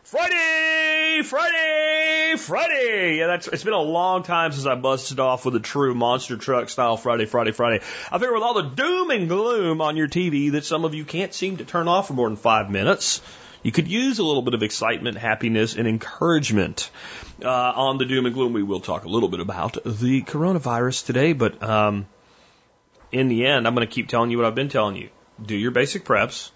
Friday, 0.02 1.21
Friday, 1.23 2.34
Friday. 2.35 3.17
Yeah, 3.20 3.27
that's 3.27 3.48
it's 3.48 3.63
been 3.63 3.73
a 3.73 3.79
long 3.79 4.23
time 4.23 4.53
since 4.53 4.66
I 4.66 4.73
busted 4.73 5.20
off 5.20 5.45
with 5.45 5.55
a 5.55 5.59
true 5.59 5.93
monster 5.93 6.35
truck 6.35 6.70
style 6.70 6.98
Friday, 6.98 7.27
Friday, 7.27 7.52
Friday. 7.52 7.85
I 8.12 8.17
figure 8.17 8.34
with 8.34 8.41
all 8.41 8.55
the 8.55 8.70
doom 8.70 9.12
and 9.12 9.29
gloom 9.29 9.81
on 9.81 9.98
your 9.98 10.07
TV 10.07 10.54
that 10.54 10.65
some 10.65 10.84
of 10.84 10.95
you 10.95 11.05
can't 11.05 11.31
seem 11.31 11.57
to 11.57 11.63
turn 11.63 11.88
off 11.88 12.07
for 12.07 12.13
more 12.13 12.27
than 12.27 12.38
five 12.38 12.71
minutes. 12.71 13.21
You 13.62 13.71
could 13.71 13.88
use 13.88 14.17
a 14.17 14.23
little 14.23 14.41
bit 14.41 14.55
of 14.55 14.63
excitement, 14.63 15.15
happiness, 15.15 15.76
and 15.76 15.88
encouragement. 15.88 16.90
Uh, 17.40 17.51
on 17.51 17.99
the 17.99 18.05
doom 18.05 18.26
and 18.26 18.34
gloom, 18.34 18.54
we 18.54 18.63
will 18.63 18.79
talk 18.79 19.04
a 19.04 19.09
little 19.09 19.29
bit 19.29 19.41
about 19.41 19.77
the 19.85 20.23
coronavirus 20.23 21.05
today, 21.05 21.34
but 21.34 21.62
um, 21.62 22.07
in 23.12 23.27
the 23.27 23.45
end, 23.45 23.68
I'm 23.68 23.76
going 23.76 23.88
to 23.88 23.94
keep 23.94 24.08
telling 24.08 24.31
you 24.31 24.38
what 24.38 24.45
I've 24.45 24.55
been 24.55 24.70
telling 24.70 24.95
you. 24.95 25.09
Do 25.41 25.55
your 25.55 25.72
basic 25.72 26.05
preps, 26.05 26.52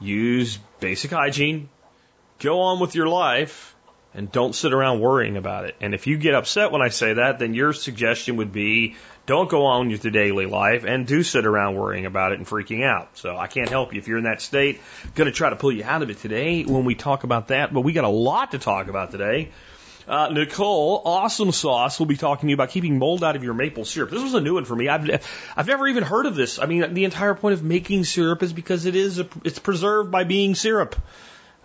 use 0.00 0.58
basic 0.80 1.10
hygiene, 1.10 1.68
go 2.40 2.60
on 2.60 2.80
with 2.80 2.94
your 2.94 3.08
life, 3.08 3.74
and 4.14 4.32
don't 4.32 4.54
sit 4.54 4.72
around 4.72 5.00
worrying 5.00 5.36
about 5.36 5.64
it. 5.66 5.76
And 5.80 5.94
if 5.94 6.06
you 6.06 6.16
get 6.16 6.34
upset 6.34 6.72
when 6.72 6.82
I 6.82 6.88
say 6.88 7.14
that, 7.14 7.38
then 7.38 7.54
your 7.54 7.72
suggestion 7.72 8.36
would 8.36 8.52
be 8.52 8.96
don't 9.26 9.50
go 9.50 9.66
on 9.66 9.88
with 9.88 10.04
your 10.04 10.10
daily 10.10 10.46
life 10.46 10.84
and 10.84 11.06
do 11.06 11.22
sit 11.22 11.44
around 11.44 11.76
worrying 11.76 12.06
about 12.06 12.32
it 12.32 12.38
and 12.38 12.46
freaking 12.46 12.82
out. 12.84 13.18
So 13.18 13.36
I 13.36 13.46
can't 13.46 13.68
help 13.68 13.92
you 13.92 14.00
if 14.00 14.08
you're 14.08 14.18
in 14.18 14.24
that 14.24 14.40
state. 14.40 14.80
Going 15.14 15.26
to 15.26 15.32
try 15.32 15.50
to 15.50 15.56
pull 15.56 15.70
you 15.70 15.84
out 15.84 16.02
of 16.02 16.10
it 16.10 16.18
today 16.18 16.64
when 16.64 16.84
we 16.84 16.94
talk 16.94 17.24
about 17.24 17.48
that. 17.48 17.72
But 17.72 17.82
we 17.82 17.92
got 17.92 18.04
a 18.04 18.08
lot 18.08 18.52
to 18.52 18.58
talk 18.58 18.88
about 18.88 19.10
today. 19.10 19.50
Uh, 20.08 20.30
Nicole, 20.30 21.02
awesome 21.04 21.52
sauce, 21.52 21.98
will 21.98 22.06
be 22.06 22.16
talking 22.16 22.46
to 22.46 22.50
you 22.50 22.54
about 22.54 22.70
keeping 22.70 22.98
mold 22.98 23.22
out 23.22 23.36
of 23.36 23.44
your 23.44 23.52
maple 23.52 23.84
syrup. 23.84 24.10
This 24.10 24.22
was 24.22 24.32
a 24.32 24.40
new 24.40 24.54
one 24.54 24.64
for 24.64 24.74
me. 24.74 24.88
I've 24.88 25.26
I've 25.54 25.66
never 25.66 25.86
even 25.86 26.02
heard 26.02 26.24
of 26.24 26.34
this. 26.34 26.58
I 26.58 26.64
mean, 26.64 26.94
the 26.94 27.04
entire 27.04 27.34
point 27.34 27.52
of 27.52 27.62
making 27.62 28.04
syrup 28.04 28.42
is 28.42 28.54
because 28.54 28.86
it 28.86 28.96
is 28.96 29.18
a, 29.18 29.28
it's 29.44 29.58
preserved 29.58 30.10
by 30.10 30.24
being 30.24 30.54
syrup. 30.54 30.96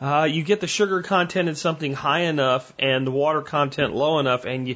Uh, 0.01 0.27
you 0.29 0.43
get 0.43 0.59
the 0.59 0.67
sugar 0.67 1.01
content 1.01 1.47
in 1.47 1.55
something 1.55 1.93
high 1.93 2.23
enough 2.23 2.73
and 2.77 3.07
the 3.07 3.11
water 3.11 3.41
content 3.41 3.95
low 3.95 4.19
enough, 4.19 4.43
and 4.43 4.67
you 4.67 4.75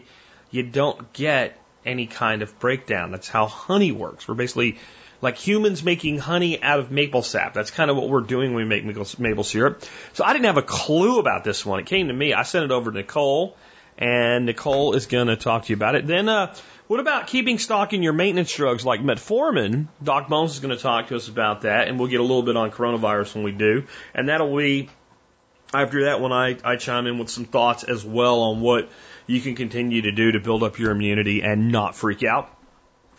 you 0.49 0.63
don't 0.63 1.11
get 1.11 1.59
any 1.85 2.07
kind 2.07 2.43
of 2.43 2.57
breakdown. 2.59 3.11
That's 3.11 3.27
how 3.27 3.47
honey 3.47 3.91
works. 3.91 4.29
We're 4.29 4.35
basically 4.35 4.77
like 5.21 5.37
humans 5.37 5.83
making 5.83 6.19
honey 6.19 6.61
out 6.61 6.79
of 6.79 6.91
maple 6.91 7.23
sap. 7.23 7.53
That's 7.53 7.71
kind 7.71 7.89
of 7.89 7.97
what 7.97 8.09
we're 8.09 8.21
doing 8.21 8.53
when 8.53 8.67
we 8.67 8.81
make 8.81 9.19
maple, 9.19 9.43
syrup. 9.43 9.83
So 10.13 10.23
I 10.23 10.33
didn't 10.33 10.45
have 10.45 10.57
a 10.57 10.63
clue 10.63 11.19
about 11.19 11.43
this 11.43 11.65
one. 11.65 11.79
It 11.79 11.85
came 11.85 12.07
to 12.07 12.13
me. 12.13 12.33
I 12.33 12.43
sent 12.43 12.65
it 12.65 12.71
over 12.71 12.91
to 12.91 12.97
Nicole, 12.97 13.55
and 13.97 14.45
Nicole 14.45 14.93
is 14.93 15.07
going 15.07 15.27
to 15.27 15.35
talk 15.35 15.65
to 15.65 15.69
you 15.69 15.75
about 15.75 15.95
it. 15.95 16.05
Then, 16.05 16.29
uh, 16.29 16.55
what 16.87 16.99
about 16.99 17.27
keeping 17.27 17.57
stock 17.57 17.93
in 17.93 18.03
your 18.03 18.13
maintenance 18.13 18.53
drugs 18.55 18.85
like 18.85 19.01
metformin? 19.01 19.87
Doc 20.01 20.29
Bones 20.29 20.53
is 20.53 20.59
going 20.59 20.75
to 20.75 20.81
talk 20.81 21.07
to 21.07 21.15
us 21.15 21.27
about 21.27 21.61
that, 21.61 21.87
and 21.87 21.99
we'll 21.99 22.07
get 22.07 22.19
a 22.19 22.23
little 22.23 22.43
bit 22.43 22.55
on 22.55 22.71
coronavirus 22.71 23.35
when 23.35 23.43
we 23.43 23.51
do. 23.51 23.83
And 24.13 24.29
that'll 24.29 24.55
be 24.55 24.89
after 25.73 26.05
that 26.05 26.21
when 26.21 26.31
I, 26.31 26.57
I 26.63 26.77
chime 26.77 27.07
in 27.07 27.17
with 27.17 27.29
some 27.29 27.45
thoughts 27.45 27.83
as 27.83 28.05
well 28.05 28.41
on 28.41 28.61
what 28.61 28.89
you 29.25 29.41
can 29.41 29.55
continue 29.55 30.03
to 30.03 30.11
do 30.11 30.31
to 30.31 30.39
build 30.39 30.63
up 30.63 30.79
your 30.79 30.91
immunity 30.91 31.41
and 31.41 31.71
not 31.71 31.95
freak 31.95 32.23
out. 32.23 32.56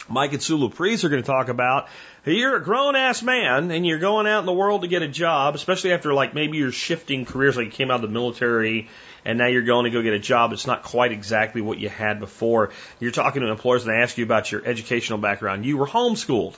Mike 0.08 0.32
and 0.32 0.42
Sulu 0.42 0.70
Priest 0.70 1.04
are 1.04 1.08
going 1.08 1.22
to 1.22 1.26
talk 1.26 1.48
about 1.48 1.88
you're 2.24 2.56
a 2.56 2.62
grown 2.62 2.96
ass 2.96 3.22
man 3.22 3.70
and 3.70 3.86
you're 3.86 3.98
going 3.98 4.26
out 4.26 4.40
in 4.40 4.46
the 4.46 4.52
world 4.52 4.82
to 4.82 4.88
get 4.88 5.02
a 5.02 5.08
job, 5.08 5.54
especially 5.54 5.92
after 5.92 6.12
like 6.12 6.34
maybe 6.34 6.58
you're 6.58 6.72
shifting 6.72 7.24
careers, 7.24 7.56
like 7.56 7.66
you 7.66 7.72
came 7.72 7.90
out 7.90 7.96
of 7.96 8.02
the 8.02 8.08
military 8.08 8.88
and 9.24 9.38
now 9.38 9.46
you're 9.46 9.62
going 9.62 9.84
to 9.84 9.90
go 9.90 10.02
get 10.02 10.14
a 10.14 10.18
job. 10.18 10.52
It's 10.52 10.66
not 10.66 10.82
quite 10.82 11.12
exactly 11.12 11.60
what 11.60 11.78
you 11.78 11.88
had 11.88 12.20
before. 12.20 12.70
You're 13.00 13.12
talking 13.12 13.42
to 13.42 13.48
employers 13.48 13.82
and 13.84 13.92
they 13.92 14.02
ask 14.02 14.18
you 14.18 14.24
about 14.24 14.50
your 14.50 14.64
educational 14.64 15.18
background. 15.18 15.64
You 15.64 15.76
were 15.76 15.86
homeschooled. 15.86 16.56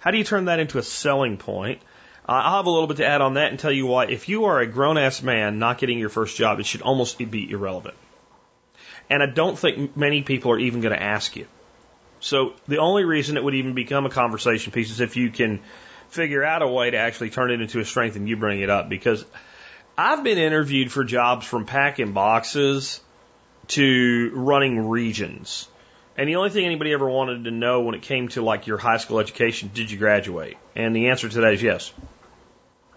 How 0.00 0.10
do 0.10 0.18
you 0.18 0.24
turn 0.24 0.46
that 0.46 0.58
into 0.58 0.78
a 0.78 0.82
selling 0.82 1.36
point? 1.36 1.82
I'll 2.26 2.58
have 2.58 2.66
a 2.66 2.70
little 2.70 2.86
bit 2.86 2.98
to 2.98 3.06
add 3.06 3.22
on 3.22 3.34
that 3.34 3.50
and 3.50 3.58
tell 3.58 3.72
you 3.72 3.86
why. 3.86 4.06
If 4.06 4.28
you 4.28 4.44
are 4.44 4.60
a 4.60 4.66
grown 4.66 4.98
ass 4.98 5.22
man 5.22 5.58
not 5.58 5.78
getting 5.78 5.98
your 5.98 6.10
first 6.10 6.36
job, 6.36 6.60
it 6.60 6.66
should 6.66 6.82
almost 6.82 7.18
be 7.18 7.50
irrelevant. 7.50 7.96
And 9.08 9.22
I 9.22 9.26
don't 9.26 9.58
think 9.58 9.96
many 9.96 10.22
people 10.22 10.52
are 10.52 10.58
even 10.58 10.80
going 10.80 10.94
to 10.94 11.02
ask 11.02 11.34
you. 11.34 11.46
So 12.20 12.54
the 12.68 12.78
only 12.78 13.04
reason 13.04 13.36
it 13.36 13.44
would 13.44 13.54
even 13.54 13.74
become 13.74 14.06
a 14.06 14.10
conversation 14.10 14.72
piece 14.72 14.90
is 14.90 15.00
if 15.00 15.16
you 15.16 15.30
can 15.30 15.60
figure 16.08 16.44
out 16.44 16.62
a 16.62 16.68
way 16.68 16.90
to 16.90 16.96
actually 16.96 17.30
turn 17.30 17.50
it 17.50 17.60
into 17.60 17.80
a 17.80 17.84
strength 17.84 18.16
and 18.16 18.28
you 18.28 18.36
bring 18.36 18.60
it 18.60 18.70
up. 18.70 18.88
Because 18.88 19.24
I've 19.96 20.22
been 20.22 20.38
interviewed 20.38 20.92
for 20.92 21.04
jobs 21.04 21.46
from 21.46 21.66
packing 21.66 22.12
boxes 22.12 23.00
to 23.68 24.30
running 24.34 24.88
regions. 24.88 25.68
And 26.16 26.28
the 26.28 26.36
only 26.36 26.50
thing 26.50 26.66
anybody 26.66 26.92
ever 26.92 27.08
wanted 27.08 27.44
to 27.44 27.50
know 27.50 27.80
when 27.82 27.94
it 27.94 28.02
came 28.02 28.28
to 28.28 28.42
like 28.42 28.66
your 28.66 28.76
high 28.76 28.98
school 28.98 29.20
education, 29.20 29.70
did 29.72 29.90
you 29.90 29.96
graduate? 29.96 30.58
And 30.76 30.94
the 30.94 31.08
answer 31.08 31.28
to 31.28 31.40
that 31.42 31.54
is 31.54 31.62
yes. 31.62 31.92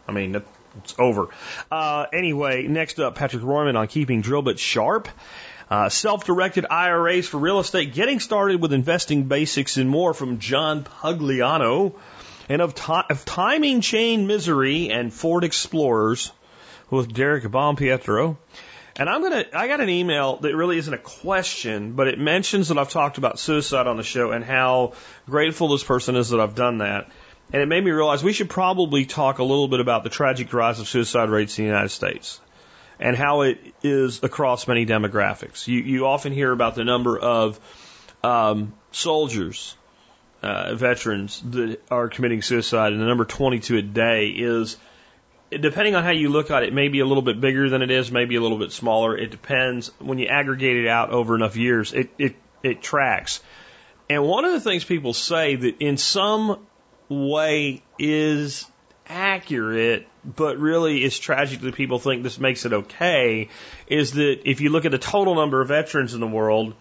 I 0.07 0.11
mean, 0.11 0.41
it's 0.79 0.95
over. 0.99 1.29
Uh, 1.71 2.07
anyway, 2.11 2.67
next 2.67 2.99
up, 2.99 3.15
Patrick 3.15 3.43
Royman 3.43 3.75
on 3.75 3.87
keeping 3.87 4.21
drill 4.21 4.41
bits 4.41 4.61
sharp. 4.61 5.07
Uh, 5.73 5.89
self-directed 5.89 6.67
IRAs 6.69 7.27
for 7.27 7.39
real 7.39 7.59
estate, 7.59 7.95
getting 7.95 8.19
started 8.19 8.61
with 8.61 8.73
investing 8.73 9.23
basics 9.23 9.77
and 9.77 9.89
more 9.89 10.13
from 10.13 10.37
John 10.37 10.83
Pugliano, 10.83 11.95
and 12.47 12.61
of, 12.61 12.75
of 13.09 13.25
timing 13.25 13.81
chain 13.81 14.27
misery 14.27 14.91
and 14.91 15.11
Ford 15.11 15.43
Explorers 15.43 16.31
with 16.91 17.11
Derek 17.11 17.45
Bompietro. 17.45 18.37
And 18.97 19.09
I'm 19.09 19.23
gonna, 19.23 19.45
I 19.51 19.67
got 19.67 19.81
an 19.81 19.89
email 19.89 20.37
that 20.41 20.55
really 20.55 20.77
isn't 20.77 20.93
a 20.93 20.99
question, 20.99 21.93
but 21.93 22.07
it 22.07 22.19
mentions 22.19 22.67
that 22.67 22.77
I've 22.77 22.91
talked 22.91 23.17
about 23.17 23.39
suicide 23.39 23.87
on 23.87 23.97
the 23.97 24.03
show 24.03 24.29
and 24.29 24.45
how 24.45 24.93
grateful 25.27 25.69
this 25.69 25.83
person 25.83 26.15
is 26.15 26.29
that 26.29 26.39
I've 26.39 26.53
done 26.53 26.77
that. 26.77 27.09
And 27.51 27.63
it 27.63 27.65
made 27.67 27.83
me 27.83 27.89
realize 27.89 28.23
we 28.23 28.33
should 28.33 28.51
probably 28.51 29.05
talk 29.05 29.39
a 29.39 29.43
little 29.43 29.67
bit 29.67 29.79
about 29.79 30.03
the 30.03 30.11
tragic 30.11 30.53
rise 30.53 30.79
of 30.79 30.87
suicide 30.87 31.31
rates 31.31 31.57
in 31.57 31.65
the 31.65 31.69
United 31.69 31.89
States 31.89 32.39
and 32.99 33.15
how 33.15 33.41
it 33.41 33.59
is 33.81 34.23
across 34.23 34.67
many 34.67 34.85
demographics. 34.85 35.67
You, 35.67 35.79
you 35.79 36.05
often 36.07 36.33
hear 36.33 36.51
about 36.51 36.75
the 36.75 36.83
number 36.83 37.17
of 37.17 37.59
um, 38.23 38.73
soldiers, 38.91 39.75
uh, 40.41 40.75
veterans 40.75 41.41
that 41.51 41.81
are 41.89 42.07
committing 42.07 42.41
suicide, 42.41 42.93
and 42.93 43.01
the 43.01 43.05
number 43.05 43.25
22 43.25 43.77
a 43.77 43.81
day 43.81 44.29
is, 44.29 44.77
depending 45.49 45.95
on 45.95 46.03
how 46.03 46.11
you 46.11 46.29
look 46.29 46.51
at 46.51 46.63
it, 46.63 46.73
maybe 46.73 46.99
a 46.99 47.05
little 47.05 47.23
bit 47.23 47.39
bigger 47.39 47.69
than 47.69 47.81
it 47.81 47.91
is, 47.91 48.11
maybe 48.11 48.35
a 48.35 48.41
little 48.41 48.59
bit 48.59 48.71
smaller. 48.71 49.17
It 49.17 49.31
depends. 49.31 49.91
When 49.99 50.19
you 50.19 50.27
aggregate 50.27 50.77
it 50.77 50.87
out 50.87 51.11
over 51.11 51.35
enough 51.35 51.55
years, 51.55 51.93
it, 51.93 52.09
it, 52.17 52.35
it 52.61 52.81
tracks. 52.81 53.41
And 54.09 54.23
one 54.25 54.45
of 54.45 54.51
the 54.51 54.59
things 54.59 54.83
people 54.83 55.13
say 55.13 55.55
that 55.55 55.81
in 55.81 55.97
some 55.97 56.65
way 57.09 57.83
is 57.97 58.65
accurate, 59.07 60.07
but 60.23 60.57
really 60.57 61.03
it's 61.03 61.19
tragic 61.19 61.61
that 61.61 61.75
people 61.75 61.99
think 61.99 62.23
this 62.23 62.39
makes 62.39 62.65
it 62.65 62.73
okay, 62.73 63.49
is 63.87 64.13
that 64.13 64.41
if 64.49 64.61
you 64.61 64.69
look 64.69 64.85
at 64.85 64.91
the 64.91 64.97
total 64.97 65.35
number 65.35 65.61
of 65.61 65.67
veterans 65.67 66.13
in 66.13 66.19
the 66.19 66.27
world 66.27 66.73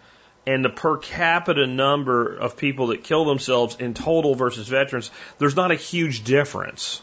and 0.47 0.65
the 0.65 0.71
per 0.71 0.97
capita 0.99 1.67
number 1.67 2.37
of 2.37 2.57
people 2.57 2.89
that 2.89 3.05
kill 3.05 3.25
themselves 3.25 3.77
in 3.79 3.95
total 3.95 4.35
versus 4.35 4.69
veterans, 4.69 5.11
there's 5.39 5.57
not 5.57 5.71
a 5.71 5.77
huge 5.77 6.25
difference. 6.25 7.03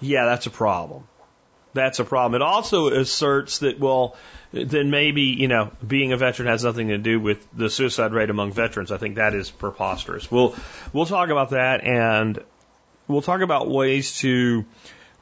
Yeah, 0.00 0.24
that's 0.26 0.46
a 0.46 0.50
problem. 0.50 1.06
That's 1.74 1.98
a 1.98 2.04
problem. 2.04 2.40
It 2.40 2.44
also 2.44 2.88
asserts 2.88 3.58
that, 3.58 3.78
well, 3.78 4.16
then 4.52 4.90
maybe, 4.90 5.22
you 5.22 5.46
know, 5.48 5.70
being 5.86 6.12
a 6.12 6.16
veteran 6.16 6.48
has 6.48 6.64
nothing 6.64 6.88
to 6.88 6.98
do 6.98 7.20
with 7.20 7.46
the 7.52 7.68
suicide 7.68 8.12
rate 8.12 8.30
among 8.30 8.52
veterans. 8.52 8.90
I 8.90 8.96
think 8.96 9.16
that 9.16 9.34
is 9.34 9.50
preposterous. 9.50 10.30
We'll, 10.30 10.54
we'll 10.92 11.06
talk 11.06 11.28
about 11.28 11.50
that 11.50 11.84
and 11.84 12.42
we'll 13.08 13.22
talk 13.22 13.42
about 13.42 13.68
ways 13.68 14.18
to 14.18 14.64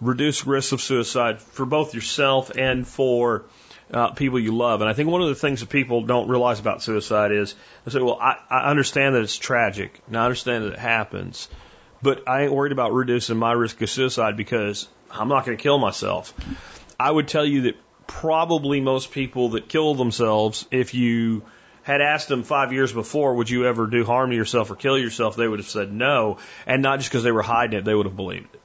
reduce 0.00 0.46
risks 0.46 0.72
of 0.72 0.80
suicide 0.80 1.40
for 1.40 1.66
both 1.66 1.94
yourself 1.94 2.50
and 2.56 2.86
for 2.86 3.44
uh, 3.92 4.10
people 4.10 4.38
you 4.38 4.56
love. 4.56 4.80
And 4.80 4.88
I 4.88 4.92
think 4.92 5.08
one 5.08 5.22
of 5.22 5.28
the 5.28 5.34
things 5.34 5.60
that 5.60 5.68
people 5.68 6.02
don't 6.02 6.28
realize 6.28 6.60
about 6.60 6.82
suicide 6.82 7.32
is 7.32 7.54
they 7.84 7.92
say, 7.92 8.00
well, 8.00 8.18
I, 8.20 8.38
I 8.50 8.70
understand 8.70 9.14
that 9.14 9.22
it's 9.22 9.36
tragic 9.36 10.00
and 10.06 10.16
I 10.16 10.24
understand 10.24 10.64
that 10.64 10.72
it 10.74 10.78
happens, 10.78 11.48
but 12.02 12.28
I 12.28 12.42
ain't 12.42 12.52
worried 12.52 12.72
about 12.72 12.92
reducing 12.92 13.36
my 13.36 13.52
risk 13.52 13.80
of 13.82 13.90
suicide 13.90 14.36
because 14.36 14.88
I'm 15.10 15.28
not 15.28 15.44
going 15.44 15.56
to 15.56 15.62
kill 15.62 15.78
myself. 15.78 16.34
I 16.98 17.10
would 17.10 17.28
tell 17.28 17.44
you 17.44 17.62
that 17.62 17.76
probably 18.06 18.80
most 18.80 19.12
people 19.12 19.50
that 19.50 19.68
kill 19.68 19.94
themselves, 19.94 20.66
if 20.70 20.94
you 20.94 21.42
had 21.82 22.00
asked 22.00 22.28
them 22.28 22.42
five 22.42 22.72
years 22.72 22.92
before, 22.92 23.34
would 23.34 23.50
you 23.50 23.66
ever 23.66 23.86
do 23.86 24.04
harm 24.04 24.30
to 24.30 24.36
yourself 24.36 24.70
or 24.70 24.76
kill 24.76 24.98
yourself, 24.98 25.36
they 25.36 25.46
would 25.46 25.58
have 25.58 25.68
said 25.68 25.92
no. 25.92 26.38
And 26.66 26.82
not 26.82 26.98
just 26.98 27.10
because 27.10 27.24
they 27.24 27.32
were 27.32 27.42
hiding 27.42 27.78
it, 27.78 27.84
they 27.84 27.94
would 27.94 28.06
have 28.06 28.16
believed 28.16 28.54
it. 28.54 28.60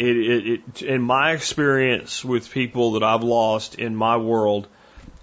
It, 0.00 0.16
it, 0.16 0.46
it, 0.46 0.82
in 0.82 1.02
my 1.02 1.32
experience 1.32 2.24
with 2.24 2.50
people 2.50 2.92
that 2.92 3.02
I've 3.02 3.22
lost 3.22 3.74
in 3.74 3.94
my 3.94 4.16
world 4.16 4.66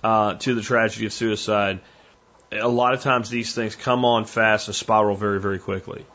uh, 0.03 0.35
to 0.35 0.53
the 0.53 0.62
tragedy 0.62 1.07
of 1.07 1.13
suicide, 1.13 1.79
a 2.51 2.68
lot 2.68 2.94
of 2.94 3.01
times 3.01 3.31
these 3.31 3.56
things 3.56 3.75
come 3.75 4.06
on 4.06 4.25
fast 4.25 4.68
and 4.68 4.75
spiral 4.75 5.15
very, 5.15 5.39
very 5.39 5.57
quickly. 5.57 6.06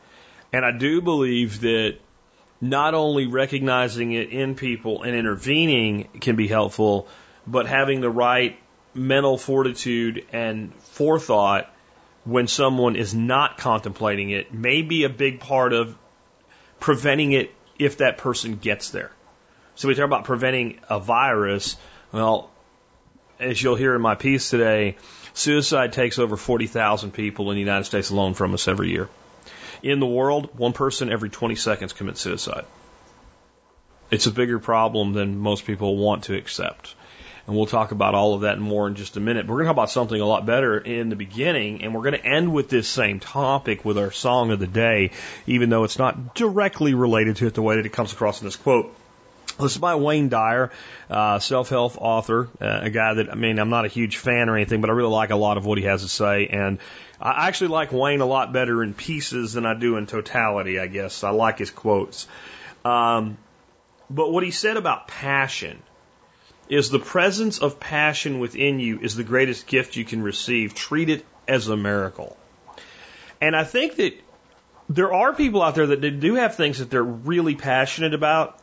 And 0.53 0.64
I 0.64 0.70
do 0.70 1.03
believe 1.03 1.61
that 1.62 1.97
not 2.61 2.94
only 2.94 3.26
recognizing 3.26 4.12
it 4.12 4.31
in 4.31 4.55
people 4.55 5.03
and 5.03 5.17
intervening 5.17 6.08
can 6.20 6.37
be 6.37 6.47
helpful, 6.47 7.08
but 7.44 7.67
having 7.67 8.00
the 8.00 8.11
right 8.11 8.56
mental 8.94 9.38
fortitude 9.38 10.25
and 10.32 10.73
forethought 10.76 11.69
when 12.25 12.47
someone 12.47 12.94
is 12.94 13.12
not 13.12 13.58
contemplating 13.58 14.31
it 14.31 14.55
may 14.55 14.82
be 14.82 15.03
a 15.03 15.08
big 15.08 15.41
part 15.41 15.73
of 15.73 15.97
preventing 16.79 17.32
it 17.32 17.53
if 17.84 17.99
that 17.99 18.19
person 18.19 18.56
gets 18.56 18.90
there. 18.90 19.11
So 19.75 19.88
we 19.88 19.94
talk 19.94 20.05
about 20.05 20.25
preventing 20.25 20.79
a 20.88 21.00
virus. 21.00 21.76
Well, 22.12 22.50
as 23.40 23.62
you'll 23.62 23.76
hear 23.76 23.94
in 23.94 24.02
my 24.02 24.14
piece 24.14 24.50
today, 24.50 24.96
suicide 25.34 25.93
takes 25.93 26.19
over 26.19 26.37
40,000 26.37 27.12
people 27.12 27.50
in 27.50 27.56
the 27.56 27.61
United 27.61 27.84
States 27.84 28.11
alone 28.11 28.34
from 28.34 28.55
us 28.55 28.69
every 28.69 28.90
year. 28.90 29.08
In 29.82 29.99
the 29.99 30.06
world, 30.06 30.56
one 30.56 30.73
person 30.73 31.11
every 31.11 31.31
20 31.31 31.56
seconds 31.56 31.93
commits 31.93 32.20
suicide. 32.20 32.64
It's 34.11 34.26
a 34.26 34.31
bigger 34.31 34.58
problem 34.58 35.14
than 35.14 35.38
most 35.38 35.64
people 35.64 35.96
want 35.96 36.25
to 36.25 36.37
accept. 36.37 36.94
And 37.47 37.56
we'll 37.56 37.67
talk 37.67 37.91
about 37.91 38.15
all 38.15 38.35
of 38.35 38.43
that 38.43 38.55
and 38.55 38.62
more 38.62 38.87
in 38.87 38.94
just 38.94 39.17
a 39.17 39.21
minute. 39.21 39.47
But 39.47 39.53
we're 39.53 39.59
going 39.59 39.67
to 39.67 39.71
talk 39.71 39.77
about 39.77 39.91
something 39.91 40.21
a 40.21 40.27
lot 40.27 40.47
better 40.47 40.79
in 40.79 41.09
the 41.09 41.17
beginning, 41.17 41.83
and 41.83 41.94
we're 41.94 42.03
going 42.03 42.21
to 42.21 42.25
end 42.25 42.53
with 42.53 42.69
this 42.69 42.87
same 42.87 43.19
topic 43.19 43.85
with 43.85 43.99
our 43.99 44.12
song 44.12 44.53
of 44.53 44.61
the 44.61 44.67
day, 44.67 45.11
even 45.47 45.69
though 45.69 45.85
it's 45.85 45.99
not 45.99 46.35
directly 46.35 46.94
related 46.94 47.37
to 47.37 47.47
it 47.49 47.55
the 47.55 47.62
way 47.62 47.77
that 47.77 47.87
it 47.87 47.93
comes 47.93 48.12
across 48.12 48.41
in 48.41 48.47
this 48.47 48.56
quote. 48.56 48.94
This 49.59 49.73
is 49.73 49.79
by 49.79 49.97
Wayne 49.97 50.29
Dyer, 50.29 50.71
uh, 51.11 51.39
self-help 51.39 52.00
author, 52.00 52.49
uh, 52.61 52.81
a 52.83 52.91
guy 52.91 53.15
that, 53.15 53.31
I 53.31 53.35
mean, 53.35 53.59
I'm 53.59 53.71
not 53.71 53.85
a 53.85 53.89
huge 53.89 54.17
fan 54.17 54.49
or 54.49 54.56
anything, 54.56 54.81
but 54.81 54.89
I 54.89 54.94
really 54.94 55.11
like 55.11 55.31
a 55.31 55.37
lot 55.37 55.59
of 55.59 55.67
what 55.67 55.79
he 55.79 55.85
has 55.85 56.03
to 56.03 56.09
say. 56.09 56.47
And 56.47 56.79
I 57.21 57.49
actually 57.49 57.69
like 57.69 57.93
Wayne 57.93 58.21
a 58.21 58.27
lot 58.27 58.53
better 58.53 58.83
in 58.83 58.94
pieces 58.94 59.53
than 59.53 59.67
I 59.67 59.75
do 59.75 59.97
in 59.97 60.06
totality, 60.06 60.79
I 60.79 60.87
guess. 60.87 61.23
I 61.23 61.31
like 61.31 61.59
his 61.59 61.71
quotes. 61.71 62.27
Um, 62.85 63.37
but 64.09 64.33
what 64.33 64.43
he 64.43 64.53
said 64.53 64.77
about 64.77 65.09
passion 65.09 65.83
is 66.69 66.91
the 66.91 66.99
presence 66.99 67.59
of 67.59 67.81
passion 67.81 68.38
within 68.38 68.81
you 68.81 68.99
is 69.00 69.14
the 69.14 69.25
greatest 69.25 69.67
gift 69.67 69.97
you 69.97 70.05
can 70.05 70.23
receive. 70.23 70.75
Treat 70.75 71.09
it 71.09 71.25
as 71.47 71.69
a 71.69 71.76
miracle. 71.76 72.37
And 73.41 73.56
I 73.56 73.64
think 73.64 73.97
that 73.97 74.14
there 74.88 75.12
are 75.12 75.35
people 75.35 75.62
out 75.62 75.75
there 75.75 75.87
that 75.87 76.20
do 76.20 76.35
have 76.35 76.55
things 76.55 76.79
that 76.79 76.91
they're 76.91 77.03
really 77.03 77.55
passionate 77.55 78.14
about. 78.14 78.59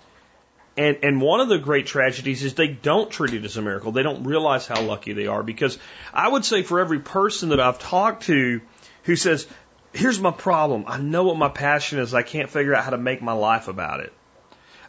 And, 0.78 1.00
and 1.04 1.22
one 1.22 1.42
of 1.42 1.50
the 1.50 1.58
great 1.58 1.88
tragedies 1.88 2.44
is 2.44 2.54
they 2.54 2.68
don't 2.68 3.12
treat 3.12 3.34
it 3.34 3.44
as 3.44 3.58
a 3.58 3.62
miracle. 3.62 3.92
They 3.92 4.04
don't 4.04 4.24
realize 4.24 4.66
how 4.66 4.82
lucky 4.82 5.14
they 5.14 5.28
are. 5.28 5.44
Because 5.44 5.78
I 6.14 6.30
would 6.30 6.46
say 6.46 6.64
for 6.64 6.80
every 6.80 7.00
person 7.00 7.50
that 7.50 7.60
I've 7.60 7.80
talked 7.80 8.24
to 8.24 8.62
who 9.04 9.16
says, 9.16 9.48
here's 9.94 10.20
my 10.20 10.32
problem. 10.32 10.86
I 10.88 10.98
know 10.98 11.24
what 11.24 11.38
my 11.38 11.50
passion 11.50 12.00
is. 12.00 12.14
I 12.14 12.22
can't 12.22 12.50
figure 12.50 12.74
out 12.74 12.84
how 12.84 12.92
to 12.92 12.98
make 12.98 13.22
my 13.22 13.34
life 13.34 13.68
about 13.68 14.00
it. 14.00 14.14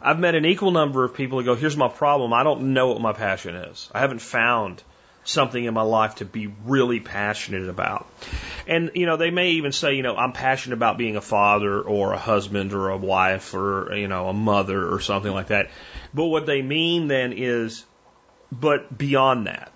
I've 0.03 0.19
met 0.19 0.35
an 0.35 0.45
equal 0.45 0.71
number 0.71 1.03
of 1.03 1.13
people 1.13 1.39
who 1.39 1.45
go, 1.45 1.55
here's 1.55 1.77
my 1.77 1.87
problem. 1.87 2.33
I 2.33 2.43
don't 2.43 2.73
know 2.73 2.87
what 2.87 3.01
my 3.01 3.13
passion 3.13 3.55
is. 3.55 3.89
I 3.93 3.99
haven't 3.99 4.21
found 4.21 4.81
something 5.23 5.63
in 5.63 5.73
my 5.73 5.83
life 5.83 6.15
to 6.15 6.25
be 6.25 6.47
really 6.65 6.99
passionate 6.99 7.69
about. 7.69 8.07
And, 8.65 8.91
you 8.95 9.05
know, 9.05 9.17
they 9.17 9.29
may 9.29 9.51
even 9.51 9.71
say, 9.71 9.93
you 9.93 10.01
know, 10.01 10.15
I'm 10.15 10.33
passionate 10.33 10.75
about 10.75 10.97
being 10.97 11.15
a 11.15 11.21
father 11.21 11.79
or 11.79 12.13
a 12.13 12.17
husband 12.17 12.73
or 12.73 12.89
a 12.89 12.97
wife 12.97 13.53
or, 13.53 13.95
you 13.95 14.07
know, 14.07 14.29
a 14.29 14.33
mother 14.33 14.91
or 14.91 14.99
something 14.99 15.31
like 15.31 15.47
that. 15.47 15.69
But 16.13 16.25
what 16.25 16.47
they 16.47 16.63
mean 16.63 17.07
then 17.07 17.33
is, 17.33 17.85
but 18.51 18.97
beyond 18.97 19.45
that, 19.45 19.71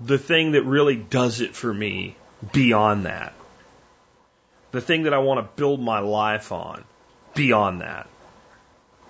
the 0.00 0.18
thing 0.18 0.52
that 0.52 0.62
really 0.62 0.96
does 0.96 1.42
it 1.42 1.54
for 1.54 1.72
me 1.72 2.16
beyond 2.52 3.04
that, 3.04 3.34
the 4.70 4.80
thing 4.80 5.02
that 5.02 5.12
I 5.12 5.18
want 5.18 5.40
to 5.40 5.60
build 5.60 5.80
my 5.80 5.98
life 5.98 6.52
on 6.52 6.84
beyond 7.34 7.82
that 7.82 8.08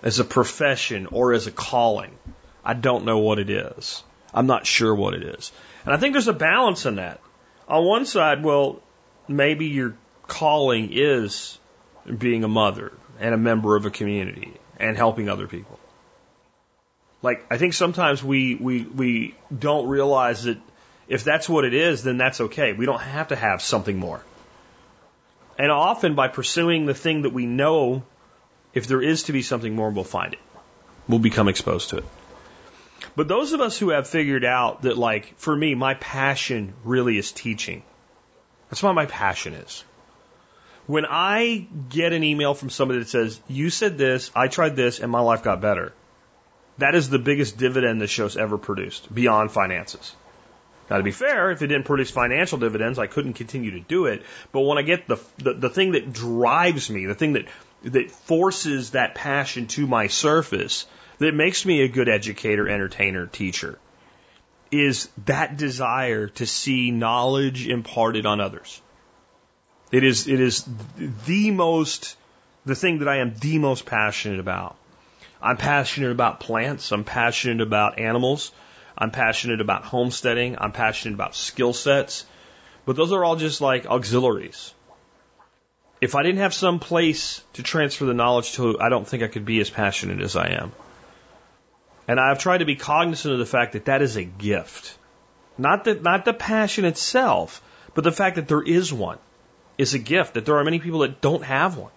as 0.02 0.18
a 0.18 0.24
profession 0.24 1.06
or 1.06 1.32
as 1.32 1.46
a 1.46 1.50
calling. 1.50 2.18
I 2.64 2.74
don't 2.74 3.04
know 3.04 3.18
what 3.18 3.38
it 3.38 3.50
is. 3.50 4.02
I'm 4.32 4.46
not 4.46 4.66
sure 4.66 4.94
what 4.94 5.14
it 5.14 5.22
is. 5.22 5.52
And 5.84 5.94
I 5.94 5.96
think 5.96 6.12
there's 6.12 6.28
a 6.28 6.32
balance 6.32 6.86
in 6.86 6.96
that. 6.96 7.20
On 7.68 7.84
one 7.84 8.04
side, 8.04 8.42
well, 8.42 8.80
maybe 9.26 9.66
your 9.66 9.96
calling 10.26 10.90
is 10.92 11.58
being 12.16 12.44
a 12.44 12.48
mother 12.48 12.92
and 13.18 13.34
a 13.34 13.38
member 13.38 13.76
of 13.76 13.86
a 13.86 13.90
community 13.90 14.54
and 14.78 14.96
helping 14.96 15.28
other 15.28 15.46
people. 15.46 15.78
Like, 17.22 17.44
I 17.50 17.58
think 17.58 17.74
sometimes 17.74 18.22
we, 18.22 18.54
we, 18.54 18.82
we 18.82 19.34
don't 19.56 19.88
realize 19.88 20.44
that 20.44 20.58
if 21.08 21.24
that's 21.24 21.48
what 21.48 21.64
it 21.64 21.74
is, 21.74 22.04
then 22.04 22.16
that's 22.16 22.40
okay. 22.40 22.74
We 22.74 22.86
don't 22.86 23.00
have 23.00 23.28
to 23.28 23.36
have 23.36 23.60
something 23.60 23.96
more. 23.96 24.22
And 25.58 25.72
often 25.72 26.14
by 26.14 26.28
pursuing 26.28 26.86
the 26.86 26.94
thing 26.94 27.22
that 27.22 27.32
we 27.32 27.46
know 27.46 28.04
if 28.74 28.86
there 28.86 29.02
is 29.02 29.24
to 29.24 29.32
be 29.32 29.42
something 29.42 29.74
more, 29.74 29.90
we'll 29.90 30.04
find 30.04 30.34
it. 30.34 30.40
We'll 31.08 31.18
become 31.18 31.48
exposed 31.48 31.90
to 31.90 31.98
it. 31.98 32.04
But 33.16 33.28
those 33.28 33.52
of 33.52 33.60
us 33.60 33.78
who 33.78 33.90
have 33.90 34.08
figured 34.08 34.44
out 34.44 34.82
that, 34.82 34.98
like, 34.98 35.38
for 35.38 35.54
me, 35.54 35.74
my 35.74 35.94
passion 35.94 36.74
really 36.84 37.18
is 37.18 37.32
teaching. 37.32 37.82
That's 38.68 38.82
what 38.82 38.94
my 38.94 39.06
passion 39.06 39.54
is. 39.54 39.84
When 40.86 41.04
I 41.06 41.66
get 41.88 42.12
an 42.12 42.24
email 42.24 42.54
from 42.54 42.70
somebody 42.70 43.00
that 43.00 43.08
says, 43.08 43.40
You 43.48 43.70
said 43.70 43.98
this, 43.98 44.30
I 44.34 44.48
tried 44.48 44.76
this, 44.76 45.00
and 45.00 45.10
my 45.10 45.20
life 45.20 45.42
got 45.42 45.60
better, 45.60 45.92
that 46.78 46.94
is 46.94 47.10
the 47.10 47.18
biggest 47.18 47.58
dividend 47.58 48.00
this 48.00 48.10
show's 48.10 48.36
ever 48.36 48.56
produced, 48.56 49.12
beyond 49.12 49.50
finances. 49.52 50.14
Now, 50.88 50.96
to 50.96 51.02
be 51.02 51.10
fair, 51.10 51.50
if 51.50 51.60
it 51.60 51.66
didn't 51.66 51.84
produce 51.84 52.10
financial 52.10 52.56
dividends, 52.58 52.98
I 52.98 53.06
couldn't 53.06 53.34
continue 53.34 53.72
to 53.72 53.80
do 53.80 54.06
it. 54.06 54.22
But 54.52 54.60
when 54.60 54.78
I 54.78 54.82
get 54.82 55.06
the, 55.06 55.18
the, 55.36 55.52
the 55.52 55.68
thing 55.68 55.92
that 55.92 56.12
drives 56.12 56.88
me, 56.88 57.04
the 57.04 57.14
thing 57.14 57.34
that 57.34 57.46
that 57.82 58.10
forces 58.10 58.90
that 58.90 59.14
passion 59.14 59.66
to 59.68 59.86
my 59.86 60.08
surface, 60.08 60.86
that 61.18 61.34
makes 61.34 61.64
me 61.64 61.82
a 61.82 61.88
good 61.88 62.08
educator, 62.08 62.68
entertainer, 62.68 63.26
teacher, 63.26 63.78
is 64.70 65.08
that 65.24 65.56
desire 65.56 66.28
to 66.28 66.46
see 66.46 66.90
knowledge 66.90 67.66
imparted 67.68 68.26
on 68.26 68.40
others. 68.40 68.80
It 69.90 70.04
is, 70.04 70.28
it 70.28 70.40
is 70.40 70.68
the 71.26 71.50
most, 71.50 72.16
the 72.66 72.74
thing 72.74 72.98
that 72.98 73.08
I 73.08 73.16
am 73.16 73.34
the 73.34 73.58
most 73.58 73.86
passionate 73.86 74.40
about. 74.40 74.76
I'm 75.40 75.56
passionate 75.56 76.10
about 76.10 76.40
plants. 76.40 76.92
I'm 76.92 77.04
passionate 77.04 77.60
about 77.60 77.98
animals. 77.98 78.52
I'm 78.96 79.12
passionate 79.12 79.60
about 79.60 79.84
homesteading. 79.84 80.56
I'm 80.58 80.72
passionate 80.72 81.14
about 81.14 81.34
skill 81.34 81.72
sets. 81.72 82.26
But 82.84 82.96
those 82.96 83.12
are 83.12 83.24
all 83.24 83.36
just 83.36 83.60
like 83.60 83.86
auxiliaries 83.86 84.74
if 86.00 86.14
I 86.14 86.22
didn't 86.22 86.38
have 86.38 86.54
some 86.54 86.78
place 86.78 87.42
to 87.54 87.62
transfer 87.62 88.04
the 88.04 88.14
knowledge 88.14 88.52
to, 88.52 88.80
I 88.80 88.88
don't 88.88 89.06
think 89.06 89.22
I 89.22 89.28
could 89.28 89.44
be 89.44 89.60
as 89.60 89.70
passionate 89.70 90.20
as 90.20 90.36
I 90.36 90.48
am. 90.48 90.72
And 92.06 92.18
I've 92.18 92.38
tried 92.38 92.58
to 92.58 92.64
be 92.64 92.76
cognizant 92.76 93.32
of 93.32 93.38
the 93.38 93.46
fact 93.46 93.72
that 93.72 93.86
that 93.86 94.00
is 94.00 94.16
a 94.16 94.24
gift. 94.24 94.96
Not 95.58 95.84
the, 95.84 95.94
not 95.94 96.24
the 96.24 96.32
passion 96.32 96.84
itself, 96.84 97.60
but 97.94 98.04
the 98.04 98.12
fact 98.12 98.36
that 98.36 98.48
there 98.48 98.62
is 98.62 98.92
one 98.92 99.18
is 99.76 99.94
a 99.94 99.98
gift, 99.98 100.34
that 100.34 100.46
there 100.46 100.56
are 100.56 100.64
many 100.64 100.78
people 100.78 101.00
that 101.00 101.20
don't 101.20 101.42
have 101.42 101.76
one. 101.76 101.92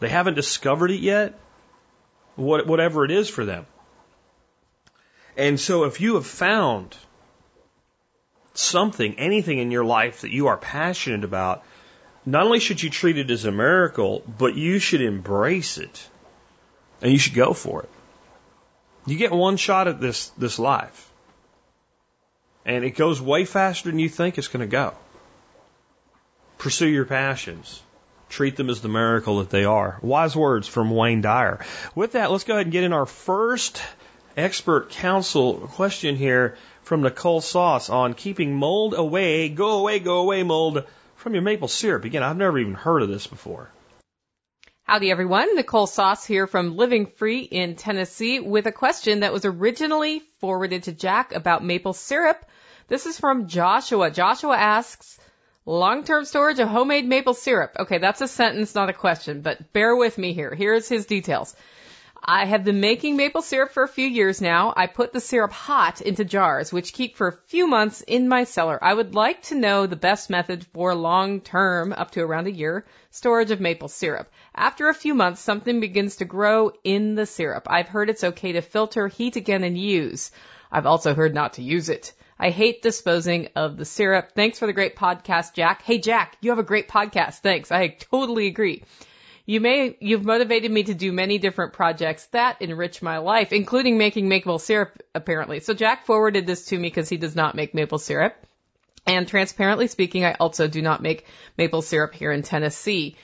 They 0.00 0.08
haven't 0.08 0.34
discovered 0.34 0.90
it 0.90 1.00
yet, 1.00 1.38
what, 2.34 2.66
whatever 2.66 3.04
it 3.04 3.10
is 3.10 3.28
for 3.28 3.44
them. 3.44 3.66
And 5.36 5.58
so 5.58 5.84
if 5.84 6.00
you 6.00 6.14
have 6.14 6.26
found 6.26 6.96
something, 8.54 9.18
anything 9.18 9.58
in 9.58 9.70
your 9.70 9.84
life 9.84 10.20
that 10.22 10.30
you 10.30 10.48
are 10.48 10.56
passionate 10.56 11.24
about, 11.24 11.64
not 12.26 12.44
only 12.44 12.60
should 12.60 12.82
you 12.82 12.90
treat 12.90 13.18
it 13.18 13.30
as 13.30 13.44
a 13.44 13.52
miracle, 13.52 14.22
but 14.38 14.54
you 14.54 14.78
should 14.78 15.02
embrace 15.02 15.78
it. 15.78 16.08
And 17.02 17.12
you 17.12 17.18
should 17.18 17.34
go 17.34 17.52
for 17.52 17.82
it. 17.82 17.90
You 19.06 19.16
get 19.18 19.32
one 19.32 19.56
shot 19.58 19.88
at 19.88 20.00
this, 20.00 20.28
this 20.38 20.58
life. 20.58 21.10
And 22.64 22.84
it 22.84 22.92
goes 22.92 23.20
way 23.20 23.44
faster 23.44 23.90
than 23.90 23.98
you 23.98 24.08
think 24.08 24.38
it's 24.38 24.48
going 24.48 24.66
to 24.66 24.66
go. 24.66 24.94
Pursue 26.56 26.88
your 26.88 27.04
passions. 27.04 27.82
Treat 28.30 28.56
them 28.56 28.70
as 28.70 28.80
the 28.80 28.88
miracle 28.88 29.38
that 29.38 29.50
they 29.50 29.66
are. 29.66 29.98
Wise 30.00 30.34
words 30.34 30.66
from 30.66 30.90
Wayne 30.90 31.20
Dyer. 31.20 31.60
With 31.94 32.12
that, 32.12 32.30
let's 32.30 32.44
go 32.44 32.54
ahead 32.54 32.66
and 32.66 32.72
get 32.72 32.84
in 32.84 32.94
our 32.94 33.04
first 33.04 33.82
expert 34.34 34.90
counsel 34.90 35.54
question 35.74 36.16
here 36.16 36.56
from 36.82 37.02
Nicole 37.02 37.42
Sauce 37.42 37.90
on 37.90 38.14
keeping 38.14 38.54
mold 38.54 38.94
away. 38.94 39.50
Go 39.50 39.78
away, 39.78 39.98
go 39.98 40.20
away, 40.20 40.42
mold 40.42 40.84
from 41.24 41.32
your 41.32 41.42
maple 41.42 41.68
syrup. 41.68 42.04
Again, 42.04 42.22
I've 42.22 42.36
never 42.36 42.58
even 42.58 42.74
heard 42.74 43.02
of 43.02 43.08
this 43.08 43.26
before. 43.26 43.70
Howdy 44.82 45.10
everyone, 45.10 45.56
Nicole 45.56 45.86
Sauce 45.86 46.26
here 46.26 46.46
from 46.46 46.76
Living 46.76 47.06
Free 47.06 47.40
in 47.40 47.74
Tennessee 47.74 48.38
with 48.40 48.66
a 48.66 48.72
question 48.72 49.20
that 49.20 49.32
was 49.32 49.46
originally 49.46 50.20
forwarded 50.40 50.82
to 50.82 50.92
Jack 50.92 51.34
about 51.34 51.64
maple 51.64 51.94
syrup. 51.94 52.44
This 52.88 53.06
is 53.06 53.18
from 53.18 53.48
Joshua. 53.48 54.10
Joshua 54.10 54.54
asks, 54.54 55.18
long-term 55.64 56.26
storage 56.26 56.58
of 56.58 56.68
homemade 56.68 57.06
maple 57.06 57.32
syrup. 57.32 57.74
Okay, 57.78 57.96
that's 57.96 58.20
a 58.20 58.28
sentence, 58.28 58.74
not 58.74 58.90
a 58.90 58.92
question, 58.92 59.40
but 59.40 59.72
bear 59.72 59.96
with 59.96 60.18
me 60.18 60.34
here. 60.34 60.54
Here's 60.54 60.86
his 60.86 61.06
details. 61.06 61.56
I 62.26 62.46
have 62.46 62.64
been 62.64 62.80
making 62.80 63.18
maple 63.18 63.42
syrup 63.42 63.72
for 63.72 63.82
a 63.82 63.88
few 63.88 64.06
years 64.06 64.40
now. 64.40 64.72
I 64.74 64.86
put 64.86 65.12
the 65.12 65.20
syrup 65.20 65.52
hot 65.52 66.00
into 66.00 66.24
jars, 66.24 66.72
which 66.72 66.94
keep 66.94 67.18
for 67.18 67.28
a 67.28 67.36
few 67.48 67.66
months 67.66 68.00
in 68.00 68.28
my 68.28 68.44
cellar. 68.44 68.78
I 68.82 68.94
would 68.94 69.14
like 69.14 69.42
to 69.42 69.54
know 69.54 69.86
the 69.86 69.94
best 69.96 70.30
method 70.30 70.64
for 70.72 70.94
long 70.94 71.42
term, 71.42 71.92
up 71.92 72.12
to 72.12 72.22
around 72.22 72.46
a 72.46 72.50
year, 72.50 72.86
storage 73.10 73.50
of 73.50 73.60
maple 73.60 73.88
syrup. 73.88 74.32
After 74.54 74.88
a 74.88 74.94
few 74.94 75.14
months, 75.14 75.42
something 75.42 75.80
begins 75.80 76.16
to 76.16 76.24
grow 76.24 76.72
in 76.82 77.14
the 77.14 77.26
syrup. 77.26 77.66
I've 77.68 77.88
heard 77.88 78.08
it's 78.08 78.24
okay 78.24 78.52
to 78.52 78.62
filter, 78.62 79.06
heat 79.06 79.36
again, 79.36 79.62
and 79.62 79.76
use. 79.76 80.30
I've 80.72 80.86
also 80.86 81.12
heard 81.12 81.34
not 81.34 81.52
to 81.54 81.62
use 81.62 81.90
it. 81.90 82.14
I 82.38 82.48
hate 82.48 82.80
disposing 82.80 83.48
of 83.54 83.76
the 83.76 83.84
syrup. 83.84 84.32
Thanks 84.34 84.58
for 84.58 84.66
the 84.66 84.72
great 84.72 84.96
podcast, 84.96 85.52
Jack. 85.52 85.82
Hey, 85.82 85.98
Jack, 85.98 86.38
you 86.40 86.52
have 86.52 86.58
a 86.58 86.62
great 86.62 86.88
podcast. 86.88 87.40
Thanks. 87.40 87.70
I 87.70 87.88
totally 87.88 88.46
agree. 88.46 88.82
You 89.46 89.60
may, 89.60 89.96
you've 90.00 90.24
motivated 90.24 90.70
me 90.70 90.84
to 90.84 90.94
do 90.94 91.12
many 91.12 91.36
different 91.36 91.74
projects 91.74 92.24
that 92.26 92.62
enrich 92.62 93.02
my 93.02 93.18
life, 93.18 93.52
including 93.52 93.98
making 93.98 94.26
maple 94.26 94.58
syrup, 94.58 95.02
apparently. 95.14 95.60
So 95.60 95.74
Jack 95.74 96.06
forwarded 96.06 96.46
this 96.46 96.66
to 96.66 96.78
me 96.78 96.88
because 96.88 97.10
he 97.10 97.18
does 97.18 97.36
not 97.36 97.54
make 97.54 97.74
maple 97.74 97.98
syrup. 97.98 98.34
And 99.06 99.28
transparently 99.28 99.86
speaking, 99.86 100.24
I 100.24 100.32
also 100.32 100.66
do 100.66 100.80
not 100.80 101.02
make 101.02 101.26
maple 101.58 101.82
syrup 101.82 102.14
here 102.14 102.32
in 102.32 102.42
Tennessee. 102.42 103.16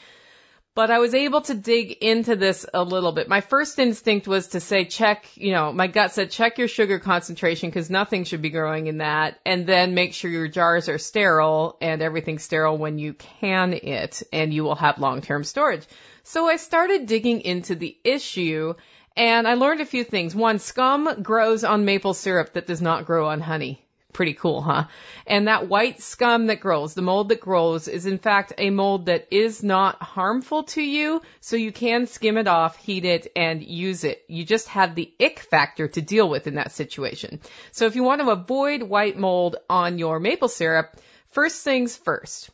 But 0.74 0.90
I 0.90 0.98
was 0.98 1.14
able 1.14 1.40
to 1.42 1.54
dig 1.54 1.90
into 1.90 2.36
this 2.36 2.64
a 2.72 2.84
little 2.84 3.12
bit. 3.12 3.28
My 3.28 3.40
first 3.40 3.78
instinct 3.78 4.28
was 4.28 4.48
to 4.48 4.60
say 4.60 4.84
check, 4.84 5.26
you 5.34 5.52
know, 5.52 5.72
my 5.72 5.88
gut 5.88 6.12
said 6.12 6.30
check 6.30 6.58
your 6.58 6.68
sugar 6.68 6.98
concentration 6.98 7.70
because 7.70 7.90
nothing 7.90 8.24
should 8.24 8.40
be 8.40 8.50
growing 8.50 8.86
in 8.86 8.98
that. 8.98 9.40
And 9.44 9.66
then 9.66 9.94
make 9.94 10.12
sure 10.12 10.30
your 10.30 10.48
jars 10.48 10.88
are 10.88 10.98
sterile 10.98 11.76
and 11.80 12.02
everything's 12.02 12.44
sterile 12.44 12.78
when 12.78 12.98
you 12.98 13.14
can 13.14 13.72
it 13.72 14.22
and 14.32 14.54
you 14.54 14.62
will 14.62 14.76
have 14.76 14.98
long-term 14.98 15.44
storage. 15.44 15.86
So 16.22 16.48
I 16.48 16.56
started 16.56 17.06
digging 17.06 17.40
into 17.40 17.74
the 17.74 17.96
issue 18.04 18.74
and 19.16 19.46
I 19.48 19.54
learned 19.54 19.80
a 19.80 19.86
few 19.86 20.04
things. 20.04 20.34
One, 20.34 20.58
scum 20.58 21.22
grows 21.22 21.64
on 21.64 21.84
maple 21.84 22.14
syrup 22.14 22.54
that 22.54 22.66
does 22.66 22.80
not 22.80 23.06
grow 23.06 23.28
on 23.28 23.40
honey. 23.40 23.84
Pretty 24.12 24.34
cool, 24.34 24.60
huh? 24.60 24.86
And 25.26 25.46
that 25.46 25.68
white 25.68 26.00
scum 26.02 26.46
that 26.46 26.60
grows, 26.60 26.94
the 26.94 27.02
mold 27.02 27.28
that 27.28 27.40
grows, 27.40 27.86
is 27.86 28.06
in 28.06 28.18
fact 28.18 28.52
a 28.58 28.70
mold 28.70 29.06
that 29.06 29.28
is 29.30 29.62
not 29.62 30.02
harmful 30.02 30.64
to 30.64 30.82
you, 30.82 31.22
so 31.40 31.54
you 31.54 31.70
can 31.70 32.06
skim 32.06 32.36
it 32.36 32.48
off, 32.48 32.76
heat 32.76 33.04
it, 33.04 33.30
and 33.36 33.62
use 33.62 34.02
it. 34.02 34.24
You 34.26 34.44
just 34.44 34.68
have 34.68 34.94
the 34.96 35.12
ick 35.20 35.38
factor 35.38 35.86
to 35.86 36.00
deal 36.00 36.28
with 36.28 36.48
in 36.48 36.56
that 36.56 36.72
situation. 36.72 37.40
So 37.70 37.86
if 37.86 37.94
you 37.94 38.02
want 38.02 38.20
to 38.20 38.30
avoid 38.30 38.82
white 38.82 39.16
mold 39.16 39.56
on 39.68 39.98
your 39.98 40.18
maple 40.18 40.48
syrup, 40.48 40.96
first 41.28 41.62
things 41.62 41.96
first 41.96 42.50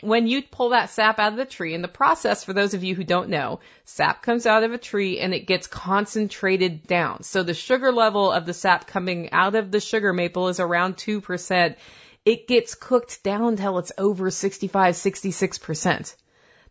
when 0.00 0.26
you 0.26 0.42
pull 0.42 0.70
that 0.70 0.90
sap 0.90 1.18
out 1.18 1.32
of 1.32 1.38
the 1.38 1.44
tree, 1.44 1.74
and 1.74 1.82
the 1.82 1.88
process 1.88 2.44
for 2.44 2.52
those 2.52 2.74
of 2.74 2.84
you 2.84 2.94
who 2.94 3.04
don't 3.04 3.30
know, 3.30 3.60
sap 3.84 4.22
comes 4.22 4.46
out 4.46 4.62
of 4.62 4.72
a 4.72 4.78
tree 4.78 5.18
and 5.18 5.34
it 5.34 5.46
gets 5.46 5.66
concentrated 5.66 6.86
down. 6.86 7.22
So 7.22 7.42
the 7.42 7.54
sugar 7.54 7.90
level 7.90 8.30
of 8.30 8.46
the 8.46 8.54
sap 8.54 8.86
coming 8.86 9.32
out 9.32 9.54
of 9.54 9.70
the 9.70 9.80
sugar 9.80 10.12
maple 10.12 10.48
is 10.48 10.60
around 10.60 10.96
2%. 10.96 11.76
It 12.24 12.46
gets 12.46 12.74
cooked 12.74 13.22
down 13.24 13.56
till 13.56 13.78
it's 13.78 13.92
over 13.98 14.30
65, 14.30 14.94
66%. 14.94 16.14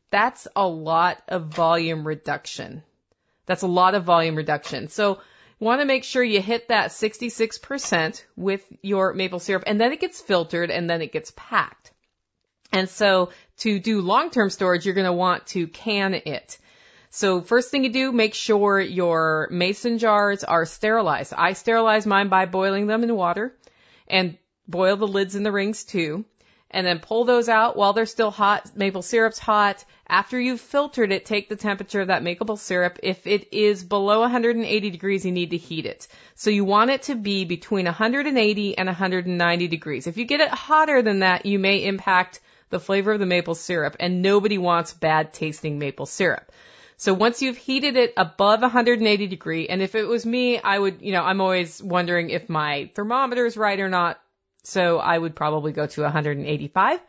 That's 0.10 0.48
a 0.56 0.68
lot 0.68 1.22
of 1.28 1.48
volume 1.48 2.08
reduction. 2.08 2.84
That's 3.46 3.64
a 3.64 3.68
lot 3.68 3.96
of 3.96 4.04
volume 4.04 4.36
reduction. 4.36 4.88
So 4.88 5.20
want 5.60 5.82
to 5.82 5.86
make 5.86 6.04
sure 6.04 6.24
you 6.24 6.42
hit 6.42 6.68
that 6.68 6.92
66% 6.92 8.24
with 8.36 8.64
your 8.82 9.14
maple 9.14 9.40
syrup 9.40 9.64
and 9.66 9.82
then 9.82 9.92
it 9.92 10.00
gets 10.00 10.22
filtered 10.22 10.70
and 10.70 10.90
then 10.90 11.02
it 11.02 11.12
gets 11.12 11.34
packed. 11.36 11.92
And 12.72 12.90
so 12.90 13.32
to 13.60 13.80
do 13.80 14.02
long-term 14.02 14.50
storage, 14.50 14.86
you're 14.86 14.96
going 14.96 15.06
to 15.06 15.14
want 15.14 15.48
to 15.48 15.68
can 15.68 16.14
it. 16.14 16.58
So 17.10 17.42
first 17.42 17.72
thing 17.72 17.84
you 17.84 17.92
do, 17.92 18.12
make 18.12 18.34
sure 18.34 18.80
your 18.80 19.48
mason 19.50 19.98
jars 19.98 20.44
are 20.44 20.66
sterilized. 20.66 21.34
I 21.36 21.54
sterilize 21.54 22.06
mine 22.06 22.28
by 22.28 22.46
boiling 22.46 22.88
them 22.88 23.04
in 23.04 23.16
water 23.16 23.56
and 24.08 24.38
boil 24.68 24.98
the 24.98 25.08
lids 25.08 25.36
in 25.36 25.44
the 25.44 25.52
rings 25.52 25.84
too. 25.86 26.26
And 26.70 26.86
then 26.86 27.00
pull 27.00 27.24
those 27.24 27.48
out 27.48 27.78
while 27.78 27.94
they're 27.94 28.06
still 28.06 28.30
hot. 28.30 28.76
Maple 28.76 29.02
syrup's 29.02 29.40
hot. 29.40 29.86
After 30.06 30.38
you've 30.38 30.60
filtered 30.60 31.14
it, 31.14 31.26
take 31.26 31.48
the 31.48 31.56
temperature 31.56 32.02
of 32.02 32.08
that 32.08 32.24
maple 32.24 32.58
syrup. 32.58 33.00
If 33.04 33.26
it 33.26 33.54
is 33.54 33.86
below 33.86 34.20
180 34.20 34.90
degrees, 34.90 35.26
you 35.26 35.32
need 35.32 35.52
to 35.52 35.58
heat 35.58 35.86
it. 35.86 36.10
So 36.36 36.50
you 36.50 36.66
want 36.66 36.92
it 36.92 37.04
to 37.04 37.16
be 37.16 37.46
between 37.46 37.86
180 37.86 38.78
and 38.78 38.88
190 38.88 39.68
degrees. 39.70 40.08
If 40.08 40.18
you 40.18 40.26
get 40.26 40.42
it 40.42 40.50
hotter 40.50 41.02
than 41.02 41.20
that, 41.20 41.46
you 41.46 41.58
may 41.58 41.86
impact 41.86 42.42
the 42.70 42.80
flavor 42.80 43.14
of 43.14 43.20
the 43.20 43.26
maple 43.26 43.56
syrup, 43.56 43.96
and 44.00 44.22
nobody 44.22 44.58
wants 44.58 44.94
bad 44.94 45.34
tasting 45.34 45.80
maple 45.80 46.06
syrup. 46.06 46.52
So 46.98 47.14
once 47.14 47.42
you've 47.42 47.58
heated 47.58 47.96
it 47.96 48.14
above 48.18 48.62
180 48.62 49.28
degree, 49.28 49.68
and 49.68 49.82
if 49.82 49.94
it 49.94 50.06
was 50.06 50.26
me, 50.26 50.60
I 50.60 50.80
would, 50.80 51.02
you 51.02 51.12
know, 51.12 51.24
I'm 51.24 51.42
always 51.42 51.82
wondering 51.82 52.32
if 52.32 52.50
my 52.50 52.90
thermometer 52.96 53.46
is 53.46 53.56
right 53.56 53.80
or 53.80 53.90
not. 53.90 54.20
So 54.64 54.98
I 54.98 55.18
would 55.18 55.36
probably 55.36 55.72
go 55.72 55.86
to 55.86 56.02
185. 56.02 57.00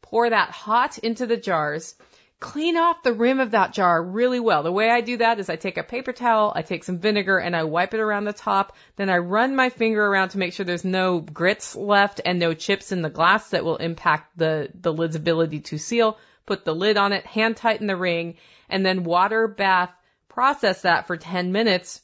Pour 0.00 0.30
that 0.30 0.50
hot 0.50 0.98
into 0.98 1.26
the 1.26 1.36
jars 1.36 1.94
clean 2.42 2.76
off 2.76 3.04
the 3.04 3.12
rim 3.12 3.38
of 3.38 3.52
that 3.52 3.72
jar 3.72 4.02
really 4.02 4.40
well. 4.40 4.64
The 4.64 4.72
way 4.72 4.90
I 4.90 5.00
do 5.00 5.16
that 5.18 5.38
is 5.38 5.48
I 5.48 5.54
take 5.54 5.78
a 5.78 5.84
paper 5.84 6.12
towel, 6.12 6.52
I 6.54 6.62
take 6.62 6.82
some 6.82 6.98
vinegar 6.98 7.38
and 7.38 7.54
I 7.54 7.62
wipe 7.62 7.94
it 7.94 8.00
around 8.00 8.24
the 8.24 8.32
top. 8.32 8.76
Then 8.96 9.08
I 9.08 9.18
run 9.18 9.54
my 9.54 9.70
finger 9.70 10.04
around 10.04 10.30
to 10.30 10.38
make 10.38 10.52
sure 10.52 10.66
there's 10.66 10.84
no 10.84 11.20
grits 11.20 11.76
left 11.76 12.20
and 12.24 12.40
no 12.40 12.52
chips 12.52 12.90
in 12.90 13.00
the 13.00 13.08
glass 13.08 13.50
that 13.50 13.64
will 13.64 13.76
impact 13.76 14.36
the, 14.36 14.68
the 14.74 14.92
lid's 14.92 15.14
ability 15.14 15.60
to 15.60 15.78
seal. 15.78 16.18
Put 16.44 16.64
the 16.64 16.74
lid 16.74 16.96
on 16.96 17.12
it, 17.12 17.24
hand 17.24 17.56
tighten 17.56 17.86
the 17.86 17.96
ring, 17.96 18.34
and 18.68 18.84
then 18.84 19.04
water 19.04 19.46
bath 19.46 19.92
process 20.28 20.82
that 20.82 21.06
for 21.06 21.16
10 21.16 21.52
minutes. 21.52 22.00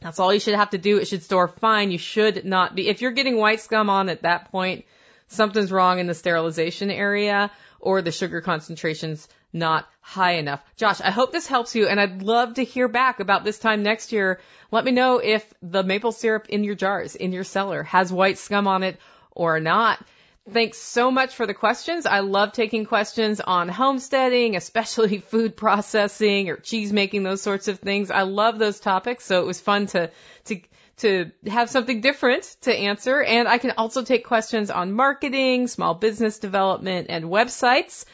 That's 0.00 0.20
all 0.20 0.32
you 0.32 0.38
should 0.38 0.54
have 0.54 0.70
to 0.70 0.78
do. 0.78 0.98
It 0.98 1.08
should 1.08 1.24
store 1.24 1.48
fine. 1.48 1.90
You 1.90 1.98
should 1.98 2.44
not 2.44 2.76
be, 2.76 2.88
if 2.88 3.02
you're 3.02 3.10
getting 3.10 3.38
white 3.38 3.60
scum 3.60 3.90
on 3.90 4.08
at 4.08 4.22
that 4.22 4.52
point, 4.52 4.84
something's 5.26 5.72
wrong 5.72 5.98
in 5.98 6.06
the 6.06 6.14
sterilization 6.14 6.92
area 6.92 7.50
or 7.80 8.02
the 8.02 8.12
sugar 8.12 8.40
concentrations 8.40 9.28
not 9.54 9.88
high 10.00 10.32
enough. 10.32 10.62
Josh, 10.76 11.00
I 11.00 11.10
hope 11.10 11.32
this 11.32 11.46
helps 11.46 11.74
you 11.74 11.86
and 11.86 11.98
I'd 12.00 12.22
love 12.22 12.54
to 12.54 12.64
hear 12.64 12.88
back 12.88 13.20
about 13.20 13.44
this 13.44 13.58
time 13.58 13.82
next 13.82 14.12
year. 14.12 14.40
Let 14.70 14.84
me 14.84 14.90
know 14.90 15.18
if 15.18 15.50
the 15.62 15.82
maple 15.82 16.12
syrup 16.12 16.48
in 16.48 16.64
your 16.64 16.74
jars, 16.74 17.14
in 17.14 17.32
your 17.32 17.44
cellar, 17.44 17.84
has 17.84 18.12
white 18.12 18.36
scum 18.36 18.66
on 18.66 18.82
it 18.82 18.98
or 19.30 19.60
not. 19.60 20.04
Thanks 20.50 20.76
so 20.76 21.10
much 21.10 21.34
for 21.34 21.46
the 21.46 21.54
questions. 21.54 22.04
I 22.04 22.20
love 22.20 22.52
taking 22.52 22.84
questions 22.84 23.40
on 23.40 23.70
homesteading, 23.70 24.56
especially 24.56 25.18
food 25.30 25.56
processing 25.56 26.50
or 26.50 26.56
cheese 26.56 26.92
making, 26.92 27.22
those 27.22 27.40
sorts 27.40 27.68
of 27.68 27.78
things. 27.78 28.10
I 28.10 28.22
love 28.22 28.58
those 28.58 28.78
topics. 28.78 29.24
So 29.24 29.40
it 29.40 29.46
was 29.46 29.60
fun 29.60 29.86
to, 29.86 30.10
to, 30.46 30.60
to 30.98 31.30
have 31.46 31.70
something 31.70 32.02
different 32.02 32.42
to 32.62 32.74
answer. 32.74 33.22
And 33.22 33.48
I 33.48 33.56
can 33.56 33.70
also 33.78 34.02
take 34.04 34.26
questions 34.26 34.70
on 34.70 34.92
marketing, 34.92 35.66
small 35.68 35.94
business 35.94 36.38
development, 36.38 37.06
and 37.08 37.24
websites. 37.24 38.04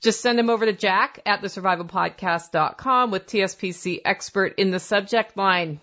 Just 0.00 0.22
send 0.22 0.38
them 0.38 0.48
over 0.48 0.64
to 0.64 0.72
Jack 0.72 1.20
at 1.26 1.42
thesurvivalpodcast.com 1.42 3.10
with 3.10 3.26
TSPC 3.26 4.00
expert 4.04 4.54
in 4.56 4.70
the 4.70 4.80
subject 4.80 5.36
line. 5.36 5.80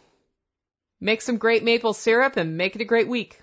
Make 1.00 1.22
some 1.22 1.38
great 1.38 1.64
maple 1.64 1.94
syrup 1.94 2.38
and 2.38 2.58
make 2.58 2.76
it 2.76 2.82
a 2.82 2.86
great 2.86 3.08
week. 3.08 3.40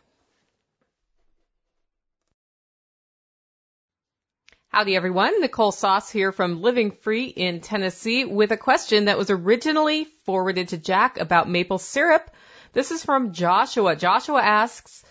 Howdy 4.74 4.96
everyone, 4.96 5.40
Nicole 5.40 5.70
Sauce 5.70 6.10
here 6.10 6.32
from 6.32 6.60
Living 6.60 6.90
Free 6.90 7.26
in 7.26 7.60
Tennessee 7.60 8.24
with 8.24 8.50
a 8.50 8.56
question 8.56 9.04
that 9.04 9.16
was 9.16 9.30
originally 9.30 10.06
forwarded 10.24 10.70
to 10.70 10.76
Jack 10.76 11.20
about 11.20 11.48
maple 11.48 11.78
syrup. 11.78 12.28
This 12.72 12.90
is 12.90 13.04
from 13.04 13.32
Joshua. 13.32 13.94
Joshua 13.94 14.42
asks, 14.42 15.03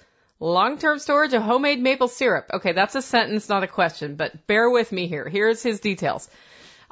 Long-term 0.43 0.99
storage 0.99 1.33
of 1.33 1.41
homemade 1.41 1.79
maple 1.79 2.09
syrup. 2.09 2.49
Okay, 2.53 2.73
that's 2.73 2.95
a 2.95 3.01
sentence, 3.01 3.47
not 3.47 3.63
a 3.63 3.67
question, 3.67 4.15
but 4.15 4.45
bear 4.45 4.69
with 4.69 4.91
me 4.91 5.07
here. 5.07 5.29
Here's 5.29 5.63
his 5.63 5.79
details. 5.79 6.29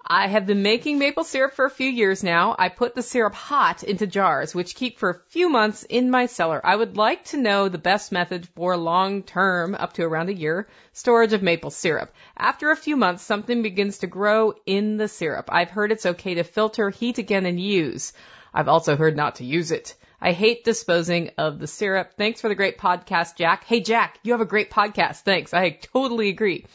I 0.07 0.27
have 0.27 0.47
been 0.47 0.63
making 0.63 0.99
maple 0.99 1.25
syrup 1.25 1.53
for 1.53 1.65
a 1.65 1.69
few 1.69 1.89
years 1.89 2.23
now. 2.23 2.55
I 2.57 2.69
put 2.69 2.95
the 2.95 3.01
syrup 3.01 3.33
hot 3.33 3.83
into 3.83 4.07
jars, 4.07 4.55
which 4.55 4.73
keep 4.73 4.99
for 4.99 5.09
a 5.09 5.19
few 5.27 5.49
months 5.49 5.83
in 5.83 6.09
my 6.09 6.27
cellar. 6.27 6.61
I 6.65 6.77
would 6.77 6.95
like 6.95 7.25
to 7.25 7.41
know 7.41 7.67
the 7.67 7.77
best 7.77 8.13
method 8.13 8.47
for 8.55 8.77
long 8.77 9.21
term, 9.21 9.75
up 9.75 9.91
to 9.95 10.03
around 10.03 10.29
a 10.29 10.33
year, 10.33 10.69
storage 10.93 11.33
of 11.33 11.43
maple 11.43 11.71
syrup. 11.71 12.13
After 12.37 12.71
a 12.71 12.77
few 12.77 12.95
months, 12.95 13.21
something 13.21 13.63
begins 13.63 13.97
to 13.97 14.07
grow 14.07 14.53
in 14.65 14.95
the 14.95 15.09
syrup. 15.09 15.49
I've 15.51 15.71
heard 15.71 15.91
it's 15.91 16.05
okay 16.05 16.35
to 16.35 16.45
filter, 16.45 16.89
heat 16.89 17.17
again, 17.17 17.45
and 17.45 17.59
use. 17.59 18.13
I've 18.53 18.69
also 18.69 18.95
heard 18.95 19.17
not 19.17 19.35
to 19.35 19.43
use 19.43 19.71
it. 19.71 19.93
I 20.21 20.33
hate 20.33 20.63
disposing 20.63 21.31
of 21.37 21.57
the 21.57 21.65
syrup. 21.65 22.13
Thanks 22.15 22.41
for 22.41 22.47
the 22.47 22.55
great 22.55 22.77
podcast, 22.77 23.37
Jack. 23.37 23.63
Hey, 23.63 23.81
Jack, 23.81 24.19
you 24.21 24.33
have 24.33 24.41
a 24.41 24.45
great 24.45 24.69
podcast. 24.69 25.21
Thanks. 25.21 25.53
I 25.53 25.71
totally 25.71 26.29
agree. 26.29 26.65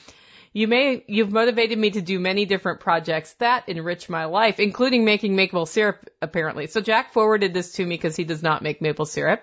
You 0.52 0.66
may, 0.68 1.04
you've 1.06 1.30
motivated 1.30 1.78
me 1.78 1.90
to 1.90 2.00
do 2.00 2.18
many 2.18 2.44
different 2.46 2.80
projects 2.80 3.34
that 3.34 3.68
enrich 3.68 4.08
my 4.08 4.24
life, 4.24 4.58
including 4.58 5.04
making 5.04 5.36
maple 5.36 5.66
syrup, 5.66 6.08
apparently. 6.20 6.66
So 6.66 6.80
Jack 6.80 7.12
forwarded 7.12 7.54
this 7.54 7.72
to 7.72 7.84
me 7.84 7.90
because 7.90 8.16
he 8.16 8.24
does 8.24 8.42
not 8.42 8.62
make 8.62 8.80
maple 8.80 9.04
syrup. 9.04 9.42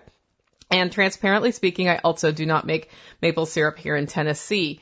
And 0.71 0.91
transparently 0.91 1.51
speaking, 1.51 1.87
I 1.87 1.99
also 1.99 2.31
do 2.31 2.45
not 2.45 2.65
make 2.65 2.89
maple 3.21 3.45
syrup 3.45 3.77
here 3.77 3.95
in 3.95 4.07
Tennessee. 4.07 4.81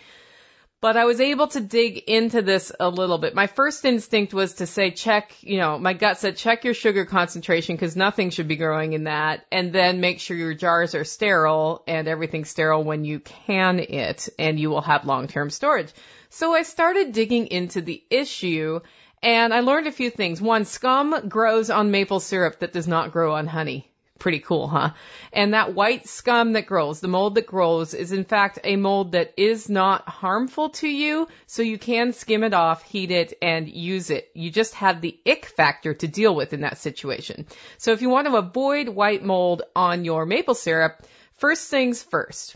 But 0.82 0.98
I 0.98 1.06
was 1.06 1.22
able 1.22 1.48
to 1.50 1.62
dig 1.62 2.00
into 2.00 2.42
this 2.42 2.72
a 2.80 2.90
little 2.90 3.20
bit. 3.20 3.36
My 3.36 3.46
first 3.46 3.86
instinct 3.86 4.34
was 4.34 4.56
to 4.56 4.66
say, 4.66 4.90
check, 4.90 5.32
you 5.42 5.58
know, 5.58 5.78
my 5.78 5.94
gut 5.94 6.18
said, 6.18 6.38
check 6.38 6.64
your 6.64 6.74
sugar 6.74 7.06
concentration 7.06 7.76
because 7.76 7.96
nothing 7.96 8.32
should 8.32 8.48
be 8.48 8.56
growing 8.56 8.94
in 8.94 9.04
that. 9.04 9.46
And 9.52 9.72
then 9.72 10.02
make 10.02 10.20
sure 10.20 10.36
your 10.36 10.56
jars 10.56 10.96
are 10.96 11.04
sterile 11.04 11.84
and 11.88 12.08
everything's 12.08 12.50
sterile 12.50 12.84
when 12.84 13.06
you 13.06 13.20
can 13.20 13.80
it 13.80 14.28
and 14.40 14.60
you 14.60 14.72
will 14.72 14.82
have 14.82 15.06
long-term 15.06 15.52
storage. 15.52 15.94
So 16.30 16.54
I 16.54 16.64
started 16.64 17.14
digging 17.14 17.48
into 17.48 17.82
the 17.82 18.04
issue 18.10 18.80
and 19.22 19.54
I 19.54 19.60
learned 19.60 19.86
a 19.86 19.92
few 19.92 20.10
things. 20.10 20.42
One, 20.42 20.66
scum 20.66 21.30
grows 21.30 21.70
on 21.70 21.92
maple 21.92 22.20
syrup 22.20 22.60
that 22.60 22.74
does 22.74 22.88
not 22.88 23.12
grow 23.12 23.36
on 23.36 23.46
honey. 23.46 23.91
Pretty 24.22 24.40
cool, 24.40 24.68
huh? 24.68 24.92
And 25.34 25.56
that 25.56 25.74
white 25.74 26.08
scum 26.08 26.54
that 26.54 26.68
grows, 26.68 27.00
the 27.00 27.08
mold 27.08 27.34
that 27.34 27.48
grows, 27.48 27.96
is 27.96 28.12
in 28.12 28.24
fact 28.24 28.60
a 28.64 28.76
mold 28.76 29.14
that 29.14 29.34
is 29.36 29.68
not 29.68 30.08
harmful 30.08 30.70
to 30.70 30.88
you, 30.88 31.28
so 31.48 31.64
you 31.64 31.80
can 31.80 32.14
skim 32.14 32.44
it 32.44 32.54
off, 32.54 32.84
heat 32.84 33.10
it, 33.10 33.36
and 33.42 33.68
use 33.68 34.12
it. 34.12 34.30
You 34.36 34.52
just 34.52 34.76
have 34.76 35.02
the 35.02 35.18
ick 35.28 35.48
factor 35.48 35.96
to 35.96 36.08
deal 36.08 36.36
with 36.36 36.54
in 36.54 36.62
that 36.62 36.78
situation. 36.78 37.48
So 37.80 37.94
if 37.94 38.04
you 38.04 38.10
want 38.10 38.28
to 38.28 38.36
avoid 38.36 38.90
white 38.90 39.24
mold 39.24 39.64
on 39.76 40.06
your 40.06 40.28
maple 40.28 40.54
syrup, 40.54 41.02
first 41.40 41.72
things 41.72 42.04
first 42.04 42.56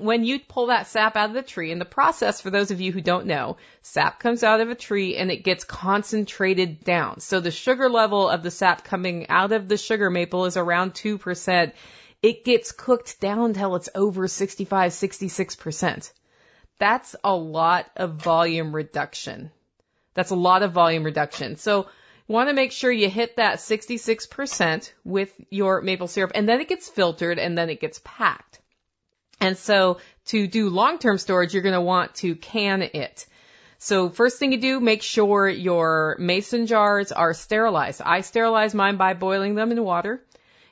when 0.00 0.24
you 0.24 0.40
pull 0.40 0.66
that 0.66 0.86
sap 0.86 1.16
out 1.16 1.28
of 1.28 1.34
the 1.34 1.42
tree, 1.42 1.72
and 1.72 1.80
the 1.80 1.84
process, 1.84 2.40
for 2.40 2.50
those 2.50 2.70
of 2.70 2.80
you 2.80 2.92
who 2.92 3.00
don't 3.00 3.26
know, 3.26 3.56
sap 3.82 4.18
comes 4.18 4.42
out 4.42 4.60
of 4.60 4.70
a 4.70 4.74
tree 4.74 5.16
and 5.16 5.30
it 5.30 5.44
gets 5.44 5.64
concentrated 5.64 6.82
down. 6.82 7.20
So 7.20 7.40
the 7.40 7.50
sugar 7.50 7.88
level 7.88 8.28
of 8.28 8.42
the 8.42 8.50
sap 8.50 8.84
coming 8.84 9.28
out 9.28 9.52
of 9.52 9.68
the 9.68 9.76
sugar 9.76 10.10
maple 10.10 10.46
is 10.46 10.56
around 10.56 10.94
2%. 10.94 11.72
It 12.22 12.44
gets 12.44 12.72
cooked 12.72 13.20
down 13.20 13.54
till 13.54 13.76
it's 13.76 13.88
over 13.94 14.26
65, 14.26 14.92
66%. 14.92 16.12
That's 16.78 17.16
a 17.22 17.34
lot 17.34 17.90
of 17.96 18.14
volume 18.14 18.74
reduction. 18.74 19.50
That's 20.14 20.30
a 20.30 20.36
lot 20.36 20.62
of 20.62 20.72
volume 20.72 21.04
reduction. 21.04 21.56
So 21.56 21.88
want 22.26 22.48
to 22.48 22.54
make 22.54 22.72
sure 22.72 22.92
you 22.92 23.10
hit 23.10 23.36
that 23.36 23.58
66% 23.58 24.92
with 25.04 25.32
your 25.50 25.82
maple 25.82 26.06
syrup 26.06 26.32
and 26.34 26.48
then 26.48 26.60
it 26.60 26.68
gets 26.68 26.88
filtered 26.88 27.38
and 27.38 27.58
then 27.58 27.68
it 27.68 27.80
gets 27.80 28.00
packed. 28.04 28.59
And 29.40 29.56
so 29.56 29.98
to 30.26 30.46
do 30.46 30.68
long-term 30.68 31.18
storage, 31.18 31.54
you're 31.54 31.62
going 31.62 31.74
to 31.74 31.80
want 31.80 32.14
to 32.16 32.34
can 32.34 32.82
it. 32.82 33.26
So 33.78 34.10
first 34.10 34.38
thing 34.38 34.52
you 34.52 34.60
do, 34.60 34.78
make 34.78 35.02
sure 35.02 35.48
your 35.48 36.16
mason 36.18 36.66
jars 36.66 37.12
are 37.12 37.32
sterilized. 37.32 38.02
I 38.04 38.20
sterilize 38.20 38.74
mine 38.74 38.96
by 38.96 39.14
boiling 39.14 39.54
them 39.54 39.72
in 39.72 39.82
water 39.82 40.22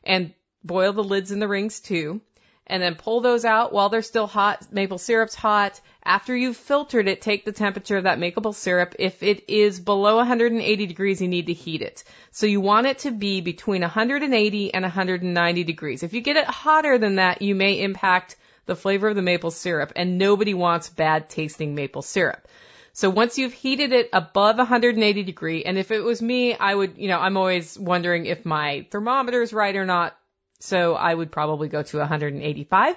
and 0.05 0.35
boil 0.63 0.93
the 0.93 1.03
lids 1.03 1.31
and 1.31 1.41
the 1.41 1.49
rings 1.49 1.81
too. 1.81 2.21
And 2.67 2.83
then 2.83 2.97
pull 2.97 3.23
those 3.23 3.47
out 3.47 3.73
while 3.73 3.89
they're 3.89 4.03
still 4.03 4.27
hot. 4.27 4.71
Maple 4.71 4.99
syrup's 4.99 5.35
hot. 5.35 5.81
After 6.05 6.37
you've 6.37 6.59
filtered 6.59 7.09
it, 7.09 7.23
take 7.23 7.47
the 7.47 7.53
temperature 7.53 7.97
of 7.97 8.05
that 8.05 8.19
maple 8.19 8.53
syrup. 8.53 8.95
If 8.99 9.23
it 9.23 9.49
is 9.49 9.81
below 9.81 10.17
180 10.17 10.87
degrees, 10.87 11.23
you 11.23 11.29
need 11.29 11.47
to 11.47 11.55
heat 11.55 11.81
it. 11.81 12.05
So 12.31 12.45
you 12.45 12.61
want 12.61 12.87
it 12.87 12.99
to 13.01 13.11
be 13.11 13.41
between 13.41 13.81
180 13.81 14.75
and 14.75 14.83
190 14.83 15.65
degrees. 15.65 16.03
If 16.03 16.13
you 16.13 16.21
get 16.21 16.37
it 16.37 16.45
hotter 16.45 16.99
than 16.99 17.15
that, 17.15 17.41
you 17.41 17.55
may 17.55 17.81
impact 17.81 18.37
the 18.69 18.77
flavor 18.77 19.09
of 19.09 19.17
the 19.17 19.23
maple 19.23 19.51
syrup, 19.51 19.93
and 19.97 20.19
nobody 20.19 20.55
wants 20.55 20.89
bad 20.89 21.29
tasting 21.29 21.75
maple 21.75 22.03
syrup. 22.03 22.47
So 22.93 23.11
once 23.11 23.39
you've 23.39 23.53
heated 23.53 23.93
it 23.93 24.11
above 24.13 24.59
180 24.59 25.23
degree, 25.25 25.65
and 25.65 25.79
if 25.79 25.91
it 25.91 26.01
was 26.01 26.23
me, 26.23 26.55
I 26.55 26.75
would, 26.75 26.99
you 26.99 27.09
know, 27.09 27.19
I'm 27.19 27.37
always 27.37 27.79
wondering 27.79 28.27
if 28.27 28.45
my 28.45 28.87
thermometer 28.91 29.43
is 29.43 29.53
right 29.53 29.75
or 29.75 29.85
not. 29.85 30.17
So 30.61 30.95
I 30.95 31.15
would 31.15 31.33
probably 31.33 31.69
go 31.69 31.83
to 31.83 31.99
185. 31.99 32.97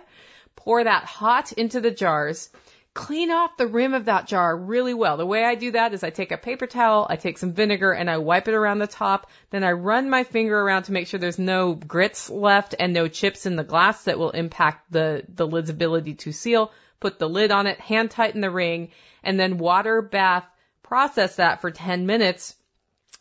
Pour 0.56 0.84
that 0.84 1.06
hot 1.06 1.52
into 1.54 1.82
the 1.82 1.92
jars 1.92 2.50
clean 2.94 3.32
off 3.32 3.56
the 3.56 3.68
rim 3.68 3.94
of 3.94 4.06
that 4.06 4.28
jar 4.28 4.56
really 4.56 4.94
well. 4.94 5.16
The 5.16 5.26
way 5.26 5.46
I 5.46 5.56
do 5.56 5.72
that 5.72 5.94
is 5.94 6.04
I 6.04 6.10
take 6.10 6.32
a 6.32 6.38
paper 6.38 6.68
towel, 6.68 7.08
I 7.10 7.16
take 7.16 7.38
some 7.38 7.54
vinegar 7.54 7.94
and 7.94 8.10
I 8.10 8.18
wipe 8.18 8.48
it 8.48 8.54
around 8.54 8.80
the 8.80 8.88
top. 8.88 9.30
Then 9.50 9.64
I 9.64 9.72
run 9.72 10.10
my 10.10 10.26
finger 10.26 10.60
around 10.60 10.84
to 10.84 10.92
make 10.92 11.08
sure 11.08 11.20
there's 11.20 11.40
no 11.40 11.74
grits 11.74 12.30
left 12.30 12.76
and 12.78 12.94
no 12.94 13.08
chips 13.08 13.46
in 13.46 13.56
the 13.56 13.64
glass 13.64 14.04
that 14.04 14.20
will 14.20 14.32
impact 14.32 14.92
the, 14.92 15.24
the 15.30 15.48
lid's 15.48 15.70
ability 15.70 16.16
to 16.16 16.34
seal. 16.34 16.72
Put 17.00 17.18
the 17.18 17.30
lid 17.30 17.52
on 17.52 17.66
it, 17.66 17.80
hand 17.80 18.12
tighten 18.12 18.42
the 18.42 18.52
ring, 18.52 18.90
and 19.24 19.40
then 19.40 19.58
water 19.58 20.02
bath 20.02 20.46
process 20.84 21.38
that 21.38 21.62
for 21.62 21.72
10 21.72 22.06
minutes. 22.06 22.56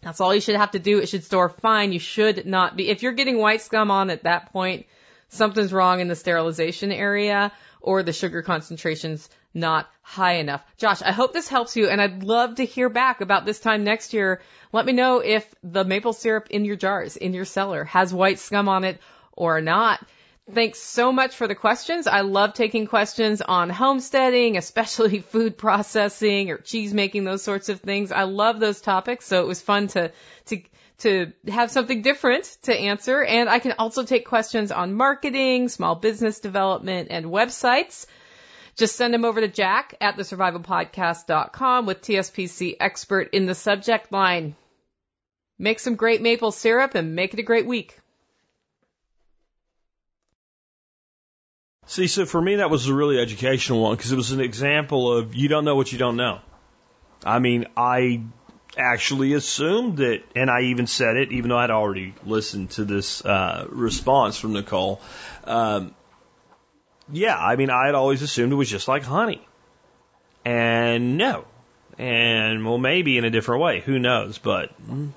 That's 0.02 0.20
all 0.20 0.34
you 0.34 0.40
should 0.40 0.56
have 0.56 0.72
to 0.72 0.78
do. 0.78 0.98
It 0.98 1.08
should 1.08 1.24
store 1.24 1.48
fine. 1.48 1.92
You 1.92 1.98
should 2.00 2.44
not 2.44 2.76
be, 2.76 2.88
if 2.88 3.02
you're 3.02 3.12
getting 3.12 3.38
white 3.38 3.62
scum 3.62 3.90
on 3.90 4.10
at 4.10 4.24
that 4.24 4.52
point, 4.52 4.86
something's 5.28 5.72
wrong 5.72 6.00
in 6.00 6.08
the 6.08 6.16
sterilization 6.16 6.90
area 6.90 7.52
or 7.80 8.02
the 8.02 8.12
sugar 8.12 8.42
concentrations 8.42 9.28
not 9.54 9.88
high 10.02 10.34
enough. 10.34 10.62
Josh, 10.76 11.02
I 11.02 11.12
hope 11.12 11.32
this 11.32 11.48
helps 11.48 11.76
you 11.76 11.88
and 11.88 12.00
I'd 12.00 12.22
love 12.22 12.56
to 12.56 12.64
hear 12.64 12.88
back 12.88 13.20
about 13.20 13.44
this 13.44 13.60
time 13.60 13.84
next 13.84 14.12
year. 14.12 14.40
Let 14.72 14.86
me 14.86 14.92
know 14.92 15.18
if 15.18 15.52
the 15.62 15.84
maple 15.84 16.12
syrup 16.12 16.48
in 16.50 16.64
your 16.64 16.76
jars, 16.76 17.16
in 17.16 17.34
your 17.34 17.44
cellar, 17.44 17.84
has 17.84 18.14
white 18.14 18.38
scum 18.38 18.68
on 18.68 18.84
it 18.84 19.00
or 19.32 19.60
not. 19.60 20.00
Thanks 20.52 20.80
so 20.80 21.12
much 21.12 21.36
for 21.36 21.46
the 21.46 21.54
questions. 21.54 22.06
I 22.06 22.22
love 22.22 22.54
taking 22.54 22.86
questions 22.86 23.40
on 23.40 23.70
homesteading, 23.70 24.56
especially 24.56 25.20
food 25.32 25.56
processing 25.56 26.50
or 26.50 26.58
cheese 26.58 26.92
making, 26.92 27.24
those 27.24 27.42
sorts 27.42 27.68
of 27.68 27.80
things. 27.80 28.10
I 28.10 28.24
love 28.24 28.58
those 28.58 28.80
topics, 28.80 29.26
so 29.26 29.40
it 29.42 29.46
was 29.46 29.60
fun 29.60 29.88
to, 29.88 30.10
to, 30.46 30.62
to 30.98 31.32
have 31.48 31.70
something 31.70 32.02
different 32.02 32.44
to 32.62 32.74
answer. 32.74 33.22
And 33.22 33.48
I 33.48 33.60
can 33.60 33.74
also 33.78 34.04
take 34.04 34.26
questions 34.26 34.72
on 34.72 34.94
marketing, 34.94 35.68
small 35.68 35.94
business 35.94 36.40
development, 36.40 37.08
and 37.10 37.26
websites. 37.26 38.06
Just 38.80 38.96
send 38.96 39.12
them 39.12 39.26
over 39.26 39.42
to 39.42 39.48
Jack 39.48 39.94
at 40.00 40.16
thesurvivalpodcast.com 40.16 41.84
with 41.84 42.00
TSPC 42.00 42.76
expert 42.80 43.28
in 43.34 43.44
the 43.44 43.54
subject 43.54 44.10
line. 44.10 44.56
Make 45.58 45.80
some 45.80 45.96
great 45.96 46.22
maple 46.22 46.50
syrup 46.50 46.94
and 46.94 47.14
make 47.14 47.34
it 47.34 47.40
a 47.40 47.42
great 47.42 47.66
week. 47.66 47.98
See, 51.88 52.06
so 52.06 52.24
for 52.24 52.40
me, 52.40 52.56
that 52.56 52.70
was 52.70 52.88
a 52.88 52.94
really 52.94 53.18
educational 53.18 53.82
one 53.82 53.96
because 53.98 54.12
it 54.12 54.16
was 54.16 54.32
an 54.32 54.40
example 54.40 55.12
of 55.12 55.34
you 55.34 55.48
don't 55.48 55.66
know 55.66 55.76
what 55.76 55.92
you 55.92 55.98
don't 55.98 56.16
know. 56.16 56.38
I 57.22 57.38
mean, 57.38 57.66
I 57.76 58.22
actually 58.78 59.34
assumed 59.34 59.98
that, 59.98 60.22
and 60.34 60.48
I 60.48 60.62
even 60.62 60.86
said 60.86 61.18
it, 61.18 61.32
even 61.32 61.50
though 61.50 61.58
I'd 61.58 61.70
already 61.70 62.14
listened 62.24 62.70
to 62.70 62.86
this 62.86 63.22
uh, 63.22 63.66
response 63.68 64.38
from 64.38 64.54
Nicole. 64.54 65.02
Um, 65.44 65.94
yeah, 67.12 67.38
I 67.38 67.56
mean, 67.56 67.70
I 67.70 67.86
had 67.86 67.94
always 67.94 68.22
assumed 68.22 68.52
it 68.52 68.56
was 68.56 68.70
just 68.70 68.88
like 68.88 69.02
honey. 69.02 69.46
And 70.44 71.18
no. 71.18 71.44
And 71.98 72.64
well, 72.64 72.78
maybe 72.78 73.18
in 73.18 73.24
a 73.24 73.30
different 73.30 73.62
way. 73.62 73.80
Who 73.80 73.98
knows? 73.98 74.38
But 74.38 74.72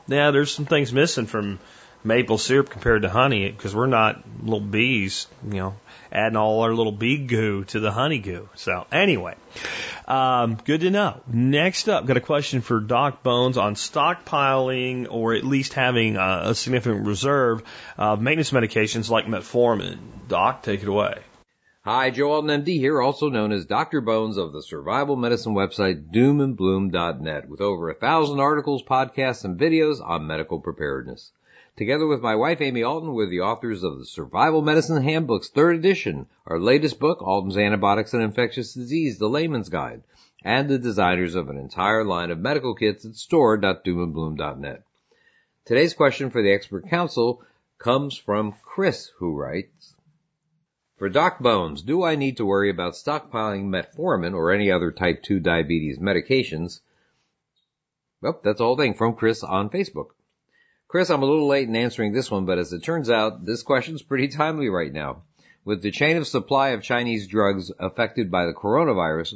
yeah, 0.08 0.32
there's 0.32 0.52
some 0.52 0.66
things 0.66 0.92
missing 0.92 1.28
from 1.28 1.60
maple 2.04 2.38
syrup 2.38 2.70
compared 2.70 3.04
to 3.04 3.10
honey 3.10 3.50
because 3.50 3.74
we're 3.76 3.88
not 3.88 4.22
little 4.42 4.60
bees, 4.60 5.28
you 5.46 5.54
know, 5.54 5.76
adding 6.12 6.36
all 6.36 6.62
our 6.62 6.74
little 6.74 6.92
bee 6.92 7.18
goo 7.18 7.64
to 7.66 7.80
the 7.80 7.92
honey 7.92 8.20
goo. 8.20 8.50
So 8.56 8.86
anyway, 8.92 9.36
um, 10.08 10.56
good 10.56 10.82
to 10.82 10.90
know. 10.90 11.22
Next 11.28 11.88
up, 11.88 12.06
got 12.06 12.18
a 12.18 12.22
question 12.22 12.62
for 12.62 12.80
Doc 12.80 13.24
Bones 13.24 13.58
on 13.58 13.76
stockpiling 13.76 15.08
or 15.10 15.34
at 15.34 15.46
least 15.46 15.74
having 15.74 16.18
a, 16.18 16.42
a 16.46 16.56
significant 16.56 17.08
reserve 17.08 17.64
of 17.98 18.22
maintenance 18.22 18.52
medications 18.52 19.10
like 19.10 19.26
metformin. 19.26 20.00
Doc, 20.28 20.64
take 20.64 20.82
it 20.82 20.88
away. 20.88 21.22
Hi, 21.86 22.12
Joe 22.12 22.32
Alton 22.32 22.63
MD 22.63 22.78
here, 22.78 23.02
also 23.02 23.28
known 23.28 23.52
as 23.52 23.65
Dr. 23.65 24.00
Bones 24.00 24.38
of 24.38 24.54
the 24.54 24.63
survival 24.63 25.17
medicine 25.17 25.54
website 25.54 26.13
doomandbloom.net 26.13 27.50
with 27.50 27.60
over 27.60 27.89
a 27.89 27.93
thousand 27.93 28.39
articles, 28.39 28.82
podcasts, 28.82 29.43
and 29.43 29.60
videos 29.60 30.02
on 30.02 30.26
medical 30.26 30.62
preparedness. 30.62 31.34
Together 31.76 32.08
with 32.08 32.22
my 32.22 32.38
wife 32.38 32.62
Amy 32.62 32.84
Alton, 32.84 33.13
we're 33.13 33.30
the 33.30 33.41
authors 33.41 33.84
of 33.84 34.00
the 34.00 34.06
Survival 34.06 34.62
Medicine 34.62 35.04
Handbook's 35.04 35.50
third 35.50 35.76
edition, 35.76 36.28
our 36.48 36.58
latest 36.58 37.02
book, 37.02 37.22
Alton's 37.22 37.58
Antibiotics 37.58 38.13
and 38.13 38.24
Infectious 38.24 38.74
Disease, 38.74 39.19
The 39.19 39.28
Layman's 39.28 39.67
Guide, 39.67 40.04
and 40.41 40.69
the 40.69 40.80
designers 40.80 41.36
of 41.36 41.50
an 41.50 41.58
entire 41.58 42.06
line 42.06 42.32
of 42.32 42.39
medical 42.39 42.76
kits 42.76 43.04
at 43.04 43.15
store.doomandbloom.net. 43.15 44.84
Today's 45.65 45.93
question 45.93 46.30
for 46.30 46.41
the 46.41 46.54
expert 46.54 46.88
council 46.88 47.43
comes 47.78 48.15
from 48.15 48.56
Chris, 48.63 49.12
who 49.17 49.36
writes, 49.36 49.93
for 51.04 51.10
Doc 51.10 51.39
Bones, 51.39 51.82
do 51.82 52.02
I 52.02 52.16
need 52.16 52.38
to 52.38 52.46
worry 52.46 52.70
about 52.70 52.94
stockpiling 52.94 53.66
metformin 53.66 54.34
or 54.34 54.54
any 54.54 54.72
other 54.72 54.89
type 54.89 55.22
2 55.22 55.42
diabetes 55.42 56.00
medications? 56.00 56.80
Well, 58.22 58.39
that's 58.42 58.62
all 58.62 58.78
thing 58.78 58.94
from 58.94 59.16
Chris 59.16 59.44
on 59.44 59.70
Facebook. 59.70 60.12
Chris, 60.88 61.10
I'm 61.10 61.22
a 61.22 61.26
little 61.26 61.48
late 61.48 61.68
in 61.68 61.76
answering 61.76 62.13
this 62.13 62.32
one, 62.32 62.46
but 62.46 62.58
as 62.58 62.72
it 62.72 62.84
turns 62.84 63.10
out, 63.10 63.44
this 63.44 63.63
question's 63.63 64.02
pretty 64.02 64.30
timely 64.30 64.70
right 64.70 64.94
now. 64.94 65.24
With 65.66 65.82
the 65.82 65.92
chain 65.92 66.16
of 66.16 66.26
supply 66.26 66.70
of 66.70 66.84
Chinese 66.84 67.28
drugs 67.28 67.70
affected 67.78 68.32
by 68.32 68.46
the 68.46 68.54
coronavirus, 68.54 69.34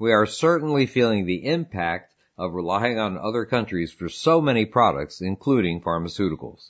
we 0.00 0.12
are 0.12 0.26
certainly 0.26 0.86
feeling 0.86 1.24
the 1.24 1.46
impact 1.46 2.12
of 2.36 2.52
relying 2.52 2.98
on 2.98 3.16
other 3.16 3.44
countries 3.44 3.92
for 3.92 4.08
so 4.08 4.40
many 4.40 4.64
products, 4.64 5.20
including 5.20 5.82
pharmaceuticals. 5.82 6.66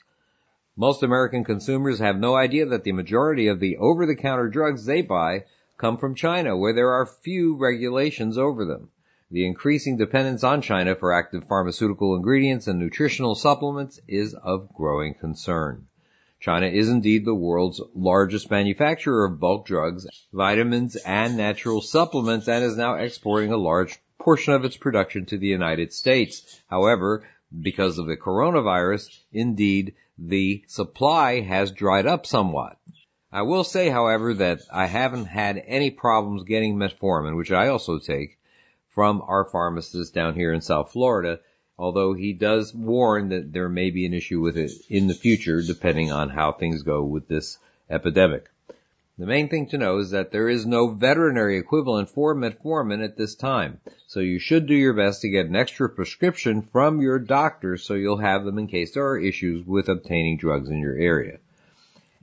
Most 0.79 1.01
American 1.01 1.43
consumers 1.43 1.97
have 1.97 2.19
no 2.19 2.35
idea 2.35 2.67
that 2.67 2.83
the 2.83 2.91
majority 2.91 3.47
of 3.47 3.59
the 3.59 3.77
over-the-counter 3.77 4.49
drugs 4.49 4.85
they 4.85 5.01
buy 5.01 5.45
come 5.75 5.97
from 5.97 6.13
China, 6.13 6.55
where 6.55 6.73
there 6.73 6.91
are 6.91 7.07
few 7.07 7.55
regulations 7.55 8.37
over 8.37 8.63
them. 8.63 8.91
The 9.31 9.47
increasing 9.47 9.97
dependence 9.97 10.43
on 10.43 10.61
China 10.61 10.95
for 10.95 11.11
active 11.11 11.45
pharmaceutical 11.49 12.15
ingredients 12.15 12.67
and 12.67 12.77
nutritional 12.77 13.33
supplements 13.33 13.99
is 14.07 14.35
of 14.35 14.71
growing 14.71 15.15
concern. 15.15 15.87
China 16.39 16.67
is 16.67 16.89
indeed 16.89 17.25
the 17.25 17.33
world's 17.33 17.81
largest 17.95 18.51
manufacturer 18.51 19.25
of 19.25 19.39
bulk 19.39 19.65
drugs, 19.65 20.05
vitamins, 20.31 20.95
and 20.95 21.35
natural 21.35 21.81
supplements 21.81 22.47
and 22.47 22.63
is 22.63 22.77
now 22.77 22.93
exporting 22.93 23.51
a 23.51 23.57
large 23.57 23.97
portion 24.19 24.53
of 24.53 24.63
its 24.63 24.77
production 24.77 25.25
to 25.25 25.39
the 25.39 25.47
United 25.47 25.91
States. 25.91 26.61
However, 26.69 27.23
because 27.59 27.97
of 27.97 28.05
the 28.05 28.17
coronavirus, 28.17 29.09
indeed, 29.33 29.95
the 30.17 30.63
supply 30.67 31.41
has 31.41 31.71
dried 31.71 32.05
up 32.05 32.25
somewhat. 32.25 32.77
I 33.31 33.43
will 33.43 33.63
say, 33.63 33.89
however, 33.89 34.33
that 34.35 34.61
I 34.71 34.85
haven't 34.85 35.25
had 35.25 35.61
any 35.67 35.91
problems 35.91 36.43
getting 36.43 36.75
metformin, 36.75 37.35
which 37.35 37.51
I 37.51 37.67
also 37.67 37.99
take, 37.99 38.39
from 38.89 39.21
our 39.21 39.45
pharmacist 39.45 40.13
down 40.13 40.33
here 40.33 40.53
in 40.53 40.61
South 40.61 40.91
Florida, 40.91 41.39
although 41.77 42.13
he 42.13 42.33
does 42.33 42.73
warn 42.73 43.29
that 43.29 43.53
there 43.53 43.69
may 43.69 43.91
be 43.91 44.05
an 44.05 44.13
issue 44.13 44.41
with 44.41 44.57
it 44.57 44.71
in 44.89 45.07
the 45.07 45.13
future 45.13 45.61
depending 45.61 46.11
on 46.11 46.29
how 46.29 46.51
things 46.51 46.81
go 46.81 47.03
with 47.03 47.27
this 47.27 47.59
epidemic. 47.89 48.49
The 49.19 49.25
main 49.25 49.49
thing 49.49 49.65
to 49.69 49.79
know 49.79 49.97
is 49.97 50.11
that 50.11 50.31
there 50.31 50.47
is 50.47 50.67
no 50.67 50.89
veterinary 50.89 51.57
equivalent 51.57 52.07
for 52.07 52.35
metformin 52.35 53.03
at 53.03 53.17
this 53.17 53.33
time, 53.33 53.79
so 54.05 54.19
you 54.19 54.37
should 54.37 54.67
do 54.67 54.75
your 54.75 54.93
best 54.93 55.21
to 55.21 55.29
get 55.29 55.47
an 55.47 55.55
extra 55.55 55.89
prescription 55.89 56.61
from 56.61 57.01
your 57.01 57.17
doctor 57.17 57.77
so 57.77 57.95
you'll 57.95 58.17
have 58.17 58.45
them 58.45 58.59
in 58.59 58.67
case 58.67 58.93
there 58.93 59.07
are 59.07 59.17
issues 59.17 59.65
with 59.65 59.89
obtaining 59.89 60.37
drugs 60.37 60.69
in 60.69 60.77
your 60.77 60.95
area. 60.95 61.39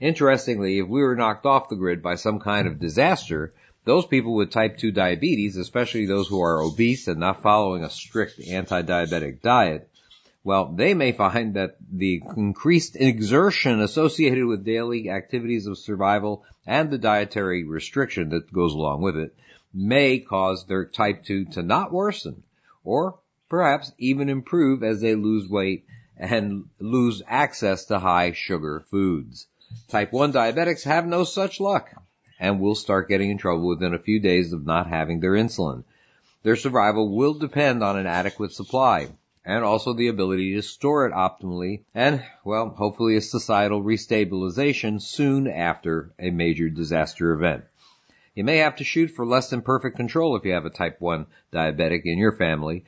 Interestingly, 0.01 0.79
if 0.79 0.87
we 0.87 1.03
were 1.03 1.17
knocked 1.17 1.47
off 1.47 1.69
the 1.69 1.75
grid 1.75 2.01
by 2.01 2.15
some 2.15 2.39
kind 2.39 2.69
of 2.69 2.79
disaster, 2.79 3.53
those 3.85 4.07
people 4.07 4.37
with 4.37 4.53
type 4.53 4.79
2 4.79 4.93
diabetes, 4.93 5.57
especially 5.57 6.07
those 6.07 6.29
who 6.29 6.41
are 6.41 6.63
obese 6.63 7.09
and 7.09 7.19
not 7.19 7.43
following 7.43 7.83
a 7.83 7.91
strict 7.91 8.41
anti-diabetic 8.49 9.43
diet, 9.43 9.89
well, 10.45 10.67
they 10.67 10.93
may 10.93 11.11
find 11.13 11.55
that 11.55 11.77
the 11.91 12.23
increased 12.37 12.97
exertion 12.97 13.81
associated 13.81 14.45
with 14.45 14.63
daily 14.63 15.09
activities 15.09 15.67
of 15.67 15.79
survival 15.79 16.45
and 16.67 16.91
the 16.91 16.99
dietary 16.99 17.65
restriction 17.65 18.29
that 18.29 18.53
goes 18.53 18.75
along 18.75 19.01
with 19.01 19.17
it 19.17 19.35
may 19.73 20.19
cause 20.19 20.67
their 20.67 20.85
type 20.85 21.25
2 21.25 21.47
to 21.47 21.63
not 21.63 21.91
worsen 21.91 22.43
or 22.85 23.19
perhaps 23.49 23.91
even 23.97 24.29
improve 24.29 24.83
as 24.83 25.01
they 25.01 25.15
lose 25.15 25.49
weight 25.49 25.87
and 26.19 26.69
lose 26.79 27.23
access 27.27 27.87
to 27.87 27.99
high 27.99 28.33
sugar 28.33 28.85
foods. 28.91 29.47
Type 29.89 30.13
1 30.13 30.35
diabetics 30.35 30.85
have 30.85 31.07
no 31.07 31.25
such 31.25 31.59
luck 31.59 31.91
and 32.39 32.61
will 32.61 32.75
start 32.75 33.09
getting 33.09 33.31
in 33.31 33.39
trouble 33.39 33.67
within 33.67 33.95
a 33.95 33.99
few 33.99 34.21
days 34.21 34.53
of 34.53 34.67
not 34.67 34.89
having 34.89 35.21
their 35.21 35.33
insulin. 35.33 35.85
Their 36.43 36.57
survival 36.57 37.17
will 37.17 37.33
depend 37.33 37.83
on 37.83 37.99
an 37.99 38.07
adequate 38.07 38.53
supply 38.53 39.09
and 39.45 39.65
also 39.65 39.93
the 39.93 40.09
ability 40.09 40.55
to 40.55 40.63
store 40.63 41.07
it 41.07 41.13
optimally 41.13 41.83
and, 41.95 42.25
well, 42.45 42.71
hopefully 42.71 43.17
a 43.17 43.21
societal 43.21 43.83
restabilization 43.83 45.01
soon 45.01 45.47
after 45.47 46.13
a 46.19 46.31
major 46.31 46.69
disaster 46.69 47.33
event. 47.33 47.65
You 48.35 48.45
may 48.45 48.59
have 48.59 48.77
to 48.77 48.85
shoot 48.85 49.11
for 49.11 49.27
less 49.27 49.51
than 49.51 49.63
perfect 49.63 49.97
control 49.97 50.37
if 50.37 50.45
you 50.45 50.53
have 50.53 50.67
a 50.67 50.71
type 50.71 51.01
1 51.01 51.27
diabetic 51.53 52.03
in 52.05 52.19
your 52.19 52.33
family 52.33 52.85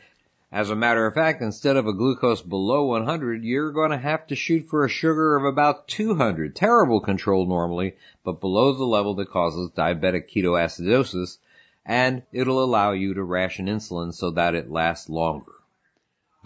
as 0.53 0.71
a 0.71 0.77
matter 0.77 1.05
of 1.07 1.15
fact, 1.15 1.43
instead 1.43 1.77
of 1.77 1.89
a 1.89 1.93
glucose 1.93 2.41
below 2.41 2.85
100, 2.87 3.43
you're 3.43 3.73
going 3.73 3.91
to 3.91 3.99
have 3.99 4.29
to 4.29 4.37
shoot 4.37 4.69
for 4.69 4.85
a 4.85 4.89
sugar 4.89 5.37
of 5.37 5.45
about 5.45 5.89
200. 5.89 6.55
Terrible 6.55 7.01
control 7.01 7.47
normally, 7.47 7.97
but 8.25 8.41
below 8.41 8.73
the 8.73 8.85
level 8.85 9.15
that 9.17 9.29
causes 9.29 9.73
diabetic 9.73 10.31
ketoacidosis, 10.31 11.39
and 11.85 12.23
it'll 12.33 12.63
allow 12.63 12.93
you 12.93 13.13
to 13.15 13.25
ration 13.25 13.67
insulin 13.67 14.15
so 14.15 14.31
that 14.31 14.55
it 14.55 14.71
lasts 14.71 15.09
longer. 15.09 15.53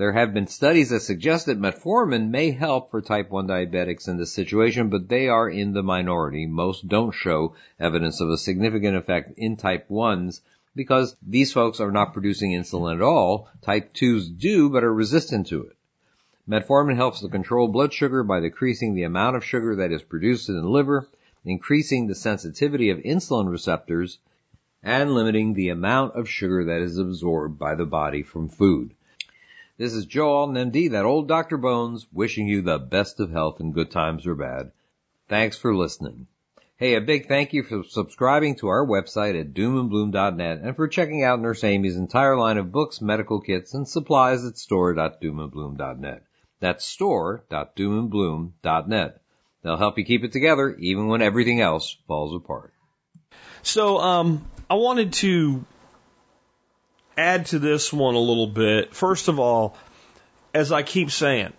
There 0.01 0.13
have 0.13 0.33
been 0.33 0.47
studies 0.47 0.89
that 0.89 1.01
suggest 1.01 1.45
that 1.45 1.61
metformin 1.61 2.31
may 2.31 2.53
help 2.53 2.91
for 2.91 3.03
type 3.03 3.29
1 3.29 3.47
diabetics 3.47 4.09
in 4.09 4.17
this 4.17 4.33
situation, 4.33 4.89
but 4.89 5.11
they 5.11 5.29
are 5.29 5.47
in 5.47 5.75
the 5.75 5.83
minority. 5.83 6.47
Most 6.47 6.89
don't 6.89 7.13
show 7.13 7.55
evidence 7.79 8.23
of 8.23 8.31
a 8.31 8.39
significant 8.39 8.97
effect 8.97 9.35
in 9.37 9.59
type 9.59 9.91
1s 9.91 10.41
because 10.75 11.15
these 11.21 11.53
folks 11.53 11.81
are 11.81 11.93
not 11.93 12.15
producing 12.15 12.53
insulin 12.53 12.95
at 12.95 13.03
all. 13.03 13.51
Type 13.61 13.93
2s 13.93 14.39
do, 14.39 14.71
but 14.71 14.85
are 14.85 14.95
resistant 14.95 15.49
to 15.49 15.65
it. 15.65 15.77
Metformin 16.49 16.97
helps 16.97 17.21
to 17.21 17.29
control 17.29 17.69
blood 17.69 17.93
sugar 17.93 18.23
by 18.23 18.41
decreasing 18.41 18.95
the 18.95 19.03
amount 19.03 19.37
of 19.37 19.45
sugar 19.45 19.77
that 19.77 19.93
is 19.93 20.01
produced 20.03 20.49
in 20.49 20.57
the 20.57 20.67
liver, 20.67 21.07
increasing 21.45 22.07
the 22.07 22.15
sensitivity 22.15 22.89
of 22.89 23.01
insulin 23.01 23.51
receptors, 23.51 24.19
and 24.83 25.13
limiting 25.13 25.53
the 25.53 25.69
amount 25.69 26.15
of 26.15 26.27
sugar 26.27 26.65
that 26.65 26.81
is 26.81 26.97
absorbed 26.97 27.59
by 27.59 27.75
the 27.75 27.85
body 27.85 28.23
from 28.23 28.49
food. 28.49 28.95
This 29.81 29.95
is 29.95 30.05
Joe 30.05 30.29
Alton, 30.29 30.71
MD, 30.71 30.90
that 30.90 31.07
old 31.07 31.27
Dr. 31.27 31.57
Bones, 31.57 32.07
wishing 32.12 32.47
you 32.47 32.61
the 32.61 32.79
best 32.79 33.19
of 33.19 33.31
health 33.31 33.61
in 33.61 33.73
good 33.73 33.90
times 33.90 34.27
or 34.27 34.35
bad. 34.35 34.73
Thanks 35.27 35.57
for 35.57 35.75
listening. 35.75 36.27
Hey, 36.77 36.97
a 36.97 37.01
big 37.01 37.29
thank 37.29 37.55
you 37.55 37.62
for 37.62 37.83
subscribing 37.85 38.57
to 38.57 38.69
our 38.69 38.87
website 38.87 39.40
at 39.40 39.55
doomandbloom.net 39.55 40.61
and 40.62 40.77
for 40.77 40.87
checking 40.87 41.25
out 41.25 41.40
Nurse 41.40 41.64
Amy's 41.64 41.97
entire 41.97 42.37
line 42.37 42.59
of 42.59 42.71
books, 42.71 43.01
medical 43.01 43.40
kits, 43.40 43.73
and 43.73 43.88
supplies 43.88 44.45
at 44.45 44.59
store.doomandbloom.net. 44.59 46.25
That's 46.61 46.85
store.doomandbloom.net. 46.85 49.23
They'll 49.62 49.79
help 49.79 49.97
you 49.97 50.05
keep 50.05 50.25
it 50.25 50.33
together 50.33 50.77
even 50.79 51.09
when 51.09 51.23
everything 51.23 51.62
else 51.62 51.97
falls 52.07 52.35
apart. 52.35 52.75
So, 53.62 53.97
um, 53.97 54.45
I 54.69 54.75
wanted 54.75 55.14
to 55.14 55.64
add 57.21 57.47
to 57.47 57.59
this 57.59 57.93
one 57.93 58.15
a 58.15 58.19
little 58.19 58.47
bit. 58.47 58.95
First 58.95 59.29
of 59.29 59.39
all, 59.39 59.77
as 60.55 60.73
I 60.73 60.83
keep 60.83 61.11
saying, 61.11 61.53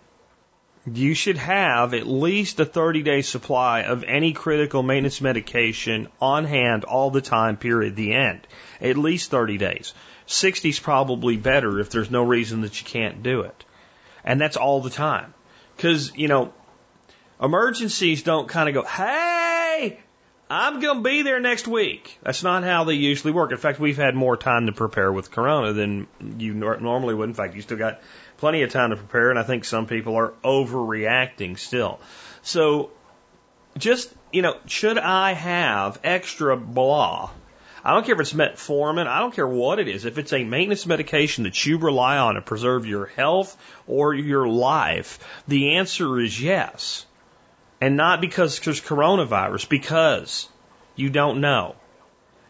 you 0.84 1.14
should 1.14 1.38
have 1.38 1.94
at 1.94 2.06
least 2.06 2.58
a 2.58 2.64
30 2.64 3.02
day 3.02 3.22
supply 3.22 3.82
of 3.82 4.02
any 4.04 4.32
critical 4.32 4.82
maintenance 4.82 5.20
medication 5.20 6.08
on 6.20 6.44
hand 6.44 6.84
all 6.84 7.10
the 7.10 7.20
time, 7.20 7.56
period, 7.56 7.94
the 7.94 8.12
end. 8.12 8.46
At 8.80 8.96
least 8.96 9.30
30 9.30 9.58
days. 9.58 9.94
60 10.26 10.68
is 10.68 10.80
probably 10.80 11.36
better 11.36 11.78
if 11.78 11.90
there's 11.90 12.10
no 12.10 12.22
reason 12.22 12.62
that 12.62 12.80
you 12.80 12.86
can't 12.86 13.22
do 13.22 13.42
it. 13.42 13.64
And 14.24 14.40
that's 14.40 14.56
all 14.56 14.80
the 14.80 14.90
time. 14.90 15.34
Cause, 15.78 16.12
you 16.16 16.28
know, 16.28 16.52
emergencies 17.40 18.22
don't 18.22 18.48
kind 18.48 18.68
of 18.68 18.74
go, 18.74 18.82
hey, 18.82 19.41
I'm 20.50 20.80
going 20.80 20.98
to 20.98 21.02
be 21.02 21.22
there 21.22 21.40
next 21.40 21.66
week. 21.66 22.18
That's 22.22 22.42
not 22.42 22.62
how 22.62 22.84
they 22.84 22.94
usually 22.94 23.32
work. 23.32 23.52
In 23.52 23.58
fact, 23.58 23.80
we've 23.80 23.96
had 23.96 24.14
more 24.14 24.36
time 24.36 24.66
to 24.66 24.72
prepare 24.72 25.10
with 25.10 25.30
Corona 25.30 25.72
than 25.72 26.06
you 26.38 26.52
normally 26.52 27.14
would. 27.14 27.28
In 27.28 27.34
fact, 27.34 27.54
you 27.54 27.62
still 27.62 27.78
got 27.78 28.00
plenty 28.36 28.62
of 28.62 28.70
time 28.70 28.90
to 28.90 28.96
prepare, 28.96 29.30
and 29.30 29.38
I 29.38 29.44
think 29.44 29.64
some 29.64 29.86
people 29.86 30.16
are 30.16 30.34
overreacting 30.44 31.58
still. 31.58 32.00
So, 32.42 32.90
just, 33.78 34.12
you 34.32 34.42
know, 34.42 34.56
should 34.66 34.98
I 34.98 35.32
have 35.32 36.00
extra 36.04 36.56
blah? 36.56 37.30
I 37.84 37.94
don't 37.94 38.04
care 38.06 38.14
if 38.14 38.20
it's 38.20 38.32
metformin, 38.32 39.06
I 39.06 39.20
don't 39.20 39.34
care 39.34 39.48
what 39.48 39.78
it 39.78 39.88
is. 39.88 40.04
If 40.04 40.18
it's 40.18 40.32
a 40.32 40.44
maintenance 40.44 40.86
medication 40.86 41.44
that 41.44 41.66
you 41.66 41.78
rely 41.78 42.18
on 42.18 42.34
to 42.34 42.42
preserve 42.42 42.86
your 42.86 43.06
health 43.06 43.56
or 43.86 44.14
your 44.14 44.46
life, 44.46 45.18
the 45.48 45.76
answer 45.76 46.20
is 46.20 46.40
yes. 46.40 47.06
And 47.82 47.96
not 47.96 48.20
because 48.20 48.60
there's 48.60 48.80
coronavirus, 48.80 49.68
because 49.68 50.48
you 50.94 51.10
don't 51.10 51.40
know. 51.40 51.74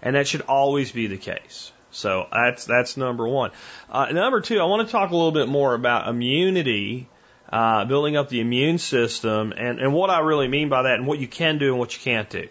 And 0.02 0.14
that 0.14 0.28
should 0.28 0.42
always 0.42 0.92
be 0.92 1.06
the 1.06 1.16
case. 1.16 1.72
So 1.90 2.26
that's 2.30 2.66
that's 2.66 2.98
number 2.98 3.26
one. 3.26 3.50
Uh, 3.90 4.12
number 4.12 4.42
two, 4.42 4.60
I 4.60 4.64
want 4.64 4.86
to 4.86 4.92
talk 4.92 5.10
a 5.10 5.16
little 5.16 5.32
bit 5.32 5.48
more 5.48 5.72
about 5.72 6.06
immunity, 6.06 7.08
uh, 7.50 7.86
building 7.86 8.14
up 8.14 8.28
the 8.28 8.40
immune 8.40 8.76
system, 8.76 9.54
and, 9.56 9.80
and 9.80 9.94
what 9.94 10.10
I 10.10 10.18
really 10.18 10.48
mean 10.48 10.68
by 10.68 10.82
that, 10.82 10.96
and 10.96 11.06
what 11.06 11.18
you 11.18 11.28
can 11.28 11.56
do 11.56 11.70
and 11.70 11.78
what 11.78 11.94
you 11.94 12.02
can't 12.02 12.28
do. 12.28 12.48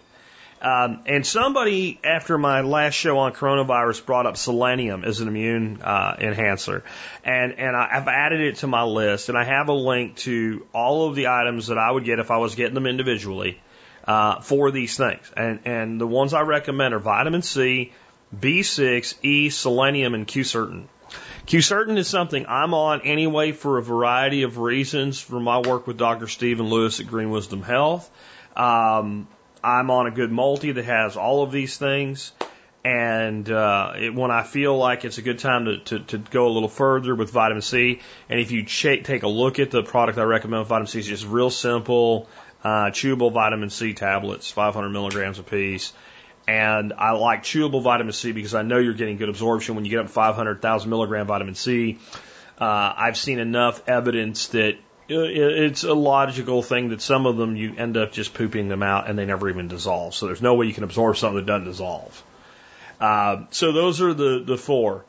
Um, 0.62 1.02
and 1.08 1.26
somebody 1.26 2.00
after 2.04 2.38
my 2.38 2.62
last 2.62 2.94
show 2.94 3.18
on 3.18 3.34
coronavirus 3.34 4.06
brought 4.06 4.28
up 4.28 4.38
selenium 4.38 5.04
as 5.04 5.20
an 5.20 5.28
immune 5.28 5.82
uh, 5.82 6.16
enhancer, 6.20 6.84
and 7.24 7.54
and 7.54 7.76
I, 7.76 7.90
I've 7.94 8.08
added 8.08 8.42
it 8.42 8.58
to 8.58 8.68
my 8.68 8.84
list, 8.84 9.30
and 9.30 9.38
I 9.38 9.44
have 9.44 9.70
a 9.70 9.74
link 9.74 10.18
to 10.18 10.66
all 10.72 11.10
of 11.10 11.16
the 11.16 11.28
items 11.28 11.68
that 11.68 11.80
I 11.80 11.90
would 11.90 12.06
get 12.06 12.20
if 12.20 12.30
I 12.30 12.38
was 12.38 12.54
getting 12.54 12.76
them 12.76 12.86
individually 12.86 13.60
uh, 14.06 14.42
for 14.42 14.70
these 14.70 14.96
things, 14.96 15.32
and 15.36 15.62
and 15.66 16.00
the 16.00 16.06
ones 16.06 16.36
I 16.36 16.42
recommend 16.42 16.94
are 16.94 17.00
vitamin 17.00 17.42
C, 17.42 17.92
B6, 18.36 19.16
E, 19.24 19.50
selenium, 19.50 20.14
and 20.14 20.28
quercetin. 20.28 20.86
Quercetin 21.48 21.98
is 21.98 22.08
something 22.08 22.46
I'm 22.48 22.76
on 22.76 23.02
anyway 23.02 23.52
for 23.52 23.80
a 23.80 23.84
variety 23.84 24.44
of 24.44 24.60
reasons 24.60 25.20
from 25.20 25.44
my 25.44 25.58
work 25.58 25.88
with 25.88 25.98
Dr. 25.98 26.28
Stephen 26.28 26.68
Lewis 26.68 27.00
at 27.00 27.08
Green 27.08 27.32
Wisdom 27.32 27.64
Health. 27.64 28.10
Um, 28.56 29.28
I'm 29.64 29.90
on 29.92 30.08
a 30.08 30.12
good 30.12 30.32
multi 30.32 30.72
that 30.72 30.86
has 30.86 31.18
all 31.18 31.44
of 31.44 31.52
these 31.52 31.78
things. 31.78 32.32
And 32.84 33.50
uh, 33.50 33.94
it, 33.96 34.16
when 34.16 34.32
I 34.32 34.42
feel 34.42 34.76
like 34.76 35.06
it's 35.06 35.20
a 35.20 35.22
good 35.22 35.38
time 35.38 35.66
to, 35.66 35.78
to, 35.80 36.00
to 36.00 36.18
go 36.18 36.48
a 36.48 36.50
little 36.50 36.70
further 36.70 37.14
with 37.14 37.30
vitamin 37.30 37.62
C, 37.62 38.00
and 38.28 38.40
if 38.40 38.52
you 38.52 38.64
ch- 38.64 39.04
take 39.04 39.22
a 39.22 39.28
look 39.28 39.60
at 39.60 39.70
the 39.70 39.84
product 39.84 40.18
I 40.18 40.24
recommend 40.24 40.66
vitamin 40.66 40.88
C, 40.88 41.00
it's 41.00 41.08
just 41.08 41.28
real 41.28 41.52
simple, 41.52 42.28
uh, 42.64 42.86
chewable 42.86 43.32
vitamin 43.32 43.70
C 43.70 43.94
tablets, 43.94 44.50
500 44.50 44.90
milligrams 44.90 45.38
a 45.38 45.44
piece 45.44 45.94
And 46.48 46.94
I 46.98 47.12
like 47.12 47.44
chewable 47.44 47.84
vitamin 47.84 48.14
C 48.14 48.32
because 48.32 48.56
I 48.56 48.64
know 48.64 48.80
you're 48.80 48.96
getting 48.96 49.18
good 49.18 49.30
absorption 49.30 49.76
when 49.76 49.86
you 49.86 49.92
get 49.92 50.00
up 50.00 50.10
500,000 50.10 50.90
milligram 50.90 51.28
vitamin 51.28 51.54
C. 51.56 52.00
Uh, 52.60 52.94
I've 52.98 53.18
seen 53.18 53.40
enough 53.40 53.88
evidence 53.88 54.48
that 54.48 54.78
it's 55.12 55.84
a 55.84 55.94
logical 55.94 56.62
thing 56.62 56.90
that 56.90 57.02
some 57.02 57.26
of 57.26 57.38
them 57.38 57.56
you 57.56 57.76
end 57.78 57.98
up 57.98 58.12
just 58.12 58.34
pooping 58.34 58.68
them 58.68 58.84
out 58.84 59.10
and 59.10 59.18
they 59.18 59.26
never 59.26 59.50
even 59.50 59.68
dissolve. 59.68 60.16
So 60.16 60.26
there's 60.26 60.42
no 60.42 60.56
way 60.56 60.66
you 60.66 60.74
can 60.74 60.84
absorb 60.84 61.18
something 61.18 61.38
that 61.38 61.46
doesn't 61.46 61.66
dissolve. 61.66 62.24
Uh, 63.00 63.46
so 63.50 63.72
those 63.72 64.02
are 64.02 64.14
the, 64.14 64.44
the 64.46 64.58
four. 64.58 65.04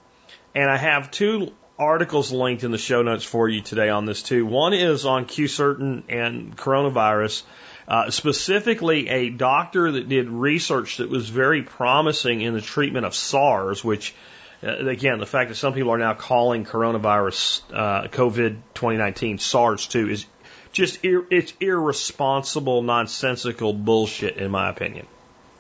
And 0.54 0.70
I 0.70 0.76
have 0.76 1.10
two 1.10 1.52
articles 1.78 2.32
linked 2.32 2.64
in 2.64 2.70
the 2.70 2.78
show 2.78 3.02
notes 3.02 3.24
for 3.24 3.48
you 3.48 3.60
today 3.60 3.88
on 3.88 4.06
this 4.06 4.22
too. 4.22 4.46
One 4.46 4.72
is 4.72 5.06
on 5.06 5.26
quercetin 5.26 6.04
and 6.08 6.56
coronavirus. 6.56 7.42
Uh, 7.88 8.10
specifically, 8.10 9.08
a 9.08 9.30
doctor 9.30 9.92
that 9.92 10.08
did 10.08 10.28
research 10.28 10.98
that 10.98 11.10
was 11.10 11.28
very 11.28 11.62
promising 11.62 12.40
in 12.40 12.54
the 12.54 12.60
treatment 12.60 13.06
of 13.06 13.14
SARS, 13.14 13.84
which 13.84 14.14
again, 14.62 15.18
the 15.18 15.26
fact 15.26 15.50
that 15.50 15.56
some 15.56 15.74
people 15.74 15.90
are 15.90 15.98
now 15.98 16.14
calling 16.14 16.64
coronavirus 16.64 17.62
uh, 17.72 18.08
COVID 18.08 18.58
2019 18.74 19.38
SARS 19.38 19.86
2 19.88 20.08
is 20.08 20.26
just 20.72 21.04
ir- 21.04 21.26
it's 21.30 21.52
irresponsible, 21.60 22.82
nonsensical 22.82 23.72
bullshit, 23.72 24.36
in 24.36 24.50
my 24.50 24.70
opinion. 24.70 25.06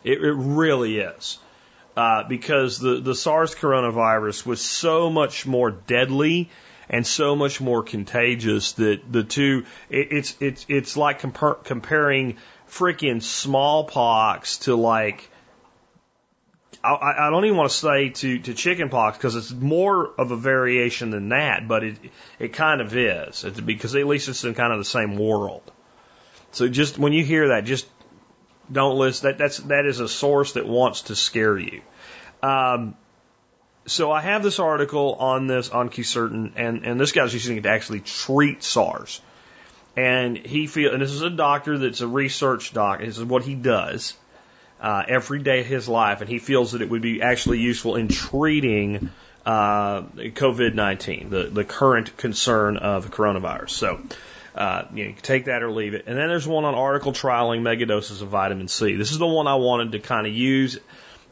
It, 0.04 0.22
it 0.22 0.32
really 0.32 0.98
is. 0.98 1.38
Uh, 1.94 2.26
because 2.26 2.78
the, 2.78 3.00
the 3.00 3.14
SARS 3.14 3.54
coronavirus 3.54 4.46
was 4.46 4.62
so 4.62 5.10
much 5.10 5.44
more 5.46 5.70
deadly 5.70 6.48
and 6.88 7.06
so 7.06 7.36
much 7.36 7.60
more 7.60 7.82
contagious 7.82 8.72
that 8.72 9.00
the 9.10 9.22
two, 9.22 9.66
it, 9.90 10.08
it's, 10.10 10.36
it's, 10.40 10.66
it's 10.68 10.96
like 10.96 11.20
compar- 11.20 11.62
comparing 11.64 12.38
freaking 12.68 13.22
smallpox 13.22 14.58
to 14.58 14.74
like 14.74 15.28
I, 16.84 17.26
I 17.26 17.30
don't 17.30 17.44
even 17.44 17.56
want 17.56 17.70
to 17.70 17.76
say 17.76 18.08
to, 18.08 18.38
to 18.40 18.54
chickenpox 18.54 19.16
because 19.16 19.36
it's 19.36 19.52
more 19.52 20.10
of 20.18 20.32
a 20.32 20.36
variation 20.36 21.10
than 21.10 21.28
that, 21.28 21.68
but 21.68 21.84
it 21.84 21.96
it 22.38 22.52
kind 22.52 22.80
of 22.80 22.96
is 22.96 23.44
it's 23.44 23.60
because 23.60 23.94
at 23.94 24.06
least 24.06 24.28
it's 24.28 24.44
in 24.44 24.54
kind 24.54 24.72
of 24.72 24.78
the 24.78 24.84
same 24.84 25.16
world. 25.16 25.62
So 26.50 26.68
just 26.68 26.98
when 26.98 27.12
you 27.12 27.24
hear 27.24 27.48
that, 27.48 27.64
just 27.64 27.86
don't 28.70 28.98
listen. 28.98 29.28
That 29.28 29.38
that's 29.38 29.58
that 29.58 29.86
is 29.86 30.00
a 30.00 30.08
source 30.08 30.54
that 30.54 30.66
wants 30.66 31.02
to 31.02 31.14
scare 31.14 31.56
you. 31.56 31.82
Um, 32.42 32.96
so 33.86 34.10
I 34.10 34.20
have 34.20 34.42
this 34.42 34.58
article 34.58 35.14
on 35.14 35.46
this 35.46 35.70
on 35.70 35.88
quercetin, 35.88 36.52
and 36.56 36.84
and 36.84 37.00
this 37.00 37.12
guy's 37.12 37.32
using 37.32 37.58
it 37.58 37.62
to 37.62 37.68
actually 37.68 38.00
treat 38.00 38.62
SARS. 38.62 39.20
And 39.94 40.38
he 40.38 40.68
feel, 40.68 40.92
and 40.92 41.02
this 41.02 41.10
is 41.10 41.20
a 41.20 41.28
doctor 41.28 41.76
that's 41.76 42.00
a 42.00 42.08
research 42.08 42.72
doc. 42.72 43.00
This 43.00 43.18
is 43.18 43.24
what 43.24 43.44
he 43.44 43.54
does 43.54 44.16
uh, 44.82 45.04
every 45.06 45.38
day 45.38 45.60
of 45.60 45.66
his 45.66 45.88
life, 45.88 46.20
and 46.20 46.28
he 46.28 46.38
feels 46.38 46.72
that 46.72 46.82
it 46.82 46.90
would 46.90 47.02
be 47.02 47.22
actually 47.22 47.60
useful 47.60 47.94
in 47.94 48.08
treating 48.08 49.10
uh, 49.46 50.02
COVID 50.02 50.74
19, 50.74 51.30
the, 51.30 51.44
the 51.44 51.64
current 51.64 52.16
concern 52.16 52.76
of 52.76 53.10
coronavirus. 53.10 53.70
So, 53.70 54.00
uh, 54.56 54.84
you, 54.92 55.04
know, 55.04 55.08
you 55.08 55.14
can 55.14 55.22
take 55.22 55.44
that 55.46 55.62
or 55.62 55.70
leave 55.70 55.94
it. 55.94 56.04
And 56.06 56.18
then 56.18 56.28
there's 56.28 56.46
one 56.46 56.64
on 56.64 56.74
article 56.74 57.12
trialing 57.12 57.62
megadoses 57.62 58.22
of 58.22 58.28
vitamin 58.28 58.68
C. 58.68 58.96
This 58.96 59.12
is 59.12 59.18
the 59.18 59.26
one 59.26 59.46
I 59.46 59.54
wanted 59.54 59.92
to 59.92 60.00
kind 60.00 60.26
of 60.26 60.32
use 60.32 60.78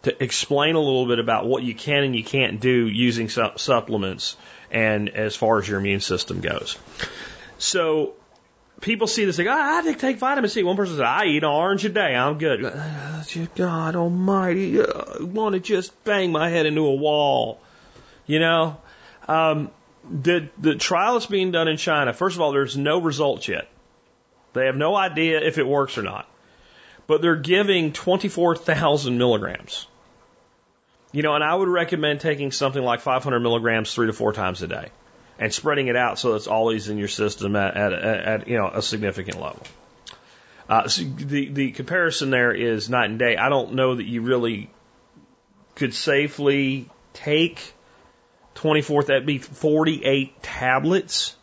to 0.03 0.23
explain 0.23 0.77
a 0.77 0.81
little 0.81 1.07
bit 1.07 1.19
about 1.19 1.47
what 1.47 1.63
you 1.63 1.75
can 1.75 2.05
and 2.05 2.17
you 2.17 2.25
can't 2.25 2.61
do 2.61 2.89
using 2.89 3.29
su- 3.29 3.51
supplements 3.57 4.37
and 4.71 5.09
as 5.11 5.37
far 5.37 5.59
as 5.59 5.69
your 5.69 5.79
immune 5.79 6.01
system 6.01 6.41
goes. 6.41 6.79
So, 7.59 8.15
people 8.81 9.07
see 9.07 9.25
this, 9.25 9.37
they 9.37 9.45
go, 9.45 9.53
ah, 9.53 9.83
I 9.85 9.93
take 9.93 10.19
vitamin 10.19 10.51
C. 10.51 10.63
One 10.63 10.77
person 10.77 10.95
says, 10.95 11.03
I 11.03 11.27
eat 11.27 11.39
an 11.39 11.51
orange 11.51 11.85
a 11.85 11.89
day. 11.89 12.15
I'm 12.15 12.39
good. 12.39 12.61
God 13.55 13.97
almighty. 13.97 14.81
I 14.81 15.23
want 15.23 15.55
to 15.55 15.61
just 15.61 16.05
bang 16.05 16.33
my 16.33 16.49
head 16.49 16.67
into 16.67 16.87
a 16.87 16.95
wall. 16.95 17.61
You 18.27 18.41
know? 18.41 18.81
Um, 19.29 19.71
the, 20.09 20.49
the 20.59 20.75
trial 20.77 21.15
that's 21.15 21.27
being 21.27 21.51
done 21.51 21.69
in 21.69 21.77
China, 21.77 22.13
first 22.13 22.37
of 22.37 22.43
all, 22.43 22.53
there's 22.53 22.77
no 22.77 23.01
results 23.01 23.49
yet. 23.49 23.69
They 24.53 24.67
have 24.67 24.77
no 24.77 24.97
idea 24.97 25.41
if 25.41 25.59
it 25.59 25.67
works 25.67 25.99
or 25.99 26.03
not. 26.03 26.29
But 27.07 27.23
they're 27.23 27.37
giving 27.37 27.93
24,000 27.93 29.19
milligrams. 29.19 29.87
You 31.13 31.23
know, 31.23 31.35
and 31.35 31.43
I 31.43 31.55
would 31.55 31.69
recommend 31.69 32.21
taking 32.21 32.53
something 32.53 32.83
like 32.83 33.01
500 33.01 33.41
milligrams 33.41 33.93
three 33.93 34.07
to 34.07 34.13
four 34.13 34.33
times 34.33 34.63
a 34.63 34.69
day 34.69 34.91
and 35.41 35.53
spreading 35.53 35.89
it 35.89 35.97
out 35.97 36.19
so 36.19 36.35
it's 36.35 36.47
always 36.47 36.91
in 36.91 36.99
your 36.99 37.09
system 37.09 37.57
at, 37.57 37.77
at, 37.77 37.93
at, 37.95 38.49
you 38.49 38.59
know 38.59 38.69
a 38.69 38.83
significant 38.83 39.41
level. 39.41 39.63
Uh, 40.69 40.87
so 40.87 41.03
the 41.03 41.49
the 41.49 41.73
comparison 41.73 42.31
there 42.31 42.53
is 42.53 42.89
night 42.89 43.11
and 43.11 43.19
day. 43.19 43.37
I 43.37 43.49
don't 43.49 43.73
know 43.73 43.97
that 43.97 44.05
you 44.05 44.23
really 44.23 44.71
could 45.75 45.95
safely 45.95 46.89
take 47.15 47.73
24. 48.55 49.05
That'd 49.05 49.27
be 49.27 49.39
48 49.39 50.43
tablets. 50.43 51.35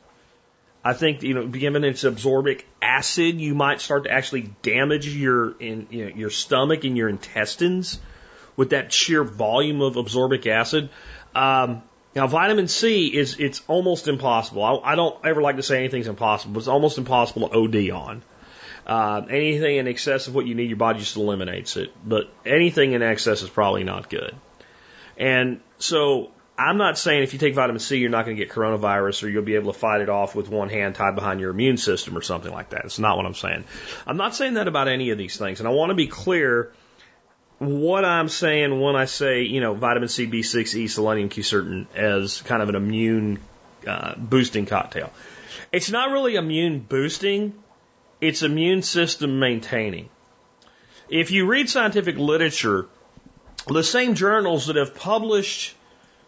I 0.86 0.94
think 0.94 1.24
you 1.24 1.34
know, 1.34 1.48
given 1.48 1.84
its 1.84 2.04
absorbic 2.04 2.64
acid, 2.82 3.42
you 3.42 3.56
might 3.56 3.82
start 3.82 4.06
to 4.06 4.12
actually 4.12 4.54
damage 4.62 5.08
your 5.14 5.60
in 5.60 5.88
you 5.90 6.06
know, 6.06 6.16
your 6.16 6.30
stomach 6.30 6.86
and 6.86 6.96
your 6.96 7.10
intestines 7.10 8.00
with 8.56 8.70
that 8.70 8.94
sheer 8.94 9.24
volume 9.24 9.82
of 9.82 9.96
absorbic 9.96 10.48
acid. 10.48 10.90
Um, 11.36 11.82
now, 12.16 12.28
vitamin 12.28 12.68
C 12.68 13.08
is 13.08 13.38
it's 13.40 13.62
almost 13.68 14.08
impossible. 14.08 14.64
I, 14.64 14.94
I 14.94 14.96
don't 14.96 15.16
ever 15.26 15.42
like 15.42 15.58
to 15.58 15.64
say 15.64 15.80
anything's 15.80 16.08
impossible, 16.08 16.54
but 16.54 16.60
it's 16.60 16.68
almost 16.68 16.98
impossible 16.98 17.50
to 17.50 17.56
OD 17.56 17.90
on. 17.92 18.24
Uh, 18.88 19.26
anything 19.30 19.78
in 19.78 19.88
excess 19.88 20.28
of 20.28 20.34
what 20.34 20.48
you 20.48 20.56
need, 20.56 20.70
your 20.70 20.78
body 20.78 21.00
just 21.00 21.18
eliminates 21.18 21.76
it. 21.78 21.92
But 22.04 22.32
anything 22.46 22.94
in 22.94 23.04
excess 23.04 23.42
is 23.42 23.50
probably 23.50 23.84
not 23.84 24.10
good. 24.10 24.34
And 25.18 25.60
so 25.78 26.32
I'm 26.58 26.78
not 26.78 26.98
saying 26.98 27.22
if 27.22 27.34
you 27.34 27.40
take 27.40 27.54
vitamin 27.54 27.80
C, 27.80 27.98
you're 27.98 28.10
not 28.10 28.26
going 28.26 28.36
to 28.38 28.44
get 28.44 28.52
coronavirus 28.52 29.24
or 29.24 29.30
you'll 29.30 29.44
be 29.44 29.56
able 29.56 29.72
to 29.72 29.78
fight 29.78 30.02
it 30.02 30.10
off 30.10 30.36
with 30.36 30.50
one 30.50 30.70
hand 30.70 30.96
tied 30.96 31.16
behind 31.16 31.40
your 31.40 31.52
immune 31.52 31.78
system 31.78 32.18
or 32.18 32.22
something 32.22 32.52
like 32.52 32.70
that. 32.70 32.86
It's 32.86 32.98
not 32.98 33.18
what 33.18 33.26
I'm 33.26 33.36
saying. 33.36 33.66
I'm 34.08 34.18
not 34.18 34.36
saying 34.36 34.56
that 34.56 34.68
about 34.68 34.88
any 34.88 35.12
of 35.12 35.18
these 35.18 35.38
things. 35.38 35.60
And 35.60 35.68
I 35.68 35.72
want 35.72 35.90
to 35.90 35.96
be 35.96 36.08
clear 36.08 36.72
what 37.60 38.06
I'm 38.06 38.30
saying 38.30 38.80
when 38.80 38.96
I 38.96 39.06
say, 39.06 39.44
you 39.44 39.62
know, 39.62 39.74
vitamin 39.74 40.10
C, 40.10 40.28
B6, 40.28 40.76
E, 40.76 40.88
selenium, 40.88 41.30
quercetin 41.30 41.88
as 41.96 42.42
kind 42.42 42.62
of 42.62 42.70
an 42.70 42.76
immune 42.76 43.40
uh, 43.88 44.16
boosting 44.16 44.66
cocktail. 44.66 45.12
It's 45.72 45.90
not 45.90 46.12
really 46.12 46.36
immune 46.36 46.80
boosting, 46.80 47.54
it's 48.22 48.44
immune 48.44 48.84
system 48.84 49.40
maintaining. 49.40 50.10
If 51.10 51.32
you 51.32 51.46
read 51.46 51.70
scientific 51.70 52.18
literature, 52.18 52.88
the 53.68 53.84
same 53.84 54.16
journals 54.16 54.68
that 54.68 54.76
have 54.76 54.96
published 54.96 55.76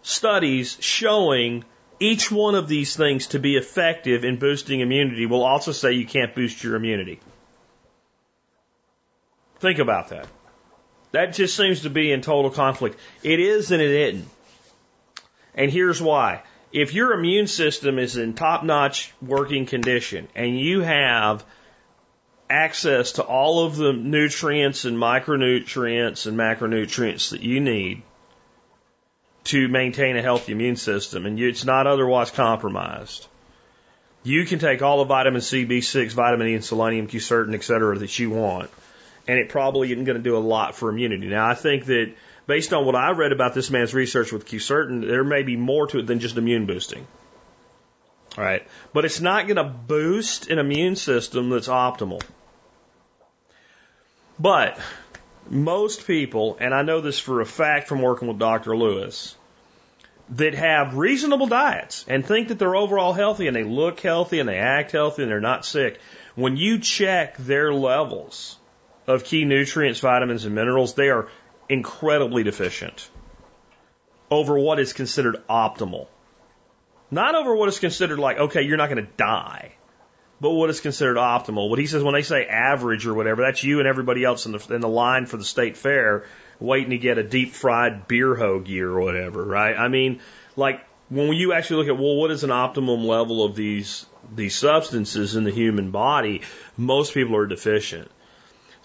studies 0.01 0.77
showing 0.79 1.63
each 1.99 2.31
one 2.31 2.55
of 2.55 2.67
these 2.67 2.95
things 2.95 3.27
to 3.27 3.39
be 3.39 3.57
effective 3.57 4.23
in 4.23 4.39
boosting 4.39 4.79
immunity 4.79 5.25
will 5.25 5.43
also 5.43 5.73
say 5.73 5.93
you 5.93 6.05
can't 6.05 6.33
boost 6.33 6.63
your 6.63 6.75
immunity. 6.75 7.19
Think 9.59 9.79
about 9.79 10.09
that. 10.09 10.27
That 11.11 11.33
just 11.33 11.55
seems 11.55 11.81
to 11.81 11.89
be 11.89 12.11
in 12.11 12.21
total 12.21 12.51
conflict. 12.51 12.99
It 13.23 13.39
is 13.39 13.71
and 13.71 13.81
it 13.81 13.89
isn't. 13.89 14.29
And 15.55 15.71
here's 15.71 16.01
why. 16.01 16.43
If 16.71 16.93
your 16.93 17.13
immune 17.13 17.47
system 17.47 17.97
is 17.97 18.15
in 18.15 18.33
top 18.33 18.63
notch 18.63 19.11
working 19.21 19.65
condition 19.65 20.27
and 20.35 20.59
you 20.59 20.81
have 20.81 21.43
access 22.47 23.13
to 23.13 23.23
all 23.23 23.65
of 23.65 23.75
the 23.75 23.91
nutrients 23.91 24.85
and 24.85 24.97
micronutrients 24.97 26.27
and 26.27 26.37
macronutrients 26.37 27.31
that 27.31 27.41
you 27.41 27.59
need 27.59 28.03
to 29.45 29.67
maintain 29.67 30.15
a 30.15 30.21
healthy 30.21 30.51
immune 30.51 30.75
system 30.75 31.25
and 31.25 31.39
it's 31.39 31.65
not 31.65 31.87
otherwise 31.87 32.29
compromised, 32.29 33.27
you 34.21 34.45
can 34.45 34.59
take 34.59 34.83
all 34.83 34.99
the 34.99 35.05
vitamin 35.05 35.41
C, 35.41 35.65
B6, 35.65 36.11
vitamin 36.11 36.47
E, 36.47 36.53
and 36.55 36.65
selenium, 36.65 37.07
quercetin, 37.07 37.55
et 37.55 37.63
cetera, 37.63 37.97
that 37.97 38.19
you 38.19 38.29
want 38.29 38.69
and 39.29 39.37
it 39.37 39.47
probably 39.47 39.91
isn't 39.91 40.05
going 40.05 40.17
to 40.17 40.23
do 40.23 40.35
a 40.35 40.39
lot 40.39 40.73
for 40.73 40.89
immunity. 40.89 41.27
Now, 41.27 41.47
I 41.47 41.53
think 41.53 41.85
that 41.85 42.15
based 42.47 42.73
on 42.73 42.83
what 42.83 42.95
I 42.95 43.11
read 43.11 43.31
about 43.31 43.53
this 43.53 43.69
man's 43.69 43.93
research 43.93 44.31
with 44.31 44.47
quercetin, 44.47 45.07
there 45.07 45.23
may 45.23 45.43
be 45.43 45.55
more 45.55 45.85
to 45.85 45.99
it 45.99 46.07
than 46.07 46.19
just 46.19 46.35
immune 46.35 46.65
boosting. 46.65 47.05
All 48.35 48.43
right, 48.43 48.67
but 48.91 49.05
it's 49.05 49.21
not 49.21 49.45
going 49.45 49.57
to 49.57 49.63
boost 49.63 50.49
an 50.49 50.57
immune 50.57 50.95
system 50.95 51.51
that's 51.51 51.67
optimal. 51.67 52.23
But 54.39 54.79
most 55.47 56.07
people, 56.07 56.57
and 56.59 56.73
I 56.73 56.81
know 56.81 56.99
this 56.99 57.19
for 57.19 57.39
a 57.39 57.45
fact 57.45 57.87
from 57.87 58.01
working 58.01 58.29
with 58.29 58.39
Dr. 58.39 58.75
Lewis, 58.75 59.35
that 60.31 60.55
have 60.55 60.95
reasonable 60.95 61.45
diets 61.45 62.03
and 62.07 62.25
think 62.25 62.47
that 62.47 62.57
they're 62.57 62.75
overall 62.75 63.13
healthy 63.13 63.45
and 63.45 63.55
they 63.55 63.63
look 63.63 63.99
healthy 63.99 64.39
and 64.39 64.49
they 64.49 64.57
act 64.57 64.91
healthy 64.91 65.21
and 65.21 65.31
they're 65.31 65.39
not 65.39 65.65
sick, 65.65 65.99
when 66.33 66.57
you 66.57 66.79
check 66.79 67.37
their 67.37 67.71
levels 67.71 68.55
of 69.09 69.23
key 69.23 69.45
nutrients, 69.45 69.99
vitamins, 69.99 70.45
and 70.45 70.55
minerals, 70.55 70.93
they 70.93 71.09
are 71.09 71.27
incredibly 71.67 72.43
deficient 72.43 73.09
over 74.31 74.57
what 74.57 74.79
is 74.79 74.93
considered 74.93 75.37
optimal. 75.49 76.07
Not 77.11 77.35
over 77.35 77.55
what 77.55 77.69
is 77.69 77.79
considered 77.79 78.19
like, 78.19 78.37
okay, 78.37 78.61
you're 78.61 78.77
not 78.77 78.89
going 78.89 79.03
to 79.03 79.11
die, 79.17 79.73
but 80.39 80.51
what 80.51 80.69
is 80.69 80.79
considered 80.79 81.17
optimal. 81.17 81.69
What 81.69 81.79
he 81.79 81.87
says 81.87 82.03
when 82.03 82.13
they 82.13 82.21
say 82.21 82.45
average 82.45 83.07
or 83.07 83.15
whatever, 83.15 83.41
that's 83.41 83.63
you 83.63 83.79
and 83.79 83.87
everybody 83.87 84.23
else 84.23 84.45
in 84.45 84.51
the, 84.51 84.73
in 84.73 84.81
the 84.81 84.87
line 84.87 85.25
for 85.25 85.37
the 85.37 85.43
state 85.43 85.75
fair 85.75 86.25
waiting 86.59 86.91
to 86.91 86.97
get 86.97 87.17
a 87.17 87.23
deep 87.23 87.53
fried 87.53 88.07
beer 88.07 88.35
hoagie 88.35 88.81
or 88.81 88.99
whatever, 88.99 89.43
right? 89.43 89.75
I 89.75 89.87
mean, 89.87 90.19
like 90.55 90.85
when 91.09 91.33
you 91.33 91.53
actually 91.53 91.77
look 91.77 91.95
at 91.95 92.01
well, 92.01 92.15
what 92.15 92.31
is 92.31 92.43
an 92.43 92.51
optimum 92.51 93.05
level 93.05 93.43
of 93.43 93.55
these 93.55 94.05
these 94.35 94.55
substances 94.55 95.35
in 95.35 95.45
the 95.45 95.51
human 95.51 95.89
body? 95.91 96.41
Most 96.77 97.13
people 97.13 97.35
are 97.35 97.47
deficient. 97.47 98.11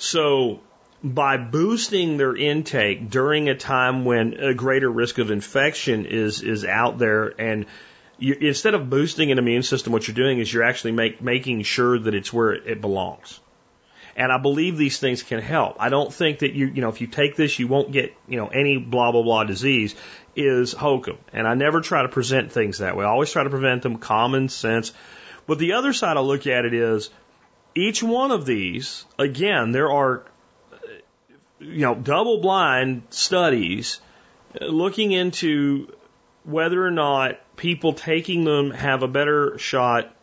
So 0.04 0.60
by 1.02 1.38
boosting 1.38 2.18
their 2.18 2.36
intake 2.36 3.08
during 3.08 3.48
a 3.48 3.54
time 3.54 4.04
when 4.04 4.34
a 4.34 4.52
greater 4.52 4.90
risk 4.90 5.16
of 5.16 5.30
infection 5.30 6.04
is 6.04 6.42
is 6.42 6.64
out 6.64 6.98
there 6.98 7.32
and 7.40 7.64
you, 8.18 8.34
instead 8.34 8.74
of 8.74 8.90
boosting 8.90 9.32
an 9.32 9.38
immune 9.38 9.62
system, 9.62 9.92
what 9.94 10.06
you're 10.06 10.14
doing 10.14 10.40
is 10.40 10.52
you're 10.52 10.62
actually 10.62 10.92
make, 10.92 11.22
making 11.22 11.62
sure 11.62 11.98
that 11.98 12.14
it's 12.14 12.32
where 12.32 12.52
it 12.52 12.80
belongs. 12.82 13.40
And 14.14 14.30
I 14.30 14.38
believe 14.38 14.76
these 14.76 14.98
things 14.98 15.22
can 15.22 15.40
help. 15.40 15.76
I 15.80 15.88
don't 15.88 16.12
think 16.12 16.40
that 16.40 16.52
you, 16.52 16.66
you 16.66 16.82
know, 16.82 16.90
if 16.90 17.00
you 17.00 17.06
take 17.06 17.34
this, 17.34 17.58
you 17.58 17.66
won't 17.66 17.90
get, 17.90 18.14
you 18.28 18.36
know, 18.36 18.48
any 18.48 18.76
blah, 18.76 19.10
blah, 19.10 19.22
blah 19.22 19.44
disease 19.44 19.96
is 20.36 20.72
hokum. 20.72 21.16
And 21.32 21.48
I 21.48 21.54
never 21.54 21.80
try 21.80 22.02
to 22.02 22.08
present 22.08 22.52
things 22.52 22.78
that 22.78 22.94
way. 22.96 23.04
I 23.04 23.08
always 23.08 23.32
try 23.32 23.42
to 23.42 23.50
prevent 23.50 23.82
them 23.82 23.96
common 23.96 24.48
sense. 24.50 24.92
But 25.46 25.58
the 25.58 25.72
other 25.72 25.92
side 25.92 26.16
I 26.16 26.20
look 26.20 26.46
at 26.46 26.64
it 26.64 26.74
is 26.74 27.10
each 27.74 28.02
one 28.02 28.30
of 28.30 28.46
these, 28.46 29.04
again, 29.18 29.72
there 29.72 29.90
are, 29.90 30.24
you 31.58 31.80
know, 31.80 31.94
double 31.94 32.40
blind 32.40 33.02
studies 33.10 34.00
uh, 34.60 34.66
looking 34.66 35.12
into 35.12 35.92
whether 36.44 36.84
or 36.84 36.90
not 36.90 37.40
people 37.56 37.92
taking 37.92 38.44
them 38.44 38.70
have 38.70 39.02
a 39.02 39.08
better 39.08 39.58
shot 39.58 40.14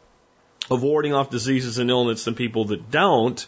of 0.69 0.83
warding 0.83 1.13
off 1.13 1.29
diseases 1.29 1.77
and 1.77 1.89
illness 1.89 2.25
than 2.25 2.35
people 2.35 2.65
that 2.65 2.91
don't. 2.91 3.45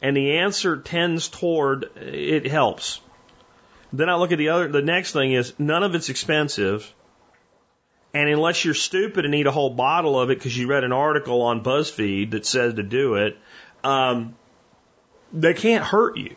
And 0.00 0.16
the 0.16 0.38
answer 0.38 0.76
tends 0.76 1.28
toward 1.28 1.90
it 1.96 2.46
helps. 2.46 3.00
Then 3.92 4.08
I 4.08 4.16
look 4.16 4.32
at 4.32 4.38
the 4.38 4.50
other, 4.50 4.68
the 4.68 4.82
next 4.82 5.12
thing 5.12 5.32
is 5.32 5.54
none 5.58 5.82
of 5.82 5.94
it's 5.94 6.08
expensive. 6.08 6.92
And 8.14 8.28
unless 8.28 8.64
you're 8.64 8.74
stupid 8.74 9.24
and 9.24 9.34
eat 9.34 9.46
a 9.46 9.50
whole 9.50 9.70
bottle 9.70 10.18
of 10.18 10.30
it 10.30 10.38
because 10.38 10.56
you 10.56 10.66
read 10.66 10.84
an 10.84 10.92
article 10.92 11.42
on 11.42 11.62
BuzzFeed 11.62 12.30
that 12.30 12.46
says 12.46 12.74
to 12.74 12.82
do 12.82 13.16
it, 13.16 13.36
um, 13.84 14.34
they 15.32 15.54
can't 15.54 15.84
hurt 15.84 16.16
you. 16.16 16.34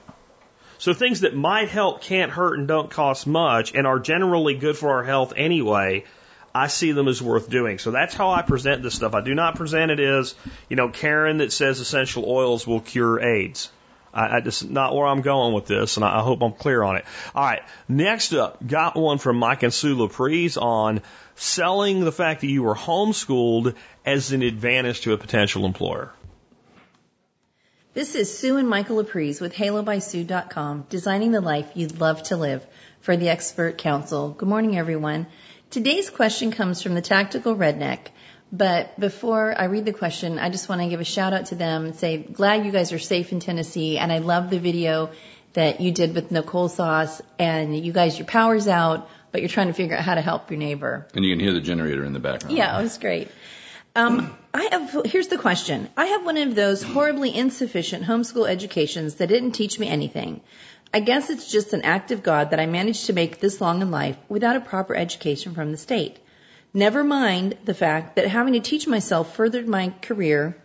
So 0.77 0.93
things 0.93 1.21
that 1.21 1.35
might 1.35 1.69
help 1.69 2.01
can't 2.01 2.31
hurt 2.31 2.57
and 2.57 2.67
don't 2.67 2.89
cost 2.89 3.27
much 3.27 3.73
and 3.73 3.85
are 3.85 3.99
generally 3.99 4.55
good 4.55 4.77
for 4.77 4.89
our 4.89 5.03
health 5.03 5.33
anyway. 5.37 6.05
I 6.53 6.67
see 6.67 6.91
them 6.91 7.07
as 7.07 7.21
worth 7.21 7.49
doing. 7.49 7.77
So 7.77 7.91
that's 7.91 8.13
how 8.13 8.31
I 8.31 8.41
present 8.41 8.83
this 8.83 8.95
stuff. 8.95 9.13
I 9.13 9.21
do 9.21 9.33
not 9.33 9.55
present 9.55 9.91
it 9.91 9.99
as, 9.99 10.35
you 10.69 10.75
know, 10.75 10.89
Karen 10.89 11.37
that 11.37 11.53
says 11.53 11.79
essential 11.79 12.25
oils 12.27 12.67
will 12.67 12.81
cure 12.81 13.21
AIDS. 13.21 13.69
I, 14.13 14.37
I 14.37 14.39
just 14.41 14.69
not 14.69 14.95
where 14.95 15.07
I'm 15.07 15.21
going 15.21 15.53
with 15.53 15.67
this, 15.67 15.97
and 15.97 16.05
I, 16.05 16.19
I 16.19 16.21
hope 16.21 16.41
I'm 16.41 16.53
clear 16.53 16.83
on 16.83 16.97
it. 16.97 17.05
All 17.33 17.43
right, 17.43 17.61
next 17.87 18.33
up, 18.33 18.65
got 18.65 18.95
one 18.95 19.17
from 19.17 19.37
Mike 19.37 19.63
and 19.63 19.73
Sue 19.73 19.95
Laprise 19.95 20.61
on 20.61 21.01
selling 21.35 22.01
the 22.01 22.11
fact 22.11 22.41
that 22.41 22.47
you 22.47 22.63
were 22.63 22.75
homeschooled 22.75 23.75
as 24.05 24.31
an 24.31 24.41
advantage 24.41 25.01
to 25.01 25.13
a 25.13 25.17
potential 25.17 25.65
employer. 25.65 26.11
This 27.93 28.15
is 28.15 28.37
Sue 28.37 28.55
and 28.55 28.69
Michael 28.69 29.03
Laprise 29.03 29.41
with 29.41 29.53
HaloBySue.com, 29.53 30.85
designing 30.89 31.31
the 31.31 31.41
life 31.41 31.71
you'd 31.75 31.99
love 31.99 32.23
to 32.23 32.37
live 32.37 32.65
for 33.01 33.17
the 33.17 33.27
Expert 33.27 33.77
Council. 33.77 34.29
Good 34.29 34.47
morning, 34.47 34.77
everyone. 34.77 35.27
Today's 35.71 36.09
question 36.09 36.51
comes 36.51 36.81
from 36.81 36.93
the 36.93 37.01
Tactical 37.01 37.53
Redneck. 37.53 38.07
But 38.51 38.99
before 38.99 39.53
I 39.57 39.65
read 39.65 39.85
the 39.85 39.93
question, 39.93 40.37
I 40.37 40.49
just 40.49 40.67
want 40.67 40.81
to 40.81 40.89
give 40.89 40.99
a 40.99 41.05
shout 41.05 41.33
out 41.33 41.47
to 41.47 41.55
them 41.55 41.85
and 41.85 41.95
say, 41.95 42.17
glad 42.17 42.65
you 42.65 42.71
guys 42.71 42.91
are 42.91 42.99
safe 42.99 43.31
in 43.31 43.39
Tennessee. 43.39 43.97
And 43.97 44.11
I 44.11 44.17
love 44.17 44.49
the 44.49 44.59
video 44.59 45.11
that 45.53 45.79
you 45.79 45.91
did 45.91 46.13
with 46.13 46.31
Nicole 46.31 46.67
Sauce. 46.67 47.21
And 47.39 47.77
you 47.77 47.93
guys, 47.93 48.17
your 48.17 48.27
power's 48.27 48.67
out, 48.67 49.09
but 49.31 49.41
you're 49.41 49.49
trying 49.49 49.67
to 49.67 49.73
figure 49.73 49.95
out 49.95 50.03
how 50.03 50.15
to 50.15 50.21
help 50.21 50.51
your 50.51 50.59
neighbor. 50.59 51.07
And 51.13 51.23
you 51.23 51.33
can 51.33 51.39
hear 51.39 51.53
the 51.53 51.61
generator 51.61 52.03
in 52.03 52.11
the 52.11 52.19
background. 52.19 52.57
Yeah, 52.57 52.77
it 52.77 52.83
was 52.83 52.97
great. 52.97 53.29
Um, 53.95 54.35
I 54.53 54.69
have, 54.71 55.05
here's 55.05 55.27
the 55.27 55.37
question. 55.37 55.89
I 55.95 56.05
have 56.07 56.25
one 56.25 56.37
of 56.37 56.55
those 56.55 56.81
horribly 56.81 57.33
insufficient 57.35 58.05
homeschool 58.05 58.49
educations 58.49 59.15
that 59.15 59.27
didn't 59.27 59.51
teach 59.51 59.79
me 59.79 59.87
anything. 59.87 60.41
I 60.93 60.99
guess 60.99 61.29
it's 61.29 61.49
just 61.49 61.71
an 61.71 61.83
act 61.83 62.11
of 62.11 62.21
God 62.21 62.51
that 62.51 62.59
I 62.59 62.65
managed 62.65 63.05
to 63.05 63.13
make 63.13 63.39
this 63.39 63.61
long 63.61 63.81
in 63.81 63.91
life 63.91 64.17
without 64.27 64.57
a 64.57 64.61
proper 64.61 64.93
education 64.93 65.53
from 65.53 65.71
the 65.71 65.77
state. 65.77 66.19
Never 66.73 67.03
mind 67.03 67.57
the 67.65 67.73
fact 67.73 68.15
that 68.15 68.27
having 68.27 68.53
to 68.53 68.61
teach 68.61 68.87
myself 68.87 69.35
furthered 69.35 69.67
my 69.67 69.93
career 70.01 70.55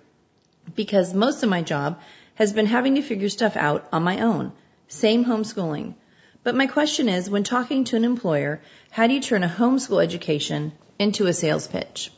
because 0.74 1.12
most 1.12 1.42
of 1.42 1.50
my 1.50 1.62
job 1.62 2.00
has 2.34 2.52
been 2.52 2.66
having 2.66 2.94
to 2.94 3.02
figure 3.02 3.28
stuff 3.28 3.56
out 3.56 3.88
on 3.92 4.04
my 4.04 4.20
own. 4.20 4.52
Same 4.88 5.24
homeschooling. 5.24 5.94
But 6.44 6.54
my 6.54 6.68
question 6.68 7.08
is, 7.08 7.28
when 7.28 7.42
talking 7.42 7.84
to 7.84 7.96
an 7.96 8.04
employer, 8.04 8.60
how 8.90 9.08
do 9.08 9.14
you 9.14 9.20
turn 9.20 9.42
a 9.42 9.48
homeschool 9.48 10.02
education 10.02 10.72
into 10.96 11.26
a 11.26 11.32
sales 11.32 11.66
pitch? 11.66 12.12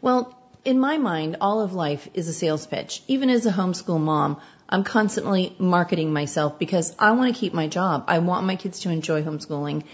Well, 0.00 0.34
in 0.64 0.78
my 0.80 0.96
mind, 0.96 1.36
all 1.42 1.60
of 1.60 1.74
life 1.74 2.08
is 2.14 2.28
a 2.28 2.32
sales 2.32 2.66
pitch. 2.66 3.02
Even 3.06 3.28
as 3.28 3.44
a 3.44 3.52
homeschool 3.52 4.00
mom, 4.00 4.40
I'm 4.66 4.84
constantly 4.84 5.54
marketing 5.58 6.12
myself 6.12 6.58
because 6.58 6.94
I 6.98 7.10
want 7.10 7.34
to 7.34 7.38
keep 7.38 7.52
my 7.52 7.66
job. 7.66 8.04
I 8.08 8.20
want 8.20 8.46
my 8.46 8.56
kids 8.56 8.80
to 8.80 8.90
enjoy 8.90 9.22
homeschooling. 9.22 9.84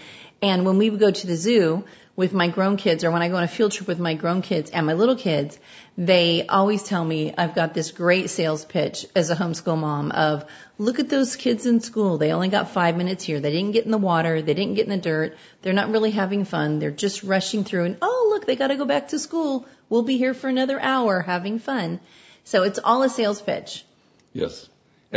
And 0.41 0.65
when 0.65 0.77
we 0.77 0.89
would 0.89 0.99
go 0.99 1.11
to 1.11 1.27
the 1.27 1.35
zoo 1.35 1.83
with 2.17 2.33
my 2.33 2.49
grown 2.49 2.77
kids 2.77 3.03
or 3.03 3.11
when 3.11 3.21
I 3.21 3.29
go 3.29 3.35
on 3.35 3.43
a 3.43 3.47
field 3.47 3.71
trip 3.71 3.87
with 3.87 3.99
my 3.99 4.15
grown 4.15 4.41
kids 4.41 4.71
and 4.71 4.87
my 4.87 4.93
little 4.93 5.15
kids, 5.15 5.57
they 5.97 6.47
always 6.47 6.81
tell 6.81 7.05
me 7.05 7.33
I've 7.37 7.53
got 7.53 7.75
this 7.75 7.91
great 7.91 8.31
sales 8.31 8.65
pitch 8.65 9.05
as 9.15 9.29
a 9.29 9.35
homeschool 9.35 9.77
mom 9.77 10.11
of 10.11 10.43
look 10.79 10.99
at 10.99 11.09
those 11.09 11.35
kids 11.35 11.67
in 11.67 11.79
school. 11.79 12.17
They 12.17 12.33
only 12.33 12.49
got 12.49 12.71
five 12.71 12.97
minutes 12.97 13.23
here. 13.23 13.39
They 13.39 13.51
didn't 13.51 13.73
get 13.73 13.85
in 13.85 13.91
the 13.91 13.99
water. 13.99 14.41
They 14.41 14.55
didn't 14.55 14.73
get 14.73 14.85
in 14.85 14.91
the 14.91 14.97
dirt. 14.97 15.37
They're 15.61 15.73
not 15.73 15.91
really 15.91 16.09
having 16.09 16.43
fun. 16.43 16.79
They're 16.79 16.89
just 16.89 17.23
rushing 17.23 17.63
through 17.63 17.85
and 17.85 17.97
oh, 18.01 18.29
look, 18.31 18.47
they 18.47 18.55
got 18.55 18.67
to 18.69 18.77
go 18.77 18.85
back 18.85 19.09
to 19.09 19.19
school. 19.19 19.67
We'll 19.87 20.01
be 20.01 20.17
here 20.17 20.33
for 20.33 20.47
another 20.49 20.81
hour 20.81 21.21
having 21.21 21.59
fun. 21.59 21.99
So 22.45 22.63
it's 22.63 22.79
all 22.83 23.03
a 23.03 23.09
sales 23.09 23.41
pitch. 23.41 23.85
Yes. 24.33 24.67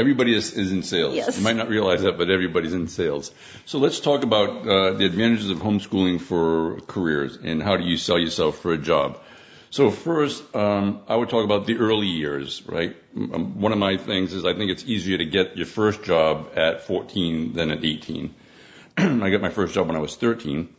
Everybody 0.01 0.35
is, 0.35 0.55
is 0.55 0.73
in 0.73 0.83
sales. 0.83 1.15
Yes. 1.15 1.37
You 1.37 1.45
might 1.45 1.57
not 1.57 1.69
realize 1.69 2.01
that, 2.03 2.17
but 2.17 2.31
everybody's 2.31 2.73
in 2.73 2.89
sales. 2.89 3.31
So 3.67 3.79
let's 3.79 4.01
talk 4.01 4.23
about 4.23 4.67
uh, 4.67 4.93
the 4.93 5.05
advantages 5.05 5.51
of 5.51 5.59
homeschooling 5.59 6.23
for 6.23 6.81
careers 6.87 7.37
and 7.37 7.63
how 7.63 7.77
do 7.77 7.85
you 7.85 7.99
sell 7.99 8.19
yourself 8.19 8.61
for 8.61 8.73
a 8.73 8.79
job. 8.79 9.21
So 9.69 9.91
first, 9.91 10.57
um, 10.57 11.03
I 11.07 11.15
would 11.17 11.29
talk 11.29 11.45
about 11.45 11.67
the 11.67 11.77
early 11.77 12.07
years, 12.07 12.63
right? 12.67 12.97
Um, 13.15 13.61
one 13.61 13.73
of 13.73 13.79
my 13.79 13.99
things 13.99 14.33
is 14.33 14.47
I 14.47 14.55
think 14.55 14.71
it's 14.71 14.85
easier 14.85 15.19
to 15.19 15.27
get 15.27 15.59
your 15.59 15.67
first 15.67 16.03
job 16.03 16.53
at 16.57 16.85
14 16.85 17.53
than 17.53 17.71
at 17.71 17.85
18. 17.85 18.35
I 18.97 19.29
got 19.29 19.43
my 19.43 19.51
first 19.51 19.75
job 19.75 19.87
when 19.87 19.97
I 19.97 20.01
was 20.01 20.17
13, 20.17 20.75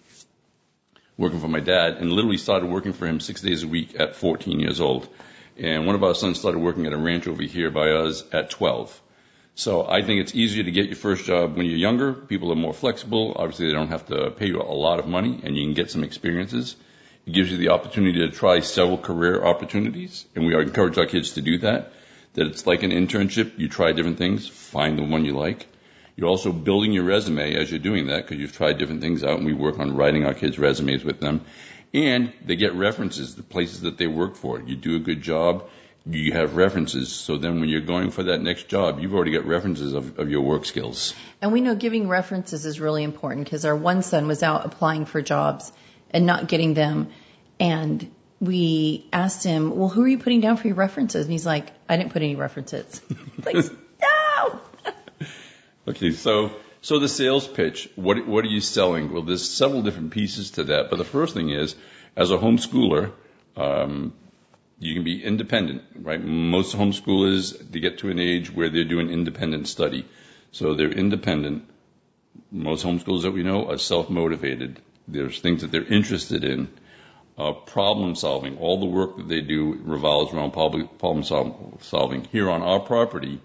working 1.16 1.40
for 1.40 1.48
my 1.48 1.60
dad, 1.60 1.98
and 1.98 2.12
literally 2.12 2.38
started 2.38 2.72
working 2.72 2.94
for 2.94 3.06
him 3.06 3.20
six 3.20 3.42
days 3.42 3.62
a 3.62 3.68
week 3.68 4.00
at 4.00 4.16
14 4.16 4.60
years 4.60 4.82
old. 4.82 5.08
And 5.58 5.86
one 5.86 5.94
of 5.96 6.04
our 6.04 6.16
sons 6.16 6.40
started 6.40 6.58
working 6.58 6.88
at 6.88 6.94
a 6.94 6.98
ranch 6.98 7.28
over 7.28 7.44
here 7.44 7.70
by 7.70 7.92
us 7.92 8.24
at 8.34 8.50
12. 8.50 9.00
So 9.56 9.86
I 9.88 10.02
think 10.02 10.22
it's 10.22 10.34
easier 10.34 10.64
to 10.64 10.72
get 10.72 10.88
your 10.88 10.96
first 10.96 11.26
job 11.26 11.58
when 11.58 11.66
you're 11.66 11.78
younger. 11.78 12.14
People 12.14 12.52
are 12.52 12.56
more 12.56 12.74
flexible. 12.74 13.34
Obviously, 13.36 13.68
they 13.68 13.74
don't 13.74 13.90
have 13.90 14.06
to 14.08 14.32
pay 14.32 14.48
you 14.48 14.62
a 14.62 14.64
lot 14.64 15.00
of 15.00 15.08
money 15.08 15.42
and 15.44 15.58
you 15.58 15.66
can 15.66 15.74
get 15.74 15.92
some 15.92 16.04
experiences. 16.04 16.76
It 17.28 17.34
gives 17.34 17.52
you 17.52 17.58
the 17.58 17.70
opportunity 17.70 18.20
to 18.20 18.30
try 18.30 18.62
several 18.62 18.98
career 18.98 19.44
opportunities. 19.44 20.26
And 20.36 20.46
we 20.46 20.56
encourage 20.56 20.98
our 20.98 21.06
kids 21.06 21.34
to 21.34 21.42
do 21.42 21.60
that. 21.60 21.94
That 22.34 22.48
it's 22.48 22.66
like 22.66 22.84
an 22.84 22.92
internship. 22.92 23.60
You 23.60 23.68
try 23.68 23.92
different 23.92 24.18
things, 24.18 24.48
find 24.48 24.98
the 24.98 25.04
one 25.04 25.26
you 25.26 25.34
like. 25.34 25.68
You're 26.16 26.30
also 26.30 26.52
building 26.52 26.94
your 26.94 27.04
resume 27.04 27.56
as 27.56 27.70
you're 27.70 27.80
doing 27.80 28.08
that 28.08 28.24
because 28.24 28.38
you've 28.38 28.56
tried 28.56 28.78
different 28.78 29.02
things 29.02 29.24
out 29.24 29.38
and 29.38 29.46
we 29.46 29.54
work 29.54 29.80
on 29.80 29.96
writing 29.96 30.26
our 30.26 30.34
kids' 30.34 30.60
resumes 30.60 31.04
with 31.04 31.20
them. 31.20 31.46
And 31.94 32.32
they 32.46 32.56
get 32.56 32.74
references, 32.74 33.36
the 33.36 33.44
places 33.44 33.82
that 33.82 33.98
they 33.98 34.08
work 34.08 34.36
for. 34.36 34.62
You 34.62 34.76
do 34.76 34.96
a 34.96 35.00
good 35.00 35.22
job, 35.22 35.70
you 36.06 36.34
have 36.34 36.56
references. 36.56 37.12
So 37.12 37.38
then 37.38 37.60
when 37.60 37.70
you're 37.70 37.82
going 37.82 38.12
for 38.12 38.24
that 38.24 38.42
next 38.42 38.68
job, 38.68 39.00
you've 39.00 39.14
already 39.14 39.32
got 39.32 39.46
references 39.46 39.94
of, 39.94 40.18
of 40.18 40.30
your 40.30 40.42
work 40.42 40.66
skills. 40.66 41.14
And 41.42 41.52
we 41.52 41.62
know 41.62 41.76
giving 41.76 42.08
references 42.08 42.66
is 42.66 42.80
really 42.80 43.04
important 43.04 43.46
because 43.46 43.66
our 43.66 43.76
one 43.76 44.02
son 44.02 44.28
was 44.28 44.42
out 44.42 44.66
applying 44.66 45.06
for 45.06 45.22
jobs 45.22 45.72
and 46.10 46.26
not 46.26 46.48
getting 46.48 46.74
them. 46.74 47.10
And 47.60 48.12
we 48.40 49.08
asked 49.14 49.44
him, 49.44 49.78
well, 49.78 49.90
who 49.90 50.04
are 50.04 50.08
you 50.08 50.18
putting 50.18 50.42
down 50.42 50.58
for 50.58 50.68
your 50.68 50.76
references? 50.76 51.26
And 51.26 51.32
he's 51.32 51.46
like, 51.46 51.68
I 51.88 51.98
didn't 51.98 52.12
put 52.12 52.24
any 52.24 52.36
references. 52.36 53.02
like, 53.46 53.56
no! 54.02 54.60
Okay, 55.88 56.12
so 56.12 56.52
so 56.82 56.98
the 56.98 57.08
sales 57.08 57.48
pitch, 57.48 57.90
what 57.96 58.26
what 58.26 58.44
are 58.44 58.50
you 58.50 58.62
selling? 58.62 59.14
Well, 59.14 59.22
there's 59.22 59.48
several 59.48 59.84
different 59.84 60.12
pieces 60.12 60.52
to 60.52 60.64
that, 60.66 60.90
but 60.90 60.98
the 60.98 61.06
first 61.06 61.36
thing 61.36 61.50
is, 61.50 61.76
as 62.16 62.32
a 62.32 62.38
homeschooler, 62.38 63.12
um, 63.56 64.14
you 64.82 64.94
can 64.96 65.04
be 65.06 65.24
independent, 65.32 65.84
right? 66.10 66.22
Most 66.22 66.76
homeschoolers 66.76 67.58
they 67.72 67.80
get 67.80 68.00
to 68.00 68.10
an 68.10 68.20
age 68.20 68.52
where 68.54 68.70
they're 68.70 68.92
doing 68.94 69.10
independent 69.10 69.68
study, 69.68 70.06
so 70.52 70.74
they're 70.74 70.92
independent. 71.04 71.64
Most 72.52 72.86
homeschoolers 72.86 73.22
that 73.28 73.32
we 73.40 73.44
know 73.44 73.70
are 73.70 73.78
self-motivated. 73.78 74.82
There's 75.08 75.40
things 75.40 75.62
that 75.62 75.72
they're 75.72 75.94
interested 76.00 76.44
in. 76.44 76.68
Uh, 77.38 77.54
problem 77.54 78.16
solving. 78.16 78.58
All 78.58 78.80
the 78.82 78.94
work 78.98 79.16
that 79.18 79.30
they 79.30 79.42
do 79.42 79.62
revolves 79.96 80.34
around 80.34 80.52
problem 80.52 81.24
solving. 81.24 82.28
Here 82.32 82.50
on 82.50 82.62
our 82.74 82.82
property, 82.92 83.40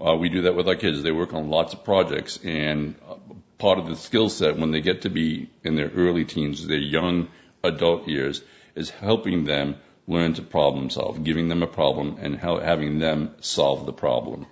Uh, 0.00 0.16
we 0.16 0.30
do 0.30 0.42
that 0.42 0.54
with 0.56 0.66
our 0.66 0.76
kids. 0.76 1.02
They 1.02 1.12
work 1.12 1.34
on 1.38 1.50
lots 1.50 1.74
of 1.74 1.84
projects, 1.84 2.38
and 2.42 2.94
uh, 3.06 3.16
part 3.58 3.78
of 3.80 3.86
the 3.88 3.96
skill 3.96 4.30
set 4.30 4.56
when 4.56 4.70
they 4.70 4.80
get 4.80 5.02
to 5.02 5.10
be 5.10 5.50
in 5.62 5.76
their 5.76 5.90
early 6.04 6.24
teens, 6.24 6.66
their 6.66 6.78
young 6.78 7.28
adult 7.62 8.08
years, 8.08 8.40
is 8.74 8.88
helping 8.88 9.44
them 9.44 9.74
learn 10.10 10.34
to 10.34 10.42
problem 10.42 10.90
solve, 10.90 11.22
giving 11.24 11.48
them 11.48 11.62
a 11.62 11.66
problem 11.66 12.16
and 12.20 12.36
having 12.36 12.98
them 12.98 13.34
solve 13.40 13.86
the 13.86 13.92
problem. 13.92 14.46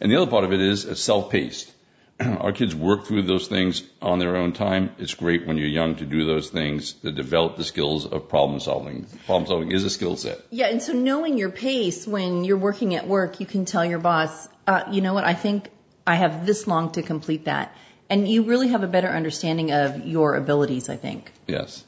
And 0.00 0.10
the 0.10 0.16
other 0.16 0.30
part 0.30 0.44
of 0.44 0.52
it 0.52 0.60
is 0.60 0.84
it's 0.84 1.00
self-paced. 1.00 1.72
Our 2.20 2.52
kids 2.52 2.74
work 2.74 3.06
through 3.06 3.22
those 3.22 3.46
things 3.48 3.82
on 4.02 4.18
their 4.18 4.36
own 4.36 4.52
time. 4.52 4.90
It's 4.98 5.14
great 5.14 5.46
when 5.46 5.58
you're 5.58 5.68
young 5.68 5.96
to 5.96 6.06
do 6.06 6.24
those 6.26 6.50
things 6.50 6.92
to 7.04 7.12
develop 7.12 7.56
the 7.56 7.64
skills 7.64 8.06
of 8.06 8.28
problem 8.28 8.60
solving. 8.60 9.06
Problem 9.26 9.46
solving 9.46 9.72
is 9.72 9.84
a 9.84 9.90
skill 9.90 10.16
set. 10.16 10.40
Yeah, 10.50 10.66
and 10.66 10.82
so 10.82 10.92
knowing 10.92 11.38
your 11.38 11.50
pace 11.50 12.06
when 12.06 12.44
you're 12.44 12.58
working 12.58 12.94
at 12.94 13.06
work, 13.06 13.40
you 13.40 13.46
can 13.46 13.64
tell 13.64 13.84
your 13.84 14.00
boss, 14.00 14.48
uh, 14.66 14.82
you 14.90 15.02
know 15.02 15.14
what, 15.14 15.24
I 15.24 15.34
think 15.34 15.70
I 16.06 16.16
have 16.16 16.44
this 16.46 16.66
long 16.66 16.92
to 16.92 17.02
complete 17.02 17.44
that. 17.44 17.74
And 18.08 18.26
you 18.26 18.42
really 18.42 18.68
have 18.68 18.82
a 18.82 18.88
better 18.88 19.08
understanding 19.08 19.70
of 19.70 20.04
your 20.04 20.34
abilities, 20.34 20.88
I 20.88 20.96
think. 20.96 21.30
Yes. 21.46 21.84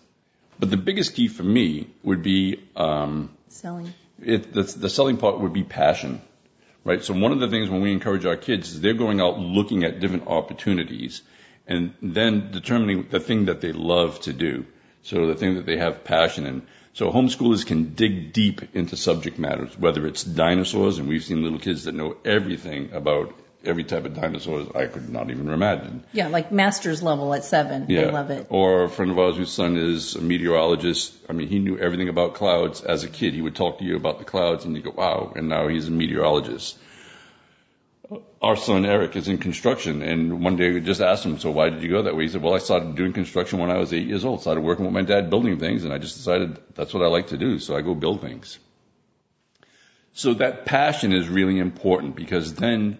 But 0.58 0.70
the 0.70 0.76
biggest 0.76 1.14
key 1.14 1.28
for 1.28 1.42
me 1.42 1.88
would 2.02 2.22
be 2.22 2.62
um, 2.76 3.30
Selling. 3.48 3.92
it, 4.22 4.52
the, 4.52 4.62
the 4.62 4.88
selling 4.88 5.16
part 5.16 5.40
would 5.40 5.52
be 5.52 5.64
passion, 5.64 6.20
right? 6.84 7.02
So 7.02 7.14
one 7.14 7.32
of 7.32 7.40
the 7.40 7.48
things 7.48 7.68
when 7.68 7.80
we 7.80 7.92
encourage 7.92 8.24
our 8.26 8.36
kids 8.36 8.72
is 8.72 8.80
they're 8.80 8.94
going 8.94 9.20
out 9.20 9.38
looking 9.38 9.84
at 9.84 10.00
different 10.00 10.28
opportunities 10.28 11.22
and 11.66 11.94
then 12.02 12.50
determining 12.52 13.08
the 13.08 13.20
thing 13.20 13.46
that 13.46 13.60
they 13.60 13.72
love 13.72 14.20
to 14.20 14.32
do. 14.32 14.66
So 15.02 15.26
the 15.26 15.34
thing 15.34 15.56
that 15.56 15.66
they 15.66 15.78
have 15.78 16.04
passion 16.04 16.46
in. 16.46 16.62
So 16.94 17.10
homeschoolers 17.10 17.66
can 17.66 17.94
dig 17.94 18.32
deep 18.32 18.74
into 18.74 18.96
subject 18.96 19.38
matters, 19.38 19.76
whether 19.78 20.06
it's 20.06 20.22
dinosaurs, 20.22 20.98
and 20.98 21.08
we've 21.08 21.24
seen 21.24 21.42
little 21.42 21.58
kids 21.58 21.84
that 21.84 21.94
know 21.94 22.16
everything 22.24 22.92
about 22.92 23.34
every 23.64 23.84
type 23.84 24.04
of 24.04 24.14
dinosaurs 24.14 24.68
I 24.74 24.86
could 24.86 25.08
not 25.08 25.30
even 25.30 25.48
imagine. 25.48 26.04
Yeah, 26.12 26.28
like 26.28 26.52
master's 26.52 27.02
level 27.02 27.32
at 27.34 27.44
seven. 27.44 27.86
Yeah. 27.88 28.04
They 28.04 28.10
love 28.10 28.30
it. 28.30 28.46
Or 28.50 28.84
a 28.84 28.88
friend 28.88 29.10
of 29.10 29.18
ours 29.18 29.36
whose 29.36 29.52
son 29.52 29.76
is 29.76 30.16
a 30.16 30.20
meteorologist. 30.20 31.14
I 31.28 31.32
mean, 31.32 31.48
he 31.48 31.58
knew 31.58 31.78
everything 31.78 32.08
about 32.08 32.34
clouds 32.34 32.82
as 32.82 33.04
a 33.04 33.08
kid. 33.08 33.34
He 33.34 33.42
would 33.42 33.56
talk 33.56 33.78
to 33.78 33.84
you 33.84 33.96
about 33.96 34.18
the 34.18 34.24
clouds 34.24 34.64
and 34.64 34.76
you 34.76 34.82
go, 34.82 34.90
wow. 34.90 35.32
And 35.34 35.48
now 35.48 35.68
he's 35.68 35.88
a 35.88 35.90
meteorologist. 35.90 36.78
Our 38.42 38.56
son 38.56 38.84
Eric 38.84 39.16
is 39.16 39.28
in 39.28 39.38
construction 39.38 40.02
and 40.02 40.44
one 40.44 40.56
day 40.56 40.70
we 40.72 40.80
just 40.80 41.00
asked 41.00 41.24
him, 41.24 41.38
so 41.38 41.50
why 41.50 41.70
did 41.70 41.82
you 41.82 41.88
go 41.88 42.02
that 42.02 42.16
way? 42.16 42.24
He 42.24 42.28
said, 42.28 42.42
well, 42.42 42.54
I 42.54 42.58
started 42.58 42.94
doing 42.94 43.12
construction 43.12 43.58
when 43.58 43.70
I 43.70 43.78
was 43.78 43.92
eight 43.92 44.06
years 44.06 44.24
old. 44.24 44.42
Started 44.42 44.60
working 44.60 44.84
with 44.84 44.92
my 44.92 45.02
dad 45.02 45.30
building 45.30 45.58
things 45.58 45.84
and 45.84 45.94
I 45.94 45.98
just 45.98 46.16
decided 46.16 46.58
that's 46.74 46.92
what 46.92 47.02
I 47.02 47.06
like 47.06 47.28
to 47.28 47.38
do. 47.38 47.58
So 47.58 47.76
I 47.76 47.80
go 47.80 47.94
build 47.94 48.20
things. 48.20 48.58
So 50.14 50.34
that 50.34 50.66
passion 50.66 51.14
is 51.14 51.28
really 51.28 51.58
important 51.58 52.16
because 52.16 52.54
then 52.54 52.98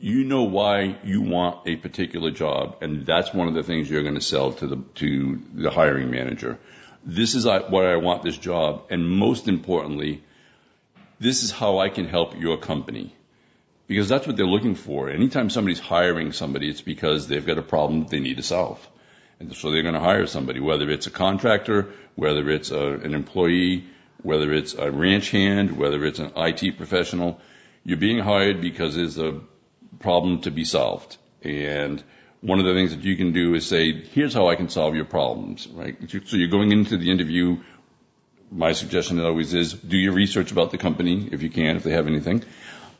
you 0.00 0.24
know 0.24 0.44
why 0.44 0.96
you 1.04 1.20
want 1.20 1.68
a 1.68 1.76
particular 1.76 2.30
job, 2.30 2.78
and 2.80 3.04
that's 3.04 3.34
one 3.34 3.48
of 3.48 3.54
the 3.54 3.62
things 3.62 3.90
you're 3.90 4.02
going 4.02 4.14
to 4.14 4.20
sell 4.20 4.52
to 4.54 4.66
the 4.66 4.76
to 4.96 5.40
the 5.52 5.70
hiring 5.70 6.10
manager. 6.10 6.58
This 7.04 7.34
is 7.34 7.46
uh, 7.46 7.60
what 7.68 7.84
I 7.84 7.96
want 7.96 8.22
this 8.22 8.36
job, 8.36 8.86
and 8.90 9.08
most 9.08 9.46
importantly, 9.46 10.22
this 11.18 11.42
is 11.42 11.50
how 11.50 11.78
I 11.78 11.90
can 11.90 12.06
help 12.06 12.38
your 12.38 12.56
company. 12.56 13.14
Because 13.86 14.08
that's 14.08 14.26
what 14.26 14.36
they're 14.36 14.46
looking 14.46 14.76
for. 14.76 15.10
Anytime 15.10 15.50
somebody's 15.50 15.80
hiring 15.80 16.32
somebody, 16.32 16.70
it's 16.70 16.80
because 16.80 17.26
they've 17.26 17.44
got 17.44 17.58
a 17.58 17.62
problem 17.62 18.06
they 18.06 18.20
need 18.20 18.36
to 18.36 18.42
solve. 18.42 18.86
And 19.40 19.52
so 19.54 19.70
they're 19.70 19.82
going 19.82 19.94
to 19.94 20.00
hire 20.00 20.26
somebody, 20.26 20.60
whether 20.60 20.88
it's 20.88 21.08
a 21.08 21.10
contractor, 21.10 21.88
whether 22.14 22.48
it's 22.50 22.70
a, 22.70 22.86
an 22.86 23.14
employee, 23.14 23.86
whether 24.22 24.52
it's 24.52 24.74
a 24.74 24.90
ranch 24.92 25.30
hand, 25.30 25.76
whether 25.76 26.04
it's 26.04 26.20
an 26.20 26.32
IT 26.36 26.76
professional. 26.76 27.40
You're 27.82 27.96
being 27.96 28.20
hired 28.20 28.60
because 28.60 28.94
there's 28.94 29.18
a 29.18 29.40
problem 29.98 30.40
to 30.42 30.50
be 30.50 30.64
solved. 30.64 31.16
And 31.42 32.02
one 32.40 32.58
of 32.58 32.64
the 32.64 32.74
things 32.74 32.94
that 32.94 33.04
you 33.04 33.16
can 33.16 33.32
do 33.32 33.54
is 33.54 33.66
say, 33.66 33.92
here's 33.92 34.34
how 34.34 34.48
I 34.48 34.56
can 34.56 34.68
solve 34.68 34.94
your 34.94 35.04
problems, 35.04 35.66
right? 35.68 35.96
So 36.26 36.36
you're 36.36 36.48
going 36.48 36.72
into 36.72 36.96
the 36.96 37.10
interview. 37.10 37.62
My 38.50 38.72
suggestion 38.72 39.20
always 39.20 39.52
is 39.54 39.72
do 39.72 39.96
your 39.96 40.12
research 40.12 40.50
about 40.52 40.70
the 40.70 40.78
company 40.78 41.28
if 41.32 41.42
you 41.42 41.50
can, 41.50 41.76
if 41.76 41.82
they 41.82 41.92
have 41.92 42.06
anything. 42.06 42.44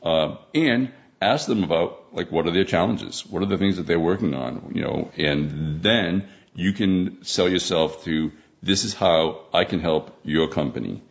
Uh, 0.02 0.36
and 0.54 0.92
ask 1.20 1.46
them 1.46 1.64
about 1.64 2.14
like 2.14 2.30
what 2.32 2.46
are 2.46 2.50
their 2.50 2.64
challenges? 2.64 3.26
What 3.26 3.42
are 3.42 3.46
the 3.46 3.58
things 3.58 3.76
that 3.76 3.86
they're 3.86 4.00
working 4.00 4.34
on? 4.34 4.72
You 4.74 4.82
know, 4.82 5.10
and 5.16 5.82
then 5.82 6.28
you 6.54 6.72
can 6.72 7.24
sell 7.24 7.48
yourself 7.48 8.04
to 8.04 8.32
this 8.62 8.84
is 8.84 8.94
how 8.94 9.46
I 9.52 9.64
can 9.64 9.80
help 9.80 10.18
your 10.22 10.48
company. 10.48 11.02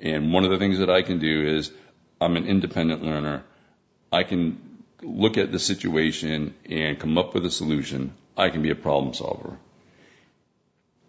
And 0.00 0.32
one 0.32 0.44
of 0.44 0.50
the 0.50 0.58
things 0.58 0.78
that 0.78 0.90
I 0.90 1.02
can 1.02 1.18
do 1.18 1.56
is 1.56 1.70
I'm 2.20 2.36
an 2.36 2.46
independent 2.46 3.02
learner. 3.02 3.44
I 4.12 4.22
can 4.22 4.75
look 5.06 5.38
at 5.38 5.52
the 5.52 5.58
situation 5.58 6.54
and 6.68 6.98
come 6.98 7.16
up 7.16 7.34
with 7.34 7.46
a 7.46 7.50
solution. 7.50 8.12
I 8.36 8.50
can 8.50 8.62
be 8.62 8.70
a 8.70 8.74
problem 8.74 9.14
solver. 9.14 9.56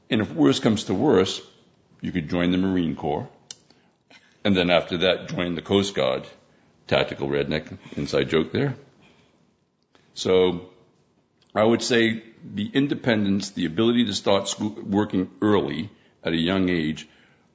And 0.10 0.22
if 0.22 0.32
worse 0.32 0.60
comes 0.60 0.86
to 0.86 0.94
worse, 0.94 1.42
you 2.02 2.12
could 2.12 2.30
join 2.30 2.52
the 2.52 2.58
Marine 2.58 2.96
Corps. 2.96 3.28
And 4.46 4.56
then 4.56 4.70
after 4.70 4.98
that, 5.00 5.30
join 5.30 5.56
the 5.56 5.62
Coast 5.62 5.96
Guard. 5.96 6.26
Tactical 6.88 7.28
redneck, 7.28 7.78
inside 7.98 8.30
joke 8.30 8.54
there. 8.54 8.76
So 10.14 10.70
I 11.54 11.64
would 11.64 11.82
say 11.82 12.24
the 12.44 12.70
independence, 12.74 13.50
the 13.50 13.66
ability 13.66 14.06
to 14.06 14.14
start 14.14 14.48
school, 14.48 14.78
working 14.82 15.30
early 15.42 15.90
at 16.24 16.32
a 16.32 16.38
young 16.38 16.70
age, 16.70 17.08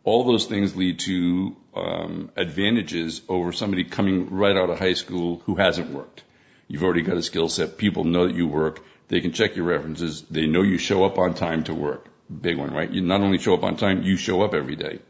all 0.05 0.25
those 0.25 0.47
things 0.47 0.77
lead 0.77 0.99
to 1.01 1.57
um, 1.75 2.31
advantages 2.37 3.23
over 3.29 3.53
somebody 3.53 3.85
coming 3.85 4.31
right 4.31 4.57
out 4.57 4.69
of 4.69 4.79
high 4.79 4.95
school 4.95 5.41
who 5.47 5.55
hasn't 5.55 5.91
worked. 5.91 6.25
You've 6.73 6.85
already 6.85 7.03
got 7.03 7.19
a 7.19 7.23
skill 7.23 7.51
set. 7.51 7.77
People 7.77 8.05
know 8.05 8.27
that 8.27 8.35
you 8.35 8.47
work. 8.49 8.83
They 9.09 9.21
can 9.21 9.33
check 9.33 9.57
your 9.57 9.67
references. 9.67 10.23
They 10.23 10.47
know 10.47 10.63
you 10.63 10.79
show 10.79 11.05
up 11.05 11.19
on 11.19 11.35
time 11.35 11.65
to 11.65 11.75
work. 11.75 12.07
Big 12.47 12.57
one, 12.57 12.73
right? 12.73 12.91
You 12.91 13.03
not 13.03 13.21
only 13.21 13.37
show 13.37 13.53
up 13.53 13.63
on 13.63 13.77
time, 13.77 14.01
you 14.05 14.17
show 14.17 14.41
up 14.41 14.55
every 14.55 14.75
day. 14.75 15.01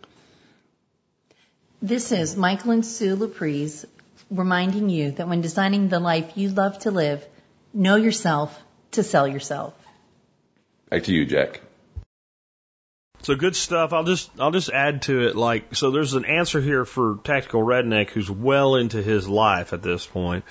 This 1.81 2.11
is 2.11 2.37
Michael 2.37 2.73
and 2.73 2.85
Sue 2.85 3.15
Laprise 3.15 3.85
reminding 4.29 4.89
you 4.89 5.13
that 5.13 5.29
when 5.29 5.41
designing 5.41 5.89
the 5.89 6.01
life 6.01 6.33
you 6.35 6.49
love 6.49 6.81
to 6.81 6.91
live, 6.91 7.25
know 7.73 7.95
yourself 7.95 8.61
to 8.99 9.05
sell 9.05 9.29
yourself. 9.29 9.73
Back 10.91 11.05
to 11.05 11.15
you, 11.15 11.27
Jack. 11.27 11.61
So 13.23 13.37
good 13.37 13.55
stuff. 13.55 13.93
I'll 13.93 14.03
just 14.03 14.33
I'll 14.37 14.51
just 14.51 14.71
add 14.71 15.03
to 15.03 15.29
it 15.29 15.37
like 15.37 15.77
so 15.77 15.93
there's 15.93 16.15
an 16.15 16.25
answer 16.25 16.61
here 16.61 16.85
for 16.85 17.21
tactical 17.23 17.63
redneck 17.63 18.11
who's 18.11 18.29
well 18.29 18.75
into 18.75 19.01
his 19.01 19.29
life 19.29 19.73
at 19.73 19.81
this 19.81 20.05
point. 20.05 20.45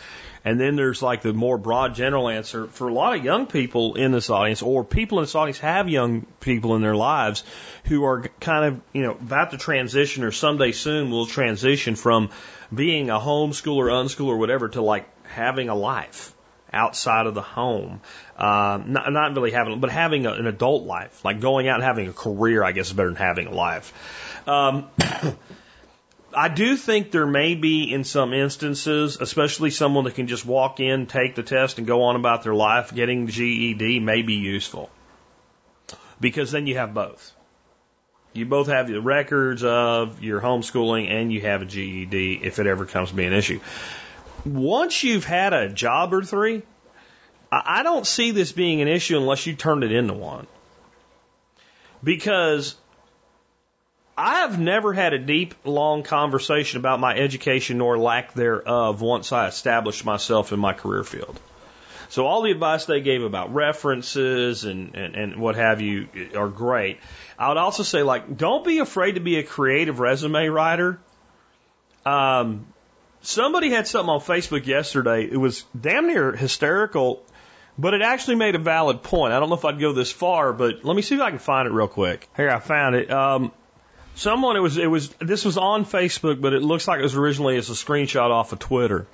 And 0.43 0.59
then 0.59 0.75
there's 0.75 1.01
like 1.01 1.21
the 1.21 1.33
more 1.33 1.57
broad 1.57 1.93
general 1.93 2.27
answer 2.27 2.67
for 2.67 2.87
a 2.87 2.93
lot 2.93 3.15
of 3.15 3.23
young 3.23 3.45
people 3.45 3.95
in 3.95 4.11
this 4.11 4.29
audience 4.29 4.61
or 4.61 4.83
people 4.83 5.19
in 5.19 5.23
this 5.23 5.35
audience 5.35 5.59
have 5.59 5.87
young 5.87 6.25
people 6.39 6.75
in 6.75 6.81
their 6.81 6.95
lives 6.95 7.43
who 7.85 8.03
are 8.05 8.23
kind 8.39 8.65
of, 8.65 8.81
you 8.93 9.03
know, 9.03 9.11
about 9.11 9.51
to 9.51 9.57
transition 9.57 10.23
or 10.23 10.31
someday 10.31 10.71
soon 10.71 11.11
will 11.11 11.27
transition 11.27 11.95
from 11.95 12.29
being 12.73 13.09
a 13.09 13.19
homeschooler, 13.19 13.91
unschooler, 13.91 14.29
or 14.29 14.37
whatever 14.37 14.69
to 14.69 14.81
like 14.81 15.07
having 15.27 15.69
a 15.69 15.75
life 15.75 16.33
outside 16.73 17.27
of 17.27 17.35
the 17.35 17.41
home. 17.41 18.01
Uh, 18.35 18.81
not, 18.85 19.11
not 19.11 19.35
really 19.35 19.51
having, 19.51 19.79
but 19.79 19.91
having 19.91 20.25
a, 20.25 20.33
an 20.33 20.47
adult 20.47 20.85
life, 20.85 21.23
like 21.23 21.39
going 21.39 21.67
out 21.67 21.75
and 21.75 21.83
having 21.83 22.07
a 22.07 22.13
career, 22.13 22.63
I 22.63 22.71
guess 22.71 22.87
is 22.87 22.93
better 22.93 23.09
than 23.09 23.17
having 23.17 23.47
a 23.47 23.53
life. 23.53 23.93
Um, 24.47 24.89
I 26.33 26.47
do 26.47 26.77
think 26.77 27.11
there 27.11 27.25
may 27.25 27.55
be 27.55 27.91
in 27.91 28.03
some 28.03 28.33
instances, 28.33 29.17
especially 29.19 29.69
someone 29.69 30.05
that 30.05 30.15
can 30.15 30.27
just 30.27 30.45
walk 30.45 30.79
in, 30.79 31.07
take 31.07 31.35
the 31.35 31.43
test, 31.43 31.77
and 31.77 31.87
go 31.87 32.03
on 32.03 32.15
about 32.15 32.43
their 32.43 32.55
life, 32.55 32.93
getting 32.93 33.27
GED 33.27 33.99
may 33.99 34.21
be 34.21 34.35
useful. 34.35 34.89
Because 36.19 36.51
then 36.51 36.67
you 36.67 36.77
have 36.77 36.93
both. 36.93 37.33
You 38.33 38.45
both 38.45 38.67
have 38.67 38.87
the 38.87 39.01
records 39.01 39.63
of 39.63 40.23
your 40.23 40.39
homeschooling 40.39 41.09
and 41.09 41.33
you 41.33 41.41
have 41.41 41.61
a 41.61 41.65
GED 41.65 42.39
if 42.43 42.59
it 42.59 42.67
ever 42.67 42.85
comes 42.85 43.09
to 43.09 43.15
be 43.15 43.25
an 43.25 43.33
issue. 43.33 43.59
Once 44.45 45.03
you've 45.03 45.25
had 45.25 45.53
a 45.53 45.67
job 45.67 46.13
or 46.13 46.23
three, 46.23 46.63
I 47.51 47.83
don't 47.83 48.07
see 48.07 48.31
this 48.31 48.53
being 48.53 48.81
an 48.81 48.87
issue 48.87 49.17
unless 49.17 49.45
you 49.45 49.55
turned 49.55 49.83
it 49.83 49.91
into 49.91 50.13
one. 50.13 50.47
Because 52.01 52.75
I 54.21 54.41
have 54.41 54.59
never 54.59 54.93
had 54.93 55.13
a 55.13 55.17
deep, 55.17 55.55
long 55.65 56.03
conversation 56.03 56.77
about 56.77 56.99
my 56.99 57.15
education 57.15 57.79
nor 57.79 57.97
lack 57.97 58.35
thereof 58.35 59.01
once 59.01 59.31
I 59.31 59.47
established 59.47 60.05
myself 60.05 60.53
in 60.53 60.59
my 60.59 60.73
career 60.73 61.03
field. 61.03 61.39
So 62.09 62.27
all 62.27 62.43
the 62.43 62.51
advice 62.51 62.85
they 62.85 63.01
gave 63.01 63.23
about 63.23 63.51
references 63.51 64.63
and, 64.63 64.93
and, 64.93 65.15
and 65.15 65.37
what 65.37 65.55
have 65.55 65.81
you 65.81 66.07
are 66.35 66.49
great. 66.49 66.99
I 67.39 67.47
would 67.47 67.57
also 67.57 67.81
say 67.81 68.03
like, 68.03 68.37
don't 68.37 68.63
be 68.63 68.77
afraid 68.77 69.13
to 69.13 69.21
be 69.21 69.39
a 69.39 69.43
creative 69.43 69.99
resume 69.99 70.49
writer. 70.49 70.99
Um, 72.05 72.67
somebody 73.21 73.71
had 73.71 73.87
something 73.87 74.11
on 74.11 74.19
Facebook 74.19 74.67
yesterday. 74.67 75.23
It 75.23 75.37
was 75.37 75.65
damn 75.79 76.05
near 76.05 76.31
hysterical, 76.33 77.23
but 77.75 77.95
it 77.95 78.03
actually 78.03 78.35
made 78.35 78.53
a 78.53 78.59
valid 78.59 79.01
point. 79.01 79.33
I 79.33 79.39
don't 79.39 79.49
know 79.49 79.55
if 79.55 79.65
I'd 79.65 79.79
go 79.79 79.93
this 79.93 80.11
far, 80.11 80.53
but 80.53 80.85
let 80.85 80.95
me 80.95 81.01
see 81.01 81.15
if 81.15 81.21
I 81.21 81.31
can 81.31 81.39
find 81.39 81.67
it 81.67 81.71
real 81.71 81.87
quick. 81.87 82.29
Here, 82.37 82.51
I 82.51 82.59
found 82.59 82.93
it. 82.93 83.09
Um, 83.09 83.51
someone, 84.15 84.55
it 84.55 84.61
was, 84.61 84.77
it 84.77 84.87
was, 84.87 85.09
this 85.19 85.45
was 85.45 85.57
on 85.57 85.85
Facebook, 85.85 86.41
but 86.41 86.53
it 86.53 86.61
looks 86.61 86.87
like 86.87 86.99
it 86.99 87.03
was 87.03 87.15
originally 87.15 87.57
as 87.57 87.69
a 87.69 87.73
screenshot 87.73 88.29
off 88.29 88.51
of 88.51 88.59
Twitter. 88.59 89.07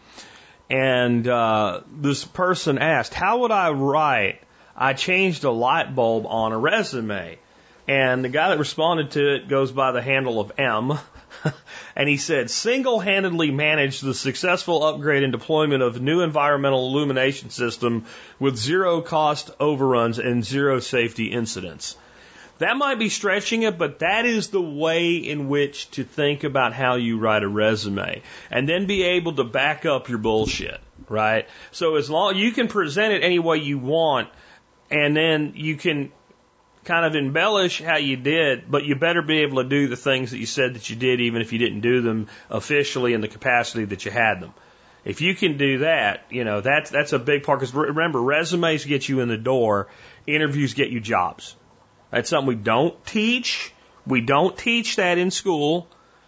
And 0.69 1.27
uh, 1.27 1.81
this 1.91 2.25
person 2.25 2.77
asked, 2.77 3.13
How 3.13 3.39
would 3.39 3.51
I 3.51 3.71
write? 3.71 4.41
I 4.75 4.93
changed 4.93 5.43
a 5.43 5.51
light 5.51 5.95
bulb 5.95 6.25
on 6.27 6.51
a 6.51 6.57
resume. 6.57 7.39
And 7.87 8.23
the 8.23 8.29
guy 8.29 8.49
that 8.49 8.59
responded 8.59 9.11
to 9.11 9.35
it 9.35 9.47
goes 9.47 9.71
by 9.71 9.91
the 9.91 10.01
handle 10.01 10.39
of 10.39 10.51
M. 10.59 10.99
and 11.95 12.09
he 12.09 12.17
said, 12.17 12.49
single 12.49 12.99
handedly 12.99 13.49
managed 13.49 14.03
the 14.03 14.13
successful 14.13 14.83
upgrade 14.83 15.23
and 15.23 15.31
deployment 15.31 15.81
of 15.81 16.01
new 16.01 16.21
environmental 16.21 16.87
illumination 16.87 17.49
system 17.49 18.05
with 18.39 18.57
zero 18.57 19.01
cost 19.01 19.51
overruns 19.59 20.19
and 20.19 20.43
zero 20.43 20.79
safety 20.79 21.27
incidents. 21.27 21.95
That 22.59 22.77
might 22.77 22.97
be 22.97 23.09
stretching 23.09 23.63
it, 23.63 23.77
but 23.77 23.99
that 23.99 24.25
is 24.25 24.49
the 24.49 24.61
way 24.61 25.15
in 25.15 25.47
which 25.47 25.91
to 25.91 26.03
think 26.03 26.43
about 26.43 26.73
how 26.73 26.95
you 26.95 27.19
write 27.19 27.43
a 27.43 27.47
resume 27.47 28.21
and 28.49 28.67
then 28.67 28.87
be 28.87 29.03
able 29.03 29.33
to 29.33 29.43
back 29.43 29.85
up 29.85 30.09
your 30.09 30.17
bullshit, 30.17 30.79
right? 31.07 31.47
So 31.71 31.95
as 31.95 32.09
long 32.09 32.35
you 32.35 32.51
can 32.51 32.67
present 32.67 33.13
it 33.13 33.23
any 33.23 33.39
way 33.39 33.57
you 33.57 33.77
want 33.77 34.29
and 34.89 35.15
then 35.15 35.53
you 35.55 35.75
can 35.75 36.11
kind 36.87 37.05
of 37.05 37.15
embellish 37.15 37.81
how 37.81 37.97
you 37.97 38.15
did, 38.15 38.71
but 38.71 38.85
you 38.85 38.95
better 38.95 39.21
be 39.21 39.39
able 39.39 39.61
to 39.61 39.69
do 39.69 39.89
the 39.89 39.97
things 39.97 40.31
that 40.31 40.37
you 40.37 40.45
said 40.45 40.75
that 40.75 40.89
you 40.89 40.95
did, 40.95 41.19
even 41.19 41.41
if 41.41 41.51
you 41.51 41.59
didn't 41.59 41.81
do 41.81 42.01
them 42.01 42.27
officially 42.49 43.13
in 43.13 43.19
the 43.19 43.27
capacity 43.27 43.83
that 43.85 44.05
you 44.05 44.11
had 44.11 44.39
them. 44.39 44.53
If 45.03 45.19
you 45.21 45.35
can 45.35 45.57
do 45.57 45.79
that, 45.79 46.25
you 46.29 46.45
know, 46.45 46.61
that's, 46.61 46.89
that's 46.89 47.11
a 47.13 47.19
big 47.19 47.43
part. 47.43 47.59
Because 47.59 47.75
remember, 47.75 48.21
resumes 48.21 48.85
get 48.85 49.07
you 49.07 49.19
in 49.19 49.27
the 49.27 49.37
door, 49.37 49.87
interviews 50.25 50.73
get 50.73 50.89
you 50.89 51.01
jobs. 51.01 51.56
That's 52.11 52.29
something 52.29 52.47
we 52.47 52.55
don't 52.55 53.05
teach. 53.05 53.73
We 54.05 54.21
don't 54.21 54.57
teach 54.57 54.95
that 54.95 55.17
in 55.17 55.31
school. 55.31 55.87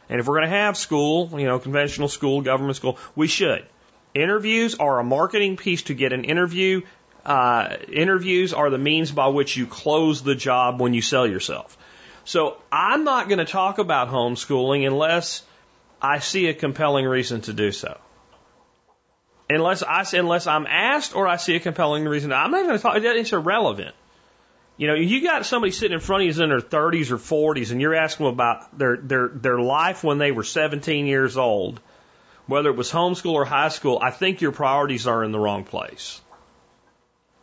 And 0.10 0.20
if 0.20 0.28
we're 0.28 0.38
going 0.38 0.50
to 0.50 0.58
have 0.58 0.76
school, 0.76 1.30
you 1.40 1.46
know, 1.46 1.60
conventional 1.60 2.08
school, 2.08 2.42
government 2.42 2.76
school, 2.76 2.98
we 3.16 3.28
should. 3.28 3.66
Interviews 4.14 4.76
are 4.76 5.00
a 5.00 5.04
marketing 5.04 5.56
piece 5.56 5.84
to 5.84 5.94
get 5.94 6.14
an 6.14 6.24
interview. 6.24 6.82
Uh, 7.26 7.78
interviews 7.92 8.54
are 8.54 8.70
the 8.70 8.78
means 8.78 9.12
by 9.12 9.28
which 9.28 9.56
you 9.56 9.68
close 9.68 10.24
the 10.24 10.36
job 10.36 10.82
when 10.82 10.94
you 10.94 11.02
sell 11.02 11.28
yourself. 11.28 11.78
So 12.26 12.58
I'm 12.72 13.04
not 13.04 13.30
going 13.30 13.40
to 13.40 13.46
talk 13.46 13.78
about 13.78 14.10
homeschooling 14.10 14.86
unless 14.86 15.44
I 16.02 16.20
see 16.20 16.48
a 16.48 16.54
compelling 16.54 17.06
reason 17.06 17.42
to 17.42 17.54
do 17.54 17.72
so. 17.72 17.98
Unless 19.50 19.84
I 19.84 20.06
unless 20.14 20.46
I'm 20.48 20.68
asked 20.68 21.16
or 21.16 21.28
I 21.28 21.38
see 21.38 21.56
a 21.56 21.60
compelling 21.60 22.06
reason, 22.06 22.32
I'm 22.32 22.52
not 22.52 22.64
going 22.66 22.78
to 22.78 22.82
talk. 22.82 22.98
It's 22.98 23.34
irrelevant. 23.34 23.96
You 24.80 24.88
know, 24.88 24.94
you 24.94 25.22
got 25.22 25.46
somebody 25.46 25.74
sitting 25.74 25.94
in 25.94 26.00
front 26.00 26.24
of 26.24 26.38
you 26.38 26.42
in 26.42 26.48
their 26.48 26.62
30s 26.62 27.12
or 27.12 27.18
40s, 27.18 27.72
and 27.72 27.82
you're 27.82 27.94
asking 27.94 28.28
them 28.28 28.34
about 28.34 28.78
their 28.78 28.96
their 28.96 29.28
their 29.28 29.60
life 29.60 30.06
when 30.06 30.20
they 30.20 30.32
were 30.32 30.46
17 30.46 31.06
years 31.06 31.36
old, 31.36 31.82
whether 32.48 32.70
it 32.70 32.78
was 32.78 32.90
homeschool 32.90 33.34
or 33.34 33.44
high 33.44 33.68
school. 33.68 34.00
I 34.02 34.12
think 34.12 34.40
your 34.40 34.54
priorities 34.54 35.06
are 35.06 35.22
in 35.22 35.34
the 35.34 35.38
wrong 35.38 35.66
place. 35.66 36.22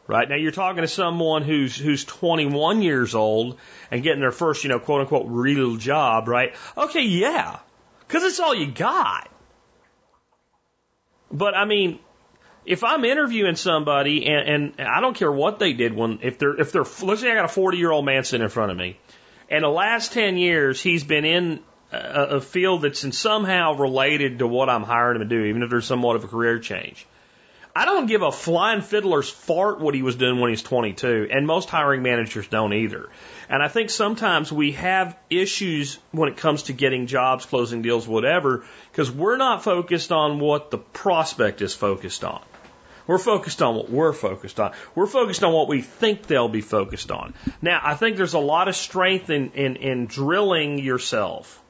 Right 0.06 0.26
now, 0.26 0.36
you're 0.36 0.50
talking 0.50 0.80
to 0.80 0.88
someone 0.88 1.42
who's 1.42 1.76
who's 1.76 2.06
21 2.06 2.80
years 2.80 3.14
old 3.14 3.58
and 3.90 4.02
getting 4.02 4.20
their 4.20 4.32
first, 4.32 4.64
you 4.64 4.70
know, 4.70 4.78
quote 4.78 5.02
unquote, 5.02 5.26
real 5.28 5.76
job. 5.76 6.28
Right? 6.28 6.54
Okay, 6.74 7.02
yeah, 7.02 7.58
because 8.08 8.24
it's 8.24 8.40
all 8.40 8.54
you 8.54 8.72
got. 8.72 9.28
But 11.30 11.54
I 11.54 11.66
mean, 11.66 11.98
if 12.66 12.82
I'm 12.82 13.04
interviewing 13.04 13.54
somebody 13.54 14.26
and, 14.26 14.74
and 14.78 14.88
I 14.88 15.00
don't 15.00 15.16
care 15.16 15.30
what 15.30 15.58
they 15.58 15.72
did 15.72 15.94
when 15.94 16.18
if 16.22 16.38
they're 16.38 16.60
if 16.60 16.72
they're 16.72 16.84
let's 17.02 17.20
say 17.20 17.30
I 17.30 17.34
got 17.34 17.44
a 17.44 17.48
40 17.48 17.78
year 17.78 17.92
old 17.92 18.04
man 18.04 18.24
sitting 18.24 18.44
in 18.44 18.50
front 18.50 18.72
of 18.72 18.76
me, 18.76 18.98
and 19.48 19.62
the 19.62 19.68
last 19.68 20.12
10 20.12 20.36
years 20.36 20.82
he's 20.82 21.04
been 21.04 21.24
in 21.24 21.60
a, 21.92 22.36
a 22.36 22.40
field 22.40 22.82
that's 22.82 23.04
in 23.04 23.12
somehow 23.12 23.74
related 23.74 24.40
to 24.40 24.46
what 24.46 24.68
I'm 24.68 24.82
hiring 24.82 25.20
him 25.20 25.28
to 25.28 25.34
do, 25.36 25.44
even 25.44 25.62
if 25.62 25.70
there's 25.70 25.86
somewhat 25.86 26.16
of 26.16 26.24
a 26.24 26.28
career 26.28 26.58
change. 26.58 27.06
I 27.74 27.84
don't 27.84 28.06
give 28.06 28.22
a 28.22 28.32
flying 28.32 28.80
fiddler's 28.80 29.28
fart 29.28 29.80
what 29.80 29.94
he 29.94 30.00
was 30.00 30.16
doing 30.16 30.40
when 30.40 30.48
he's 30.48 30.62
22, 30.62 31.28
and 31.30 31.46
most 31.46 31.68
hiring 31.68 32.02
managers 32.02 32.48
don't 32.48 32.72
either. 32.72 33.10
And 33.50 33.62
I 33.62 33.68
think 33.68 33.90
sometimes 33.90 34.50
we 34.50 34.72
have 34.72 35.14
issues 35.28 35.98
when 36.10 36.30
it 36.30 36.38
comes 36.38 36.64
to 36.64 36.72
getting 36.72 37.06
jobs, 37.06 37.44
closing 37.44 37.82
deals, 37.82 38.08
whatever, 38.08 38.64
because 38.90 39.12
we're 39.12 39.36
not 39.36 39.62
focused 39.62 40.10
on 40.10 40.40
what 40.40 40.70
the 40.70 40.78
prospect 40.78 41.60
is 41.60 41.74
focused 41.74 42.24
on. 42.24 42.40
We're 43.06 43.18
focused 43.18 43.62
on 43.62 43.76
what 43.76 43.90
we're 43.90 44.12
focused 44.12 44.58
on. 44.58 44.72
We're 44.94 45.06
focused 45.06 45.44
on 45.44 45.52
what 45.52 45.68
we 45.68 45.82
think 45.82 46.26
they'll 46.26 46.48
be 46.48 46.60
focused 46.60 47.10
on. 47.10 47.34
Now, 47.62 47.80
I 47.82 47.94
think 47.94 48.16
there's 48.16 48.34
a 48.34 48.38
lot 48.38 48.68
of 48.68 48.76
strength 48.76 49.30
in, 49.30 49.52
in, 49.52 49.76
in 49.76 50.06
drilling 50.06 50.78
yourself. 50.78 51.62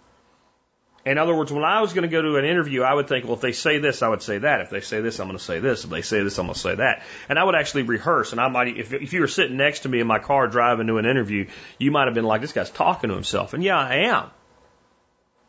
In 1.04 1.18
other 1.18 1.36
words, 1.36 1.52
when 1.52 1.62
I 1.62 1.82
was 1.82 1.92
going 1.92 2.02
to 2.02 2.08
go 2.08 2.20
to 2.20 2.36
an 2.36 2.44
interview, 2.44 2.82
I 2.82 2.92
would 2.92 3.06
think, 3.06 3.26
well, 3.26 3.34
if 3.34 3.40
they 3.40 3.52
say 3.52 3.78
this, 3.78 4.02
I 4.02 4.08
would 4.08 4.22
say 4.22 4.38
that. 4.38 4.62
If 4.62 4.70
they 4.70 4.80
say 4.80 5.00
this, 5.00 5.20
I'm 5.20 5.28
going 5.28 5.38
to 5.38 5.44
say 5.44 5.60
this. 5.60 5.84
If 5.84 5.90
they 5.90 6.02
say 6.02 6.24
this, 6.24 6.36
I'm 6.38 6.46
going 6.46 6.54
to 6.54 6.60
say 6.60 6.74
that. 6.74 7.04
And 7.28 7.38
I 7.38 7.44
would 7.44 7.54
actually 7.54 7.84
rehearse. 7.84 8.32
And 8.32 8.40
I 8.40 8.48
might, 8.48 8.76
if, 8.76 8.92
if 8.92 9.12
you 9.12 9.20
were 9.20 9.28
sitting 9.28 9.56
next 9.56 9.80
to 9.80 9.88
me 9.88 10.00
in 10.00 10.08
my 10.08 10.18
car 10.18 10.48
driving 10.48 10.88
to 10.88 10.98
an 10.98 11.06
interview, 11.06 11.46
you 11.78 11.92
might 11.92 12.06
have 12.06 12.14
been 12.14 12.24
like, 12.24 12.40
this 12.40 12.52
guy's 12.52 12.70
talking 12.70 13.10
to 13.10 13.14
himself. 13.14 13.54
And 13.54 13.62
yeah, 13.62 13.78
I 13.78 14.08
am. 14.08 14.30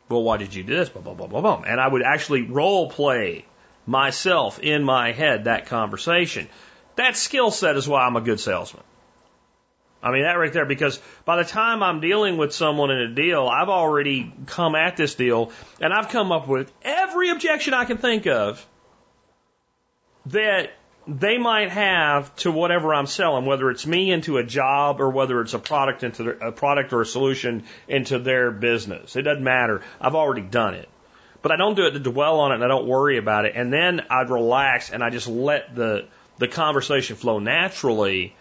Well, 0.10 0.22
why 0.22 0.38
did 0.38 0.54
you 0.54 0.62
do 0.62 0.76
this? 0.76 0.90
Blah, 0.90 1.02
blah, 1.02 1.16
blah, 1.16 1.26
blah, 1.26 1.42
blah. 1.42 1.64
And 1.66 1.82
I 1.82 1.88
would 1.88 2.04
actually 2.04 2.44
role 2.44 2.92
play 2.92 3.46
myself 3.88 4.60
in 4.60 4.84
my 4.84 5.14
head 5.14 5.46
that 5.46 5.66
conversation. 5.66 6.48
That 6.98 7.16
skill 7.16 7.50
set 7.50 7.76
is 7.78 7.88
why 7.88 8.06
I'm 8.06 8.16
a 8.16 8.22
good 8.22 8.40
salesman. 8.40 8.84
I 10.04 10.12
mean, 10.12 10.24
that 10.24 10.34
right 10.34 10.54
there, 10.54 10.66
because 10.66 11.00
by 11.26 11.38
the 11.38 11.44
time 11.44 11.82
I'm 11.82 12.00
dealing 12.02 12.38
with 12.38 12.54
someone 12.54 12.92
in 12.92 13.00
a 13.00 13.16
deal, 13.16 13.48
I've 13.48 13.70
already 13.70 14.32
come 14.46 14.76
at 14.76 14.96
this 14.96 15.16
deal 15.16 15.52
and 15.82 15.92
I've 15.92 16.10
come 16.10 16.32
up 16.32 16.48
with 16.48 16.72
every 16.84 17.30
objection 17.30 17.74
I 17.74 17.86
can 17.86 17.98
think 17.98 18.28
of 18.28 18.64
that 20.28 20.72
they 21.08 21.38
might 21.38 21.72
have 21.72 22.36
to 22.38 22.52
whatever 22.52 22.94
I'm 22.94 23.08
selling, 23.08 23.46
whether 23.46 23.72
it's 23.72 23.88
me 23.88 24.12
into 24.12 24.38
a 24.38 24.44
job 24.44 25.00
or 25.00 25.10
whether 25.10 25.42
it's 25.42 25.54
a 25.54 25.60
product 25.60 26.04
into 26.04 26.24
their, 26.24 26.34
a 26.34 26.52
product 26.52 26.92
or 26.94 27.02
a 27.02 27.06
solution 27.06 27.64
into 27.88 28.20
their 28.20 28.52
business. 28.52 29.16
It 29.16 29.22
doesn't 29.24 29.44
matter. 29.44 29.82
I've 30.02 30.16
already 30.16 30.42
done 30.42 30.76
it. 30.76 30.90
But 31.48 31.54
I 31.54 31.56
don't 31.56 31.76
do 31.76 31.86
it 31.86 31.92
to 31.92 32.00
dwell 32.00 32.42
on 32.42 32.52
it 32.52 32.56
and 32.56 32.64
I 32.66 32.68
don't 32.68 32.88
worry 32.88 33.18
about 33.18 33.46
it. 33.46 33.54
And 33.56 33.72
then 33.72 34.02
I'd 34.10 34.30
relax 34.30 34.90
and 34.90 35.02
I 35.02 35.10
just 35.10 35.30
let 35.30 35.74
the, 35.74 36.06
the 36.40 36.50
conversation 36.50 37.16
flow 37.16 37.40
naturally. 37.40 38.36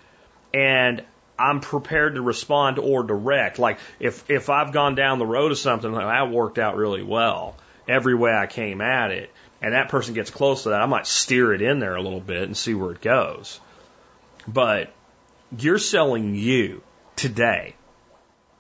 And 0.52 1.04
I'm 1.38 1.60
prepared 1.60 2.16
to 2.16 2.20
respond 2.20 2.80
or 2.80 3.04
direct. 3.04 3.60
Like 3.60 3.78
if, 4.00 4.28
if 4.28 4.50
I've 4.50 4.72
gone 4.72 4.96
down 4.96 5.20
the 5.20 5.26
road 5.26 5.52
of 5.52 5.58
something 5.58 5.92
that 5.92 6.30
worked 6.32 6.58
out 6.58 6.74
really 6.74 7.04
well, 7.04 7.54
every 7.86 8.16
way 8.16 8.32
I 8.32 8.48
came 8.48 8.80
at 8.80 9.12
it, 9.12 9.30
and 9.62 9.72
that 9.72 9.88
person 9.88 10.14
gets 10.14 10.32
close 10.32 10.64
to 10.64 10.70
that, 10.70 10.82
I 10.82 10.86
might 10.86 11.06
steer 11.06 11.54
it 11.54 11.62
in 11.62 11.78
there 11.78 11.94
a 11.94 12.02
little 12.02 12.18
bit 12.18 12.42
and 12.42 12.56
see 12.56 12.74
where 12.74 12.90
it 12.90 13.00
goes. 13.00 13.60
But 14.48 14.92
you're 15.56 15.78
selling 15.78 16.34
you 16.34 16.82
today. 17.14 17.76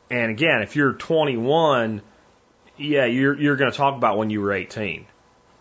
And 0.08 0.30
again, 0.30 0.62
if 0.62 0.76
you're 0.76 0.92
21, 0.92 2.00
yeah, 2.76 3.06
you're, 3.06 3.38
you're 3.38 3.56
going 3.56 3.70
to 3.70 3.76
talk 3.76 3.96
about 3.96 4.18
when 4.18 4.30
you 4.30 4.40
were 4.40 4.52
18. 4.52 5.06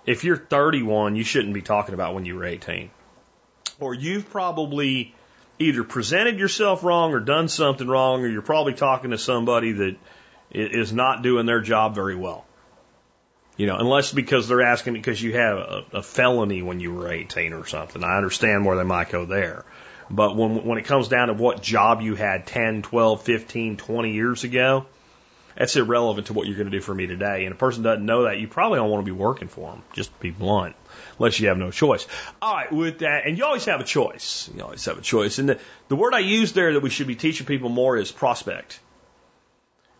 If 0.05 0.23
you're 0.23 0.37
31, 0.37 1.15
you 1.15 1.23
shouldn't 1.23 1.53
be 1.53 1.61
talking 1.61 1.93
about 1.93 2.13
when 2.13 2.25
you 2.25 2.35
were 2.35 2.45
18. 2.45 2.91
Or 3.79 3.93
you've 3.93 4.29
probably 4.29 5.13
either 5.59 5.83
presented 5.83 6.39
yourself 6.39 6.83
wrong 6.83 7.13
or 7.13 7.19
done 7.19 7.47
something 7.47 7.87
wrong, 7.87 8.21
or 8.21 8.27
you're 8.27 8.41
probably 8.41 8.73
talking 8.73 9.11
to 9.11 9.17
somebody 9.17 9.71
that 9.71 9.97
is 10.51 10.93
not 10.93 11.21
doing 11.21 11.45
their 11.45 11.61
job 11.61 11.95
very 11.95 12.15
well. 12.15 12.45
You 13.57 13.67
know, 13.67 13.77
unless 13.77 14.11
because 14.11 14.47
they're 14.47 14.61
asking 14.61 14.93
because 14.93 15.21
you 15.21 15.33
had 15.33 15.53
a, 15.53 15.85
a 15.93 16.01
felony 16.03 16.61
when 16.61 16.81
you 16.81 16.93
were 16.93 17.09
18 17.11 17.53
or 17.53 17.65
something. 17.65 18.03
I 18.03 18.17
understand 18.17 18.65
where 18.65 18.75
they 18.75 18.83
might 18.83 19.09
go 19.09 19.25
there. 19.25 19.65
But 20.09 20.35
when, 20.35 20.65
when 20.65 20.77
it 20.77 20.85
comes 20.85 21.07
down 21.07 21.29
to 21.29 21.33
what 21.33 21.63
job 21.63 22.01
you 22.01 22.15
had 22.15 22.45
10, 22.47 22.83
12, 22.83 23.21
15, 23.21 23.77
20 23.77 24.11
years 24.11 24.43
ago, 24.43 24.85
that's 25.55 25.75
irrelevant 25.75 26.27
to 26.27 26.33
what 26.33 26.47
you're 26.47 26.57
going 26.57 26.69
to 26.69 26.77
do 26.77 26.81
for 26.81 26.93
me 26.93 27.07
today. 27.07 27.45
And 27.45 27.53
a 27.53 27.57
person 27.57 27.83
doesn't 27.83 28.05
know 28.05 28.23
that, 28.23 28.39
you 28.39 28.47
probably 28.47 28.77
don't 28.77 28.89
want 28.89 29.05
to 29.05 29.11
be 29.11 29.17
working 29.17 29.47
for 29.47 29.71
them, 29.71 29.83
just 29.93 30.13
to 30.13 30.19
be 30.19 30.31
blunt, 30.31 30.75
unless 31.17 31.39
you 31.39 31.47
have 31.47 31.57
no 31.57 31.71
choice. 31.71 32.07
All 32.41 32.53
right, 32.53 32.71
with 32.71 32.99
that, 32.99 33.25
and 33.25 33.37
you 33.37 33.45
always 33.45 33.65
have 33.65 33.79
a 33.79 33.85
choice. 33.85 34.49
You 34.55 34.63
always 34.63 34.83
have 34.85 34.97
a 34.97 35.01
choice. 35.01 35.39
And 35.39 35.49
the, 35.49 35.59
the 35.87 35.95
word 35.95 36.13
I 36.13 36.19
use 36.19 36.53
there 36.53 36.73
that 36.73 36.81
we 36.81 36.89
should 36.89 37.07
be 37.07 37.15
teaching 37.15 37.45
people 37.45 37.69
more 37.69 37.97
is 37.97 38.11
prospect. 38.11 38.79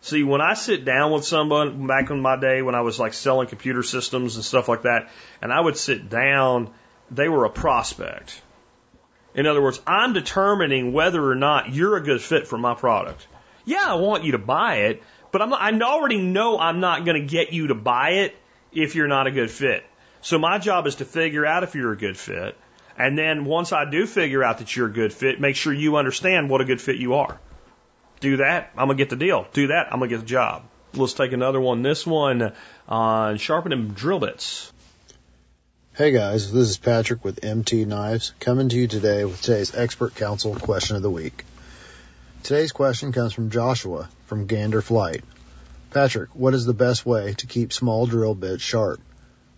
See, 0.02 0.22
when 0.22 0.40
I 0.40 0.54
sit 0.54 0.84
down 0.84 1.10
with 1.10 1.24
someone 1.24 1.86
back 1.86 2.10
in 2.10 2.20
my 2.20 2.38
day 2.38 2.62
when 2.62 2.74
I 2.74 2.82
was 2.82 3.00
like 3.00 3.12
selling 3.12 3.48
computer 3.48 3.82
systems 3.82 4.36
and 4.36 4.44
stuff 4.44 4.68
like 4.68 4.82
that, 4.82 5.10
and 5.42 5.52
I 5.52 5.60
would 5.60 5.76
sit 5.76 6.08
down, 6.08 6.70
they 7.10 7.28
were 7.28 7.44
a 7.44 7.50
prospect. 7.50 8.40
In 9.34 9.46
other 9.46 9.60
words, 9.60 9.80
I'm 9.86 10.12
determining 10.12 10.92
whether 10.92 11.22
or 11.22 11.34
not 11.34 11.74
you're 11.74 11.96
a 11.96 12.02
good 12.02 12.22
fit 12.22 12.46
for 12.46 12.56
my 12.56 12.74
product. 12.74 13.26
Yeah, 13.64 13.84
I 13.84 13.94
want 13.94 14.22
you 14.22 14.32
to 14.32 14.38
buy 14.38 14.76
it, 14.76 15.02
but 15.32 15.42
I'm 15.42 15.52
I 15.52 15.72
already 15.80 16.18
know 16.18 16.58
I'm 16.58 16.80
not 16.80 17.04
going 17.04 17.20
to 17.20 17.26
get 17.26 17.52
you 17.52 17.68
to 17.68 17.74
buy 17.74 18.10
it 18.10 18.36
if 18.72 18.94
you're 18.94 19.08
not 19.08 19.26
a 19.26 19.30
good 19.30 19.50
fit. 19.50 19.84
So 20.20 20.38
my 20.38 20.58
job 20.58 20.86
is 20.86 20.96
to 20.96 21.04
figure 21.04 21.46
out 21.46 21.62
if 21.62 21.74
you're 21.74 21.92
a 21.92 21.96
good 21.96 22.16
fit. 22.16 22.56
And 22.98 23.16
then 23.16 23.44
once 23.44 23.72
I 23.72 23.88
do 23.88 24.06
figure 24.06 24.42
out 24.42 24.58
that 24.58 24.74
you're 24.74 24.88
a 24.88 24.92
good 24.92 25.12
fit, 25.12 25.40
make 25.40 25.56
sure 25.56 25.72
you 25.72 25.96
understand 25.96 26.48
what 26.48 26.60
a 26.60 26.64
good 26.64 26.80
fit 26.80 26.96
you 26.96 27.14
are. 27.14 27.38
Do 28.20 28.38
that, 28.38 28.70
I'm 28.76 28.86
going 28.86 28.96
to 28.96 29.02
get 29.02 29.10
the 29.10 29.16
deal. 29.16 29.46
Do 29.52 29.66
that, 29.68 29.92
I'm 29.92 29.98
going 29.98 30.10
to 30.10 30.16
get 30.16 30.22
the 30.22 30.28
job. 30.28 30.62
Let's 30.94 31.12
take 31.12 31.32
another 31.32 31.60
one. 31.60 31.82
This 31.82 32.06
one 32.06 32.52
on 32.88 33.36
sharpening 33.36 33.88
drill 33.88 34.20
bits. 34.20 34.72
Hey 35.94 36.10
guys, 36.10 36.52
this 36.52 36.68
is 36.68 36.78
Patrick 36.78 37.24
with 37.24 37.44
MT 37.44 37.84
Knives 37.84 38.32
coming 38.40 38.68
to 38.70 38.76
you 38.76 38.86
today 38.86 39.24
with 39.24 39.40
today's 39.42 39.74
expert 39.74 40.14
council 40.14 40.54
question 40.54 40.96
of 40.96 41.02
the 41.02 41.10
week. 41.10 41.44
Today's 42.46 42.70
question 42.70 43.10
comes 43.10 43.32
from 43.32 43.50
Joshua 43.50 44.08
from 44.26 44.46
Gander 44.46 44.80
Flight. 44.80 45.24
Patrick, 45.90 46.28
what 46.32 46.54
is 46.54 46.64
the 46.64 46.72
best 46.72 47.04
way 47.04 47.34
to 47.38 47.46
keep 47.48 47.72
small 47.72 48.06
drill 48.06 48.36
bits 48.36 48.62
sharp? 48.62 49.00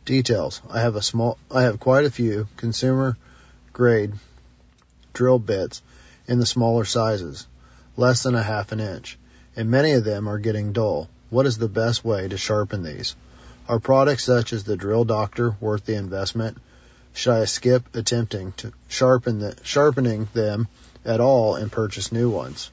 Details. 0.06 0.62
I 0.70 0.80
have 0.80 0.96
a 0.96 1.02
small 1.02 1.36
I 1.50 1.64
have 1.64 1.80
quite 1.80 2.06
a 2.06 2.10
few 2.10 2.48
consumer 2.56 3.18
grade 3.74 4.14
drill 5.12 5.38
bits 5.38 5.82
in 6.26 6.38
the 6.38 6.46
smaller 6.46 6.86
sizes, 6.86 7.46
less 7.98 8.22
than 8.22 8.34
a 8.34 8.42
half 8.42 8.72
an 8.72 8.80
inch, 8.80 9.18
and 9.54 9.70
many 9.70 9.92
of 9.92 10.04
them 10.04 10.26
are 10.26 10.38
getting 10.38 10.72
dull. 10.72 11.10
What 11.28 11.44
is 11.44 11.58
the 11.58 11.68
best 11.68 12.06
way 12.06 12.26
to 12.26 12.38
sharpen 12.38 12.84
these? 12.84 13.14
Are 13.68 13.80
products 13.80 14.24
such 14.24 14.54
as 14.54 14.64
the 14.64 14.78
Drill 14.78 15.04
Doctor 15.04 15.54
worth 15.60 15.84
the 15.84 15.96
investment? 15.96 16.56
Should 17.12 17.34
I 17.34 17.44
skip 17.44 17.94
attempting 17.94 18.52
to 18.52 18.72
sharpen 18.88 19.40
the, 19.40 19.56
sharpening 19.62 20.26
them 20.32 20.68
at 21.04 21.20
all 21.20 21.54
and 21.54 21.70
purchase 21.70 22.12
new 22.12 22.30
ones? 22.30 22.70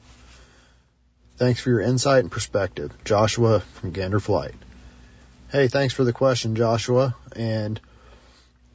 Thanks 1.36 1.60
for 1.60 1.68
your 1.68 1.80
insight 1.80 2.20
and 2.20 2.32
perspective. 2.32 2.92
Joshua 3.04 3.60
from 3.60 3.90
Gander 3.90 4.20
Flight. 4.20 4.54
Hey, 5.52 5.68
thanks 5.68 5.92
for 5.92 6.02
the 6.02 6.14
question, 6.14 6.56
Joshua. 6.56 7.14
And 7.34 7.78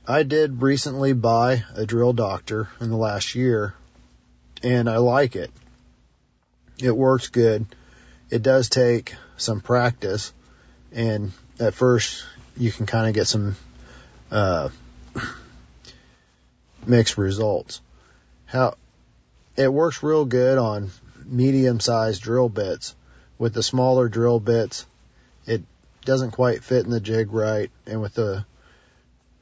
I 0.08 0.22
did 0.22 0.62
recently 0.62 1.14
buy 1.14 1.64
a 1.76 1.88
Drill 1.88 2.14
Doctor 2.14 2.70
in 2.80 2.92
the 2.92 2.98
last 2.98 3.34
year, 3.34 3.74
and 4.62 4.88
I 4.88 4.98
like 4.98 5.36
it. 5.36 5.50
It 6.78 6.96
works 6.96 7.30
good. 7.30 7.66
It 8.30 8.44
does 8.44 8.70
take 8.70 9.16
some 9.38 9.62
practice, 9.62 10.32
and 10.92 11.32
at 11.60 11.74
first 11.74 12.24
you 12.56 12.72
can 12.72 12.86
kind 12.86 13.08
of 13.08 13.16
get 13.16 13.26
some 13.26 13.56
uh, 14.30 14.70
mixed 16.86 17.18
results. 17.18 17.82
How 18.46 18.76
it 19.58 19.74
works 19.74 20.04
real 20.04 20.26
good 20.26 20.60
on 20.60 20.92
medium-sized 21.32 22.22
drill 22.22 22.50
bits. 22.50 22.96
With 23.38 23.54
the 23.54 23.64
smaller 23.64 24.08
drill 24.08 24.40
bits, 24.40 24.86
it 25.46 25.64
doesn't 26.06 26.32
quite 26.32 26.64
fit 26.64 26.86
in 26.86 26.92
the 26.92 27.00
jig 27.00 27.32
right, 27.32 27.72
and 27.88 28.02
with 28.02 28.14
the 28.14 28.46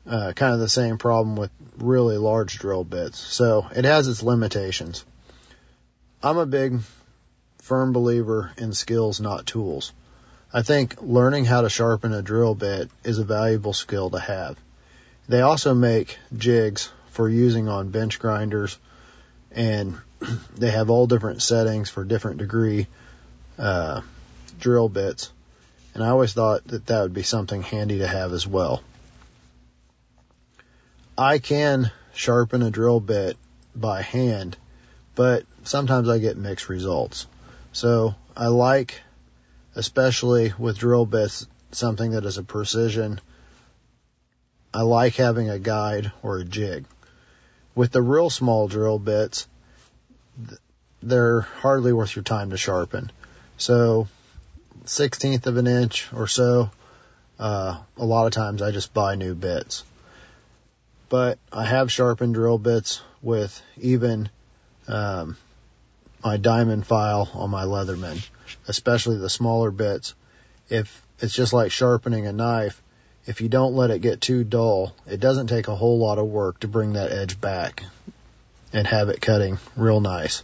uh, 0.08 0.34
kind 0.34 0.54
of 0.54 0.60
the 0.60 0.70
same 0.70 0.98
problem 0.98 1.36
with 1.36 1.52
really 1.78 2.18
large 2.18 2.58
drill 2.58 2.84
bits. 2.84 3.20
So 3.20 3.68
it 3.76 3.86
has 3.86 4.08
its 4.08 4.24
limitations. 4.24 5.06
I'm 6.24 6.38
a 6.38 6.46
big 6.46 6.80
firm 7.60 7.94
believer 7.94 8.52
in 8.58 8.74
skills, 8.74 9.20
not 9.20 9.46
tools. 9.46 9.92
I 10.52 10.64
think 10.64 11.02
learning 11.02 11.46
how 11.46 11.62
to 11.62 11.70
sharpen 11.70 12.14
a 12.14 12.22
drill 12.22 12.56
bit 12.56 12.90
is 13.04 13.20
a 13.20 13.24
valuable 13.24 13.74
skill 13.74 14.10
to 14.10 14.20
have. 14.20 14.58
They 15.28 15.42
also 15.42 15.76
make 15.76 16.18
jigs 16.36 16.90
for 17.12 17.30
using 17.30 17.68
on 17.68 17.90
bench 17.90 18.20
grinders 18.20 18.78
and 19.52 19.98
they 20.58 20.72
have 20.72 20.90
all 20.90 21.08
different 21.08 21.42
settings 21.42 21.90
for 21.90 22.04
different 22.04 22.38
degree 22.38 22.88
uh, 23.58 24.02
drill 24.60 24.90
bits. 24.90 25.32
And 25.94 26.04
I 26.04 26.10
always 26.10 26.34
thought 26.34 26.66
that 26.68 26.86
that 26.88 27.02
would 27.02 27.14
be 27.14 27.24
something 27.24 27.62
handy 27.62 28.00
to 28.00 28.08
have 28.08 28.32
as 28.32 28.46
well. 28.46 28.84
I 31.18 31.40
can 31.40 31.92
sharpen 32.14 32.62
a 32.62 32.72
drill 32.72 33.00
bit 33.00 33.38
by 33.76 34.02
hand, 34.02 34.56
but 35.16 35.44
sometimes 35.64 36.08
I 36.08 36.20
get 36.20 36.38
mixed 36.38 36.70
results. 36.70 37.28
So 37.74 38.16
I 38.38 38.48
like 38.48 39.02
especially 39.76 40.54
with 40.58 40.78
drill 40.78 41.06
bits, 41.06 41.48
something 41.72 42.12
that 42.12 42.26
is 42.26 42.38
a 42.38 42.44
precision. 42.44 43.20
I 44.74 44.82
like 44.82 45.16
having 45.16 45.50
a 45.50 45.60
guide 45.60 46.12
or 46.22 46.40
a 46.40 46.44
jig. 46.44 46.86
With 47.76 47.92
the 47.92 48.02
real 48.02 48.30
small 48.30 48.68
drill 48.68 49.00
bits, 49.00 49.48
they're 51.02 51.42
hardly 51.42 51.94
worth 51.94 52.16
your 52.16 52.24
time 52.24 52.50
to 52.52 52.58
sharpen. 52.58 53.12
So, 53.58 54.08
16th 54.86 55.46
of 55.46 55.58
an 55.58 55.68
inch 55.68 56.12
or 56.14 56.28
so, 56.28 56.72
uh, 57.40 57.78
a 57.98 58.06
lot 58.06 58.28
of 58.28 58.34
times 58.34 58.62
I 58.62 58.72
just 58.72 58.94
buy 58.94 59.16
new 59.16 59.36
bits. 59.36 59.84
But 61.10 61.40
I 61.52 61.66
have 61.66 61.92
sharpened 61.92 62.36
drill 62.36 62.58
bits 62.58 63.02
with 63.22 63.62
even 63.78 64.30
um, 64.88 65.38
my 66.24 66.38
diamond 66.38 66.86
file 66.86 67.30
on 67.34 67.50
my 67.50 67.64
Leatherman 67.64 68.22
especially 68.68 69.18
the 69.18 69.30
smaller 69.30 69.72
bits. 69.72 70.16
If 70.70 71.02
it's 71.20 71.34
just 71.34 71.54
like 71.54 71.72
sharpening 71.72 72.28
a 72.28 72.34
knife, 72.34 72.82
if 73.26 73.42
you 73.42 73.50
don't 73.50 73.76
let 73.76 73.92
it 73.92 74.02
get 74.02 74.22
too 74.22 74.44
dull, 74.44 74.96
it 75.08 75.20
doesn't 75.20 75.48
take 75.48 75.68
a 75.68 75.76
whole 75.76 76.00
lot 76.00 76.20
of 76.20 76.28
work 76.28 76.62
to 76.62 76.68
bring 76.68 76.94
that 76.94 77.12
edge 77.12 77.40
back 77.40 77.84
and 78.74 78.86
have 78.88 79.10
it 79.10 79.22
cutting 79.22 79.58
real 79.76 80.02
nice. 80.02 80.44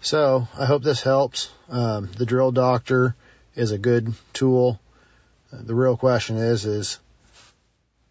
So 0.00 0.46
I 0.58 0.64
hope 0.64 0.82
this 0.82 1.02
helps. 1.02 1.50
Um, 1.68 2.08
the 2.16 2.26
drill 2.26 2.52
doctor 2.52 3.14
is 3.54 3.72
a 3.72 3.78
good 3.78 4.12
tool. 4.32 4.80
The 5.52 5.74
real 5.74 5.96
question 5.96 6.36
is, 6.36 6.64
is 6.64 6.98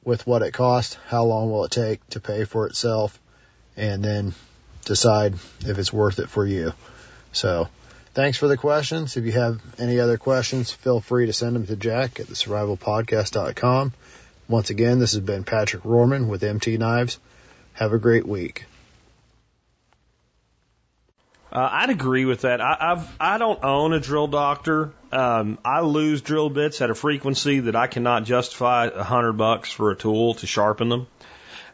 with 0.04 0.26
what 0.26 0.42
it 0.42 0.54
costs, 0.54 0.98
how 1.08 1.24
long 1.26 1.52
will 1.52 1.66
it 1.66 1.72
take 1.72 2.06
to 2.10 2.20
pay 2.20 2.44
for 2.44 2.68
itself 2.68 3.20
and 3.76 4.04
then 4.04 4.34
decide 4.86 5.36
if 5.60 5.78
it's 5.78 5.94
worth 5.94 6.20
it 6.20 6.30
for 6.30 6.46
you. 6.46 6.74
So 7.32 7.68
Thanks 8.18 8.40
for 8.40 8.48
the 8.48 8.58
questions. 8.58 9.16
If 9.16 9.26
you 9.26 9.32
have 9.34 9.62
any 9.78 10.00
other 10.00 10.18
questions, 10.18 10.72
feel 10.72 11.00
free 11.00 11.28
to 11.28 11.34
send 11.34 11.56
them 11.56 11.68
to 11.68 11.76
Jack 11.76 12.20
at 12.20 12.26
the 12.26 12.34
survivalpodcast.com. 12.34 13.94
Once 14.48 14.72
again, 14.72 14.98
this 14.98 15.12
has 15.12 15.22
been 15.22 15.44
Patrick 15.44 15.84
Rorman 15.84 16.28
with 16.28 16.44
MT 16.44 16.78
Knives. 16.78 17.20
Have 17.74 17.94
a 17.94 18.00
great 18.00 18.26
week. 18.26 18.66
Uh, 21.52 21.70
I'd 21.72 21.90
agree 21.90 22.26
with 22.26 22.42
that. 22.42 22.60
I, 22.60 22.78
I've 22.80 23.18
I 23.20 23.38
don't 23.38 23.64
own 23.64 23.94
a 23.94 24.00
drill 24.00 24.28
doctor. 24.28 24.92
Um, 25.12 25.58
I 25.64 25.82
lose 25.82 26.22
drill 26.22 26.50
bits 26.50 26.82
at 26.82 26.90
a 26.90 26.96
frequency 26.96 27.62
that 27.62 27.76
I 27.76 27.88
cannot 27.88 28.26
justify 28.26 28.88
a 28.88 29.04
hundred 29.04 29.34
bucks 29.34 29.72
for 29.72 29.92
a 29.92 29.96
tool 29.96 30.34
to 30.36 30.48
sharpen 30.48 30.90
them. 30.90 31.08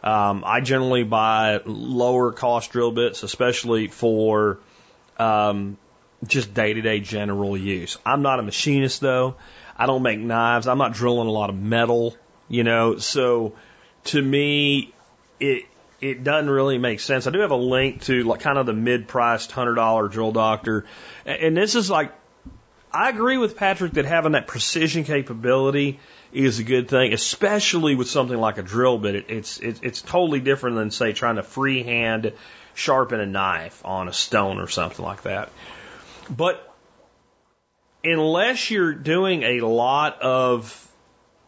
Um, 0.03 0.43
I 0.45 0.61
generally 0.61 1.03
buy 1.03 1.61
lower 1.65 2.33
cost 2.33 2.71
drill 2.71 2.91
bits, 2.91 3.23
especially 3.23 3.87
for 3.87 4.59
um, 5.17 5.77
just 6.27 6.53
day 6.53 6.73
to 6.73 6.81
day 6.81 6.99
general 6.99 7.57
use. 7.57 7.97
I'm 8.05 8.21
not 8.21 8.39
a 8.39 8.43
machinist 8.43 9.01
though. 9.01 9.35
I 9.75 9.87
don't 9.87 10.03
make 10.03 10.19
knives. 10.19 10.67
I'm 10.67 10.77
not 10.77 10.93
drilling 10.93 11.27
a 11.27 11.31
lot 11.31 11.49
of 11.49 11.55
metal, 11.55 12.15
you 12.47 12.63
know. 12.63 12.97
So 12.97 13.55
to 14.05 14.21
me, 14.21 14.93
it 15.39 15.65
it 16.03 16.23
doesn't 16.23 16.49
really 16.49 16.77
make 16.77 16.99
sense. 16.99 17.27
I 17.27 17.31
do 17.31 17.39
have 17.39 17.51
a 17.51 17.55
link 17.55 18.01
to 18.03 18.23
like 18.23 18.41
kind 18.41 18.57
of 18.57 18.65
the 18.65 18.73
mid 18.73 19.07
priced 19.07 19.51
hundred 19.51 19.75
dollar 19.75 20.07
drill 20.09 20.33
doctor, 20.33 20.85
and 21.25 21.55
this 21.55 21.75
is 21.75 21.89
like 21.89 22.13
I 22.91 23.09
agree 23.09 23.37
with 23.37 23.55
Patrick 23.55 23.93
that 23.93 24.05
having 24.05 24.33
that 24.33 24.45
precision 24.45 25.05
capability 25.05 25.99
is 26.31 26.59
a 26.59 26.63
good 26.63 26.89
thing, 26.89 27.13
especially 27.13 27.95
with 27.95 28.09
something 28.09 28.37
like 28.37 28.57
a 28.57 28.63
drill 28.63 28.97
bit. 28.97 29.15
It, 29.15 29.25
it's 29.29 29.59
it, 29.59 29.79
it's 29.81 30.01
totally 30.01 30.41
different 30.41 30.75
than 30.75 30.91
say 30.91 31.13
trying 31.13 31.37
to 31.37 31.43
freehand 31.43 32.33
sharpen 32.75 33.19
a 33.19 33.25
knife 33.25 33.81
on 33.85 34.07
a 34.09 34.13
stone 34.13 34.59
or 34.59 34.67
something 34.67 35.03
like 35.03 35.23
that. 35.23 35.51
But 36.29 36.69
unless 38.03 38.69
you're 38.69 38.93
doing 38.93 39.43
a 39.43 39.61
lot 39.61 40.21
of 40.21 40.91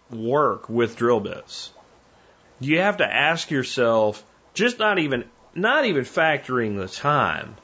work 0.09 0.69
with 0.69 0.95
drill 0.95 1.19
bits, 1.19 1.71
you 2.59 2.79
have 2.79 2.97
to 2.97 3.05
ask 3.05 3.51
yourself, 3.51 4.23
just 4.55 4.79
not 4.79 4.97
even 4.97 5.25
not 5.53 5.85
even 5.85 6.03
factoring 6.03 6.75
the 6.77 6.87
time, 6.87 7.55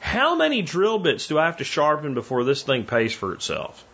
how 0.00 0.34
many 0.34 0.62
drill 0.62 0.98
bits 0.98 1.28
do 1.28 1.38
I 1.38 1.46
have 1.46 1.58
to 1.58 1.64
sharpen 1.64 2.14
before 2.14 2.44
this 2.44 2.62
thing 2.62 2.84
pays 2.84 3.12
for 3.12 3.32
itself? 3.32 3.84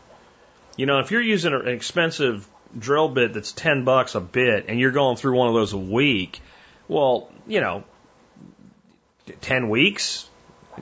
You 0.77 0.87
know, 0.87 0.99
if 1.01 1.11
you're 1.11 1.23
using 1.23 1.53
an 1.53 1.69
expensive 1.69 2.47
drill 2.77 3.09
bit 3.09 3.33
that's 3.33 3.53
10 3.53 3.85
bucks 3.85 4.15
a 4.15 4.21
bit 4.21 4.67
and 4.69 4.79
you're 4.79 4.91
going 4.93 5.17
through 5.17 5.37
one 5.37 5.49
of 5.49 5.55
those 5.55 5.73
a 5.73 5.79
week, 5.79 6.41
well, 6.89 7.31
you 7.47 7.61
know, 7.61 7.85
10 9.41 9.69
weeks, 9.69 10.29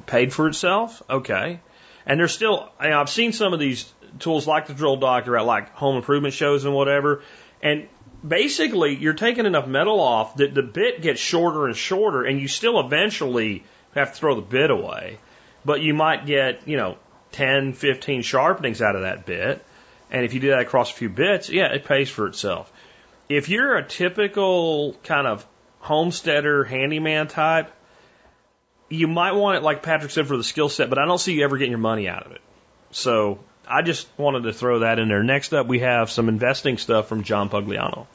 paid 0.06 0.32
for 0.32 0.48
itself. 0.48 1.02
Okay. 1.08 1.60
And 2.06 2.20
there's 2.20 2.32
still, 2.32 2.70
I've 2.78 3.08
seen 3.08 3.32
some 3.32 3.52
of 3.52 3.60
these 3.60 3.90
tools 4.18 4.46
like 4.46 4.66
the 4.66 4.74
drill 4.74 4.96
doctor 4.96 5.36
at 5.36 5.46
like 5.46 5.72
home 5.74 5.96
improvement 5.96 6.34
shows 6.34 6.64
and 6.64 6.74
whatever. 6.74 7.22
And 7.62 7.88
basically 8.26 8.96
you're 8.96 9.14
taking 9.14 9.46
enough 9.46 9.66
metal 9.66 10.00
off 10.00 10.36
that 10.36 10.54
the 10.54 10.62
bit 10.62 11.02
gets 11.02 11.20
shorter 11.20 11.66
and 11.66 11.76
shorter 11.76 12.24
and 12.24 12.40
you 12.40 12.48
still 12.48 12.80
eventually 12.80 13.64
have 13.94 14.12
to 14.12 14.18
throw 14.18 14.34
the 14.34 14.42
bit 14.42 14.70
away. 14.70 15.18
But 15.64 15.80
you 15.80 15.94
might 15.94 16.26
get, 16.26 16.66
you 16.66 16.76
know, 16.76 16.96
10, 17.32 17.72
15 17.72 18.22
sharpenings 18.22 18.80
out 18.80 18.96
of 18.96 19.02
that 19.02 19.26
bit. 19.26 19.64
And 20.10 20.24
if 20.24 20.34
you 20.34 20.40
do 20.40 20.50
that 20.50 20.60
across 20.60 20.90
a 20.90 20.94
few 20.94 21.08
bits, 21.08 21.48
yeah, 21.48 21.72
it 21.72 21.84
pays 21.84 22.10
for 22.10 22.26
itself. 22.26 22.72
If 23.28 23.48
you're 23.48 23.76
a 23.76 23.86
typical 23.86 24.94
kind 25.02 25.26
of 25.26 25.46
homesteader 25.80 26.64
handyman 26.64 27.28
type, 27.28 27.72
you 28.90 29.08
might 29.08 29.32
want 29.32 29.56
it, 29.56 29.62
like 29.62 29.82
Patrick 29.82 30.10
said, 30.10 30.26
for 30.26 30.36
the 30.36 30.44
skill 30.44 30.68
set, 30.68 30.90
but 30.90 30.98
I 30.98 31.06
don't 31.06 31.18
see 31.18 31.32
you 31.32 31.44
ever 31.44 31.56
getting 31.56 31.72
your 31.72 31.78
money 31.78 32.08
out 32.08 32.26
of 32.26 32.32
it. 32.32 32.42
So 32.90 33.40
I 33.68 33.82
just 33.82 34.06
wanted 34.16 34.44
to 34.44 34.52
throw 34.52 34.80
that 34.80 34.98
in 34.98 35.08
there. 35.08 35.22
Next 35.22 35.52
up, 35.52 35.66
we 35.66 35.80
have 35.80 36.10
some 36.10 36.28
investing 36.28 36.78
stuff 36.78 37.08
from 37.08 37.22
John 37.22 37.48
Pugliano. 37.48 38.06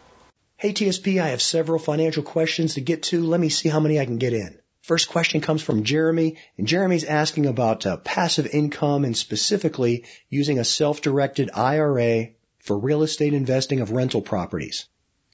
Hey 0.58 0.74
TSP, 0.74 1.22
I 1.22 1.30
have 1.30 1.42
several 1.42 1.80
financial 1.80 2.24
questions 2.24 2.74
to 2.74 2.82
get 2.82 3.04
to. 3.04 3.24
Let 3.24 3.40
me 3.40 3.50
see 3.50 3.70
how 3.70 3.80
many 3.80 4.00
I 4.00 4.06
can 4.06 4.18
get 4.18 4.34
in. 4.34 4.60
First 4.82 5.10
question 5.10 5.40
comes 5.40 5.62
from 5.62 5.84
Jeremy, 5.84 6.38
and 6.58 6.68
Jeremy's 6.68 7.04
asking 7.04 7.46
about 7.46 7.86
uh, 7.86 7.98
passive 7.98 8.48
income 8.48 9.06
and 9.06 9.16
specifically 9.16 10.06
using 10.30 10.60
a 10.60 10.66
self-directed 10.66 11.52
IRA 11.54 12.30
for 12.60 12.78
real 12.78 13.04
estate 13.04 13.34
investing 13.34 13.80
of 13.80 13.92
rental 13.92 14.22
properties. 14.22 14.88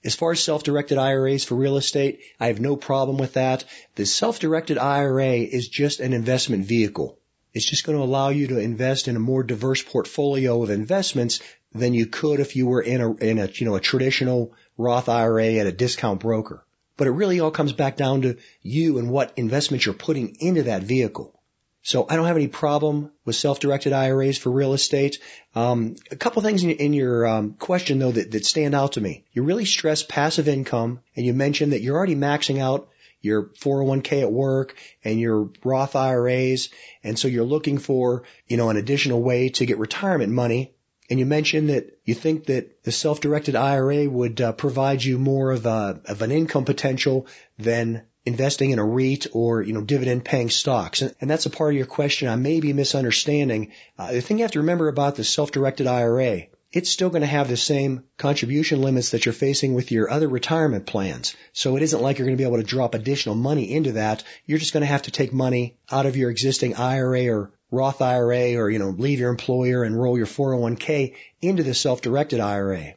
As 0.04 0.14
far 0.14 0.32
as 0.32 0.44
self-directed 0.44 0.98
IRAs 0.98 1.44
for 1.44 1.56
real 1.56 1.78
estate, 1.78 2.20
I 2.40 2.48
have 2.48 2.60
no 2.60 2.76
problem 2.76 3.18
with 3.18 3.34
that. 3.34 3.66
The 3.96 4.06
self-directed 4.06 4.78
IRA 4.78 5.38
is 5.38 5.68
just 5.68 6.00
an 6.00 6.14
investment 6.14 6.66
vehicle. 6.66 7.18
It's 7.56 7.66
just 7.66 7.86
going 7.86 7.98
to 7.98 8.04
allow 8.04 8.30
you 8.30 8.48
to 8.48 8.60
invest 8.60 9.08
in 9.08 9.16
a 9.16 9.20
more 9.20 9.42
diverse 9.42 9.82
portfolio 9.82 10.62
of 10.62 10.70
investments 10.70 11.40
than 11.74 11.94
you 11.94 12.06
could 12.06 12.42
if 12.42 12.58
you 12.58 12.68
were 12.68 12.82
in 12.82 13.00
a, 13.00 13.16
in 13.16 13.40
a, 13.40 13.48
you 13.48 13.66
know, 13.66 13.76
a 13.76 13.80
traditional 13.80 14.54
Roth 14.78 15.08
IRA 15.08 15.54
at 15.54 15.66
a 15.66 15.72
discount 15.72 16.20
broker. 16.20 16.66
But 16.98 17.08
it 17.08 17.12
really 17.12 17.40
all 17.40 17.52
comes 17.52 17.72
back 17.72 17.96
down 17.96 18.24
to 18.24 18.38
you 18.62 18.98
and 18.98 19.10
what 19.10 19.32
investments 19.38 19.86
you're 19.86 19.96
putting 19.96 20.36
into 20.42 20.64
that 20.64 20.84
vehicle. 20.84 21.40
So 21.82 22.06
I 22.10 22.18
don't 22.18 22.26
have 22.26 22.36
any 22.36 22.48
problem 22.48 23.12
with 23.24 23.38
self-directed 23.38 23.94
IRAs 23.94 24.38
for 24.38 24.50
real 24.50 24.74
estate. 24.74 25.20
Um, 25.54 25.96
a 26.12 26.16
couple 26.18 26.42
things 26.42 26.64
in, 26.64 26.72
in 26.72 26.92
your 26.92 27.26
um, 27.26 27.54
question 27.54 28.00
though 28.00 28.12
that, 28.12 28.32
that 28.32 28.46
stand 28.46 28.76
out 28.76 28.94
to 28.94 29.02
me. 29.02 29.24
You 29.32 29.44
really 29.44 29.66
stress 29.66 30.04
passive 30.04 30.50
income, 30.50 31.00
and 31.16 31.26
you 31.26 31.34
mentioned 31.34 31.72
that 31.72 31.82
you're 31.82 31.96
already 31.96 32.16
maxing 32.16 32.60
out 32.60 32.90
your 33.22 33.44
401k 33.60 34.22
at 34.22 34.32
work 34.32 34.76
and 35.04 35.20
your 35.20 35.50
Roth 35.64 35.96
IRAs. 35.96 36.70
And 37.04 37.18
so 37.18 37.28
you're 37.28 37.44
looking 37.44 37.78
for, 37.78 38.24
you 38.48 38.58
know, 38.58 38.70
an 38.70 38.78
additional 38.78 39.22
way 39.22 39.50
to 39.50 39.66
get 39.66 39.78
retirement 39.78 40.32
money. 40.32 40.74
And 41.10 41.20
you 41.20 41.26
mentioned 41.26 41.70
that 41.70 42.00
you 42.04 42.16
think 42.16 42.46
that 42.46 42.84
the 42.84 42.92
self-directed 42.92 43.56
IRA 43.56 44.10
would 44.10 44.42
uh, 44.42 44.52
provide 44.54 45.04
you 45.04 45.20
more 45.20 45.52
of 45.52 45.66
a, 45.66 46.02
of 46.06 46.22
an 46.22 46.32
income 46.32 46.66
potential 46.66 47.28
than 47.60 48.04
investing 48.26 48.72
in 48.72 48.80
a 48.80 48.86
REIT 48.86 49.28
or, 49.34 49.62
you 49.62 49.74
know, 49.74 49.82
dividend 49.82 50.26
paying 50.26 50.50
stocks. 50.50 51.02
And, 51.02 51.16
and 51.22 51.30
that's 51.30 51.46
a 51.46 51.52
part 51.52 51.74
of 51.74 51.78
your 51.78 51.86
question 51.86 52.28
I 52.28 52.36
may 52.36 52.60
be 52.60 52.74
misunderstanding. 52.74 53.72
Uh, 54.00 54.14
the 54.14 54.22
thing 54.22 54.40
you 54.40 54.44
have 54.44 54.52
to 54.52 54.60
remember 54.60 54.88
about 54.88 55.16
the 55.16 55.24
self-directed 55.24 55.86
IRA 55.86 56.48
it's 56.76 56.90
still 56.90 57.10
going 57.10 57.22
to 57.22 57.28
have 57.28 57.48
the 57.48 57.56
same 57.56 58.04
contribution 58.18 58.82
limits 58.82 59.12
that 59.12 59.26
you're 59.26 59.32
facing 59.32 59.74
with 59.74 59.94
your 59.94 60.12
other 60.12 60.28
retirement 60.28 60.86
plans. 60.86 61.34
So 61.54 61.78
it 61.78 61.84
isn't 61.84 62.02
like 62.02 62.18
you're 62.18 62.28
going 62.28 62.38
to 62.38 62.42
be 62.42 62.48
able 62.48 62.58
to 62.58 62.64
drop 62.64 62.94
additional 62.94 63.34
money 63.34 63.72
into 63.72 63.94
that. 63.94 64.26
You're 64.46 64.60
just 64.60 64.74
going 64.74 64.82
to 64.82 64.88
have 64.88 65.04
to 65.04 65.12
take 65.12 65.32
money 65.32 65.78
out 65.90 66.06
of 66.06 66.18
your 66.18 66.30
existing 66.30 66.76
IRA 66.76 67.30
or 67.34 67.54
Roth 67.72 68.02
IRA 68.02 68.56
or, 68.56 68.70
you 68.70 68.80
know, 68.80 68.90
leave 68.90 69.20
your 69.20 69.30
employer 69.30 69.86
and 69.86 69.98
roll 69.98 70.18
your 70.18 70.28
401k 70.28 71.16
into 71.42 71.64
the 71.64 71.74
self-directed 71.74 72.42
IRA. 72.42 72.96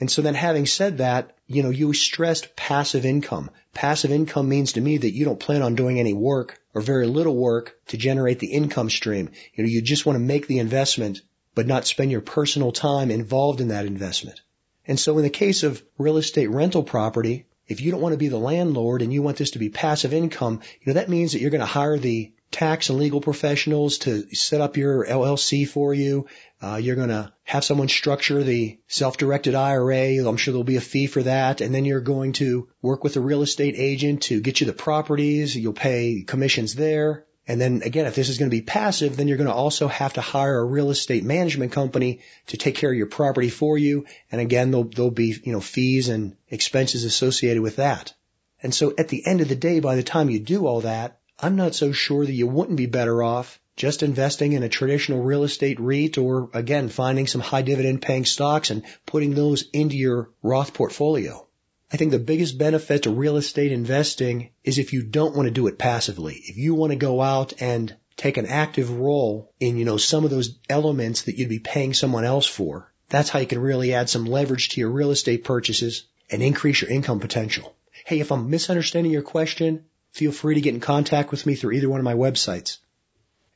And 0.00 0.10
so 0.10 0.22
then 0.22 0.34
having 0.34 0.64
said 0.64 0.98
that, 0.98 1.36
you 1.46 1.62
know, 1.62 1.68
you 1.68 1.92
stressed 1.92 2.56
passive 2.56 3.04
income. 3.04 3.50
Passive 3.74 4.12
income 4.12 4.48
means 4.48 4.72
to 4.72 4.80
me 4.80 4.96
that 4.96 5.12
you 5.12 5.26
don't 5.26 5.38
plan 5.38 5.60
on 5.60 5.74
doing 5.74 6.00
any 6.00 6.14
work 6.14 6.58
or 6.72 6.80
very 6.80 7.06
little 7.06 7.36
work 7.36 7.76
to 7.88 7.98
generate 7.98 8.38
the 8.38 8.52
income 8.52 8.88
stream. 8.88 9.28
You 9.52 9.64
know, 9.64 9.68
you 9.68 9.82
just 9.82 10.06
want 10.06 10.16
to 10.16 10.24
make 10.24 10.46
the 10.46 10.58
investment 10.58 11.20
but 11.54 11.66
not 11.66 11.86
spend 11.86 12.10
your 12.10 12.20
personal 12.20 12.72
time 12.72 13.10
involved 13.10 13.60
in 13.60 13.68
that 13.68 13.86
investment. 13.86 14.40
And 14.86 14.98
so 14.98 15.16
in 15.18 15.24
the 15.24 15.30
case 15.30 15.62
of 15.62 15.82
real 15.98 16.16
estate 16.16 16.50
rental 16.50 16.82
property, 16.82 17.46
if 17.68 17.80
you 17.80 17.92
don't 17.92 18.00
want 18.00 18.12
to 18.12 18.18
be 18.18 18.28
the 18.28 18.38
landlord 18.38 19.02
and 19.02 19.12
you 19.12 19.22
want 19.22 19.36
this 19.36 19.52
to 19.52 19.58
be 19.58 19.68
passive 19.68 20.12
income, 20.12 20.60
you 20.80 20.86
know, 20.86 20.94
that 20.94 21.08
means 21.08 21.32
that 21.32 21.40
you're 21.40 21.50
going 21.50 21.60
to 21.60 21.66
hire 21.66 21.98
the 21.98 22.32
tax 22.50 22.90
and 22.90 22.98
legal 22.98 23.20
professionals 23.20 23.98
to 23.98 24.34
set 24.34 24.60
up 24.60 24.76
your 24.76 25.06
LLC 25.06 25.68
for 25.68 25.94
you. 25.94 26.26
Uh, 26.60 26.76
you're 26.76 26.96
going 26.96 27.10
to 27.10 27.32
have 27.44 27.64
someone 27.64 27.88
structure 27.88 28.42
the 28.42 28.78
self-directed 28.88 29.54
IRA. 29.54 30.26
I'm 30.26 30.36
sure 30.36 30.52
there'll 30.52 30.64
be 30.64 30.76
a 30.76 30.80
fee 30.80 31.06
for 31.06 31.22
that. 31.22 31.60
And 31.60 31.72
then 31.72 31.84
you're 31.84 32.00
going 32.00 32.32
to 32.34 32.68
work 32.82 33.04
with 33.04 33.16
a 33.16 33.20
real 33.20 33.42
estate 33.42 33.74
agent 33.76 34.22
to 34.24 34.40
get 34.40 34.60
you 34.60 34.66
the 34.66 34.72
properties. 34.72 35.56
You'll 35.56 35.72
pay 35.72 36.24
commissions 36.26 36.74
there. 36.74 37.24
And 37.50 37.60
then 37.60 37.82
again, 37.84 38.06
if 38.06 38.14
this 38.14 38.28
is 38.28 38.38
going 38.38 38.48
to 38.48 38.56
be 38.56 38.62
passive, 38.62 39.16
then 39.16 39.26
you're 39.26 39.36
going 39.36 39.48
to 39.48 39.52
also 39.52 39.88
have 39.88 40.12
to 40.12 40.20
hire 40.20 40.56
a 40.56 40.64
real 40.64 40.90
estate 40.90 41.24
management 41.24 41.72
company 41.72 42.20
to 42.46 42.56
take 42.56 42.76
care 42.76 42.92
of 42.92 42.96
your 42.96 43.08
property 43.08 43.50
for 43.50 43.76
you. 43.76 44.06
And 44.30 44.40
again, 44.40 44.70
there'll, 44.70 44.84
there'll 44.84 45.10
be, 45.10 45.34
you 45.42 45.52
know, 45.52 45.60
fees 45.60 46.08
and 46.08 46.36
expenses 46.48 47.02
associated 47.02 47.60
with 47.60 47.76
that. 47.76 48.14
And 48.62 48.72
so 48.72 48.94
at 48.96 49.08
the 49.08 49.26
end 49.26 49.40
of 49.40 49.48
the 49.48 49.56
day, 49.56 49.80
by 49.80 49.96
the 49.96 50.04
time 50.04 50.30
you 50.30 50.38
do 50.38 50.64
all 50.64 50.82
that, 50.82 51.18
I'm 51.40 51.56
not 51.56 51.74
so 51.74 51.90
sure 51.90 52.24
that 52.24 52.32
you 52.32 52.46
wouldn't 52.46 52.78
be 52.78 52.86
better 52.86 53.20
off 53.20 53.58
just 53.74 54.04
investing 54.04 54.52
in 54.52 54.62
a 54.62 54.68
traditional 54.68 55.20
real 55.20 55.42
estate 55.42 55.80
REIT 55.80 56.18
or 56.18 56.50
again, 56.54 56.88
finding 56.88 57.26
some 57.26 57.40
high 57.40 57.62
dividend 57.62 58.00
paying 58.00 58.26
stocks 58.26 58.70
and 58.70 58.84
putting 59.06 59.34
those 59.34 59.68
into 59.72 59.96
your 59.96 60.30
Roth 60.40 60.72
portfolio. 60.72 61.48
I 61.92 61.96
think 61.96 62.12
the 62.12 62.18
biggest 62.20 62.56
benefit 62.56 63.02
to 63.02 63.10
real 63.10 63.36
estate 63.36 63.72
investing 63.72 64.50
is 64.62 64.78
if 64.78 64.92
you 64.92 65.02
don't 65.02 65.34
want 65.34 65.46
to 65.46 65.52
do 65.52 65.66
it 65.66 65.78
passively. 65.78 66.40
If 66.44 66.56
you 66.56 66.74
want 66.74 66.92
to 66.92 66.96
go 66.96 67.20
out 67.20 67.60
and 67.60 67.94
take 68.16 68.36
an 68.36 68.46
active 68.46 68.90
role 68.90 69.52
in, 69.58 69.76
you 69.76 69.84
know, 69.84 69.96
some 69.96 70.24
of 70.24 70.30
those 70.30 70.58
elements 70.68 71.22
that 71.22 71.36
you'd 71.36 71.48
be 71.48 71.58
paying 71.58 71.94
someone 71.94 72.24
else 72.24 72.46
for, 72.46 72.92
that's 73.08 73.28
how 73.28 73.40
you 73.40 73.46
can 73.46 73.58
really 73.58 73.92
add 73.92 74.08
some 74.08 74.26
leverage 74.26 74.68
to 74.70 74.80
your 74.80 74.90
real 74.90 75.10
estate 75.10 75.42
purchases 75.42 76.04
and 76.30 76.42
increase 76.42 76.80
your 76.80 76.90
income 76.90 77.18
potential. 77.18 77.74
Hey, 78.04 78.20
if 78.20 78.30
I'm 78.30 78.50
misunderstanding 78.50 79.12
your 79.12 79.22
question, 79.22 79.86
feel 80.12 80.32
free 80.32 80.54
to 80.54 80.60
get 80.60 80.74
in 80.74 80.80
contact 80.80 81.32
with 81.32 81.44
me 81.44 81.56
through 81.56 81.72
either 81.72 81.88
one 81.88 81.98
of 81.98 82.04
my 82.04 82.14
websites. 82.14 82.78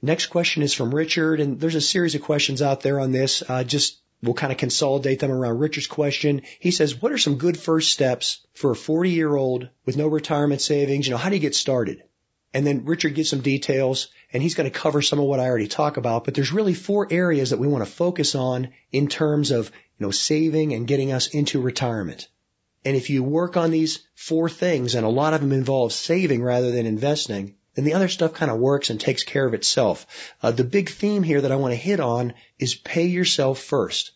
Next 0.03 0.27
question 0.27 0.63
is 0.63 0.75
from 0.75 0.95
Richard, 0.95 1.41
and 1.41 1.61
there's 1.61 1.77
a 1.77 1.81
series 1.81 2.15
of 2.15 2.23
questions 2.23 2.63
out 2.63 2.81
there 2.81 2.99
on 2.99 3.13
this. 3.13 3.43
Uh, 3.49 3.65
just 3.65 4.01
We'll 4.23 4.35
kind 4.35 4.53
of 4.53 4.59
consolidate 4.59 5.19
them 5.19 5.31
around 5.31 5.59
Richard's 5.59 5.87
question. 5.87 6.43
He 6.59 6.71
says, 6.71 7.01
what 7.01 7.13
are 7.13 7.19
some 7.19 7.37
good 7.37 7.59
first 7.59 7.93
steps 7.93 8.47
for 8.55 8.71
a 8.71 8.77
40 8.77 9.11
year 9.11 9.35
old 9.35 9.69
with 9.85 9.97
no 9.97 10.09
retirement 10.09 10.63
savings? 10.63 11.07
You 11.07 11.13
know, 11.13 11.19
how 11.19 11.29
do 11.29 11.37
you 11.37 11.41
get 11.41 11.55
started? 11.55 12.03
And 12.55 12.65
then 12.65 12.85
Richard 12.85 13.17
gives 13.17 13.31
some 13.31 13.41
details 13.41 14.09
and 14.33 14.43
he's 14.43 14.55
going 14.55 14.71
to 14.71 14.79
cover 14.79 15.03
some 15.03 15.19
of 15.19 15.27
what 15.27 15.41
I 15.41 15.49
already 15.49 15.67
talked 15.67 15.97
about, 15.97 16.25
but 16.25 16.35
there's 16.35 16.53
really 16.53 16.73
four 16.73 17.09
areas 17.11 17.51
that 17.51 17.59
we 17.59 17.67
want 17.67 17.85
to 17.85 17.91
focus 17.91 18.35
on 18.35 18.69
in 18.93 19.09
terms 19.09 19.51
of, 19.51 19.67
you 19.99 20.07
know, 20.07 20.13
saving 20.13 20.73
and 20.73 20.87
getting 20.87 21.13
us 21.13 21.27
into 21.27 21.61
retirement. 21.61 22.29
And 22.85 22.97
if 22.97 23.11
you 23.11 23.25
work 23.25 23.57
on 23.57 23.71
these 23.71 24.07
four 24.15 24.49
things, 24.49 24.95
and 24.95 25.05
a 25.05 25.11
lot 25.11 25.35
of 25.35 25.41
them 25.41 25.53
involve 25.53 25.93
saving 25.93 26.43
rather 26.43 26.71
than 26.71 26.87
investing, 26.87 27.57
then 27.75 27.85
the 27.85 27.95
other 27.95 28.09
stuff 28.09 28.35
kind 28.35 28.51
of 28.51 28.59
works 28.59 28.91
and 28.91 29.01
takes 29.01 29.25
care 29.25 29.47
of 29.47 29.55
itself. 29.55 30.07
Uh, 30.43 30.51
the 30.51 30.65
big 30.65 30.89
theme 30.89 31.23
here 31.23 31.41
that 31.41 31.53
I 31.53 31.57
want 31.57 31.73
to 31.73 31.77
hit 31.77 32.01
on 32.01 32.35
is 32.59 32.75
pay 32.75 33.07
yourself 33.07 33.59
first. 33.59 34.13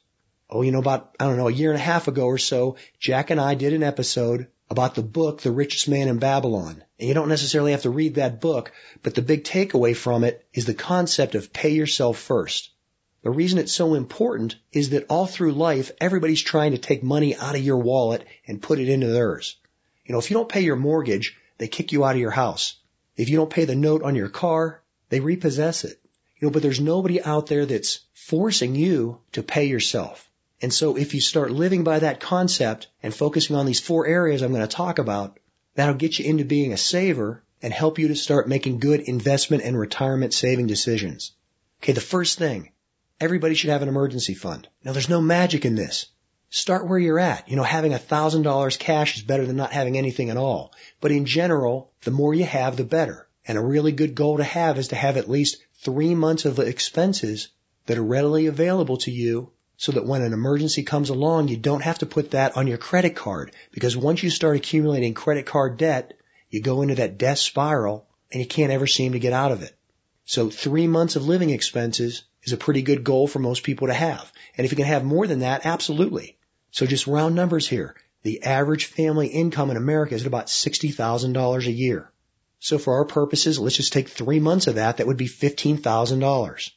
Oh, 0.51 0.63
you 0.63 0.73
know, 0.73 0.79
about, 0.79 1.15
I 1.21 1.25
don't 1.25 1.37
know, 1.37 1.49
a 1.49 1.53
year 1.53 1.71
and 1.71 1.79
a 1.79 1.83
half 1.83 2.09
ago 2.09 2.27
or 2.27 2.39
so, 2.39 2.77
Jack 2.99 3.31
and 3.31 3.41
I 3.41 3.55
did 3.55 3.73
an 3.73 3.83
episode 3.83 4.47
about 4.71 4.95
the 4.95 5.03
book, 5.03 5.41
The 5.41 5.51
Richest 5.51 5.89
Man 5.89 6.09
in 6.09 6.19
Babylon. 6.19 6.83
And 6.99 7.09
you 7.09 7.15
don't 7.15 7.29
necessarily 7.29 7.73
have 7.73 7.83
to 7.83 7.91
read 7.91 8.15
that 8.15 8.41
book, 8.41 8.73
but 9.03 9.15
the 9.15 9.23
big 9.23 9.45
takeaway 9.45 9.95
from 9.95 10.25
it 10.25 10.47
is 10.55 10.67
the 10.67 10.75
concept 10.75 11.35
of 11.35 11.53
pay 11.53 11.71
yourself 11.71 12.19
first. 12.19 12.71
The 13.23 13.31
reason 13.31 13.59
it's 13.59 13.73
so 13.73 13.95
important 13.95 14.57
is 14.73 14.91
that 14.91 15.07
all 15.09 15.27
through 15.27 15.53
life, 15.53 15.91
everybody's 16.01 16.43
trying 16.43 16.73
to 16.73 16.79
take 16.79 17.03
money 17.03 17.37
out 17.37 17.57
of 17.57 17.63
your 17.63 17.79
wallet 17.79 18.25
and 18.47 18.63
put 18.63 18.79
it 18.79 18.89
into 18.89 19.09
theirs. 19.09 19.57
You 20.07 20.13
know, 20.13 20.19
if 20.19 20.31
you 20.31 20.35
don't 20.35 20.49
pay 20.49 20.61
your 20.61 20.77
mortgage, 20.77 21.37
they 21.59 21.69
kick 21.69 21.93
you 21.93 22.05
out 22.05 22.15
of 22.15 22.21
your 22.21 22.31
house. 22.31 22.77
If 23.19 23.29
you 23.29 23.37
don't 23.37 23.51
pay 23.51 23.67
the 23.67 23.75
note 23.75 24.03
on 24.03 24.15
your 24.15 24.29
car, 24.29 24.81
they 25.11 25.21
repossess 25.21 25.85
it. 25.85 26.01
You 26.39 26.47
know, 26.47 26.53
but 26.53 26.63
there's 26.63 26.81
nobody 26.81 27.21
out 27.21 27.49
there 27.49 27.67
that's 27.67 28.01
forcing 28.15 28.77
you 28.77 29.21
to 29.33 29.43
pay 29.43 29.65
yourself. 29.65 30.31
And 30.63 30.73
so 30.73 30.97
if 30.97 31.15
you 31.15 31.21
start 31.21 31.51
living 31.51 31.83
by 31.83 31.99
that 31.99 32.21
concept 32.21 32.87
and 33.03 33.13
focusing 33.13 33.57
on 33.57 33.67
these 33.67 33.81
four 33.81 34.07
areas 34.07 34.41
I'm 34.41 34.53
going 34.53 34.67
to 34.67 34.69
talk 34.69 35.01
about, 35.01 35.39
that'll 35.75 35.95
get 35.95 36.19
you 36.19 36.25
into 36.25 36.45
being 36.45 36.73
a 36.73 36.77
saver 36.77 37.43
and 37.61 37.73
help 37.73 37.99
you 37.99 38.09
to 38.09 38.17
start 38.17 38.49
making 38.49 38.79
good 38.79 39.01
investment 39.01 39.65
and 39.65 39.77
retirement 39.77 40.33
saving 40.33 40.69
decisions. 40.69 41.33
Okay, 41.83 41.93
the 41.93 42.01
first 42.01 42.39
thing, 42.39 42.71
everybody 43.21 43.55
should 43.55 43.71
have 43.71 43.83
an 43.83 43.89
emergency 43.89 44.35
fund. 44.35 44.69
Now 44.85 44.93
there's 44.93 45.09
no 45.09 45.21
magic 45.21 45.65
in 45.65 45.75
this. 45.75 46.07
Start 46.51 46.87
where 46.87 46.99
you're 46.99 47.19
at. 47.19 47.49
You 47.49 47.57
know, 47.57 47.63
having 47.63 47.93
a 47.93 47.99
thousand 47.99 48.43
dollars 48.43 48.79
cash 48.79 49.17
is 49.17 49.23
better 49.23 49.45
than 49.45 49.57
not 49.57 49.73
having 49.73 49.99
anything 49.99 50.31
at 50.31 50.39
all. 50.39 50.73
But 51.01 51.13
in 51.13 51.27
general, 51.27 51.91
the 52.03 52.11
more 52.11 52.33
you 52.33 52.45
have, 52.45 52.77
the 52.77 52.85
better. 52.85 53.29
And 53.47 53.59
a 53.59 53.63
really 53.63 53.93
good 53.93 54.15
goal 54.15 54.39
to 54.39 54.45
have 54.45 54.79
is 54.79 54.89
to 54.89 54.97
have 54.97 55.19
at 55.19 55.29
least 55.29 55.59
three 55.81 56.15
months 56.15 56.47
of 56.47 56.59
expenses 56.59 57.49
that 57.85 57.99
are 57.99 58.05
readily 58.05 58.47
available 58.47 58.97
to 58.99 59.11
you 59.11 59.51
so 59.77 59.93
that 59.93 60.07
when 60.07 60.23
an 60.23 60.33
emergency 60.33 60.83
comes 60.83 61.11
along, 61.11 61.49
you 61.49 61.57
don't 61.57 61.85
have 61.85 61.99
to 61.99 62.07
put 62.07 62.31
that 62.31 62.57
on 62.57 62.67
your 62.67 62.79
credit 62.79 63.15
card. 63.15 63.53
Because 63.71 63.97
once 63.97 64.23
you 64.23 64.31
start 64.31 64.57
accumulating 64.57 65.15
credit 65.15 65.45
card 65.45 65.77
debt, 65.77 66.15
you 66.49 66.63
go 66.63 66.81
into 66.81 66.95
that 66.95 67.19
death 67.19 67.39
spiral 67.39 68.07
and 68.33 68.41
you 68.41 68.49
can't 68.49 68.73
ever 68.73 68.87
seem 68.87 69.13
to 69.13 69.19
get 69.19 69.35
out 69.35 69.53
of 69.53 69.63
it. 69.63 69.77
So 70.25 70.49
three 70.49 70.87
months 70.87 71.17
of 71.17 71.27
living 71.27 71.51
expenses 71.51 72.25
is 72.43 72.53
a 72.55 72.59
pretty 72.59 72.83
good 72.83 73.05
goal 73.05 73.27
for 73.27 73.39
most 73.39 73.63
people 73.63 73.89
to 73.89 73.95
have. 73.95 74.33
And 74.57 74.65
if 74.65 74.73
you 74.73 74.77
can 74.77 74.87
have 74.87 75.05
more 75.05 75.27
than 75.27 75.41
that, 75.41 75.67
absolutely. 75.67 76.38
So 76.71 76.87
just 76.87 77.07
round 77.07 77.35
numbers 77.35 77.69
here. 77.69 77.95
The 78.23 78.43
average 78.43 78.87
family 78.87 79.29
income 79.29 79.71
in 79.71 79.77
America 79.77 80.15
is 80.15 80.23
at 80.23 80.27
about 80.27 80.47
$60,000 80.47 81.67
a 81.67 81.73
year. 81.73 82.11
So 82.61 82.79
for 82.79 82.95
our 82.95 83.05
purposes, 83.05 83.59
let's 83.59 83.77
just 83.77 83.93
take 83.93 84.09
three 84.09 84.41
months 84.41 84.67
of 84.67 84.75
that. 84.75 84.97
That 84.97 85.07
would 85.07 85.17
be 85.17 85.29
$15,000. 85.29 86.71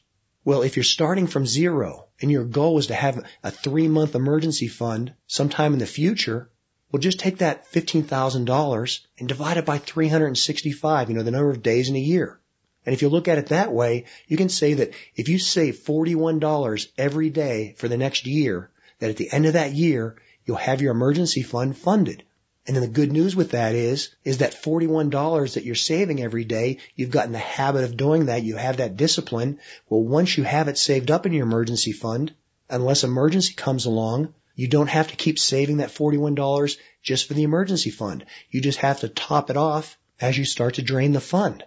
Well, 0.44 0.62
if 0.62 0.76
you're 0.76 0.84
starting 0.84 1.26
from 1.26 1.46
zero 1.46 2.06
and 2.20 2.30
your 2.30 2.44
goal 2.44 2.78
is 2.78 2.88
to 2.88 2.94
have 2.94 3.24
a 3.42 3.50
three 3.50 3.88
month 3.88 4.14
emergency 4.14 4.68
fund 4.68 5.14
sometime 5.26 5.72
in 5.72 5.78
the 5.78 5.86
future, 5.86 6.50
Well, 6.92 7.00
just 7.00 7.20
take 7.20 7.38
that 7.38 7.72
$15,000 7.72 9.00
and 9.18 9.28
divide 9.28 9.56
it 9.56 9.64
by 9.64 9.78
365, 9.78 11.08
you 11.08 11.16
know, 11.16 11.22
the 11.22 11.30
number 11.30 11.50
of 11.50 11.62
days 11.62 11.88
in 11.88 11.96
a 11.96 11.98
year. 11.98 12.38
And 12.84 12.92
if 12.92 13.00
you 13.00 13.08
look 13.08 13.28
at 13.28 13.38
it 13.38 13.46
that 13.46 13.72
way, 13.72 14.04
you 14.26 14.36
can 14.36 14.50
say 14.50 14.74
that 14.74 14.92
if 15.16 15.28
you 15.28 15.38
save 15.38 15.76
$41 15.76 16.88
every 16.98 17.30
day 17.30 17.74
for 17.78 17.88
the 17.88 17.96
next 17.96 18.26
year, 18.26 18.70
that 19.02 19.10
at 19.10 19.16
the 19.16 19.32
end 19.32 19.46
of 19.46 19.54
that 19.54 19.72
year, 19.72 20.14
you'll 20.44 20.56
have 20.58 20.80
your 20.80 20.92
emergency 20.92 21.42
fund 21.42 21.76
funded. 21.76 22.22
And 22.68 22.76
then 22.76 22.82
the 22.82 22.88
good 22.88 23.10
news 23.10 23.34
with 23.34 23.50
that 23.50 23.74
is, 23.74 24.10
is 24.22 24.38
that 24.38 24.54
$41 24.54 25.54
that 25.54 25.64
you're 25.64 25.74
saving 25.74 26.22
every 26.22 26.44
day, 26.44 26.78
you've 26.94 27.10
gotten 27.10 27.32
the 27.32 27.38
habit 27.40 27.82
of 27.82 27.96
doing 27.96 28.26
that. 28.26 28.44
You 28.44 28.54
have 28.54 28.76
that 28.76 28.96
discipline. 28.96 29.58
Well, 29.88 30.04
once 30.04 30.38
you 30.38 30.44
have 30.44 30.68
it 30.68 30.78
saved 30.78 31.10
up 31.10 31.26
in 31.26 31.32
your 31.32 31.44
emergency 31.44 31.90
fund, 31.90 32.32
unless 32.70 33.02
emergency 33.02 33.54
comes 33.54 33.86
along, 33.86 34.34
you 34.54 34.68
don't 34.68 34.88
have 34.88 35.08
to 35.08 35.16
keep 35.16 35.40
saving 35.40 35.78
that 35.78 35.92
$41 35.92 36.76
just 37.02 37.26
for 37.26 37.34
the 37.34 37.42
emergency 37.42 37.90
fund. 37.90 38.24
You 38.52 38.60
just 38.60 38.78
have 38.78 39.00
to 39.00 39.08
top 39.08 39.50
it 39.50 39.56
off 39.56 39.98
as 40.20 40.38
you 40.38 40.44
start 40.44 40.74
to 40.74 40.82
drain 40.82 41.10
the 41.10 41.20
fund. 41.20 41.64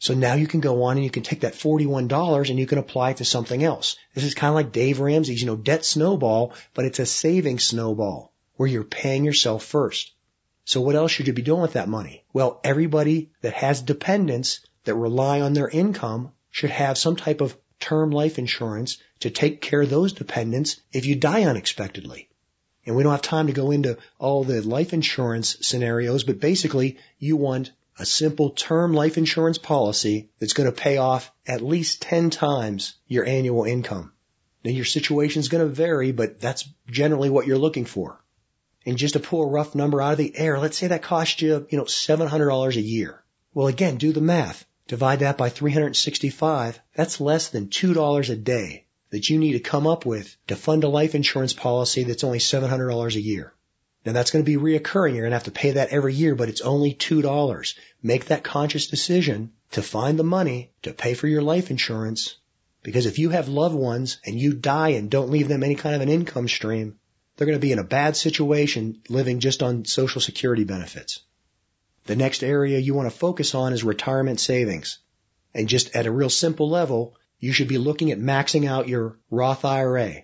So 0.00 0.14
now 0.14 0.34
you 0.34 0.46
can 0.46 0.60
go 0.60 0.84
on 0.84 0.96
and 0.96 1.04
you 1.04 1.10
can 1.10 1.24
take 1.24 1.40
that 1.40 1.54
$41 1.54 2.50
and 2.50 2.58
you 2.58 2.66
can 2.66 2.78
apply 2.78 3.10
it 3.10 3.16
to 3.16 3.24
something 3.24 3.64
else. 3.64 3.96
This 4.14 4.24
is 4.24 4.34
kind 4.34 4.50
of 4.50 4.54
like 4.54 4.70
Dave 4.70 5.00
Ramsey's, 5.00 5.40
you 5.40 5.46
know, 5.46 5.56
debt 5.56 5.84
snowball, 5.84 6.52
but 6.72 6.84
it's 6.84 7.00
a 7.00 7.06
saving 7.06 7.58
snowball 7.58 8.32
where 8.56 8.68
you're 8.68 8.84
paying 8.84 9.24
yourself 9.24 9.64
first. 9.64 10.12
So 10.64 10.80
what 10.80 10.94
else 10.94 11.10
should 11.10 11.26
you 11.26 11.32
be 11.32 11.42
doing 11.42 11.62
with 11.62 11.72
that 11.72 11.88
money? 11.88 12.24
Well, 12.32 12.60
everybody 12.62 13.30
that 13.40 13.54
has 13.54 13.80
dependents 13.80 14.60
that 14.84 14.94
rely 14.94 15.40
on 15.40 15.52
their 15.52 15.68
income 15.68 16.32
should 16.50 16.70
have 16.70 16.96
some 16.96 17.16
type 17.16 17.40
of 17.40 17.56
term 17.80 18.10
life 18.10 18.38
insurance 18.38 18.98
to 19.20 19.30
take 19.30 19.60
care 19.60 19.82
of 19.82 19.90
those 19.90 20.12
dependents 20.12 20.80
if 20.92 21.06
you 21.06 21.16
die 21.16 21.44
unexpectedly. 21.44 22.28
And 22.86 22.96
we 22.96 23.02
don't 23.02 23.12
have 23.12 23.22
time 23.22 23.48
to 23.48 23.52
go 23.52 23.70
into 23.70 23.98
all 24.18 24.44
the 24.44 24.62
life 24.62 24.92
insurance 24.92 25.58
scenarios, 25.60 26.24
but 26.24 26.40
basically 26.40 26.98
you 27.18 27.36
want 27.36 27.72
a 27.98 28.06
simple 28.06 28.50
term 28.50 28.92
life 28.92 29.18
insurance 29.18 29.58
policy 29.58 30.30
that's 30.38 30.52
going 30.52 30.70
to 30.70 30.80
pay 30.80 30.98
off 30.98 31.32
at 31.46 31.60
least 31.60 32.02
10 32.02 32.30
times 32.30 32.94
your 33.06 33.24
annual 33.24 33.64
income. 33.64 34.12
Now 34.64 34.70
your 34.70 34.84
situation 34.84 35.40
is 35.40 35.48
going 35.48 35.66
to 35.66 35.72
vary, 35.72 36.12
but 36.12 36.40
that's 36.40 36.68
generally 36.88 37.30
what 37.30 37.46
you're 37.46 37.58
looking 37.58 37.84
for. 37.84 38.22
And 38.86 38.96
just 38.96 39.14
to 39.14 39.20
pull 39.20 39.42
a 39.42 39.50
rough 39.50 39.74
number 39.74 40.00
out 40.00 40.12
of 40.12 40.18
the 40.18 40.36
air, 40.36 40.58
let's 40.58 40.78
say 40.78 40.86
that 40.88 41.02
cost 41.02 41.42
you, 41.42 41.66
you 41.70 41.78
know, 41.78 41.84
$700 41.84 42.76
a 42.76 42.80
year. 42.80 43.22
Well, 43.52 43.66
again, 43.66 43.96
do 43.96 44.12
the 44.12 44.20
math. 44.20 44.64
Divide 44.86 45.20
that 45.20 45.36
by 45.36 45.48
365. 45.50 46.80
That's 46.94 47.20
less 47.20 47.48
than 47.48 47.68
$2 47.68 48.30
a 48.30 48.36
day 48.36 48.86
that 49.10 49.28
you 49.28 49.38
need 49.38 49.52
to 49.52 49.60
come 49.60 49.86
up 49.86 50.06
with 50.06 50.36
to 50.46 50.56
fund 50.56 50.84
a 50.84 50.88
life 50.88 51.14
insurance 51.14 51.52
policy 51.52 52.04
that's 52.04 52.24
only 52.24 52.38
$700 52.38 53.14
a 53.14 53.20
year. 53.20 53.52
Now 54.04 54.12
that's 54.12 54.30
going 54.30 54.44
to 54.44 54.50
be 54.50 54.56
reoccurring. 54.56 55.14
You're 55.14 55.22
going 55.22 55.32
to 55.32 55.36
have 55.36 55.44
to 55.44 55.50
pay 55.50 55.72
that 55.72 55.90
every 55.90 56.14
year, 56.14 56.34
but 56.34 56.48
it's 56.48 56.60
only 56.60 56.94
$2. 56.94 57.74
Make 58.02 58.26
that 58.26 58.44
conscious 58.44 58.86
decision 58.86 59.52
to 59.72 59.82
find 59.82 60.18
the 60.18 60.24
money 60.24 60.72
to 60.82 60.92
pay 60.92 61.14
for 61.14 61.26
your 61.26 61.42
life 61.42 61.70
insurance. 61.70 62.36
Because 62.82 63.06
if 63.06 63.18
you 63.18 63.30
have 63.30 63.48
loved 63.48 63.74
ones 63.74 64.18
and 64.24 64.38
you 64.38 64.54
die 64.54 64.90
and 64.90 65.10
don't 65.10 65.30
leave 65.30 65.48
them 65.48 65.62
any 65.62 65.74
kind 65.74 65.94
of 65.94 66.00
an 66.00 66.08
income 66.08 66.48
stream, 66.48 66.98
they're 67.36 67.46
going 67.46 67.58
to 67.58 67.66
be 67.66 67.72
in 67.72 67.78
a 67.78 67.84
bad 67.84 68.16
situation 68.16 69.00
living 69.08 69.40
just 69.40 69.62
on 69.62 69.84
social 69.84 70.20
security 70.20 70.64
benefits. 70.64 71.20
The 72.06 72.16
next 72.16 72.42
area 72.42 72.78
you 72.78 72.94
want 72.94 73.10
to 73.10 73.16
focus 73.16 73.54
on 73.54 73.72
is 73.72 73.84
retirement 73.84 74.40
savings. 74.40 74.98
And 75.54 75.68
just 75.68 75.94
at 75.94 76.06
a 76.06 76.12
real 76.12 76.30
simple 76.30 76.70
level, 76.70 77.14
you 77.38 77.52
should 77.52 77.68
be 77.68 77.78
looking 77.78 78.10
at 78.10 78.18
maxing 78.18 78.66
out 78.66 78.88
your 78.88 79.18
Roth 79.30 79.64
IRA. 79.64 80.22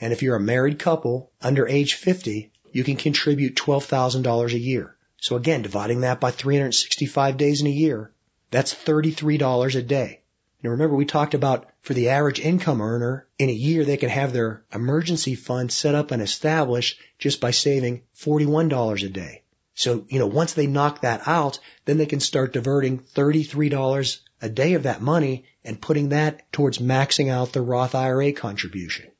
And 0.00 0.12
if 0.12 0.22
you're 0.22 0.36
a 0.36 0.40
married 0.40 0.78
couple 0.78 1.30
under 1.40 1.68
age 1.68 1.94
50, 1.94 2.49
you 2.72 2.84
can 2.84 2.96
contribute 2.96 3.56
$12,000 3.56 4.52
a 4.52 4.58
year. 4.58 4.96
So 5.20 5.36
again, 5.36 5.62
dividing 5.62 6.00
that 6.00 6.20
by 6.20 6.30
365 6.30 7.36
days 7.36 7.60
in 7.60 7.66
a 7.66 7.70
year, 7.70 8.12
that's 8.50 8.74
$33 8.74 9.76
a 9.76 9.82
day. 9.82 10.20
Now 10.62 10.70
remember 10.70 10.96
we 10.96 11.04
talked 11.04 11.34
about 11.34 11.68
for 11.82 11.94
the 11.94 12.10
average 12.10 12.40
income 12.40 12.82
earner 12.82 13.26
in 13.38 13.48
a 13.48 13.52
year 13.52 13.84
they 13.84 13.96
can 13.96 14.10
have 14.10 14.32
their 14.32 14.64
emergency 14.72 15.34
fund 15.34 15.72
set 15.72 15.94
up 15.94 16.10
and 16.10 16.22
established 16.22 16.98
just 17.18 17.40
by 17.40 17.50
saving 17.50 18.02
$41 18.16 19.04
a 19.04 19.08
day. 19.08 19.42
So, 19.74 20.04
you 20.08 20.18
know, 20.18 20.26
once 20.26 20.52
they 20.52 20.66
knock 20.66 21.02
that 21.02 21.26
out, 21.26 21.58
then 21.86 21.96
they 21.96 22.06
can 22.06 22.20
start 22.20 22.52
diverting 22.52 22.98
$33 22.98 24.20
a 24.42 24.48
day 24.48 24.74
of 24.74 24.82
that 24.82 25.00
money 25.00 25.44
and 25.64 25.80
putting 25.80 26.10
that 26.10 26.50
towards 26.52 26.78
maxing 26.78 27.30
out 27.30 27.52
the 27.52 27.62
Roth 27.62 27.94
IRA 27.94 28.32
contribution. 28.32 29.10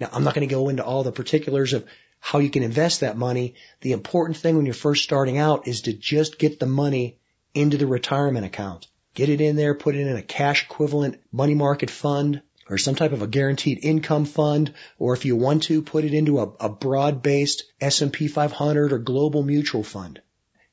Now, 0.00 0.08
I'm 0.12 0.24
not 0.24 0.34
going 0.34 0.48
to 0.48 0.54
go 0.54 0.68
into 0.68 0.84
all 0.84 1.02
the 1.02 1.12
particulars 1.12 1.72
of 1.72 1.86
how 2.26 2.40
you 2.40 2.50
can 2.50 2.64
invest 2.64 3.02
that 3.02 3.16
money. 3.16 3.54
The 3.82 3.92
important 3.92 4.36
thing 4.36 4.56
when 4.56 4.66
you're 4.66 4.74
first 4.74 5.04
starting 5.04 5.38
out 5.38 5.68
is 5.68 5.82
to 5.82 5.92
just 5.92 6.40
get 6.40 6.58
the 6.58 6.66
money 6.66 7.20
into 7.54 7.76
the 7.76 7.86
retirement 7.86 8.44
account. 8.44 8.88
Get 9.14 9.28
it 9.28 9.40
in 9.40 9.54
there, 9.54 9.76
put 9.76 9.94
it 9.94 10.00
in 10.00 10.16
a 10.16 10.22
cash 10.22 10.64
equivalent 10.64 11.20
money 11.30 11.54
market 11.54 11.88
fund 11.88 12.42
or 12.68 12.78
some 12.78 12.96
type 12.96 13.12
of 13.12 13.22
a 13.22 13.28
guaranteed 13.28 13.78
income 13.84 14.24
fund, 14.24 14.74
or 14.98 15.14
if 15.14 15.24
you 15.24 15.36
want 15.36 15.62
to, 15.64 15.82
put 15.82 16.02
it 16.02 16.12
into 16.12 16.40
a, 16.40 16.48
a 16.58 16.68
broad-based 16.68 17.62
S&P 17.80 18.26
500 18.26 18.92
or 18.92 18.98
global 18.98 19.44
mutual 19.44 19.84
fund. 19.84 20.20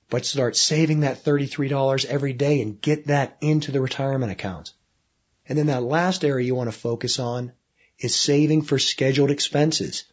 But 0.10 0.26
start 0.26 0.56
saving 0.56 1.02
that 1.02 1.24
$33 1.24 2.06
every 2.06 2.34
day 2.34 2.62
and 2.62 2.82
get 2.82 3.06
that 3.08 3.38
into 3.42 3.72
the 3.72 3.80
retirement 3.80 4.32
account. 4.32 4.74
And 5.48 5.56
then 5.56 5.68
that 5.68 5.84
last 5.84 6.26
area 6.26 6.48
you 6.48 6.56
want 6.56 6.72
to 6.72 6.80
focus 6.80 7.20
on 7.20 7.52
is 8.00 8.16
saving 8.16 8.64
for 8.64 8.80
scheduled 8.80 9.30
expenses. 9.30 10.06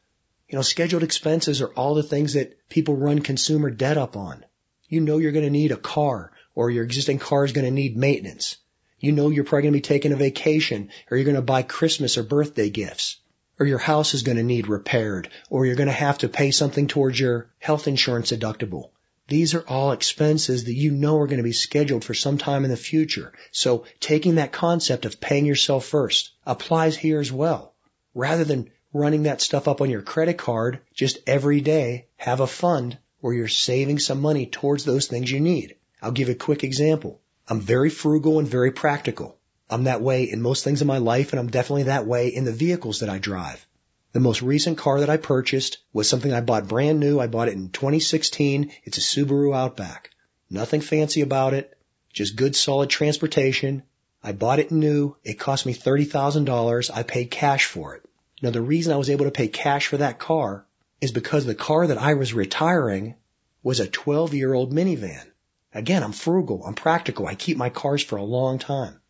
You 0.51 0.57
know, 0.57 0.63
scheduled 0.63 1.05
expenses 1.05 1.61
are 1.61 1.73
all 1.75 1.95
the 1.95 2.03
things 2.03 2.33
that 2.33 2.69
people 2.69 2.97
run 2.97 3.21
consumer 3.21 3.71
debt 3.71 3.97
up 3.97 4.17
on. 4.17 4.45
You 4.89 5.01
know 5.01 5.19
you're 5.19 5.31
going 5.31 5.45
to 5.45 5.51
need 5.51 5.71
a 5.71 5.77
car 5.77 6.33
or 6.57 6.73
your 6.73 6.83
existing 6.83 7.21
car 7.21 7.45
is 7.45 7.53
going 7.53 7.67
to 7.67 7.71
need 7.71 7.97
maintenance. 7.97 8.57
You 8.99 9.13
know 9.13 9.31
you're 9.31 9.45
probably 9.45 9.63
going 9.63 9.75
to 9.75 9.77
be 9.77 9.83
taking 9.83 10.13
a 10.13 10.17
vacation 10.17 10.91
or 11.09 11.17
you're 11.17 11.25
going 11.25 11.37
to 11.37 11.43
buy 11.43 11.63
Christmas 11.63 12.19
or 12.19 12.25
birthday 12.25 12.69
gifts 12.69 13.19
or 13.61 13.67
your 13.67 13.79
house 13.79 14.13
is 14.13 14.25
going 14.25 14.39
to 14.39 14.43
need 14.43 14.67
repaired 14.67 15.29
or 15.51 15.67
you're 15.67 15.77
going 15.77 15.87
to 15.87 15.93
have 15.93 16.19
to 16.19 16.29
pay 16.29 16.51
something 16.51 16.89
towards 16.89 17.21
your 17.21 17.49
health 17.61 17.87
insurance 17.87 18.33
deductible. 18.33 18.91
These 19.29 19.55
are 19.55 19.65
all 19.69 19.93
expenses 19.93 20.65
that 20.65 20.75
you 20.75 20.91
know 20.91 21.17
are 21.21 21.29
going 21.29 21.37
to 21.37 21.45
be 21.45 21.53
scheduled 21.53 22.05
for 22.05 22.15
some 22.15 22.39
time 22.39 22.65
in 22.65 22.73
the 22.73 22.77
future. 22.77 23.33
So 23.53 23.85
taking 24.01 24.35
that 24.35 24.51
concept 24.51 25.05
of 25.05 25.21
paying 25.21 25.47
yourself 25.47 25.85
first 25.85 26.33
applies 26.45 26.97
here 26.97 27.21
as 27.21 27.31
well. 27.31 27.73
Rather 28.15 28.43
than 28.43 28.73
running 28.93 29.25
that 29.25 29.41
stuff 29.41 29.69
up 29.69 29.81
on 29.81 29.91
your 29.91 30.03
credit 30.03 30.39
card, 30.39 30.81
just 30.95 31.19
every 31.27 31.61
day 31.61 32.07
have 32.17 32.41
a 32.41 32.47
fund 32.47 32.99
where 33.21 33.35
you're 33.35 33.49
saving 33.49 33.99
some 33.99 34.21
money 34.21 34.47
towards 34.47 34.85
those 34.85 35.07
things 35.07 35.31
you 35.31 35.41
need. 35.41 35.77
I'll 36.03 36.13
give 36.13 36.29
a 36.29 36.35
quick 36.35 36.65
example. 36.65 37.21
I'm 37.47 37.61
very 37.61 37.91
frugal 37.91 38.39
and 38.39 38.49
very 38.49 38.73
practical. 38.73 39.37
I'm 39.69 39.85
that 39.85 40.03
way 40.03 40.25
in 40.25 40.43
most 40.43 40.65
things 40.65 40.81
in 40.81 40.89
my 40.89 40.99
life 40.99 41.33
and 41.33 41.39
I'm 41.39 41.51
definitely 41.51 41.85
that 41.85 42.07
way 42.07 42.29
in 42.29 42.45
the 42.45 42.53
vehicles 42.53 43.01
that 43.01 43.09
I 43.09 43.19
drive. 43.19 43.65
The 44.13 44.21
most 44.21 44.43
recent 44.43 44.77
car 44.77 45.01
that 45.01 45.11
I 45.11 45.19
purchased 45.19 45.79
was 45.93 46.09
something 46.09 46.33
I 46.33 46.41
bought 46.41 46.67
brand 46.67 46.99
new. 46.99 47.21
I 47.21 47.29
bought 47.29 47.49
it 47.49 47.55
in 47.55 47.69
2016. 47.69 48.73
It's 48.83 48.99
a 48.99 49.01
Subaru 49.01 49.55
Outback. 49.55 50.11
Nothing 50.51 50.81
fancy 50.81 51.21
about 51.21 51.55
it. 51.55 51.79
Just 52.13 52.35
good 52.35 52.57
solid 52.57 52.91
transportation. 52.91 53.85
I 54.23 54.33
bought 54.33 54.59
it 54.59 54.73
new. 54.73 55.17
It 55.23 55.39
cost 55.39 55.65
me 55.65 55.75
$30,000. 55.75 56.91
I 56.93 57.03
paid 57.05 57.31
cash 57.31 57.67
for 57.67 57.95
it. 57.95 58.05
Now 58.43 58.51
the 58.51 58.63
reason 58.63 58.93
I 58.93 58.97
was 58.97 59.11
able 59.11 59.27
to 59.27 59.31
pay 59.31 59.49
cash 59.49 59.87
for 59.87 59.99
that 59.99 60.19
car 60.19 60.65
is 61.01 61.13
because 61.13 61.45
the 61.45 61.55
car 61.55 61.87
that 61.87 61.99
I 61.99 62.15
was 62.15 62.33
retiring 62.33 63.17
was 63.63 63.81
a 63.81 63.87
12 63.87 64.33
year 64.33 64.55
old 64.55 64.73
minivan. 64.73 65.27
Again, 65.75 66.03
I'm 66.03 66.13
frugal. 66.13 66.65
I'm 66.65 66.75
practical. 66.75 67.27
I 67.27 67.35
keep 67.35 67.57
my 67.59 67.69
cars 67.69 68.03
for 68.03 68.17
a 68.17 68.25
long 68.25 68.59
time. 68.59 69.01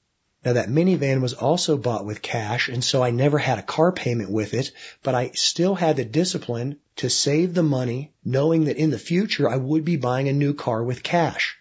Now 0.45 0.55
that 0.55 0.69
minivan 0.69 1.21
was 1.21 1.35
also 1.35 1.77
bought 1.77 2.07
with 2.07 2.23
cash 2.23 2.69
and 2.69 2.83
so 2.83 3.03
I 3.05 3.11
never 3.11 3.39
had 3.39 3.59
a 3.59 3.63
car 3.63 3.93
payment 3.93 4.31
with 4.31 4.53
it, 4.53 4.73
but 5.03 5.15
I 5.15 5.31
still 5.35 5.77
had 5.77 5.97
the 5.97 6.05
discipline 6.05 6.79
to 6.97 7.09
save 7.09 7.55
the 7.55 7.63
money 7.63 8.13
knowing 8.25 8.65
that 8.65 8.79
in 8.79 8.91
the 8.91 8.99
future 8.99 9.49
I 9.49 9.57
would 9.57 9.85
be 9.85 9.97
buying 9.97 10.29
a 10.29 10.33
new 10.33 10.55
car 10.55 10.83
with 10.83 11.03
cash. 11.03 11.57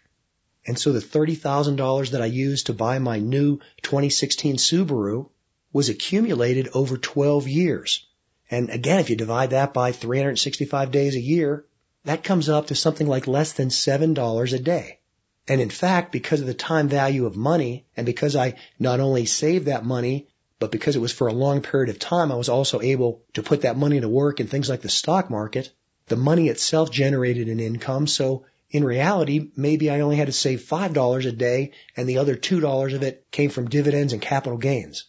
And 0.65 0.79
so 0.79 0.91
the 0.91 0.99
$30,000 0.99 2.11
that 2.11 2.21
I 2.21 2.25
used 2.25 2.65
to 2.65 2.73
buy 2.73 2.99
my 2.99 3.19
new 3.19 3.59
2016 3.83 4.57
Subaru 4.57 5.29
was 5.71 5.89
accumulated 5.89 6.69
over 6.73 6.97
12 6.97 7.47
years. 7.47 8.05
And 8.49 8.69
again, 8.69 8.99
if 8.99 9.09
you 9.09 9.15
divide 9.15 9.51
that 9.51 9.73
by 9.73 9.91
365 9.91 10.91
days 10.91 11.15
a 11.15 11.21
year, 11.21 11.65
that 12.05 12.23
comes 12.23 12.49
up 12.49 12.67
to 12.67 12.75
something 12.75 13.07
like 13.07 13.27
less 13.27 13.53
than 13.53 13.69
$7 13.69 14.53
a 14.53 14.59
day. 14.59 14.99
And 15.47 15.61
in 15.61 15.69
fact, 15.69 16.11
because 16.11 16.41
of 16.41 16.47
the 16.47 16.53
time 16.53 16.89
value 16.89 17.25
of 17.25 17.35
money 17.35 17.85
and 17.97 18.05
because 18.05 18.35
I 18.35 18.55
not 18.79 18.99
only 18.99 19.25
saved 19.25 19.65
that 19.65 19.85
money, 19.85 20.27
but 20.59 20.71
because 20.71 20.95
it 20.95 21.01
was 21.01 21.11
for 21.11 21.27
a 21.27 21.33
long 21.33 21.61
period 21.61 21.89
of 21.89 21.99
time, 21.99 22.31
I 22.31 22.35
was 22.35 22.49
also 22.49 22.81
able 22.81 23.23
to 23.33 23.43
put 23.43 23.61
that 23.61 23.77
money 23.77 23.99
to 23.99 24.09
work 24.09 24.39
in 24.39 24.47
things 24.47 24.69
like 24.69 24.81
the 24.81 24.89
stock 24.89 25.29
market. 25.29 25.71
The 26.07 26.17
money 26.17 26.49
itself 26.49 26.91
generated 26.91 27.47
an 27.47 27.59
income. 27.59 28.07
So 28.07 28.45
in 28.69 28.83
reality, 28.83 29.51
maybe 29.55 29.89
I 29.89 30.01
only 30.01 30.17
had 30.17 30.27
to 30.27 30.33
save 30.33 30.61
$5 30.61 31.25
a 31.25 31.31
day 31.31 31.71
and 31.95 32.07
the 32.07 32.19
other 32.19 32.35
$2 32.35 32.93
of 32.93 33.03
it 33.03 33.25
came 33.31 33.49
from 33.49 33.69
dividends 33.69 34.13
and 34.13 34.21
capital 34.21 34.57
gains. 34.57 35.05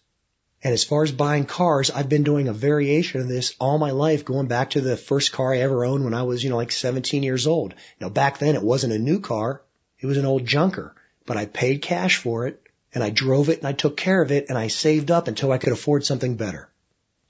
And 0.62 0.74
as 0.74 0.84
far 0.84 1.02
as 1.02 1.12
buying 1.12 1.46
cars, 1.46 1.90
I've 1.90 2.10
been 2.10 2.22
doing 2.22 2.46
a 2.46 2.52
variation 2.52 3.22
of 3.22 3.28
this 3.28 3.54
all 3.58 3.78
my 3.78 3.92
life, 3.92 4.26
going 4.26 4.46
back 4.46 4.70
to 4.70 4.82
the 4.82 4.96
first 4.96 5.32
car 5.32 5.54
I 5.54 5.60
ever 5.60 5.86
owned 5.86 6.04
when 6.04 6.12
I 6.12 6.24
was, 6.24 6.44
you 6.44 6.50
know, 6.50 6.56
like 6.56 6.70
17 6.70 7.22
years 7.22 7.46
old. 7.46 7.74
Now 7.98 8.10
back 8.10 8.38
then 8.38 8.54
it 8.54 8.62
wasn't 8.62 8.92
a 8.92 8.98
new 8.98 9.20
car. 9.20 9.62
It 9.98 10.06
was 10.06 10.18
an 10.18 10.26
old 10.26 10.44
junker, 10.44 10.94
but 11.24 11.38
I 11.38 11.46
paid 11.46 11.80
cash 11.80 12.16
for 12.16 12.46
it 12.46 12.62
and 12.92 13.02
I 13.02 13.10
drove 13.10 13.48
it 13.48 13.58
and 13.58 13.66
I 13.66 13.72
took 13.72 13.96
care 13.96 14.20
of 14.20 14.32
it 14.32 14.46
and 14.48 14.58
I 14.58 14.68
saved 14.68 15.10
up 15.10 15.28
until 15.28 15.50
I 15.50 15.58
could 15.58 15.72
afford 15.72 16.04
something 16.04 16.36
better. 16.36 16.68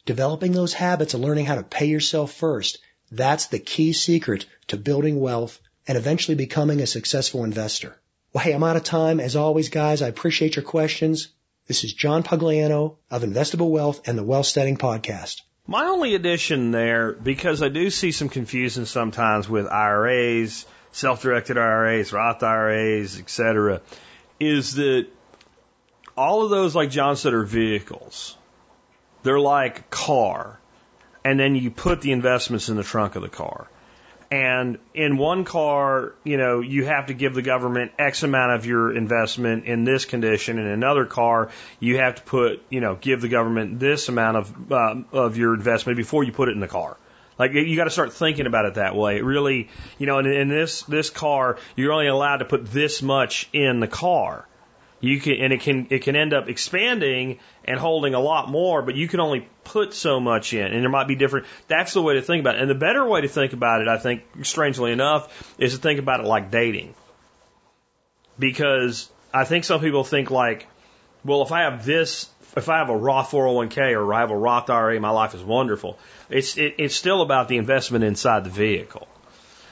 Developing 0.07 0.53
those 0.53 0.73
habits 0.73 1.15
of 1.15 1.21
learning 1.21 1.47
how 1.47 1.55
to 1.55 1.63
pay 1.63 1.87
yourself 1.87 2.33
first, 2.33 2.79
that's 3.13 3.47
the 3.47 3.59
key 3.59 3.93
secret 3.93 4.47
to 4.69 4.77
building 4.77 5.21
wealth 5.21 5.61
and 5.87 5.97
eventually 5.97 6.35
becoming 6.35 6.81
a 6.81 6.87
successful 6.87 7.45
investor. 7.45 7.97
Well, 8.33 8.43
hey, 8.43 8.53
I'm 8.53 8.65
out 8.65 8.77
of 8.77 8.85
time. 8.85 9.21
As 9.21 9.37
always, 9.37 9.69
guys, 9.69 10.03
I 10.03 10.09
appreciate 10.09 10.57
your 10.57 10.65
questions. 10.65 11.29
This 11.71 11.85
is 11.85 11.93
John 11.93 12.25
Pugliano 12.25 12.97
of 13.13 13.23
Investable 13.23 13.71
Wealth 13.71 14.09
and 14.09 14.19
the 14.19 14.25
Wealth 14.25 14.47
Studying 14.47 14.77
Podcast. 14.77 15.43
My 15.69 15.85
only 15.85 16.17
addition 16.17 16.73
there, 16.73 17.13
because 17.13 17.63
I 17.63 17.69
do 17.69 17.91
see 17.91 18.11
some 18.11 18.29
confusion 18.29 18.87
sometimes 18.87 19.49
with 19.49 19.69
IRAs, 19.69 20.67
self-directed 20.91 21.57
IRAs, 21.57 22.13
Roth 22.13 22.43
IRAs, 22.43 23.21
etc., 23.21 23.83
is 24.41 24.75
that 24.75 25.07
all 26.17 26.43
of 26.43 26.51
those, 26.51 26.75
like 26.75 26.91
John 26.91 27.15
said, 27.15 27.35
are 27.35 27.45
vehicles. 27.45 28.37
They're 29.23 29.39
like 29.39 29.79
a 29.79 29.85
car. 29.91 30.59
And 31.25 31.39
then 31.39 31.55
you 31.55 31.71
put 31.71 32.01
the 32.01 32.11
investments 32.11 32.69
in 32.69 32.75
the 32.75 32.83
trunk 32.83 33.15
of 33.15 33.23
the 33.23 33.29
car. 33.29 33.69
And 34.31 34.79
in 34.95 35.17
one 35.17 35.45
car, 35.45 36.15
you 36.23 36.37
know, 36.37 36.61
you 36.61 36.85
have 36.85 37.07
to 37.07 37.15
give 37.15 37.35
the 37.35 37.43
government 37.43 37.91
X 37.99 38.23
amount 38.23 38.53
of 38.53 38.65
your 38.65 38.97
investment 38.97 39.65
in 39.65 39.83
this 39.83 40.05
condition. 40.05 40.59
In 40.61 40.67
another 40.67 41.05
car, 41.05 41.51
you 41.81 41.99
have 41.99 42.15
to 42.15 42.23
put, 42.23 42.63
you 42.71 42.81
know, 42.81 42.95
give 42.95 43.21
the 43.23 43.29
government 43.29 43.81
this 43.81 44.09
amount 44.09 44.37
of 44.37 44.73
uh, 44.73 44.97
of 45.13 45.37
your 45.37 45.55
investment 45.55 45.97
before 45.97 46.23
you 46.23 46.31
put 46.31 46.49
it 46.49 46.53
in 46.53 46.61
the 46.61 46.69
car. 46.69 46.97
Like 47.41 47.55
you 47.55 47.75
got 47.75 47.85
to 47.85 47.91
start 47.91 48.13
thinking 48.13 48.47
about 48.47 48.67
it 48.67 48.75
that 48.75 48.95
way. 48.95 49.17
It 49.17 49.25
really, 49.25 49.69
you 49.99 50.07
know, 50.07 50.19
in, 50.19 50.27
in 50.27 50.49
this 50.49 50.83
this 50.83 51.11
car, 51.11 51.59
you're 51.75 51.93
only 51.93 52.07
allowed 52.07 52.37
to 52.37 52.45
put 52.45 52.67
this 52.67 53.03
much 53.03 53.49
in 53.53 53.81
the 53.81 53.89
car. 53.89 54.47
You 55.01 55.19
can, 55.19 55.35
and 55.41 55.53
it 55.53 55.61
can, 55.63 55.87
it 55.91 56.03
can 56.03 56.15
end 56.15 56.35
up 56.35 56.49
expanding 56.49 57.39
and 57.65 57.79
holding 57.79 58.15
a 58.15 58.21
lot 58.21 58.51
more, 58.51 58.83
but 58.83 58.97
you 58.97 59.09
can 59.09 59.21
only 59.21 59.49
put 59.65 59.95
so 59.95 60.21
much 60.21 60.53
in, 60.53 60.67
and 60.67 60.83
there 60.83 60.91
might 60.91 61.09
be 61.09 61.15
different. 61.15 61.47
That's 61.69 61.95
the 61.95 62.03
way 62.03 62.15
to 62.15 62.23
think 62.23 62.41
about 62.41 62.57
it. 62.57 62.61
And 62.61 62.71
the 62.71 62.75
better 62.75 63.07
way 63.07 63.23
to 63.23 63.29
think 63.29 63.55
about 63.55 63.81
it, 63.81 63.89
I 63.89 63.97
think, 63.97 64.23
strangely 64.43 64.93
enough, 64.93 65.55
is 65.59 65.75
to 65.75 65.81
think 65.81 66.01
about 66.01 66.21
it 66.21 66.27
like 66.27 66.51
dating. 66.51 66.95
Because 68.39 69.11
I 69.33 69.45
think 69.45 69.65
some 69.65 69.81
people 69.81 70.05
think 70.05 70.31
like, 70.31 70.67
well, 71.25 71.43
if 71.43 71.53
I 71.53 71.63
have 71.63 71.85
this, 71.85 72.29
if 72.57 72.69
I 72.69 72.79
have 72.79 72.91
a 72.91 72.97
Roth 72.97 73.31
401k 73.31 73.93
or 73.95 74.13
I 74.13 74.21
have 74.21 74.31
a 74.31 74.37
Roth 74.37 74.69
IRA, 74.69 75.01
my 75.01 75.11
life 75.11 75.35
is 75.35 75.43
wonderful. 75.43 75.99
It's, 76.29 76.59
it, 76.59 76.75
it's 76.79 76.95
still 76.95 77.23
about 77.23 77.49
the 77.49 77.57
investment 77.57 78.05
inside 78.05 78.45
the 78.45 78.51
vehicle. 78.51 79.09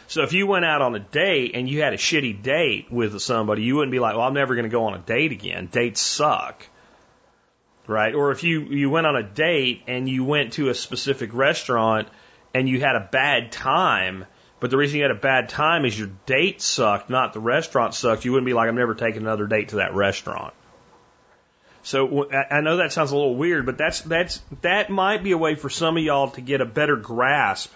So 0.08 0.22
if 0.22 0.32
you 0.32 0.46
went 0.46 0.64
out 0.64 0.80
on 0.80 0.94
a 0.94 1.00
date 1.00 1.50
and 1.52 1.68
you 1.68 1.82
had 1.82 1.92
a 1.92 1.98
shitty 1.98 2.42
date 2.42 2.90
with 2.90 3.20
somebody, 3.20 3.62
you 3.62 3.76
wouldn't 3.76 3.92
be 3.92 3.98
like, 3.98 4.16
well, 4.16 4.24
I'm 4.24 4.32
never 4.32 4.54
going 4.54 4.64
to 4.64 4.70
go 4.70 4.86
on 4.86 4.94
a 4.94 4.98
date 4.98 5.32
again. 5.32 5.68
Dates 5.70 6.00
suck. 6.00 6.66
Right? 7.86 8.14
Or 8.14 8.30
if 8.30 8.42
you, 8.42 8.62
you 8.62 8.88
went 8.88 9.06
on 9.06 9.16
a 9.16 9.22
date 9.22 9.82
and 9.86 10.08
you 10.08 10.24
went 10.24 10.54
to 10.54 10.70
a 10.70 10.74
specific 10.74 11.34
restaurant 11.34 12.08
and 12.54 12.66
you 12.66 12.80
had 12.80 12.96
a 12.96 13.08
bad 13.12 13.52
time, 13.52 14.24
but 14.60 14.70
the 14.70 14.78
reason 14.78 14.96
you 14.96 15.02
had 15.02 15.10
a 15.10 15.14
bad 15.14 15.50
time 15.50 15.84
is 15.84 15.98
your 15.98 16.10
date 16.24 16.62
sucked, 16.62 17.10
not 17.10 17.34
the 17.34 17.40
restaurant 17.40 17.94
sucked, 17.94 18.24
you 18.24 18.32
wouldn't 18.32 18.46
be 18.46 18.54
like, 18.54 18.68
I'm 18.70 18.76
never 18.76 18.94
taking 18.94 19.22
another 19.22 19.46
date 19.46 19.68
to 19.70 19.76
that 19.76 19.94
restaurant. 19.94 20.54
So 21.82 22.30
I 22.30 22.62
know 22.62 22.78
that 22.78 22.92
sounds 22.92 23.12
a 23.12 23.16
little 23.16 23.36
weird, 23.36 23.66
but 23.66 23.78
that's 23.78 24.00
that's 24.00 24.42
that 24.62 24.90
might 24.90 25.22
be 25.22 25.32
a 25.32 25.38
way 25.38 25.54
for 25.54 25.70
some 25.70 25.96
of 25.96 26.02
y'all 26.02 26.30
to 26.32 26.40
get 26.40 26.60
a 26.60 26.66
better 26.66 26.96
grasp 26.96 27.72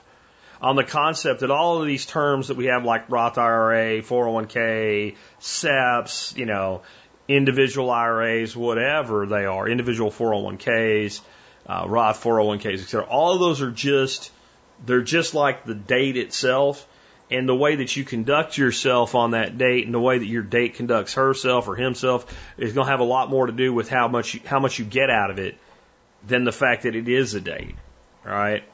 on 0.62 0.76
the 0.76 0.84
concept 0.84 1.40
that 1.40 1.50
all 1.50 1.80
of 1.80 1.86
these 1.86 2.06
terms 2.06 2.48
that 2.48 2.56
we 2.56 2.66
have, 2.66 2.84
like 2.84 3.10
Roth 3.10 3.36
IRA, 3.36 4.00
401k, 4.00 5.16
SEPs, 5.40 6.36
you 6.36 6.46
know, 6.46 6.82
individual 7.26 7.90
IRAs, 7.90 8.56
whatever 8.56 9.26
they 9.26 9.44
are, 9.44 9.68
individual 9.68 10.10
401ks, 10.10 11.20
uh, 11.66 11.84
Roth 11.88 12.22
401ks, 12.22 12.80
etc. 12.80 13.04
All 13.04 13.34
of 13.34 13.40
those 13.40 13.60
are 13.60 13.72
just, 13.72 14.30
they're 14.86 15.02
just 15.02 15.34
like 15.34 15.64
the 15.64 15.74
date 15.74 16.16
itself. 16.16 16.86
And 17.30 17.48
the 17.48 17.56
way 17.56 17.76
that 17.76 17.96
you 17.96 18.04
conduct 18.04 18.58
yourself 18.58 19.14
on 19.14 19.30
that 19.30 19.56
date 19.56 19.86
and 19.86 19.94
the 19.94 20.00
way 20.00 20.18
that 20.18 20.26
your 20.26 20.42
date 20.42 20.74
conducts 20.74 21.14
herself 21.14 21.66
or 21.66 21.74
himself 21.74 22.26
is 22.58 22.74
going 22.74 22.84
to 22.84 22.90
have 22.90 23.00
a 23.00 23.04
lot 23.04 23.30
more 23.30 23.46
to 23.46 23.52
do 23.52 23.72
with 23.72 23.88
how 23.88 24.06
much 24.06 24.34
you, 24.34 24.40
how 24.44 24.60
much 24.60 24.78
you 24.78 24.84
get 24.84 25.08
out 25.08 25.30
of 25.30 25.38
it 25.38 25.56
than 26.26 26.44
the 26.44 26.52
fact 26.52 26.82
that 26.82 26.94
it 26.94 27.08
is 27.08 27.32
a 27.32 27.40
date. 27.40 27.74
Right. 28.22 28.64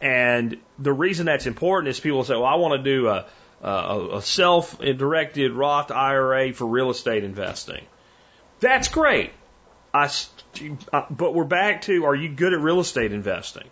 And 0.00 0.56
the 0.78 0.92
reason 0.92 1.26
that's 1.26 1.46
important 1.46 1.88
is 1.88 2.00
people 2.00 2.24
say, 2.24 2.34
well, 2.34 2.46
I 2.46 2.54
want 2.54 2.82
to 2.82 2.82
do 2.82 3.08
a, 3.08 3.26
a, 3.62 4.16
a 4.16 4.22
self-directed 4.22 5.52
Roth 5.52 5.90
IRA 5.90 6.52
for 6.52 6.66
real 6.66 6.90
estate 6.90 7.22
investing. 7.22 7.84
That's 8.60 8.88
great. 8.88 9.32
I, 9.92 10.10
but 11.10 11.34
we're 11.34 11.44
back 11.44 11.82
to, 11.82 12.06
are 12.06 12.14
you 12.14 12.28
good 12.28 12.52
at 12.52 12.60
real 12.60 12.80
estate 12.80 13.12
investing? 13.12 13.68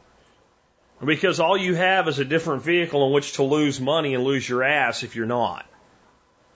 Because 1.05 1.39
all 1.39 1.57
you 1.57 1.77
have 1.77 2.09
is 2.09 2.19
a 2.19 2.25
different 2.25 2.63
vehicle 2.63 3.07
in 3.07 3.13
which 3.13 3.35
to 3.35 3.45
lose 3.45 3.81
money 3.81 4.15
and 4.15 4.25
lose 4.25 4.49
your 4.49 4.65
ass 4.65 5.05
if 5.05 5.15
you're 5.15 5.27
not. 5.27 5.65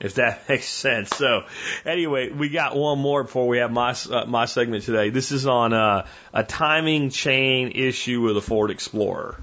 If 0.00 0.14
that 0.14 0.42
makes 0.48 0.68
sense. 0.68 1.10
So, 1.10 1.44
anyway, 1.86 2.30
we 2.30 2.48
got 2.48 2.74
one 2.76 2.98
more 2.98 3.22
before 3.22 3.46
we 3.46 3.58
have 3.58 3.70
my 3.70 3.94
uh, 4.10 4.24
my 4.26 4.46
segment 4.46 4.82
today. 4.82 5.10
This 5.10 5.30
is 5.30 5.46
on 5.46 5.72
uh, 5.72 6.06
a 6.34 6.42
timing 6.42 7.10
chain 7.10 7.70
issue 7.70 8.20
with 8.20 8.36
a 8.36 8.40
Ford 8.40 8.72
Explorer. 8.72 9.38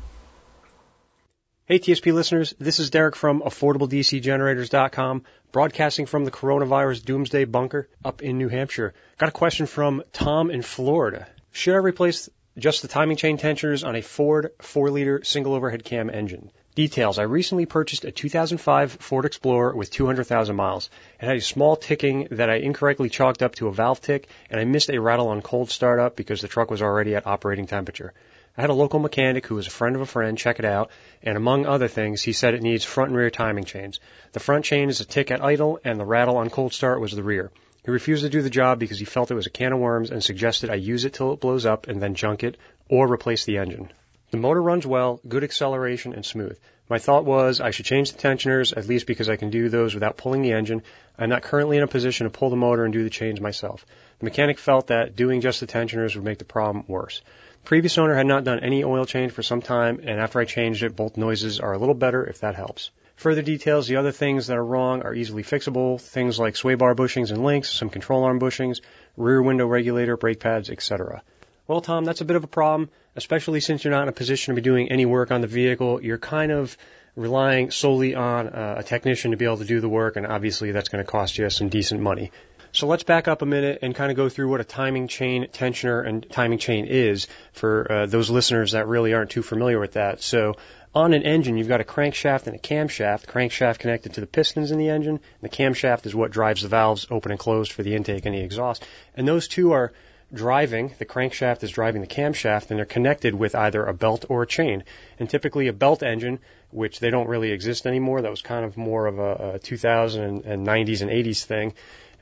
Hey 1.72 1.78
TSP 1.78 2.11
listeners, 2.15 2.55
this 2.57 2.80
is 2.80 2.89
Derek 2.89 3.15
from 3.15 3.43
AffordableDCGenerators.com, 3.43 5.24
broadcasting 5.51 6.07
from 6.07 6.26
the 6.26 6.32
coronavirus 6.32 7.05
doomsday 7.05 7.45
bunker 7.45 7.88
up 8.03 8.24
in 8.24 8.39
New 8.39 8.47
Hampshire. 8.49 8.95
Got 9.20 9.30
a 9.30 9.34
question 9.34 9.67
from 9.67 10.01
Tom 10.11 10.49
in 10.49 10.63
Florida. 10.63 11.28
Should 11.51 11.76
I 11.76 11.78
replace 11.78 12.28
just 12.57 12.82
the 12.82 12.88
timing 12.88 13.17
chain 13.17 13.38
tensioners 13.38 13.84
on 13.84 13.95
a 13.95 14.01
Ford 14.01 14.49
4-liter 14.57 15.24
single 15.24 15.53
overhead 15.53 15.84
cam 15.84 16.09
engine? 16.09 16.49
Details. 16.74 17.20
I 17.20 17.24
recently 17.24 17.67
purchased 17.67 18.03
a 18.03 18.11
2005 18.11 18.93
Ford 18.93 19.26
Explorer 19.26 19.76
with 19.76 19.91
200,000 19.91 20.55
miles. 20.55 20.89
It 21.22 21.26
had 21.28 21.38
a 21.38 21.41
small 21.41 21.76
ticking 21.76 22.30
that 22.32 22.49
I 22.49 22.55
incorrectly 22.55 23.09
chalked 23.09 23.43
up 23.43 23.53
to 23.55 23.67
a 23.67 23.72
valve 23.72 24.01
tick, 24.01 24.28
and 24.49 24.59
I 24.59 24.63
missed 24.63 24.89
a 24.89 24.99
rattle 24.99 25.28
on 25.28 25.43
cold 25.43 25.70
startup 25.70 26.15
because 26.15 26.41
the 26.41 26.47
truck 26.47 26.72
was 26.72 26.82
already 26.82 27.13
at 27.15 27.28
operating 27.28 27.67
temperature. 27.67 28.15
I 28.60 28.64
had 28.64 28.72
a 28.72 28.74
local 28.74 28.99
mechanic 28.99 29.47
who 29.47 29.55
was 29.55 29.68
a 29.68 29.70
friend 29.70 29.95
of 29.95 30.01
a 30.01 30.05
friend 30.05 30.38
check 30.38 30.60
it 30.60 30.66
out, 30.66 30.91
and 31.24 31.38
among 31.38 31.66
other 31.66 31.88
things, 31.88 32.22
he 32.22 32.34
said 32.34 32.53
it 32.53 32.62
needs 32.62 32.84
front 32.84 33.07
and 33.07 33.18
rear 33.18 33.30
timing 33.30 33.64
chains. 33.64 34.01
The 34.34 34.41
front 34.41 34.66
chain 34.66 34.89
is 34.89 34.99
a 34.99 35.05
tick 35.05 35.32
at 35.32 35.41
idle, 35.41 35.80
and 35.86 35.97
the 35.97 36.03
rattle 36.03 36.36
on 36.36 36.49
cold 36.49 36.74
start 36.74 36.99
was 36.99 37.14
the 37.14 37.24
rear. 37.24 37.51
He 37.86 37.91
refused 37.91 38.24
to 38.24 38.30
do 38.30 38.41
the 38.41 38.49
job 38.49 38.78
because 38.78 38.99
he 38.99 39.05
felt 39.05 39.32
it 39.32 39.36
was 39.36 39.47
a 39.47 39.49
can 39.49 39.72
of 39.72 39.80
worms 39.80 40.12
and 40.12 40.22
suggested 40.22 40.70
I 40.70 40.76
use 40.76 41.05
it 41.05 41.14
till 41.14 41.32
it 41.32 41.39
blows 41.39 41.66
up 41.66 41.88
and 41.88 42.01
then 42.01 42.16
junk 42.16 42.43
it 42.43 42.57
or 42.89 43.10
replace 43.10 43.45
the 43.45 43.60
engine. 43.60 43.93
The 44.32 44.38
motor 44.38 44.62
runs 44.62 44.86
well, 44.86 45.22
good 45.26 45.45
acceleration, 45.45 46.12
and 46.14 46.26
smooth. 46.26 46.60
My 46.89 46.99
thought 46.99 47.24
was 47.24 47.62
I 47.62 47.72
should 47.72 47.86
change 47.86 48.12
the 48.12 48.18
tensioners, 48.18 48.74
at 48.74 48.89
least 48.89 49.07
because 49.07 49.30
I 49.30 49.38
can 49.38 49.51
do 49.51 49.70
those 49.70 49.93
without 49.93 50.18
pulling 50.18 50.41
the 50.41 50.51
engine. 50.51 50.84
I'm 51.18 51.30
not 51.30 51.43
currently 51.43 51.78
in 51.78 51.84
a 51.84 51.88
position 51.88 52.26
to 52.26 52.30
pull 52.30 52.49
the 52.49 52.57
motor 52.57 52.84
and 52.84 52.91
do 52.91 53.05
the 53.05 53.10
change 53.10 53.39
myself. 53.39 53.86
The 54.20 54.26
mechanic 54.26 54.60
felt 54.60 54.88
that 54.88 55.16
doing 55.16 55.39
just 55.39 55.62
the 55.62 55.66
tensioners 55.66 56.16
would 56.16 56.26
make 56.26 56.39
the 56.39 56.43
problem 56.43 56.84
worse. 56.89 57.22
Previous 57.70 57.99
owner 57.99 58.15
had 58.15 58.26
not 58.26 58.45
done 58.45 58.61
any 58.61 58.84
oil 58.84 59.05
change 59.05 59.32
for 59.32 59.43
some 59.43 59.61
time, 59.61 59.99
and 59.99 60.20
after 60.20 60.39
I 60.39 60.45
changed 60.45 60.82
it, 60.82 60.95
both 60.95 61.17
noises 61.17 61.59
are 61.59 61.72
a 61.72 61.78
little 61.78 61.93
better 61.93 62.26
if 62.26 62.39
that 62.39 62.55
helps. 62.55 62.89
Further 63.17 63.43
details, 63.43 63.88
the 63.88 63.97
other 63.97 64.11
things 64.11 64.47
that 64.47 64.57
are 64.57 64.65
wrong 64.65 65.03
are 65.03 65.13
easily 65.13 65.43
fixable, 65.43 66.01
things 66.01 66.39
like 66.39 66.55
sway 66.55 66.74
bar 66.74 66.95
bushings 66.95 67.30
and 67.30 67.43
links, 67.43 67.70
some 67.70 67.91
control 67.91 68.24
arm 68.24 68.39
bushings, 68.39 68.82
rear 69.17 69.39
window 69.39 69.67
regulator, 69.67 70.17
brake 70.17 70.39
pads, 70.39 70.72
etc. 70.72 71.22
Well, 71.67 71.82
Tom, 71.82 72.05
that's 72.05 72.22
a 72.22 72.26
bit 72.26 72.38
of 72.38 72.43
a 72.43 72.47
problem, 72.47 72.89
especially 73.15 73.59
since 73.59 73.84
you're 73.84 73.93
not 73.93 74.01
in 74.01 74.09
a 74.09 74.13
position 74.13 74.55
to 74.55 74.59
be 74.59 74.63
doing 74.63 74.91
any 74.91 75.05
work 75.05 75.30
on 75.30 75.41
the 75.41 75.47
vehicle. 75.47 76.01
You're 76.01 76.17
kind 76.17 76.51
of 76.51 76.76
relying 77.15 77.70
solely 77.70 78.15
on 78.15 78.47
uh, 78.47 78.78
a 78.80 78.84
technician 78.84 79.30
to 79.30 79.38
be 79.38 79.45
able 79.45 79.57
to 79.57 79.65
do 79.65 79.80
the 79.80 79.89
work, 79.89 80.15
and 80.15 80.26
obviously 80.26 80.72
that's 80.72 80.89
going 80.89 81.05
to 81.05 81.11
cost 81.11 81.38
you 81.38 81.47
some 81.51 81.70
decent 81.70 82.01
money. 82.01 82.32
So 82.72 82.86
let's 82.88 83.03
back 83.03 83.28
up 83.28 83.41
a 83.41 83.45
minute 83.45 83.80
and 83.82 83.95
kind 83.95 84.11
of 84.11 84.17
go 84.17 84.30
through 84.30 84.49
what 84.49 84.61
a 84.61 84.63
timing 84.63 85.07
chain 85.07 85.47
tensioner 85.51 86.05
and 86.05 86.30
timing 86.30 86.59
chain 86.59 86.86
is 86.86 87.28
for 87.51 87.91
uh, 87.91 88.05
those 88.05 88.30
listeners 88.30 88.74
that 88.74 88.88
really 88.88 89.13
aren't 89.13 89.32
too 89.32 89.41
familiar 89.41 89.80
with 89.80 89.93
that. 89.93 90.22
So 90.22 90.55
on 90.93 91.13
an 91.13 91.24
engine, 91.24 91.57
you've 91.57 91.67
got 91.67 91.82
a 91.82 91.84
crankshaft 91.84 92.47
and 92.47 92.55
a 92.55 92.59
camshaft. 92.59 93.26
Crankshaft 93.26 93.80
connected 93.80 94.13
to 94.13 94.22
the 94.22 94.28
pistons 94.28 94.72
in 94.72 94.78
the 94.78 94.89
engine. 94.89 95.20
The 95.41 95.49
camshaft 95.49 96.05
is 96.05 96.13
what 96.13 96.32
drives 96.32 96.61
the 96.61 96.67
valves 96.67 97.07
open 97.09 97.32
and 97.32 97.39
closed 97.39 97.72
for 97.72 97.84
the 97.84 97.95
intake 97.95 98.26
and 98.26 98.36
the 98.36 98.41
exhaust. 98.41 98.86
And 99.15 99.28
those 99.28 99.47
two 99.47 99.72
are 99.72 99.91
driving, 100.34 100.93
the 100.99 101.05
crankshaft 101.05 101.63
is 101.63 101.72
driving 101.72 102.01
the 102.01 102.07
camshaft, 102.07 102.70
and 102.70 102.78
they're 102.78 102.86
connected 102.86 103.34
with 103.34 103.55
either 103.55 103.84
a 103.84 103.93
belt 103.93 104.26
or 104.30 104.43
a 104.43 104.47
chain. 104.47 104.84
And 105.20 105.30
typically 105.30 105.67
a 105.67 105.74
belt 105.74 106.03
engine, 106.03 106.39
which 106.72 106.99
they 106.99 107.09
don't 107.09 107.28
really 107.28 107.51
exist 107.51 107.88
anymore, 107.88 108.22
that 108.22 108.32
was 108.32 108.41
kind 108.41 108.65
of 108.65 108.78
more 108.78 109.07
of 109.07 109.20
a, 109.20 109.53
a 109.55 109.59
2000 109.59 110.45
and 110.45 110.67
90s 110.67 111.01
and 111.01 111.09
80s 111.09 111.43
thing. 111.43 111.74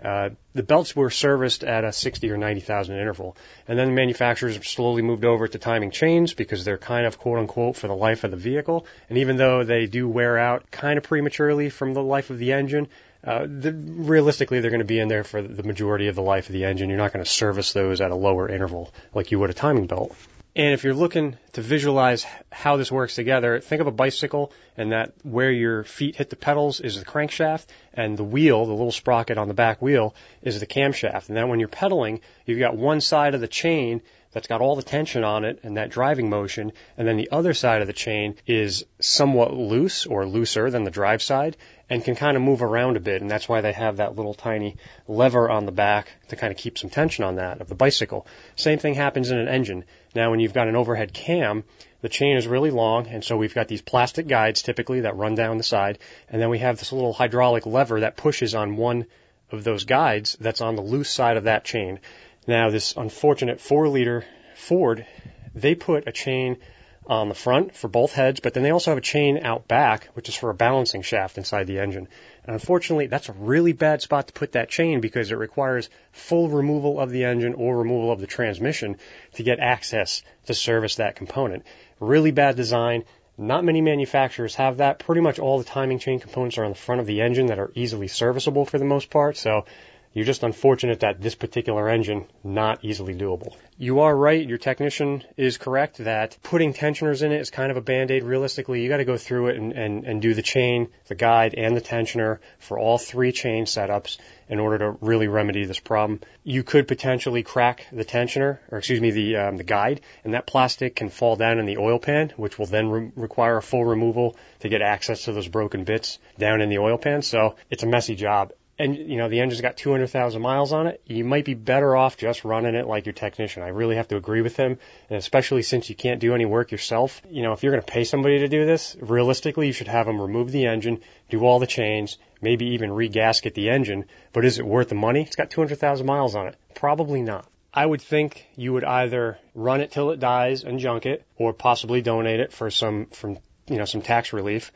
Uh, 0.03 0.29
the 0.53 0.63
belts 0.63 0.95
were 0.95 1.09
serviced 1.09 1.63
at 1.63 1.83
a 1.83 1.91
60 1.91 2.29
or 2.29 2.37
90,000 2.37 2.97
interval. 2.97 3.35
And 3.67 3.77
then 3.77 3.87
the 3.87 3.93
manufacturers 3.93 4.55
slowly 4.67 5.01
moved 5.01 5.25
over 5.25 5.47
to 5.47 5.57
timing 5.57 5.91
chains 5.91 6.33
because 6.33 6.63
they're 6.63 6.77
kind 6.77 7.05
of 7.05 7.17
quote 7.17 7.39
unquote 7.39 7.75
for 7.75 7.87
the 7.87 7.95
life 7.95 8.23
of 8.23 8.31
the 8.31 8.37
vehicle. 8.37 8.85
And 9.09 9.17
even 9.17 9.37
though 9.37 9.63
they 9.63 9.87
do 9.87 10.07
wear 10.07 10.37
out 10.37 10.69
kind 10.71 10.97
of 10.97 11.03
prematurely 11.03 11.69
from 11.69 11.93
the 11.93 12.03
life 12.03 12.29
of 12.29 12.37
the 12.37 12.53
engine, 12.53 12.87
uh, 13.23 13.45
the, 13.47 13.73
realistically, 13.73 14.59
they're 14.59 14.71
going 14.71 14.79
to 14.79 14.85
be 14.85 14.99
in 14.99 15.07
there 15.07 15.23
for 15.23 15.41
the 15.41 15.63
majority 15.63 16.07
of 16.07 16.15
the 16.15 16.21
life 16.21 16.47
of 16.47 16.53
the 16.53 16.65
engine. 16.65 16.89
You're 16.89 16.99
not 16.99 17.11
going 17.11 17.25
to 17.25 17.29
service 17.29 17.73
those 17.73 17.99
at 17.99 18.11
a 18.11 18.15
lower 18.15 18.47
interval 18.47 18.93
like 19.13 19.31
you 19.31 19.39
would 19.39 19.49
a 19.49 19.53
timing 19.53 19.87
belt. 19.87 20.15
And 20.57 20.73
if 20.73 20.83
you're 20.83 20.95
looking 20.95 21.37
to 21.53 21.61
visualize 21.61 22.25
how 22.51 22.77
this 22.77 22.91
works 22.91 23.13
together, 23.13 23.59
think 23.59 23.79
of 23.79 23.85
a 23.85 23.91
bicycle 23.91 24.51
and 24.75 24.91
that 24.91 25.13
where 25.21 25.51
your 25.51 25.83
feet 25.83 26.15
hit 26.15 26.31
the 26.31 26.35
pedals 26.35 26.79
is 26.79 26.97
the 26.97 27.05
crankshaft 27.05 27.67
and 27.93 28.17
the 28.17 28.23
wheel, 28.23 28.65
the 28.65 28.71
little 28.71 28.91
sprocket 28.91 29.37
on 29.37 29.49
the 29.49 29.53
back 29.53 29.83
wheel, 29.83 30.15
is 30.41 30.59
the 30.59 30.65
camshaft. 30.65 31.27
And 31.27 31.37
then 31.37 31.49
when 31.49 31.59
you're 31.59 31.69
pedaling, 31.69 32.21
you've 32.47 32.57
got 32.57 32.75
one 32.75 33.01
side 33.01 33.35
of 33.35 33.41
the 33.41 33.47
chain 33.47 34.01
that's 34.31 34.47
got 34.47 34.61
all 34.61 34.75
the 34.75 34.83
tension 34.83 35.23
on 35.23 35.45
it 35.45 35.59
and 35.63 35.77
that 35.77 35.89
driving 35.89 36.29
motion, 36.29 36.71
and 36.97 37.07
then 37.07 37.17
the 37.17 37.29
other 37.31 37.53
side 37.53 37.81
of 37.81 37.87
the 37.87 37.93
chain 37.93 38.35
is 38.45 38.85
somewhat 38.99 39.53
loose 39.53 40.05
or 40.05 40.25
looser 40.25 40.69
than 40.69 40.83
the 40.83 40.91
drive 40.91 41.21
side 41.21 41.55
and 41.89 42.03
can 42.03 42.15
kind 42.15 42.35
of 42.35 42.43
move 42.43 42.61
around 42.61 42.97
a 42.97 42.99
bit, 42.99 43.21
and 43.21 43.31
that's 43.31 43.47
why 43.47 43.61
they 43.61 43.71
have 43.71 43.97
that 43.97 44.15
little 44.15 44.33
tiny 44.33 44.75
lever 45.07 45.49
on 45.49 45.65
the 45.65 45.71
back 45.71 46.11
to 46.27 46.35
kind 46.35 46.51
of 46.51 46.57
keep 46.57 46.77
some 46.77 46.89
tension 46.89 47.23
on 47.23 47.35
that 47.35 47.61
of 47.61 47.69
the 47.69 47.75
bicycle. 47.75 48.27
Same 48.55 48.77
thing 48.77 48.93
happens 48.93 49.31
in 49.31 49.39
an 49.39 49.47
engine. 49.47 49.85
Now, 50.17 50.31
when 50.31 50.39
you've 50.39 50.51
got 50.51 50.67
an 50.67 50.75
overhead 50.75 51.13
cam, 51.13 51.63
the 52.01 52.09
chain 52.09 52.37
is 52.37 52.47
really 52.47 52.71
long, 52.71 53.05
and 53.05 53.23
so 53.23 53.37
we've 53.37 53.53
got 53.53 53.67
these 53.67 53.83
plastic 53.83 54.27
guides 54.27 54.63
typically 54.63 55.01
that 55.01 55.15
run 55.15 55.35
down 55.35 55.59
the 55.59 55.63
side, 55.63 55.99
and 56.27 56.41
then 56.41 56.49
we 56.49 56.57
have 56.57 56.79
this 56.79 56.91
little 56.91 57.13
hydraulic 57.13 57.67
lever 57.67 57.99
that 57.99 58.17
pushes 58.17 58.55
on 58.55 58.77
one 58.77 59.05
of 59.51 59.63
those 59.63 59.85
guides 59.85 60.35
that's 60.41 60.59
on 60.59 60.75
the 60.75 60.81
loose 60.81 61.11
side 61.11 61.37
of 61.37 61.43
that 61.43 61.65
chain. 61.65 61.99
Now, 62.47 62.71
this 62.71 62.97
unfortunate 62.97 63.61
four 63.61 63.89
liter 63.89 64.25
Ford, 64.55 65.05
they 65.53 65.75
put 65.75 66.07
a 66.07 66.11
chain 66.11 66.57
on 67.05 67.29
the 67.29 67.35
front 67.35 67.75
for 67.75 67.87
both 67.87 68.13
heads, 68.13 68.39
but 68.39 68.55
then 68.55 68.63
they 68.63 68.71
also 68.71 68.89
have 68.89 68.97
a 68.97 69.01
chain 69.01 69.45
out 69.45 69.67
back, 69.67 70.09
which 70.15 70.29
is 70.29 70.35
for 70.35 70.49
a 70.49 70.55
balancing 70.55 71.03
shaft 71.03 71.37
inside 71.37 71.67
the 71.67 71.77
engine. 71.77 72.07
Unfortunately, 72.47 73.07
that's 73.07 73.27
a 73.27 73.33
really 73.33 73.73
bad 73.73 74.01
spot 74.01 74.27
to 74.27 74.33
put 74.33 74.53
that 74.53 74.69
chain 74.69 75.01
because 75.01 75.31
it 75.31 75.35
requires 75.35 75.89
full 76.13 76.47
removal 76.47 76.97
of 76.97 77.09
the 77.09 77.25
engine 77.25 77.53
or 77.53 77.77
removal 77.77 78.09
of 78.09 78.21
the 78.21 78.27
transmission 78.27 78.97
to 79.33 79.43
get 79.43 79.59
access 79.59 80.23
to 80.45 80.53
service 80.53 80.95
that 80.95 81.17
component. 81.17 81.65
Really 81.99 82.31
bad 82.31 82.55
design. 82.55 83.03
Not 83.37 83.65
many 83.65 83.81
manufacturers 83.81 84.55
have 84.55 84.77
that. 84.77 84.99
Pretty 84.99 85.21
much 85.21 85.39
all 85.39 85.57
the 85.59 85.65
timing 85.65 85.99
chain 85.99 86.21
components 86.21 86.57
are 86.57 86.63
on 86.63 86.71
the 86.71 86.77
front 86.77 87.01
of 87.01 87.07
the 87.07 87.21
engine 87.21 87.47
that 87.47 87.59
are 87.59 87.71
easily 87.75 88.07
serviceable 88.07 88.65
for 88.65 88.79
the 88.79 88.85
most 88.85 89.09
part. 89.09 89.35
So 89.35 89.65
you're 90.13 90.25
just 90.25 90.43
unfortunate 90.43 91.01
that 91.01 91.21
this 91.21 91.35
particular 91.35 91.89
engine 91.89 92.27
not 92.43 92.83
easily 92.83 93.13
doable. 93.13 93.55
You 93.79 93.99
are 93.99 94.15
right. 94.15 94.43
Your 94.43 94.57
technician 94.57 95.23
is 95.37 95.59
correct 95.59 95.99
that 95.99 96.35
putting 96.41 96.73
tensioners 96.73 97.21
in 97.21 97.31
it 97.31 97.39
is 97.39 97.51
kind 97.51 97.69
of 97.69 97.77
a 97.77 97.81
band-aid. 97.81 98.23
Realistically, 98.23 98.81
you 98.81 98.89
got 98.89 98.97
to 98.97 99.05
go 99.05 99.17
through 99.17 99.49
it 99.49 99.57
and, 99.57 99.71
and, 99.71 100.03
and 100.03 100.19
do 100.19 100.33
the 100.33 100.41
chain, 100.41 100.87
the 101.09 101.13
guide, 101.13 101.53
and 101.53 101.77
the 101.77 101.81
tensioner 101.81 102.39
for 102.57 102.79
all 102.79 102.97
three 102.97 103.31
chain 103.31 103.65
setups 103.65 104.17
in 104.49 104.57
order 104.59 104.79
to 104.79 104.97
really 105.01 105.27
remedy 105.27 105.63
this 105.65 105.79
problem. 105.79 106.21
You 106.43 106.63
could 106.63 106.87
potentially 106.87 107.43
crack 107.43 107.85
the 107.91 108.03
tensioner, 108.03 108.57
or 108.71 108.79
excuse 108.79 108.99
me, 108.99 109.11
the 109.11 109.35
um, 109.35 109.57
the 109.57 109.63
guide, 109.63 110.01
and 110.23 110.33
that 110.33 110.47
plastic 110.47 110.95
can 110.95 111.09
fall 111.09 111.35
down 111.35 111.59
in 111.59 111.67
the 111.67 111.77
oil 111.77 111.99
pan, 111.99 112.33
which 112.35 112.57
will 112.57 112.65
then 112.65 112.89
re- 112.89 113.11
require 113.15 113.57
a 113.57 113.61
full 113.61 113.85
removal 113.85 114.37
to 114.61 114.69
get 114.69 114.81
access 114.81 115.25
to 115.25 115.33
those 115.33 115.47
broken 115.47 115.83
bits 115.83 116.17
down 116.39 116.61
in 116.61 116.69
the 116.69 116.79
oil 116.79 116.97
pan. 116.97 117.21
So 117.21 117.57
it's 117.69 117.83
a 117.83 117.87
messy 117.87 118.15
job 118.15 118.53
and 118.79 118.95
you 118.95 119.17
know 119.17 119.29
the 119.29 119.39
engine's 119.39 119.61
got 119.61 119.77
200,000 119.77 120.41
miles 120.41 120.71
on 120.71 120.87
it, 120.87 121.01
you 121.05 121.23
might 121.23 121.45
be 121.45 121.53
better 121.53 121.95
off 121.95 122.17
just 122.17 122.43
running 122.43 122.75
it 122.75 122.87
like 122.87 123.05
your 123.05 123.13
technician. 123.13 123.63
I 123.63 123.69
really 123.69 123.95
have 123.95 124.07
to 124.09 124.17
agree 124.17 124.41
with 124.41 124.55
him, 124.55 124.77
and 125.09 125.17
especially 125.17 125.63
since 125.63 125.89
you 125.89 125.95
can't 125.95 126.19
do 126.19 126.33
any 126.35 126.45
work 126.45 126.71
yourself. 126.71 127.21
You 127.29 127.43
know, 127.43 127.53
if 127.53 127.63
you're 127.63 127.71
going 127.71 127.83
to 127.83 127.91
pay 127.91 128.03
somebody 128.03 128.39
to 128.39 128.47
do 128.47 128.65
this, 128.65 128.95
realistically, 128.99 129.67
you 129.67 129.73
should 129.73 129.87
have 129.87 130.05
them 130.05 130.21
remove 130.21 130.51
the 130.51 130.65
engine, 130.65 131.01
do 131.29 131.43
all 131.43 131.59
the 131.59 131.67
chains, 131.67 132.17
maybe 132.41 132.67
even 132.67 132.91
regasket 132.91 133.53
the 133.53 133.69
engine. 133.69 134.05
But 134.33 134.45
is 134.45 134.59
it 134.59 134.65
worth 134.65 134.89
the 134.89 134.95
money? 134.95 135.23
It's 135.23 135.35
got 135.35 135.49
200,000 135.49 136.05
miles 136.05 136.35
on 136.35 136.47
it. 136.47 136.55
Probably 136.75 137.21
not. 137.21 137.47
I 137.73 137.85
would 137.85 138.01
think 138.01 138.47
you 138.55 138.73
would 138.73 138.83
either 138.83 139.37
run 139.53 139.81
it 139.81 139.91
till 139.91 140.11
it 140.11 140.19
dies 140.19 140.63
and 140.63 140.79
junk 140.79 141.05
it, 141.05 141.25
or 141.35 141.53
possibly 141.53 142.01
donate 142.01 142.39
it 142.39 142.51
for 142.51 142.71
some 142.71 143.07
from 143.07 143.37
you 143.67 143.77
know 143.77 143.85
some 143.85 144.01
tax 144.01 144.33
relief 144.33 144.71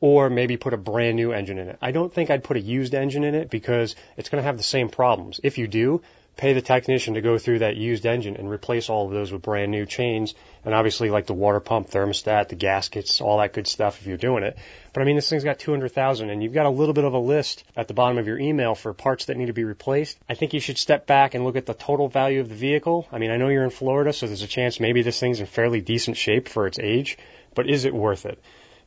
or 0.00 0.28
maybe 0.28 0.56
put 0.56 0.74
a 0.74 0.76
brand 0.76 1.16
new 1.16 1.32
engine 1.32 1.58
in 1.58 1.68
it. 1.68 1.78
I 1.80 1.90
don't 1.90 2.12
think 2.12 2.30
I'd 2.30 2.44
put 2.44 2.56
a 2.56 2.60
used 2.60 2.94
engine 2.94 3.24
in 3.24 3.34
it 3.34 3.50
because 3.50 3.96
it's 4.16 4.28
going 4.28 4.42
to 4.42 4.46
have 4.46 4.58
the 4.58 4.62
same 4.62 4.88
problems. 4.88 5.40
If 5.42 5.58
you 5.58 5.66
do, 5.66 6.02
pay 6.36 6.52
the 6.52 6.60
technician 6.60 7.14
to 7.14 7.22
go 7.22 7.38
through 7.38 7.60
that 7.60 7.76
used 7.76 8.04
engine 8.04 8.36
and 8.36 8.50
replace 8.50 8.90
all 8.90 9.06
of 9.06 9.12
those 9.12 9.32
with 9.32 9.40
brand 9.40 9.70
new 9.70 9.86
chains 9.86 10.34
and 10.66 10.74
obviously 10.74 11.08
like 11.08 11.26
the 11.26 11.32
water 11.32 11.60
pump, 11.60 11.88
thermostat, 11.88 12.48
the 12.48 12.56
gaskets, 12.56 13.22
all 13.22 13.38
that 13.38 13.54
good 13.54 13.66
stuff 13.66 13.98
if 14.00 14.06
you're 14.06 14.18
doing 14.18 14.44
it. 14.44 14.58
But 14.92 15.00
I 15.00 15.04
mean, 15.06 15.16
this 15.16 15.30
thing's 15.30 15.44
got 15.44 15.58
200,000 15.58 16.28
and 16.28 16.42
you've 16.42 16.52
got 16.52 16.66
a 16.66 16.70
little 16.70 16.92
bit 16.92 17.04
of 17.04 17.14
a 17.14 17.18
list 17.18 17.64
at 17.74 17.88
the 17.88 17.94
bottom 17.94 18.18
of 18.18 18.26
your 18.26 18.38
email 18.38 18.74
for 18.74 18.92
parts 18.92 19.26
that 19.26 19.38
need 19.38 19.46
to 19.46 19.54
be 19.54 19.64
replaced. 19.64 20.18
I 20.28 20.34
think 20.34 20.52
you 20.52 20.60
should 20.60 20.76
step 20.76 21.06
back 21.06 21.34
and 21.34 21.42
look 21.42 21.56
at 21.56 21.64
the 21.64 21.74
total 21.74 22.08
value 22.08 22.40
of 22.40 22.50
the 22.50 22.54
vehicle. 22.54 23.08
I 23.10 23.18
mean, 23.18 23.30
I 23.30 23.38
know 23.38 23.48
you're 23.48 23.64
in 23.64 23.70
Florida, 23.70 24.12
so 24.12 24.26
there's 24.26 24.42
a 24.42 24.46
chance 24.46 24.78
maybe 24.78 25.00
this 25.00 25.18
thing's 25.18 25.40
in 25.40 25.46
fairly 25.46 25.80
decent 25.80 26.18
shape 26.18 26.48
for 26.48 26.66
its 26.66 26.78
age, 26.78 27.16
but 27.54 27.68
is 27.70 27.86
it 27.86 27.94
worth 27.94 28.26
it? 28.26 28.38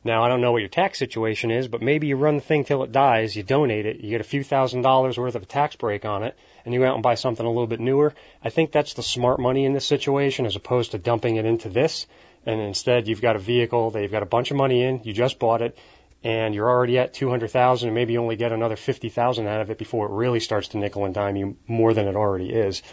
Now, 0.04 0.24
I 0.24 0.30
don't 0.30 0.39
know 0.39 0.54
what 0.54 0.62
your 0.62 0.70
tax 0.70 0.97
situation 0.97 1.52
is, 1.52 1.68
but 1.68 1.82
maybe 1.82 2.08
you 2.08 2.16
run 2.16 2.36
the 2.36 2.41
thing 2.41 2.64
till 2.64 2.84
it 2.84 2.91
dies, 2.93 3.36
you 3.36 3.43
donate 3.43 3.86
it, 3.86 4.00
you 4.00 4.10
get 4.10 4.22
a 4.22 4.24
few 4.26 4.45
thousand 4.45 4.82
dollars 4.82 5.18
worth 5.18 5.36
of 5.36 5.43
a 5.43 5.45
tax 5.45 5.76
break 5.76 6.06
on 6.06 6.24
it, 6.24 6.38
and 6.64 6.74
you 6.74 6.80
go 6.80 6.88
out 6.88 6.93
and 6.93 7.04
buy 7.04 7.16
something 7.16 7.45
a 7.45 7.50
little 7.50 7.68
bit 7.68 7.82
newer. 7.82 8.14
I 8.41 8.50
think 8.50 8.72
that's 8.72 8.93
the 8.93 9.04
smart 9.04 9.39
money 9.41 9.66
in 9.66 9.74
this 9.74 9.86
situation 9.86 10.45
as 10.45 10.56
opposed 10.56 10.91
to 10.91 10.97
dumping 11.00 11.36
it 11.36 11.45
into 11.45 11.68
this. 11.68 12.08
And 12.45 12.62
instead, 12.62 13.10
you've 13.10 13.22
got 13.22 13.36
a 13.36 13.39
vehicle 13.39 13.91
that 13.91 14.02
you've 14.02 14.12
got 14.12 14.24
a 14.24 14.28
bunch 14.28 14.52
of 14.52 14.58
money 14.58 14.84
in, 14.84 15.02
you 15.04 15.12
just 15.12 15.38
bought 15.38 15.62
it, 15.62 15.78
and 16.24 16.56
you're 16.56 16.70
already 16.70 16.97
at 16.97 17.14
200,000 17.14 17.89
and 17.89 17.95
maybe 17.95 18.18
only 18.18 18.38
get 18.38 18.54
another 18.54 18.78
50,000 18.78 19.47
out 19.47 19.62
of 19.62 19.70
it 19.70 19.78
before 19.78 20.06
it 20.06 20.12
really 20.12 20.39
starts 20.39 20.70
to 20.70 20.78
nickel 20.78 21.04
and 21.04 21.14
dime 21.14 21.36
you 21.36 21.58
more 21.68 21.93
than 21.93 22.08
it 22.08 22.16
already 22.16 22.50
is. 22.50 22.84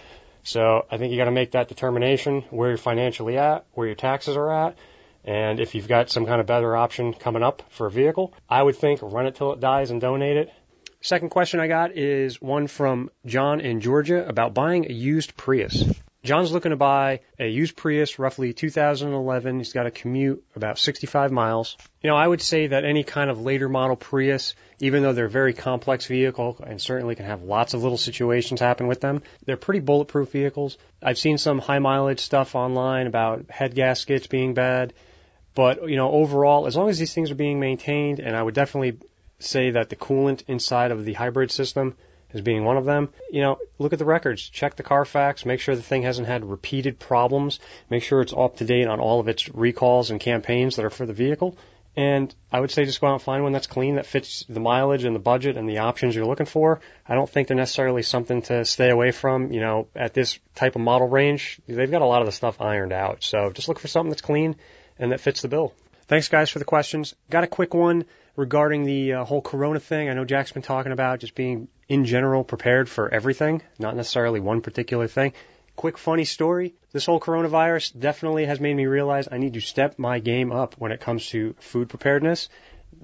So 0.43 0.87
I 0.91 0.97
think 0.97 1.13
you 1.13 1.19
got 1.19 1.25
to 1.25 1.33
make 1.33 1.53
that 1.53 1.69
determination 1.69 2.43
where 2.51 2.71
you're 2.71 2.79
financially 2.79 3.39
at, 3.39 3.65
where 3.73 3.87
your 3.87 3.97
taxes 3.97 4.37
are 4.37 4.51
at, 4.51 4.77
and 5.27 5.61
if 5.61 5.75
you've 5.75 5.89
got 5.89 6.09
some 6.09 6.25
kind 6.25 6.41
of 6.41 6.47
better 6.47 6.77
option 6.77 7.13
coming 7.13 7.43
up 7.43 7.63
for 7.71 7.87
a 7.87 7.91
vehicle, 7.91 8.33
I 8.49 8.63
would 8.63 8.77
think 8.77 9.01
run 9.03 9.27
it 9.27 9.35
till 9.35 9.53
it 9.53 9.61
dies 9.61 9.91
and 9.91 10.01
donate 10.01 10.37
it. 10.37 10.51
Second 11.01 11.31
question 11.31 11.61
I 11.61 11.67
got 11.67 11.97
is 11.97 12.41
one 12.41 12.69
from 12.69 13.11
John 13.27 13.61
in 13.61 13.81
Georgia 13.81 14.27
about 14.27 14.55
buying 14.55 14.87
a 14.91 14.93
used 14.93 15.37
Prius. 15.37 15.85
John's 16.27 16.51
looking 16.51 16.71
to 16.71 16.77
buy 16.77 17.21
a 17.39 17.47
used 17.47 17.77
Prius, 17.77 18.19
roughly 18.19 18.53
2011. 18.53 19.59
He's 19.59 19.73
got 19.73 19.87
a 19.87 19.93
commute 19.93 20.45
about 20.57 20.77
65 20.77 21.31
miles. 21.31 21.77
You 22.03 22.11
know, 22.11 22.17
I 22.17 22.27
would 22.27 22.43
say 22.43 22.67
that 22.67 22.85
any 22.85 23.05
kind 23.05 23.31
of 23.31 23.41
later 23.41 23.69
model 23.69 23.95
Prius, 23.95 24.57
even 24.81 25.05
though 25.05 25.13
they're 25.13 25.27
a 25.27 25.31
very 25.31 25.53
complex 25.53 26.07
vehicle 26.07 26.57
and 26.67 26.81
certainly 26.81 27.15
can 27.15 27.27
have 27.27 27.45
lots 27.45 27.75
of 27.75 27.83
little 27.83 27.99
situations 27.99 28.59
happen 28.59 28.89
with 28.89 29.01
them, 29.01 29.23
they're 29.45 29.57
pretty 29.57 29.81
bulletproof 29.81 30.33
vehicles. 30.33 30.79
I've 31.01 31.19
seen 31.19 31.39
some 31.39 31.61
high 31.61 31.79
mileage 31.79 32.21
stuff 32.21 32.57
online 32.57 33.07
about 33.07 33.49
head 33.49 33.77
gaskets 33.77 34.27
being 34.27 34.55
bad. 34.55 34.95
But, 35.57 35.89
you 35.89 35.97
know, 35.97 36.13
overall, 36.13 36.67
as 36.67 36.77
long 36.77 36.91
as 36.91 36.99
these 36.99 37.15
things 37.15 37.31
are 37.31 37.35
being 37.35 37.59
maintained, 37.59 38.21
and 38.21 38.37
I 38.37 38.43
would 38.43 38.55
definitely 38.55 38.99
say 39.39 39.71
that 39.71 39.89
the 39.89 39.97
coolant 39.97 40.43
inside 40.47 40.91
of 40.91 41.07
the 41.07 41.15
hybrid 41.15 41.51
system 41.51 41.97
is 42.35 42.43
being 42.43 42.63
one 42.63 42.77
of 42.77 42.85
them. 42.85 43.09
You 43.31 43.41
know, 43.41 43.59
look 43.79 43.95
at 43.95 43.99
the 43.99 44.05
records, 44.05 44.47
check 44.47 44.77
the 44.77 44.83
Carfax, 44.83 45.47
make 45.47 45.61
sure 45.61 45.75
the 45.75 45.83
thing 45.83 46.03
hasn't 46.03 46.29
had 46.29 46.45
repeated 46.45 46.99
problems, 46.99 47.59
make 47.89 48.03
sure 48.03 48.21
it's 48.21 48.35
up 48.35 48.59
to 48.59 48.67
date 48.67 48.87
on 48.87 49.01
all 49.01 49.19
of 49.19 49.29
its 49.29 49.49
recalls 49.49 50.11
and 50.11 50.21
campaigns 50.21 50.77
that 50.77 50.85
are 50.85 50.91
for 50.91 51.07
the 51.07 51.15
vehicle. 51.15 51.57
And 51.97 52.35
I 52.53 52.61
would 52.61 52.71
say 52.71 52.85
just 52.85 53.01
go 53.01 53.07
out 53.07 53.15
and 53.15 53.23
find 53.23 53.43
one 53.43 53.53
that's 53.53 53.67
clean, 53.67 53.95
that 53.95 54.05
fits 54.05 54.45
the 54.51 54.61
mileage 54.61 55.05
and 55.05 55.17
the 55.17 55.21
budget 55.21 55.57
and 55.57 55.67
the 55.67 55.79
options 55.79 56.15
you're 56.15 56.27
looking 56.27 56.45
for. 56.45 56.83
I 57.09 57.15
don't 57.15 57.31
think 57.31 57.49
they're 57.49 57.57
necessarily 57.57 58.03
something 58.03 58.43
to 58.43 58.67
stay 58.67 58.91
away 58.91 59.13
from, 59.13 59.53
you 59.53 59.61
know, 59.61 59.89
at 59.97 60.13
this 60.13 60.39
type 60.55 60.77
of 60.77 60.83
model 60.83 61.09
range. 61.09 61.59
They've 61.67 61.91
got 61.91 62.03
a 62.03 62.07
lot 62.07 62.21
of 62.21 62.27
the 62.27 62.33
stuff 62.33 62.61
ironed 62.61 62.93
out. 62.93 63.25
So 63.25 63.51
just 63.51 63.69
look 63.69 63.79
for 63.79 63.89
something 63.89 64.11
that's 64.11 64.21
clean 64.21 64.57
and 64.99 65.13
that 65.13 65.21
fits 65.21 65.43
the 65.43 65.49
bill. 65.49 65.73
Thanks, 66.09 66.29
guys, 66.29 66.51
for 66.51 66.59
the 66.61 66.65
questions. 66.65 67.15
Got 67.31 67.45
a 67.45 67.49
quick 67.49 67.75
one 67.75 68.05
regarding 68.37 68.85
the 68.85 69.15
uh, 69.15 69.25
whole 69.25 69.43
corona 69.43 69.81
thing. 69.81 70.09
I 70.09 70.15
know 70.15 70.25
Jack's 70.25 70.53
been 70.53 70.63
talking 70.63 70.93
about 70.93 71.21
just 71.21 71.35
being, 71.35 71.69
in 71.89 72.05
general, 72.05 72.45
prepared 72.45 72.89
for 72.89 73.13
everything, 73.13 73.63
not 73.79 73.97
necessarily 73.97 74.39
one 74.39 74.61
particular 74.61 75.09
thing. 75.09 75.33
Quick 75.75 75.99
funny 75.99 76.25
story. 76.25 76.75
This 76.93 77.07
whole 77.07 77.21
coronavirus 77.21 77.99
definitely 77.99 78.47
has 78.47 78.61
made 78.61 78.75
me 78.75 78.87
realize 78.87 79.29
I 79.31 79.39
need 79.39 79.55
to 79.55 79.61
step 79.61 79.99
my 79.99 80.21
game 80.21 80.53
up 80.53 80.75
when 80.79 80.93
it 80.93 81.01
comes 81.01 81.27
to 81.31 81.55
food 81.59 81.89
preparedness. 81.89 82.49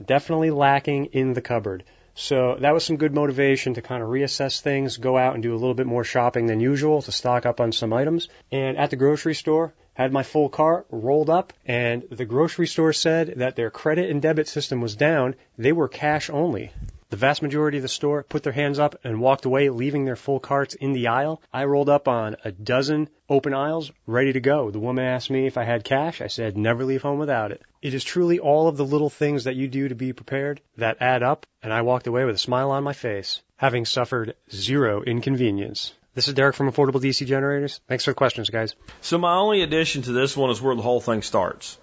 Definitely 0.07 0.53
lacking 0.53 1.07
in 1.07 1.33
the 1.33 1.43
cupboard. 1.43 1.85
So 2.15 2.57
that 2.61 2.73
was 2.73 2.85
some 2.85 2.99
good 2.99 3.15
motivation 3.15 3.75
to 3.75 3.83
kind 3.83 4.03
of 4.03 4.09
reassess 4.09 4.61
things, 4.61 4.99
go 4.99 5.17
out 5.17 5.35
and 5.35 5.43
do 5.43 5.53
a 5.53 5.57
little 5.57 5.75
bit 5.75 5.87
more 5.87 6.05
shopping 6.05 6.47
than 6.47 6.61
usual 6.61 7.03
to 7.03 7.13
stock 7.13 7.47
up 7.47 7.61
on 7.61 7.73
some 7.73 7.93
items. 7.93 8.29
And 8.51 8.77
at 8.77 8.91
the 8.91 8.97
grocery 8.97 9.35
store, 9.35 9.73
had 9.95 10.13
my 10.13 10.23
full 10.23 10.49
cart 10.49 10.87
rolled 10.91 11.31
up 11.31 11.53
and 11.67 12.03
the 12.11 12.25
grocery 12.25 12.67
store 12.67 12.93
said 12.93 13.35
that 13.37 13.57
their 13.57 13.71
credit 13.71 14.11
and 14.11 14.23
debit 14.23 14.49
system 14.49 14.81
was 14.81 14.97
down. 14.97 15.35
They 15.59 15.73
were 15.73 15.89
cash 15.89 16.31
only. 16.31 16.73
The 17.13 17.19
vast 17.19 17.43
majority 17.43 17.77
of 17.77 17.83
the 17.83 17.89
store 17.89 18.23
put 18.23 18.43
their 18.43 18.55
hands 18.55 18.79
up 18.79 18.97
and 19.05 19.21
walked 19.21 19.45
away, 19.45 19.69
leaving 19.69 20.07
their 20.07 20.17
full 20.17 20.41
carts 20.41 20.73
in 20.73 20.95
the 20.95 21.09
aisle. 21.09 21.43
I 21.53 21.67
rolled 21.67 21.91
up 21.91 22.09
on 22.09 22.37
a 22.43 22.51
dozen 22.53 23.11
open 23.29 23.53
aisles, 23.53 23.93
ready 24.07 24.33
to 24.33 24.41
go. 24.41 24.71
The 24.71 24.79
woman 24.79 25.05
asked 25.05 25.29
me 25.29 25.47
if 25.47 25.59
I 25.59 25.65
had 25.65 25.85
cash. 25.85 26.23
I 26.23 26.29
said, 26.29 26.57
never 26.57 26.87
leave 26.87 27.03
home 27.03 27.19
without 27.19 27.53
it. 27.53 27.61
It 27.83 27.93
is 27.93 28.03
truly 28.03 28.39
all 28.39 28.67
of 28.67 28.79
the 28.79 28.87
little 28.87 29.11
things 29.11 29.45
that 29.45 29.57
you 29.57 29.69
do 29.69 29.89
to 29.89 29.95
be 29.95 30.15
prepared 30.15 30.63
that 30.79 31.03
add 31.03 31.23
up, 31.23 31.45
and 31.63 31.71
I 31.71 31.83
walked 31.83 32.07
away 32.07 32.25
with 32.25 32.37
a 32.37 32.39
smile 32.39 32.71
on 32.71 32.83
my 32.83 32.95
face, 32.95 33.43
having 33.57 33.85
suffered 33.85 34.35
zero 34.51 35.03
inconvenience. 35.03 35.93
This 36.15 36.29
is 36.29 36.35
Derek 36.35 36.55
from 36.55 36.71
Affordable 36.71 37.01
DC 37.01 37.27
Generators. 37.27 37.81
Thanks 37.89 38.05
for 38.05 38.11
the 38.11 38.17
questions, 38.17 38.51
guys. 38.51 38.75
So 39.01 39.17
my 39.17 39.35
only 39.37 39.63
addition 39.63 40.03
to 40.03 40.13
this 40.13 40.37
one 40.37 40.51
is 40.51 40.61
where 40.61 40.77
the 40.77 40.83
whole 40.83 41.01
thing 41.01 41.23
starts. 41.23 41.79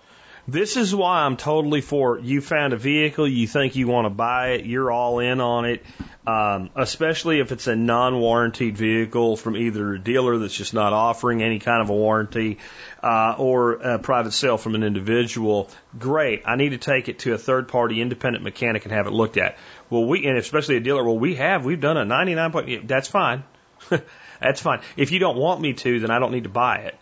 This 0.47 0.77
is 0.77 0.93
why 0.93 1.21
I'm 1.21 1.35
totally 1.35 1.81
for 1.81 2.19
you 2.19 2.39
found 2.39 2.73
a 2.73 2.77
vehicle, 2.77 3.27
you 3.27 3.47
think 3.47 3.75
you 3.75 3.87
want 3.87 4.05
to 4.05 4.11
buy 4.11 4.49
it, 4.49 4.65
you're 4.65 4.91
all 4.91 5.17
in 5.17 5.41
on 5.41 5.65
it, 5.65 5.83
um, 6.27 6.69
especially 6.75 7.39
if 7.39 7.51
it's 7.51 7.65
a 7.65 7.75
non 7.75 8.19
warranted 8.19 8.77
vehicle 8.77 9.35
from 9.35 9.57
either 9.57 9.93
a 9.93 9.99
dealer 9.99 10.37
that's 10.37 10.55
just 10.55 10.75
not 10.75 10.93
offering 10.93 11.41
any 11.41 11.57
kind 11.57 11.81
of 11.81 11.89
a 11.89 11.93
warranty 11.93 12.59
uh, 13.01 13.33
or 13.35 13.73
a 13.73 13.97
private 13.97 14.33
sale 14.33 14.57
from 14.57 14.75
an 14.75 14.83
individual. 14.83 15.71
Great. 15.97 16.43
I 16.45 16.55
need 16.55 16.69
to 16.69 16.77
take 16.77 17.09
it 17.09 17.19
to 17.19 17.33
a 17.33 17.37
third 17.39 17.67
party 17.67 17.99
independent 17.99 18.43
mechanic 18.43 18.85
and 18.85 18.93
have 18.93 19.07
it 19.07 19.13
looked 19.13 19.37
at. 19.37 19.57
Well, 19.89 20.05
we, 20.05 20.27
and 20.27 20.37
especially 20.37 20.77
a 20.77 20.81
dealer, 20.81 21.03
well, 21.03 21.17
we 21.17 21.33
have, 21.35 21.65
we've 21.65 21.81
done 21.81 21.97
a 21.97 22.05
99 22.05 22.51
point, 22.51 22.87
that's 22.87 23.07
fine. 23.07 23.43
that's 24.41 24.61
fine. 24.61 24.81
If 24.97 25.11
you 25.11 25.19
don't 25.19 25.37
want 25.37 25.61
me 25.61 25.73
to, 25.73 25.99
then 25.99 26.11
I 26.11 26.19
don't 26.19 26.31
need 26.31 26.43
to 26.43 26.49
buy 26.49 26.79
it 26.79 26.95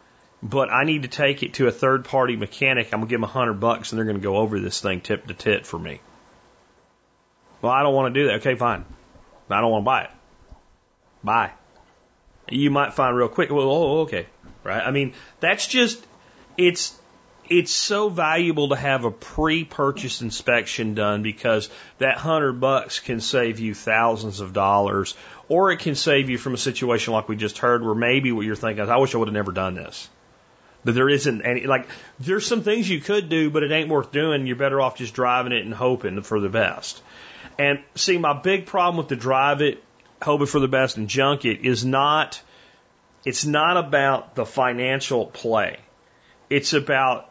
but 0.43 0.69
I 0.69 0.83
need 0.83 1.03
to 1.03 1.07
take 1.07 1.41
it 1.43 1.55
to 1.55 1.67
a 1.67 1.71
third 1.71 2.05
party 2.05 2.35
mechanic. 2.35 2.93
I'm 2.93 2.99
gonna 2.99 3.09
give 3.09 3.19
them 3.19 3.23
a 3.23 3.27
hundred 3.27 3.55
bucks 3.55 3.91
and 3.91 3.97
they're 3.97 4.05
gonna 4.05 4.19
go 4.19 4.37
over 4.37 4.59
this 4.59 4.81
thing 4.81 5.01
tip 5.01 5.27
to 5.27 5.33
tit 5.33 5.65
for 5.65 5.79
me. 5.79 5.99
Well, 7.61 7.71
I 7.71 7.83
don't 7.83 7.95
want 7.95 8.13
to 8.13 8.19
do 8.21 8.27
that. 8.27 8.35
Okay, 8.35 8.55
fine. 8.55 8.85
I 9.49 9.61
don't 9.61 9.71
want 9.71 9.83
to 9.83 9.85
buy 9.85 10.03
it. 10.03 10.09
Buy. 11.23 11.51
You 12.49 12.69
might 12.69 12.93
find 12.93 13.15
real 13.15 13.29
quick. 13.29 13.49
Well, 13.49 13.69
oh, 13.69 13.99
okay, 14.01 14.27
right. 14.63 14.85
I 14.85 14.91
mean, 14.91 15.13
that's 15.39 15.67
just 15.67 16.05
it's 16.57 16.97
it's 17.49 17.71
so 17.71 18.09
valuable 18.09 18.69
to 18.69 18.75
have 18.75 19.05
a 19.05 19.11
pre-purchase 19.11 20.21
inspection 20.21 20.93
done 20.93 21.23
because 21.23 21.69
that 21.97 22.17
hundred 22.17 22.59
bucks 22.59 22.99
can 22.99 23.21
save 23.21 23.59
you 23.59 23.73
thousands 23.73 24.39
of 24.39 24.53
dollars, 24.53 25.15
or 25.49 25.71
it 25.71 25.79
can 25.79 25.95
save 25.95 26.29
you 26.29 26.37
from 26.37 26.53
a 26.53 26.57
situation 26.57 27.13
like 27.13 27.29
we 27.29 27.35
just 27.35 27.57
heard, 27.57 27.83
where 27.83 27.95
maybe 27.95 28.31
what 28.31 28.45
you're 28.45 28.55
thinking 28.55 28.83
is, 28.83 28.89
I 28.89 28.97
wish 28.97 29.15
I 29.15 29.17
would 29.17 29.27
have 29.27 29.33
never 29.33 29.51
done 29.51 29.75
this. 29.75 30.09
But 30.83 30.95
there 30.95 31.09
isn't 31.09 31.41
any, 31.41 31.65
like, 31.65 31.87
there's 32.19 32.45
some 32.45 32.61
things 32.61 32.89
you 32.89 33.01
could 33.01 33.29
do, 33.29 33.49
but 33.49 33.63
it 33.63 33.71
ain't 33.71 33.89
worth 33.89 34.11
doing. 34.11 34.47
You're 34.47 34.55
better 34.55 34.79
off 34.79 34.97
just 34.97 35.13
driving 35.13 35.51
it 35.51 35.65
and 35.65 35.73
hoping 35.73 36.21
for 36.21 36.39
the 36.39 36.49
best. 36.49 37.01
And 37.57 37.79
see, 37.95 38.17
my 38.17 38.33
big 38.33 38.65
problem 38.65 38.97
with 38.97 39.07
the 39.07 39.15
drive 39.15 39.61
it, 39.61 39.83
hoping 40.21 40.47
for 40.47 40.59
the 40.59 40.67
best 40.67 40.97
and 40.97 41.07
junk 41.07 41.45
it 41.45 41.65
is 41.65 41.83
not, 41.83 42.41
it's 43.25 43.45
not 43.45 43.77
about 43.77 44.35
the 44.35 44.45
financial 44.45 45.25
play. 45.25 45.77
It's 46.49 46.73
about 46.73 47.29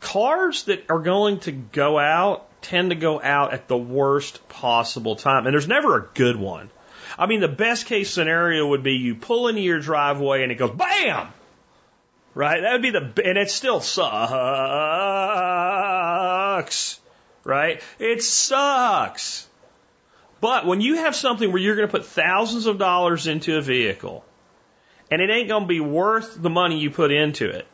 cars 0.00 0.64
that 0.64 0.84
are 0.90 1.00
going 1.00 1.40
to 1.40 1.52
go 1.52 1.98
out 1.98 2.46
tend 2.62 2.90
to 2.90 2.96
go 2.96 3.20
out 3.20 3.52
at 3.52 3.68
the 3.68 3.76
worst 3.76 4.46
possible 4.48 5.16
time. 5.16 5.46
And 5.46 5.54
there's 5.54 5.68
never 5.68 5.96
a 5.96 6.08
good 6.14 6.36
one. 6.36 6.70
I 7.20 7.26
mean, 7.26 7.40
the 7.40 7.48
best 7.48 7.84
case 7.84 8.10
scenario 8.10 8.66
would 8.68 8.82
be 8.82 8.94
you 8.94 9.14
pull 9.14 9.48
into 9.48 9.60
your 9.60 9.78
driveway 9.78 10.42
and 10.42 10.50
it 10.50 10.54
goes 10.54 10.70
BAM! 10.70 11.28
Right? 12.34 12.62
That 12.62 12.72
would 12.72 12.80
be 12.80 12.90
the, 12.90 13.12
and 13.24 13.36
it 13.36 13.50
still 13.50 13.80
sucks. 13.80 14.08
Right? 17.44 17.82
It 17.98 18.22
sucks. 18.22 19.46
But 20.40 20.64
when 20.64 20.80
you 20.80 20.96
have 20.96 21.14
something 21.14 21.52
where 21.52 21.60
you're 21.60 21.76
going 21.76 21.88
to 21.88 21.92
put 21.92 22.06
thousands 22.06 22.64
of 22.64 22.78
dollars 22.78 23.26
into 23.26 23.58
a 23.58 23.60
vehicle 23.60 24.24
and 25.10 25.20
it 25.20 25.28
ain't 25.28 25.48
going 25.48 25.64
to 25.64 25.68
be 25.68 25.80
worth 25.80 26.40
the 26.40 26.48
money 26.48 26.78
you 26.78 26.90
put 26.90 27.12
into 27.12 27.50
it, 27.50 27.66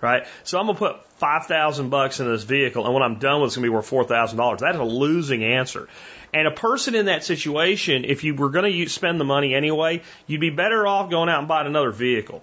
right? 0.00 0.26
So 0.44 0.58
I'm 0.58 0.66
to 0.66 0.74
put 0.74 1.04
5,000 1.18 1.90
bucks 1.90 2.20
in 2.20 2.26
this 2.26 2.42
vehicle 2.42 2.84
and 2.84 2.94
when 2.94 3.02
I'm 3.02 3.18
done 3.18 3.40
with 3.40 3.48
it, 3.48 3.48
it's 3.48 3.54
to 3.56 3.60
be 3.60 3.68
worth 3.68 3.90
$4,000. 3.90 4.58
That 4.58 4.74
is 4.74 4.80
a 4.80 4.84
losing 4.84 5.44
answer. 5.44 5.88
And 6.32 6.46
a 6.46 6.52
person 6.52 6.94
in 6.94 7.06
that 7.06 7.24
situation, 7.24 8.04
if 8.04 8.22
you 8.22 8.34
were 8.34 8.50
to 8.50 8.88
spend 8.88 9.18
the 9.20 9.24
money 9.24 9.54
anyway, 9.54 10.02
you'd 10.26 10.40
be 10.40 10.50
better 10.50 10.86
off 10.86 11.10
going 11.10 11.28
out 11.28 11.40
and 11.40 11.48
buying 11.48 11.66
another 11.66 11.90
vehicle. 11.90 12.42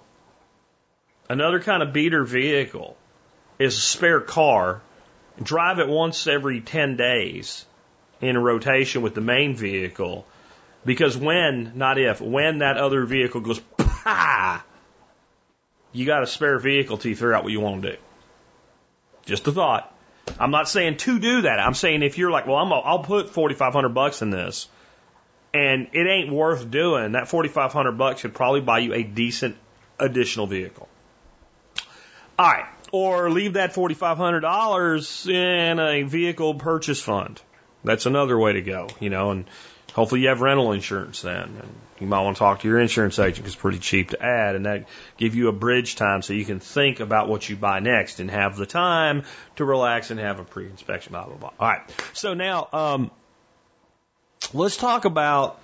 Another 1.28 1.60
kind 1.60 1.82
of 1.82 1.92
beater 1.92 2.24
vehicle 2.24 2.96
is 3.58 3.76
a 3.76 3.80
spare 3.80 4.20
car. 4.20 4.82
Drive 5.42 5.78
it 5.78 5.88
once 5.88 6.26
every 6.26 6.60
10 6.60 6.96
days 6.96 7.64
in 8.20 8.36
a 8.36 8.40
rotation 8.40 9.02
with 9.02 9.14
the 9.14 9.20
main 9.20 9.54
vehicle. 9.54 10.26
Because 10.84 11.16
when, 11.16 11.72
not 11.76 11.98
if, 11.98 12.20
when 12.20 12.58
that 12.58 12.76
other 12.76 13.04
vehicle 13.04 13.40
goes, 13.40 13.58
pah, 13.76 14.62
you 15.92 16.06
got 16.06 16.22
a 16.22 16.26
spare 16.26 16.58
vehicle 16.58 16.98
to 16.98 17.14
figure 17.14 17.34
out 17.34 17.44
what 17.44 17.52
you 17.52 17.60
want 17.60 17.82
to 17.82 17.92
do. 17.92 17.98
Just 19.26 19.46
a 19.46 19.52
thought. 19.52 19.94
I'm 20.38 20.50
not 20.50 20.68
saying 20.68 20.98
to 20.98 21.18
do 21.18 21.42
that. 21.42 21.58
I'm 21.58 21.74
saying 21.74 22.02
if 22.02 22.18
you're 22.18 22.30
like, 22.30 22.46
well, 22.46 22.56
I'm, 22.56 22.70
a, 22.70 22.74
I'll 22.74 23.02
put 23.02 23.30
4,500 23.30 23.90
bucks 23.90 24.22
in 24.22 24.30
this, 24.30 24.68
and 25.54 25.88
it 25.92 26.06
ain't 26.06 26.32
worth 26.32 26.70
doing. 26.70 27.12
That 27.12 27.28
4,500 27.28 27.92
bucks 27.92 28.20
should 28.20 28.34
probably 28.34 28.60
buy 28.60 28.80
you 28.80 28.94
a 28.94 29.02
decent 29.02 29.56
additional 29.98 30.46
vehicle. 30.46 30.88
All 32.38 32.46
right, 32.46 32.66
or 32.92 33.30
leave 33.30 33.54
that 33.54 33.74
$4,500 33.74 35.30
in 35.30 35.78
a 35.78 36.02
vehicle 36.02 36.54
purchase 36.54 37.00
fund. 37.00 37.40
That's 37.84 38.06
another 38.06 38.38
way 38.38 38.54
to 38.54 38.60
go, 38.60 38.88
you 39.00 39.10
know, 39.10 39.30
and 39.30 39.44
hopefully 39.92 40.22
you 40.22 40.28
have 40.28 40.40
rental 40.40 40.72
insurance 40.72 41.22
then. 41.22 41.42
And 41.42 41.74
you 42.00 42.06
might 42.06 42.20
want 42.20 42.36
to 42.36 42.38
talk 42.38 42.60
to 42.60 42.68
your 42.68 42.78
insurance 42.78 43.18
agent 43.18 43.36
because 43.36 43.54
it's 43.54 43.60
pretty 43.60 43.78
cheap 43.78 44.10
to 44.10 44.22
add 44.22 44.54
and 44.54 44.66
that 44.66 44.88
give 45.16 45.34
you 45.34 45.48
a 45.48 45.52
bridge 45.52 45.96
time 45.96 46.22
so 46.22 46.32
you 46.32 46.44
can 46.44 46.60
think 46.60 47.00
about 47.00 47.28
what 47.28 47.48
you 47.48 47.56
buy 47.56 47.80
next 47.80 48.20
and 48.20 48.30
have 48.30 48.56
the 48.56 48.66
time 48.66 49.24
to 49.56 49.64
relax 49.64 50.10
and 50.10 50.20
have 50.20 50.40
a 50.40 50.44
pre-inspection, 50.44 51.12
blah, 51.12 51.26
blah, 51.26 51.36
blah. 51.36 51.52
All 51.58 51.68
right. 51.68 51.82
So 52.12 52.34
now, 52.34 52.68
um, 52.72 53.10
let's 54.52 54.76
talk 54.76 55.04
about, 55.04 55.60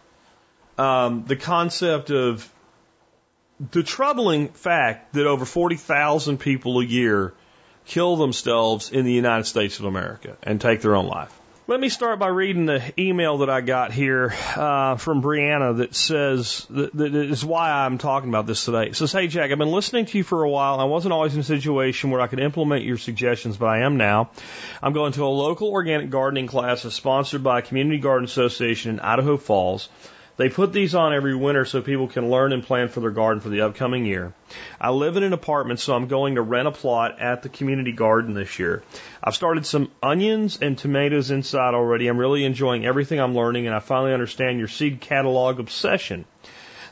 um, 0.79 1.25
the 1.27 1.37
concept 1.37 2.11
of 2.11 2.51
the 3.71 3.83
troubling 3.83 4.49
fact 4.49 5.15
that 5.15 5.27
over 5.27 5.45
40,000 5.45 6.39
people 6.39 6.81
a 6.81 6.85
year 6.85 7.35
kill 7.87 8.17
themselves 8.17 8.91
in 8.91 9.05
the 9.05 9.13
United 9.13 9.45
States 9.45 9.79
of 9.79 9.85
America 9.85 10.37
and 10.43 10.61
take 10.61 10.81
their 10.81 10.97
own 10.97 11.07
life. 11.07 11.33
Let 11.67 11.81
me 11.81 11.89
start 11.89 12.19
by 12.19 12.29
reading 12.29 12.67
the 12.67 12.93
email 13.01 13.39
that 13.39 13.49
I 13.49 13.63
got 13.63 13.91
here 13.91 14.35
uh, 14.55 14.97
from 14.97 15.23
Brianna 15.23 15.79
that 15.79 15.95
says 15.95 16.67
that, 16.69 16.93
that 16.93 17.15
is 17.15 17.43
why 17.43 17.71
I'm 17.71 17.97
talking 17.97 18.29
about 18.29 18.47
this 18.47 18.67
today. 18.67 18.89
It 18.89 18.97
says, 18.97 19.13
"Hey 19.13 19.29
Jack, 19.29 19.51
I've 19.51 19.57
been 19.57 19.73
listening 19.73 20.05
to 20.05 20.19
you 20.19 20.25
for 20.25 20.45
a 20.45 20.51
while. 20.51 20.79
I 20.79 20.85
wasn't 20.85 21.15
always 21.15 21.33
in 21.33 21.41
a 21.41 21.43
situation 21.43 22.11
where 22.11 22.21
I 22.21 22.27
could 22.27 22.39
implement 22.39 22.85
your 22.85 22.99
suggestions, 22.99 23.57
but 23.57 23.65
I 23.65 23.79
am 23.79 23.97
now. 23.97 24.29
I'm 24.83 24.93
going 24.93 25.13
to 25.13 25.25
a 25.25 25.27
local 25.27 25.71
organic 25.71 26.11
gardening 26.11 26.49
class 26.49 26.83
sponsored 26.83 27.43
by 27.43 27.61
a 27.61 27.63
Community 27.63 27.99
Garden 27.99 28.27
Association 28.27 28.91
in 28.91 29.01
Idaho 29.01 29.39
Falls." 29.39 29.89
They 30.37 30.49
put 30.49 30.73
these 30.73 30.97
on 30.97 31.15
every 31.15 31.35
winter 31.35 31.65
so 31.65 31.81
people 31.81 32.09
can 32.09 32.29
learn 32.29 32.53
and 32.53 32.65
plan 32.65 32.89
for 32.89 33.01
their 33.01 33.11
garden 33.11 33.41
for 33.41 33.51
the 33.51 33.61
upcoming 33.61 34.05
year. 34.05 34.33
I 34.81 34.91
live 34.91 35.17
in 35.17 35.23
an 35.23 35.33
apartment, 35.33 35.79
so 35.79 35.95
I'm 35.95 36.09
going 36.09 36.35
to 36.35 36.43
rent 36.43 36.67
a 36.67 36.73
plot 36.73 37.21
at 37.21 37.43
the 37.43 37.49
community 37.49 37.93
garden 37.93 38.35
this 38.35 38.59
year. 38.59 38.83
I've 39.23 39.37
started 39.37 39.65
some 39.65 39.93
onions 40.03 40.59
and 40.61 40.77
tomatoes 40.77 41.31
inside 41.31 41.75
already. 41.75 42.09
I'm 42.09 42.19
really 42.19 42.45
enjoying 42.45 42.85
everything 42.85 43.21
I'm 43.21 43.37
learning, 43.37 43.67
and 43.67 43.77
I 43.77 43.79
finally 43.79 44.13
understand 44.13 44.59
your 44.59 44.69
seed 44.69 45.01
catalog 45.01 45.61
obsession. 45.61 46.25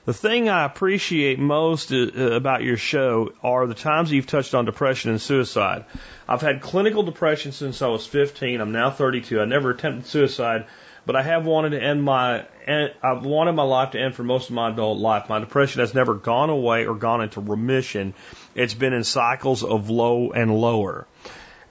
The 0.05 0.13
thing 0.13 0.49
I 0.49 0.65
appreciate 0.65 1.39
most 1.39 1.93
uh, 1.93 2.09
about 2.33 2.65
your 2.65 2.77
show 2.77 3.33
are 3.43 3.69
the 3.69 3.75
times 3.75 4.11
you've 4.11 4.27
touched 4.27 4.53
on 4.53 4.65
depression 4.65 5.13
and 5.13 5.21
suicide. 5.21 5.85
I've 6.29 6.41
had 6.41 6.61
clinical 6.61 7.05
depression 7.05 7.53
since 7.53 7.83
I 7.83 7.87
was 7.87 8.05
15. 8.05 8.61
I'm 8.61 8.73
now 8.73 8.91
32. 8.91 9.41
I 9.41 9.45
never 9.45 9.71
attempted 9.71 10.07
suicide, 10.07 10.67
but 11.05 11.17
I 11.17 11.23
have 11.23 11.45
wanted 11.45 11.71
to 11.71 11.83
end 11.83 12.03
my, 12.03 12.47
I've 12.67 13.25
wanted 13.25 13.53
my 13.53 13.63
life 13.65 13.93
to 13.93 14.01
end 14.01 14.15
for 14.15 14.23
most 14.23 14.49
of 14.49 14.55
my 14.55 14.71
adult 14.71 14.99
life. 14.99 15.29
My 15.29 15.41
depression 15.41 15.81
has 15.81 15.95
never 15.95 16.15
gone 16.15 16.51
away 16.51 16.87
or 16.87 16.95
gone 16.95 17.23
into 17.23 17.41
remission. 17.41 18.15
It's 18.55 18.75
been 18.75 18.93
in 18.93 19.05
cycles 19.05 19.65
of 19.65 19.91
low 19.91 20.31
and 20.31 20.55
lower. 20.55 21.07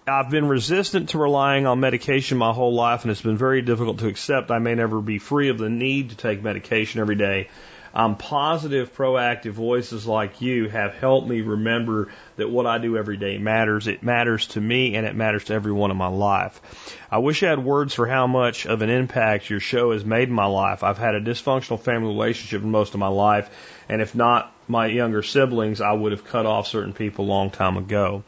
I've 0.08 0.30
been 0.30 0.48
resistant 0.48 1.10
to 1.10 1.20
relying 1.20 1.68
on 1.68 1.80
medication 1.80 2.38
my 2.38 2.52
whole 2.52 2.74
life, 2.74 3.04
and 3.04 3.12
it's 3.12 3.22
been 3.22 3.38
very 3.38 3.62
difficult 3.62 4.00
to 4.00 4.08
accept 4.08 4.50
I 4.50 4.60
may 4.60 4.76
never 4.76 5.00
be 5.00 5.20
free 5.20 5.50
of 5.50 5.60
the 5.60 5.70
need 5.70 6.10
to 6.10 6.18
take 6.18 6.42
medication 6.42 7.00
every 7.00 7.16
day. 7.16 7.50
Um, 7.94 8.16
positive, 8.16 8.96
proactive 8.96 9.52
voices 9.52 10.08
like 10.08 10.42
you 10.42 10.70
have 10.70 10.94
helped 10.94 11.28
me 11.28 11.42
remember 11.42 12.08
that 12.38 12.50
what 12.50 12.66
I 12.66 12.78
do 12.78 12.98
every 12.98 13.18
day 13.18 13.38
matters. 13.38 13.88
It 13.88 14.02
matters 14.02 14.48
to 14.48 14.62
me 14.62 14.96
and 14.96 15.06
it 15.06 15.16
matters 15.16 15.46
to 15.46 15.54
everyone 15.54 15.92
in 15.92 15.98
my 15.98 16.08
life. 16.08 16.62
I 17.12 17.18
wish 17.18 17.44
I 17.44 17.50
had 17.50 17.64
words 17.64 17.94
for 17.94 18.08
how 18.08 18.28
much 18.28 18.66
of 18.66 18.82
an 18.82 18.90
impact 18.90 19.50
your 19.50 19.60
show 19.60 19.92
has 19.92 20.06
made 20.06 20.30
in 20.30 20.34
my 20.34 20.46
life. 20.46 20.84
I've 20.84 20.98
had 20.98 21.16
a 21.16 21.22
dysfunctional 21.22 21.80
family 21.80 22.08
relationship 22.08 22.62
most 22.62 22.94
of 22.94 23.00
my 23.00 23.10
life, 23.10 23.50
and 23.90 24.02
if 24.02 24.16
not 24.16 24.54
my 24.70 24.86
younger 24.86 25.22
siblings, 25.22 25.82
I 25.82 25.92
would 25.92 26.14
have 26.14 26.24
cut 26.24 26.46
off 26.46 26.68
certain 26.68 26.94
people 26.94 27.26
a 27.26 27.28
long 27.28 27.52
time 27.52 27.76
ago. 27.76 28.24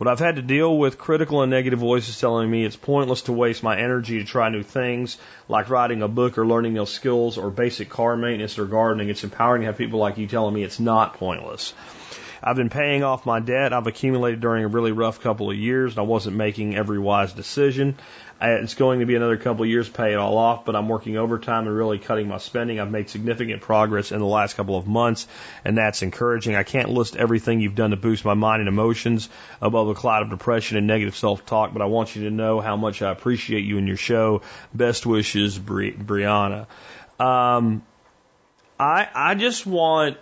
What 0.00 0.08
I've 0.08 0.18
had 0.18 0.36
to 0.36 0.42
deal 0.42 0.78
with 0.78 0.96
critical 0.96 1.42
and 1.42 1.50
negative 1.50 1.78
voices 1.78 2.18
telling 2.18 2.50
me 2.50 2.64
it's 2.64 2.74
pointless 2.74 3.20
to 3.24 3.34
waste 3.34 3.62
my 3.62 3.78
energy 3.78 4.18
to 4.18 4.24
try 4.24 4.48
new 4.48 4.62
things 4.62 5.18
like 5.46 5.68
writing 5.68 6.00
a 6.00 6.08
book 6.08 6.38
or 6.38 6.46
learning 6.46 6.72
new 6.72 6.86
skills 6.86 7.36
or 7.36 7.50
basic 7.50 7.90
car 7.90 8.16
maintenance 8.16 8.58
or 8.58 8.64
gardening. 8.64 9.10
It's 9.10 9.24
empowering 9.24 9.60
to 9.60 9.66
have 9.66 9.76
people 9.76 9.98
like 9.98 10.16
you 10.16 10.26
telling 10.26 10.54
me 10.54 10.62
it's 10.62 10.80
not 10.80 11.18
pointless. 11.18 11.74
I've 12.42 12.56
been 12.56 12.70
paying 12.70 13.02
off 13.02 13.26
my 13.26 13.40
debt 13.40 13.72
I've 13.72 13.86
accumulated 13.86 14.40
during 14.40 14.64
a 14.64 14.68
really 14.68 14.92
rough 14.92 15.20
couple 15.20 15.50
of 15.50 15.56
years 15.56 15.92
and 15.92 16.00
I 16.00 16.02
wasn't 16.02 16.36
making 16.36 16.76
every 16.76 16.98
wise 16.98 17.32
decision. 17.32 17.96
It's 18.42 18.72
going 18.72 19.00
to 19.00 19.06
be 19.06 19.16
another 19.16 19.36
couple 19.36 19.64
of 19.64 19.68
years 19.68 19.88
to 19.88 19.92
pay 19.92 20.12
it 20.12 20.16
all 20.16 20.38
off, 20.38 20.64
but 20.64 20.74
I'm 20.74 20.88
working 20.88 21.18
overtime 21.18 21.66
and 21.66 21.76
really 21.76 21.98
cutting 21.98 22.26
my 22.26 22.38
spending. 22.38 22.80
I've 22.80 22.90
made 22.90 23.10
significant 23.10 23.60
progress 23.60 24.12
in 24.12 24.18
the 24.18 24.24
last 24.24 24.56
couple 24.56 24.78
of 24.78 24.86
months, 24.86 25.28
and 25.62 25.76
that's 25.76 26.00
encouraging. 26.00 26.56
I 26.56 26.62
can't 26.62 26.88
list 26.88 27.16
everything 27.16 27.60
you've 27.60 27.74
done 27.74 27.90
to 27.90 27.98
boost 27.98 28.24
my 28.24 28.32
mind 28.32 28.60
and 28.60 28.68
emotions 28.68 29.28
above 29.60 29.88
a 29.88 29.94
cloud 29.94 30.22
of 30.22 30.30
depression 30.30 30.78
and 30.78 30.86
negative 30.86 31.16
self-talk, 31.16 31.74
but 31.74 31.82
I 31.82 31.84
want 31.84 32.16
you 32.16 32.24
to 32.24 32.30
know 32.30 32.60
how 32.60 32.76
much 32.76 33.02
I 33.02 33.10
appreciate 33.10 33.66
you 33.66 33.76
and 33.76 33.86
your 33.86 33.98
show. 33.98 34.40
Best 34.72 35.04
wishes, 35.04 35.58
Bri- 35.58 35.92
Brianna. 35.92 36.66
Um, 37.18 37.82
I 38.78 39.06
I 39.14 39.34
just 39.34 39.66
want 39.66 40.16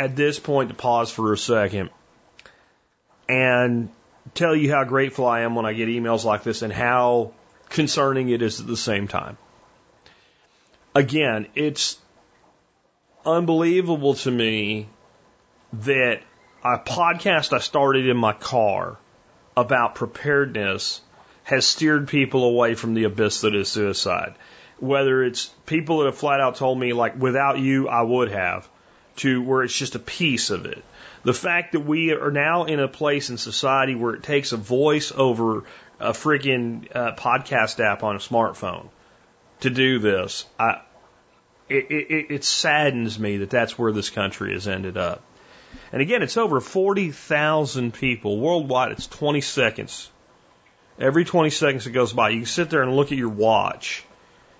at 0.00 0.16
this 0.16 0.38
point 0.38 0.70
to 0.70 0.74
pause 0.74 1.12
for 1.12 1.30
a 1.34 1.36
second 1.36 1.90
and 3.28 3.90
tell 4.32 4.56
you 4.56 4.72
how 4.72 4.82
grateful 4.82 5.26
I 5.26 5.40
am 5.40 5.54
when 5.54 5.66
I 5.66 5.74
get 5.74 5.88
emails 5.88 6.24
like 6.24 6.42
this 6.42 6.62
and 6.62 6.72
how 6.72 7.32
concerning 7.68 8.30
it 8.30 8.40
is 8.40 8.60
at 8.60 8.66
the 8.66 8.78
same 8.78 9.08
time. 9.08 9.36
Again, 10.94 11.48
it's 11.54 11.98
unbelievable 13.26 14.14
to 14.14 14.30
me 14.30 14.88
that 15.74 16.22
a 16.64 16.78
podcast 16.78 17.52
I 17.52 17.58
started 17.58 18.08
in 18.08 18.16
my 18.16 18.32
car 18.32 18.96
about 19.54 19.96
preparedness 19.96 21.02
has 21.42 21.66
steered 21.66 22.08
people 22.08 22.44
away 22.44 22.74
from 22.74 22.94
the 22.94 23.04
abyss 23.04 23.42
that 23.42 23.54
is 23.54 23.68
suicide. 23.68 24.34
Whether 24.78 25.24
it's 25.24 25.48
people 25.66 25.98
that 25.98 26.06
have 26.06 26.16
flat 26.16 26.40
out 26.40 26.54
told 26.54 26.80
me, 26.80 26.94
like, 26.94 27.20
without 27.20 27.58
you, 27.58 27.86
I 27.86 28.00
would 28.00 28.30
have, 28.30 28.66
to 29.16 29.42
where 29.42 29.62
it's 29.62 29.76
just 29.76 29.94
a 29.94 29.98
piece 29.98 30.50
of 30.50 30.66
it. 30.66 30.82
The 31.22 31.34
fact 31.34 31.72
that 31.72 31.80
we 31.80 32.12
are 32.12 32.30
now 32.30 32.64
in 32.64 32.80
a 32.80 32.88
place 32.88 33.30
in 33.30 33.36
society 33.36 33.94
where 33.94 34.14
it 34.14 34.22
takes 34.22 34.52
a 34.52 34.56
voice 34.56 35.12
over 35.14 35.64
a 35.98 36.12
freaking 36.12 36.94
uh, 36.94 37.14
podcast 37.14 37.78
app 37.80 38.02
on 38.02 38.16
a 38.16 38.18
smartphone 38.18 38.88
to 39.60 39.70
do 39.70 39.98
this. 39.98 40.46
I, 40.58 40.80
it, 41.68 41.90
it, 41.90 42.26
it 42.30 42.44
saddens 42.44 43.18
me 43.18 43.38
that 43.38 43.50
that's 43.50 43.78
where 43.78 43.92
this 43.92 44.10
country 44.10 44.54
has 44.54 44.66
ended 44.66 44.96
up. 44.96 45.22
And 45.92 46.02
again, 46.02 46.22
it's 46.22 46.36
over 46.36 46.60
40,000 46.60 47.94
people 47.94 48.38
worldwide. 48.38 48.92
It's 48.92 49.06
20 49.06 49.40
seconds. 49.40 50.10
Every 50.98 51.24
20 51.24 51.50
seconds 51.50 51.84
that 51.84 51.90
goes 51.90 52.12
by, 52.12 52.30
you 52.30 52.38
can 52.38 52.46
sit 52.46 52.70
there 52.70 52.82
and 52.82 52.96
look 52.96 53.12
at 53.12 53.18
your 53.18 53.28
watch 53.28 54.04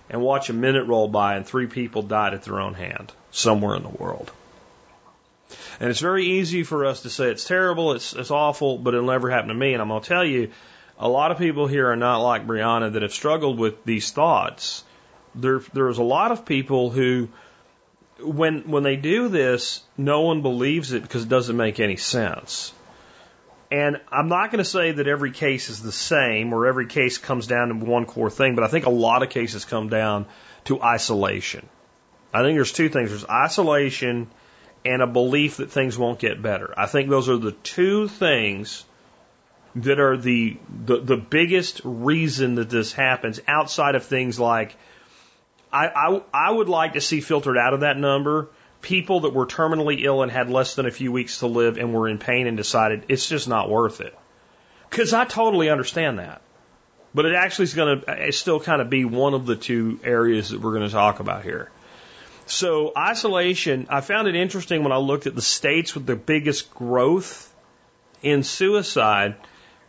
and 0.08 0.20
watch 0.22 0.50
a 0.50 0.52
minute 0.52 0.86
roll 0.86 1.08
by 1.08 1.36
and 1.36 1.46
three 1.46 1.66
people 1.66 2.02
died 2.02 2.34
at 2.34 2.42
their 2.42 2.60
own 2.60 2.74
hand 2.74 3.12
somewhere 3.30 3.76
in 3.76 3.82
the 3.82 3.88
world. 3.88 4.30
And 5.80 5.88
it's 5.88 6.00
very 6.00 6.26
easy 6.38 6.62
for 6.62 6.84
us 6.84 7.02
to 7.02 7.10
say 7.10 7.30
it's 7.30 7.44
terrible, 7.44 7.92
it's, 7.92 8.12
it's 8.12 8.30
awful, 8.30 8.76
but 8.76 8.92
it'll 8.92 9.06
never 9.06 9.30
happen 9.30 9.48
to 9.48 9.54
me. 9.54 9.72
And 9.72 9.80
I'm 9.80 9.88
going 9.88 10.02
to 10.02 10.08
tell 10.08 10.24
you, 10.24 10.50
a 10.98 11.08
lot 11.08 11.30
of 11.32 11.38
people 11.38 11.66
here 11.66 11.90
are 11.90 11.96
not 11.96 12.18
like 12.18 12.46
Brianna 12.46 12.92
that 12.92 13.02
have 13.02 13.14
struggled 13.14 13.58
with 13.58 13.82
these 13.86 14.10
thoughts. 14.10 14.84
There, 15.34 15.62
there's 15.72 15.96
a 15.96 16.02
lot 16.02 16.32
of 16.32 16.44
people 16.44 16.90
who, 16.90 17.30
when 18.22 18.68
when 18.70 18.82
they 18.82 18.96
do 18.96 19.28
this, 19.28 19.82
no 19.96 20.20
one 20.20 20.42
believes 20.42 20.92
it 20.92 21.00
because 21.02 21.22
it 21.22 21.30
doesn't 21.30 21.56
make 21.56 21.80
any 21.80 21.96
sense. 21.96 22.74
And 23.70 24.00
I'm 24.12 24.28
not 24.28 24.50
going 24.50 24.58
to 24.62 24.68
say 24.68 24.92
that 24.92 25.06
every 25.06 25.30
case 25.30 25.70
is 25.70 25.80
the 25.80 25.92
same 25.92 26.52
or 26.52 26.66
every 26.66 26.86
case 26.86 27.16
comes 27.16 27.46
down 27.46 27.68
to 27.68 27.74
one 27.76 28.04
core 28.04 28.28
thing, 28.28 28.54
but 28.56 28.64
I 28.64 28.68
think 28.68 28.84
a 28.84 28.90
lot 28.90 29.22
of 29.22 29.30
cases 29.30 29.64
come 29.64 29.88
down 29.88 30.26
to 30.64 30.82
isolation. 30.82 31.66
I 32.34 32.42
think 32.42 32.56
there's 32.56 32.72
two 32.72 32.88
things. 32.88 33.10
There's 33.10 33.24
isolation 33.24 34.28
and 34.84 35.02
a 35.02 35.06
belief 35.06 35.58
that 35.58 35.70
things 35.70 35.98
won't 35.98 36.18
get 36.18 36.40
better. 36.40 36.72
I 36.76 36.86
think 36.86 37.10
those 37.10 37.28
are 37.28 37.36
the 37.36 37.52
two 37.52 38.08
things 38.08 38.84
that 39.76 40.00
are 40.00 40.16
the, 40.16 40.56
the, 40.84 41.00
the 41.00 41.16
biggest 41.16 41.80
reason 41.84 42.56
that 42.56 42.70
this 42.70 42.92
happens 42.92 43.40
outside 43.46 43.94
of 43.94 44.04
things 44.04 44.40
like 44.40 44.76
I, 45.72 45.86
I, 45.86 46.22
I 46.32 46.50
would 46.50 46.68
like 46.68 46.94
to 46.94 47.00
see 47.00 47.20
filtered 47.20 47.56
out 47.56 47.74
of 47.74 47.80
that 47.80 47.96
number 47.96 48.48
people 48.82 49.20
that 49.20 49.34
were 49.34 49.46
terminally 49.46 50.02
ill 50.02 50.22
and 50.22 50.32
had 50.32 50.50
less 50.50 50.74
than 50.74 50.86
a 50.86 50.90
few 50.90 51.12
weeks 51.12 51.40
to 51.40 51.46
live 51.46 51.76
and 51.76 51.92
were 51.92 52.08
in 52.08 52.18
pain 52.18 52.46
and 52.46 52.56
decided 52.56 53.04
it's 53.08 53.28
just 53.28 53.48
not 53.48 53.68
worth 53.68 54.00
it. 54.00 54.16
Because 54.88 55.12
I 55.12 55.24
totally 55.24 55.68
understand 55.68 56.18
that. 56.18 56.42
But 57.12 57.26
it 57.26 57.34
actually 57.34 57.64
is 57.64 57.74
going 57.74 58.00
to 58.00 58.26
it's 58.28 58.38
still 58.38 58.60
kind 58.60 58.80
of 58.80 58.88
be 58.88 59.04
one 59.04 59.34
of 59.34 59.44
the 59.44 59.56
two 59.56 59.98
areas 60.04 60.50
that 60.50 60.60
we're 60.60 60.72
going 60.72 60.88
to 60.88 60.94
talk 60.94 61.20
about 61.20 61.42
here. 61.42 61.70
So 62.50 62.90
isolation, 62.96 63.86
I 63.90 64.00
found 64.00 64.26
it 64.26 64.34
interesting 64.34 64.82
when 64.82 64.90
I 64.90 64.96
looked 64.96 65.28
at 65.28 65.36
the 65.36 65.42
states 65.42 65.94
with 65.94 66.04
the 66.04 66.16
biggest 66.16 66.74
growth 66.74 67.54
in 68.22 68.42
suicide 68.42 69.36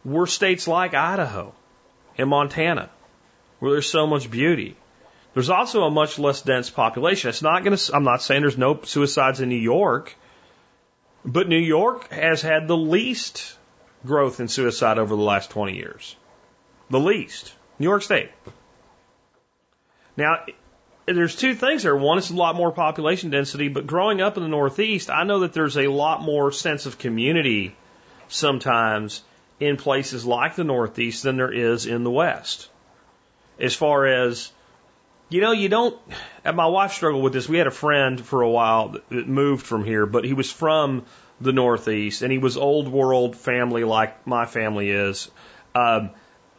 were 0.06 0.28
states 0.28 0.68
like 0.68 0.94
Idaho 0.94 1.56
and 2.20 2.30
Montana, 2.30 2.92
where 3.58 3.72
there's 3.72 3.90
so 3.90 4.06
much 4.06 4.30
beauty. 4.30 4.78
There's 5.34 5.50
also 5.50 5.86
a 5.86 5.90
much 5.90 6.20
less 6.20 6.44
dense 6.44 6.70
population. 6.70 7.30
It's 7.30 7.42
not 7.42 7.64
going 7.64 7.76
to, 7.76 7.96
I'm 7.96 8.04
not 8.04 8.22
saying 8.22 8.42
there's 8.42 8.60
no 8.60 8.80
suicides 8.84 9.42
in 9.42 9.50
New 9.50 9.56
York, 9.56 10.16
but 11.26 11.50
New 11.50 11.58
York 11.58 12.12
has 12.12 12.44
had 12.44 12.68
the 12.68 12.78
least 12.78 13.58
growth 14.06 14.40
in 14.40 14.48
suicide 14.48 15.00
over 15.00 15.16
the 15.16 15.22
last 15.24 15.50
20 15.50 15.76
years. 15.76 16.16
The 16.92 17.00
least. 17.00 17.56
New 17.80 17.88
York 17.88 18.04
State. 18.04 18.30
Now, 20.16 20.46
there's 21.18 21.36
two 21.36 21.56
things 21.56 21.84
there. 21.84 21.96
One 21.96 22.18
is 22.18 22.30
a 22.30 22.36
lot 22.36 22.56
more 22.56 22.72
population 22.72 23.30
density, 23.30 23.68
but 23.68 23.88
growing 23.88 24.22
up 24.22 24.38
in 24.38 24.44
the 24.44 24.50
Northeast, 24.50 25.10
I 25.10 25.24
know 25.24 25.40
that 25.40 25.54
there's 25.54 25.78
a 25.78 25.88
lot 25.88 26.22
more 26.22 26.52
sense 26.52 26.86
of 26.86 26.98
community 26.98 27.76
sometimes 28.28 29.24
in 29.60 29.78
places 29.78 30.26
like 30.26 30.56
the 30.56 30.64
Northeast 30.64 31.24
than 31.24 31.38
there 31.38 31.52
is 31.52 31.86
in 31.86 32.04
the 32.04 32.12
West. 32.12 32.70
As 33.60 33.76
far 33.76 34.06
as, 34.06 34.52
you 35.30 35.42
know, 35.42 35.52
you 35.52 35.70
don't, 35.70 35.98
and 36.44 36.58
my 36.58 36.66
wife 36.66 36.94
struggled 36.94 37.24
with 37.24 37.34
this. 37.34 37.48
We 37.48 37.58
had 37.58 37.68
a 37.68 37.72
friend 37.72 38.20
for 38.20 38.42
a 38.42 38.50
while 38.50 38.96
that 39.10 39.28
moved 39.28 39.66
from 39.66 39.84
here, 39.84 40.06
but 40.06 40.24
he 40.24 40.34
was 40.34 40.52
from 40.52 41.06
the 41.40 41.52
Northeast 41.52 42.22
and 42.22 42.32
he 42.32 42.38
was 42.38 42.58
old 42.58 42.88
world 42.88 43.36
family 43.36 43.84
like 43.84 44.26
my 44.28 44.46
family 44.46 44.90
is. 44.90 45.30
Um, 45.74 46.12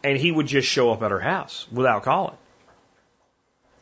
and 0.03 0.17
he 0.17 0.31
would 0.31 0.47
just 0.47 0.67
show 0.67 0.91
up 0.91 1.01
at 1.01 1.11
her 1.11 1.19
house 1.19 1.65
without 1.71 2.03
calling. 2.03 2.35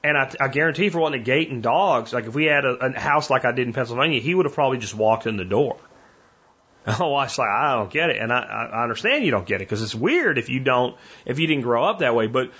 And 0.04 0.18
I, 0.18 0.34
I 0.40 0.48
guarantee 0.48 0.90
for 0.90 1.00
wanting 1.00 1.22
a 1.22 1.24
gate 1.24 1.50
and 1.50 1.62
dogs, 1.62 2.12
like 2.12 2.26
if 2.26 2.34
we 2.34 2.46
had 2.46 2.66
a, 2.66 2.88
a 2.88 3.00
house 3.00 3.30
like 3.30 3.46
I 3.46 3.52
did 3.52 3.68
in 3.68 3.74
Pennsylvania, 3.74 4.20
he 4.20 4.34
would 4.34 4.46
have 4.46 4.56
probably 4.56 4.80
just 4.80 4.96
walked 4.96 5.28
in 5.28 5.38
the 5.38 5.46
door. 5.46 5.78
And 6.86 6.98
my 6.98 7.06
wife's 7.06 7.38
like, 7.38 7.50
I 7.50 7.76
don't 7.76 7.92
get 7.92 8.10
it. 8.10 8.18
And 8.18 8.34
I, 8.34 8.40
I 8.74 8.84
understand 8.84 9.24
you 9.24 9.32
don't 9.32 9.46
get 9.46 9.58
it 9.58 9.66
because 9.66 9.84
it's 9.84 9.94
weird 9.94 10.40
if 10.40 10.50
you 10.50 10.60
don't, 10.60 10.98
if 11.26 11.38
you 11.38 11.46
didn't 11.46 11.62
grow 11.64 11.84
up 11.86 12.00
that 12.00 12.16
way. 12.16 12.26
But, 12.26 12.52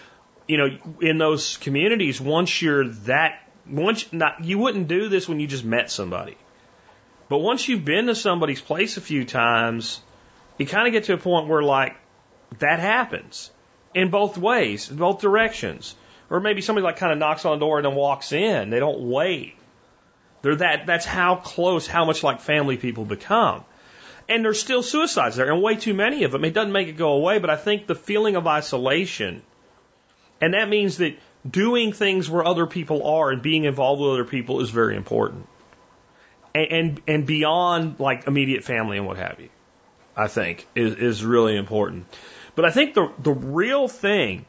you 0.48 0.58
know, 0.58 0.68
in 1.02 1.18
those 1.18 1.58
communities, 1.58 2.22
once 2.22 2.62
you're 2.62 2.88
that, 2.88 3.40
once 3.68 4.12
not, 4.14 4.44
you 4.44 4.60
wouldn't 4.60 4.88
do 4.88 5.10
this 5.10 5.28
when 5.28 5.40
you 5.40 5.48
just 5.48 5.66
met 5.66 5.90
somebody. 5.90 6.38
But 7.30 7.40
once 7.40 7.68
you've 7.68 7.86
been 7.86 8.08
to 8.08 8.16
somebody's 8.16 8.62
place 8.62 8.98
a 8.98 9.02
few 9.02 9.26
times, 9.26 10.00
you 10.60 10.68
kind 10.68 10.86
of 10.86 10.94
get 10.94 11.06
to 11.06 11.14
a 11.14 11.18
point 11.18 11.48
where 11.48 11.64
like 11.64 11.96
that 12.60 12.80
happens 12.80 13.50
in 13.96 14.12
both 14.12 14.38
ways, 14.38 14.92
in 14.92 14.98
both 14.98 15.22
directions. 15.22 15.96
Or 16.32 16.40
maybe 16.40 16.62
somebody 16.62 16.86
like 16.86 16.96
kind 16.96 17.12
of 17.12 17.20
knocks 17.20 17.44
on 17.44 17.60
the 17.60 17.66
door 17.66 17.78
and 17.78 17.86
then 17.86 17.94
walks 17.94 18.32
in. 18.32 18.70
They 18.70 18.80
don't 18.80 19.02
wait. 19.02 19.56
They're 20.42 20.56
that, 20.56 20.86
that's 20.88 21.06
how 21.06 21.36
close, 21.36 21.86
how 21.86 22.06
much 22.06 22.24
like 22.24 22.40
family 22.40 22.78
people 22.78 23.04
become. 23.04 23.66
And 24.30 24.46
there's 24.46 24.60
still 24.60 24.82
suicides 24.82 25.36
there, 25.36 25.52
and 25.52 25.62
way 25.62 25.76
too 25.76 25.94
many 25.94 26.24
of 26.24 26.32
them. 26.32 26.46
It 26.46 26.54
doesn't 26.54 26.72
make 26.72 26.88
it 26.88 26.94
go 26.94 27.14
away, 27.14 27.40
but 27.40 27.50
I 27.50 27.58
think 27.58 27.86
the 27.86 27.96
feeling 27.96 28.38
of 28.38 28.48
isolation, 28.48 29.42
and 30.40 30.54
that 30.54 30.70
means 30.70 30.98
that 30.98 31.20
doing 31.48 31.92
things 31.92 32.30
where 32.30 32.46
other 32.46 32.66
people 32.66 33.06
are 33.06 33.30
and 33.30 33.42
being 33.42 33.66
involved 33.66 34.02
with 34.02 34.12
other 34.12 34.24
people 34.24 34.62
is 34.62 34.70
very 34.70 34.96
important. 34.96 35.48
And, 36.56 36.72
and, 36.72 37.02
and 37.08 37.26
beyond 37.26 38.00
like 38.00 38.26
immediate 38.26 38.64
family 38.64 38.98
and 38.98 39.06
what 39.06 39.18
have 39.18 39.42
you, 39.42 39.50
I 40.16 40.28
think 40.28 40.66
is, 40.76 40.96
is 40.96 41.26
really 41.26 41.58
important. 41.58 42.06
But 42.56 42.64
I 42.64 42.72
think 42.72 42.94
the, 42.94 43.12
the 43.20 43.34
real 43.34 43.90
thing 43.90 44.46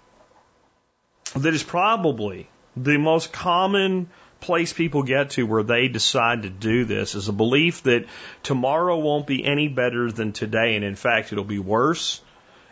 that 1.35 1.55
is 1.55 1.63
probably 1.63 2.49
the 2.77 2.99
most 2.99 3.33
common 3.33 4.09
place 4.41 4.73
people 4.73 5.03
get 5.05 5.31
to 5.31 5.45
where 5.45 5.63
they 5.63 5.89
decide 5.89 6.43
to 6.43 6.51
do 6.51 6.85
this 6.85 7.15
is 7.15 7.29
a 7.29 7.33
belief 7.33 7.85
that 7.85 8.07
tomorrow 8.43 8.99
won't 8.99 9.27
be 9.27 9.45
any 9.45 9.69
better 9.69 10.11
than 10.11 10.33
today. 10.33 10.75
And 10.75 10.85
in 10.85 10.97
fact, 10.97 11.33
it'll 11.33 11.45
be 11.45 11.59
worse. 11.59 12.21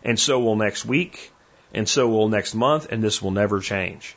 And 0.05 0.19
so 0.19 0.41
will 0.41 0.57
next 0.57 0.85
week. 0.85 1.33
And 1.73 1.89
so 1.89 2.09
will 2.09 2.29
next 2.29 2.55
month. 2.55 2.91
And 2.91 3.03
this 3.03 3.23
will 3.23 3.31
never 3.31 3.61
change. 3.61 4.17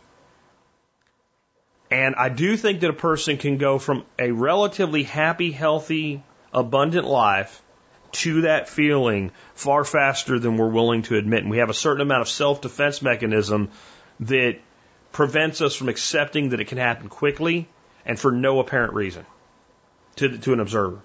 And 1.91 2.15
I 2.15 2.29
do 2.29 2.57
think 2.57 2.79
that 2.79 2.89
a 2.89 2.93
person 2.93 3.37
can 3.37 3.57
go 3.57 3.77
from 3.77 4.03
a 4.17 4.31
relatively 4.31 5.03
happy, 5.03 5.51
healthy, 5.51 6.23
abundant 6.51 7.05
life 7.05 7.61
to 8.13 8.41
that 8.41 8.69
feeling 8.69 9.31
far 9.53 9.83
faster 9.83 10.39
than 10.39 10.57
we're 10.57 10.69
willing 10.69 11.03
to 11.03 11.17
admit. 11.17 11.41
And 11.43 11.51
we 11.51 11.59
have 11.59 11.69
a 11.69 11.75
certain 11.75 12.01
amount 12.01 12.21
of 12.21 12.29
self 12.29 12.61
defense 12.61 13.01
mechanism 13.03 13.69
that 14.27 14.57
prevents 15.11 15.61
us 15.61 15.75
from 15.75 15.89
accepting 15.89 16.49
that 16.49 16.59
it 16.59 16.67
can 16.67 16.77
happen 16.77 17.09
quickly 17.09 17.67
and 18.05 18.19
for 18.19 18.31
no 18.31 18.59
apparent 18.59 18.93
reason 18.93 19.25
to, 20.17 20.37
to 20.37 20.53
an 20.53 20.59
observer, 20.59 20.99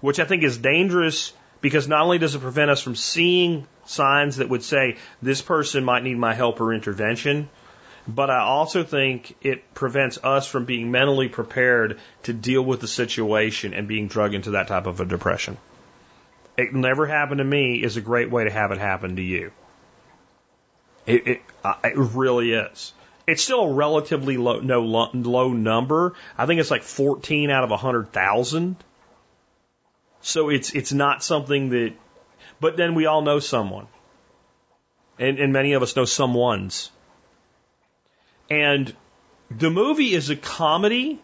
which 0.00 0.18
I 0.18 0.24
think 0.24 0.42
is 0.42 0.58
dangerous 0.58 1.32
because 1.60 1.86
not 1.86 2.02
only 2.02 2.18
does 2.18 2.34
it 2.34 2.40
prevent 2.40 2.70
us 2.70 2.82
from 2.82 2.96
seeing 2.96 3.66
signs 3.84 4.36
that 4.36 4.48
would 4.48 4.62
say 4.62 4.96
this 5.22 5.40
person 5.42 5.84
might 5.84 6.02
need 6.02 6.18
my 6.18 6.34
help 6.34 6.60
or 6.60 6.74
intervention, 6.74 7.48
but 8.06 8.30
I 8.30 8.40
also 8.40 8.82
think 8.82 9.36
it 9.42 9.74
prevents 9.74 10.18
us 10.24 10.46
from 10.46 10.64
being 10.64 10.90
mentally 10.90 11.28
prepared 11.28 12.00
to 12.24 12.32
deal 12.32 12.62
with 12.62 12.80
the 12.80 12.88
situation 12.88 13.74
and 13.74 13.86
being 13.86 14.08
drugged 14.08 14.34
into 14.34 14.52
that 14.52 14.68
type 14.68 14.86
of 14.86 15.00
a 15.00 15.04
depression. 15.04 15.56
It 16.56 16.74
never 16.74 17.06
happened 17.06 17.38
to 17.38 17.44
me 17.44 17.82
is 17.82 17.96
a 17.96 18.00
great 18.00 18.30
way 18.30 18.44
to 18.44 18.50
have 18.50 18.72
it 18.72 18.78
happen 18.78 19.16
to 19.16 19.22
you. 19.22 19.52
It, 21.06 21.26
it, 21.26 21.42
uh, 21.64 21.74
it 21.84 21.96
really 21.96 22.52
is. 22.52 22.92
It's 23.26 23.42
still 23.42 23.62
a 23.62 23.72
relatively 23.72 24.36
low, 24.36 24.60
no, 24.60 24.82
low 24.82 25.52
number. 25.52 26.14
I 26.36 26.46
think 26.46 26.60
it's 26.60 26.70
like 26.70 26.82
14 26.82 27.50
out 27.50 27.64
of 27.64 27.70
100,000. 27.70 28.76
So 30.20 30.48
it's, 30.50 30.74
it's 30.74 30.92
not 30.92 31.22
something 31.22 31.70
that, 31.70 31.94
but 32.60 32.76
then 32.76 32.94
we 32.94 33.06
all 33.06 33.22
know 33.22 33.38
someone. 33.38 33.86
And, 35.18 35.38
and 35.38 35.52
many 35.52 35.74
of 35.74 35.82
us 35.82 35.94
know 35.94 36.02
someones. 36.02 36.90
And 38.50 38.94
the 39.50 39.70
movie 39.70 40.14
is 40.14 40.30
a 40.30 40.36
comedy, 40.36 41.20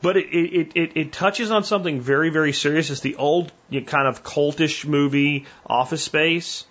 but 0.00 0.16
it, 0.16 0.26
it, 0.34 0.72
it, 0.74 0.96
it 0.96 1.12
touches 1.12 1.50
on 1.50 1.64
something 1.64 2.00
very, 2.00 2.30
very 2.30 2.52
serious. 2.52 2.90
It's 2.90 3.00
the 3.00 3.16
old 3.16 3.52
you 3.68 3.80
know, 3.80 3.86
kind 3.86 4.06
of 4.06 4.22
cultish 4.22 4.86
movie 4.86 5.46
Office 5.66 6.02
Space 6.02 6.64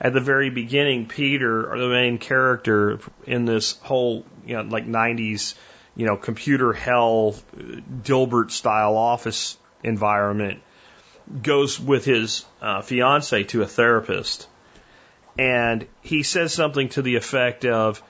at 0.00 0.12
the 0.12 0.20
very 0.20 0.50
beginning, 0.50 1.06
Peter, 1.06 1.76
the 1.76 1.88
main 1.88 2.18
character 2.18 2.98
in 3.26 3.44
this 3.44 3.78
whole, 3.78 4.24
you 4.46 4.56
know, 4.56 4.62
like 4.62 4.86
90s, 4.86 5.54
you 5.96 6.06
know, 6.06 6.16
computer 6.16 6.72
hell, 6.72 7.36
Dilbert 7.56 8.50
style 8.50 8.96
office 8.96 9.56
environment, 9.82 10.60
goes 11.42 11.78
with 11.78 12.04
his 12.04 12.44
uh, 12.60 12.82
fiance 12.82 13.44
to 13.44 13.62
a 13.62 13.66
therapist. 13.66 14.48
And 15.38 15.86
he 16.02 16.22
says 16.22 16.52
something 16.52 16.88
to 16.90 17.02
the 17.02 17.16
effect 17.16 17.64
of, 17.64 18.02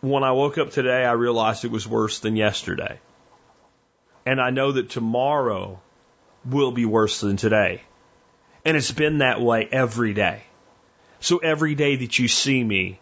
when 0.00 0.22
I 0.22 0.32
woke 0.32 0.58
up 0.58 0.70
today, 0.70 1.04
I 1.04 1.12
realized 1.12 1.64
it 1.64 1.70
was 1.70 1.86
worse 1.86 2.20
than 2.20 2.36
yesterday. 2.36 3.00
And 4.24 4.40
I 4.40 4.50
know 4.50 4.72
that 4.72 4.90
tomorrow 4.90 5.80
will 6.44 6.70
be 6.70 6.84
worse 6.84 7.20
than 7.20 7.36
today. 7.36 7.82
And 8.64 8.76
it's 8.76 8.92
been 8.92 9.18
that 9.18 9.40
way 9.40 9.68
every 9.70 10.14
day. 10.14 10.42
So 11.20 11.38
every 11.38 11.74
day 11.74 11.96
that 11.96 12.18
you 12.18 12.28
see 12.28 12.62
me 12.62 13.00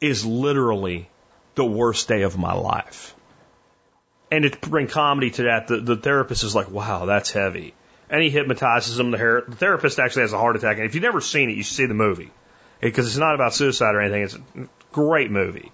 is 0.00 0.24
literally 0.24 1.08
the 1.54 1.64
worst 1.64 2.08
day 2.08 2.22
of 2.22 2.38
my 2.38 2.54
life. 2.54 3.14
And 4.30 4.50
to 4.50 4.68
bring 4.68 4.88
comedy 4.88 5.30
to 5.32 5.42
that, 5.44 5.68
the, 5.68 5.80
the 5.80 5.96
therapist 5.96 6.44
is 6.44 6.54
like, 6.54 6.70
wow, 6.70 7.06
that's 7.06 7.30
heavy. 7.30 7.74
And 8.10 8.22
he 8.22 8.30
hypnotizes 8.30 8.98
him. 8.98 9.10
The, 9.10 9.18
her- 9.18 9.44
the 9.46 9.56
therapist 9.56 9.98
actually 9.98 10.22
has 10.22 10.32
a 10.32 10.38
heart 10.38 10.56
attack. 10.56 10.78
And 10.78 10.86
if 10.86 10.94
you've 10.94 11.02
never 11.02 11.20
seen 11.20 11.50
it, 11.50 11.56
you 11.56 11.62
should 11.62 11.76
see 11.76 11.86
the 11.86 11.94
movie. 11.94 12.30
Because 12.80 13.06
it's 13.06 13.16
not 13.16 13.34
about 13.34 13.54
suicide 13.54 13.94
or 13.94 14.00
anything. 14.00 14.22
It's 14.22 14.34
a 14.34 14.68
great 14.92 15.30
movie. 15.30 15.72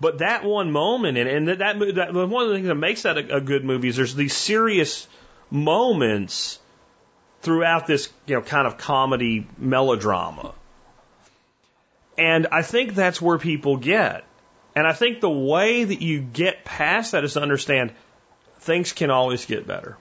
But 0.00 0.18
that 0.18 0.44
one 0.44 0.72
moment, 0.72 1.18
and, 1.18 1.28
and 1.28 1.48
that, 1.48 1.58
that, 1.58 1.94
that 1.94 2.14
one 2.14 2.44
of 2.44 2.48
the 2.48 2.54
things 2.54 2.68
that 2.68 2.74
makes 2.74 3.02
that 3.02 3.18
a, 3.18 3.36
a 3.36 3.40
good 3.40 3.64
movie 3.64 3.88
is 3.88 3.96
there's 3.96 4.14
these 4.14 4.36
serious 4.36 5.06
moments 5.50 6.58
throughout 7.42 7.86
this, 7.86 8.08
you 8.26 8.36
know, 8.36 8.42
kind 8.42 8.66
of 8.66 8.78
comedy 8.78 9.46
melodrama 9.58 10.54
and 12.20 12.48
I 12.52 12.60
think 12.60 12.94
that's 12.94 13.20
where 13.20 13.38
people 13.38 13.78
get. 13.78 14.24
And 14.76 14.86
I 14.86 14.92
think 14.92 15.20
the 15.20 15.30
way 15.30 15.84
that 15.84 16.02
you 16.02 16.20
get 16.20 16.66
past 16.66 17.12
that 17.12 17.24
is 17.24 17.32
to 17.32 17.40
understand 17.40 17.92
things 18.58 18.92
can 18.92 19.10
always 19.10 19.46
get 19.46 19.66
better 19.66 19.96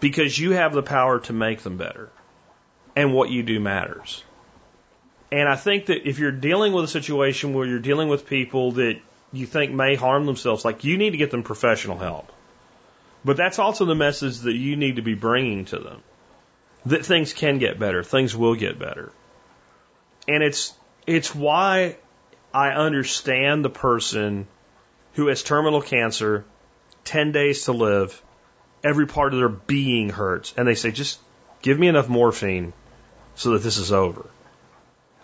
because 0.00 0.36
you 0.36 0.50
have 0.50 0.74
the 0.74 0.82
power 0.82 1.20
to 1.20 1.32
make 1.32 1.60
them 1.60 1.76
better. 1.76 2.10
And 2.96 3.14
what 3.14 3.30
you 3.30 3.44
do 3.44 3.60
matters. 3.60 4.24
And 5.30 5.48
I 5.48 5.54
think 5.54 5.86
that 5.86 6.08
if 6.08 6.18
you're 6.18 6.32
dealing 6.32 6.72
with 6.72 6.84
a 6.84 6.88
situation 6.88 7.54
where 7.54 7.66
you're 7.66 7.78
dealing 7.78 8.08
with 8.08 8.26
people 8.26 8.72
that 8.72 8.98
you 9.32 9.46
think 9.46 9.72
may 9.72 9.94
harm 9.94 10.26
themselves, 10.26 10.64
like 10.64 10.82
you 10.82 10.98
need 10.98 11.10
to 11.10 11.18
get 11.18 11.30
them 11.30 11.44
professional 11.44 11.98
help. 11.98 12.32
But 13.24 13.36
that's 13.36 13.60
also 13.60 13.84
the 13.84 13.94
message 13.94 14.40
that 14.40 14.54
you 14.54 14.76
need 14.76 14.96
to 14.96 15.02
be 15.02 15.14
bringing 15.14 15.66
to 15.66 15.78
them 15.78 16.02
that 16.86 17.06
things 17.06 17.32
can 17.32 17.58
get 17.58 17.78
better, 17.78 18.02
things 18.02 18.34
will 18.34 18.56
get 18.56 18.78
better. 18.78 19.12
And 20.26 20.42
it's 20.42 20.72
it's 21.06 21.34
why 21.34 21.96
I 22.52 22.70
understand 22.70 23.64
the 23.64 23.70
person 23.70 24.48
who 25.14 25.28
has 25.28 25.42
terminal 25.42 25.80
cancer, 25.80 26.44
10 27.04 27.32
days 27.32 27.64
to 27.64 27.72
live, 27.72 28.22
every 28.82 29.06
part 29.06 29.32
of 29.32 29.38
their 29.38 29.48
being 29.48 30.10
hurts, 30.10 30.52
and 30.56 30.66
they 30.66 30.74
say, 30.74 30.90
just 30.90 31.20
give 31.62 31.78
me 31.78 31.88
enough 31.88 32.08
morphine 32.08 32.72
so 33.34 33.50
that 33.50 33.62
this 33.62 33.78
is 33.78 33.92
over. 33.92 34.26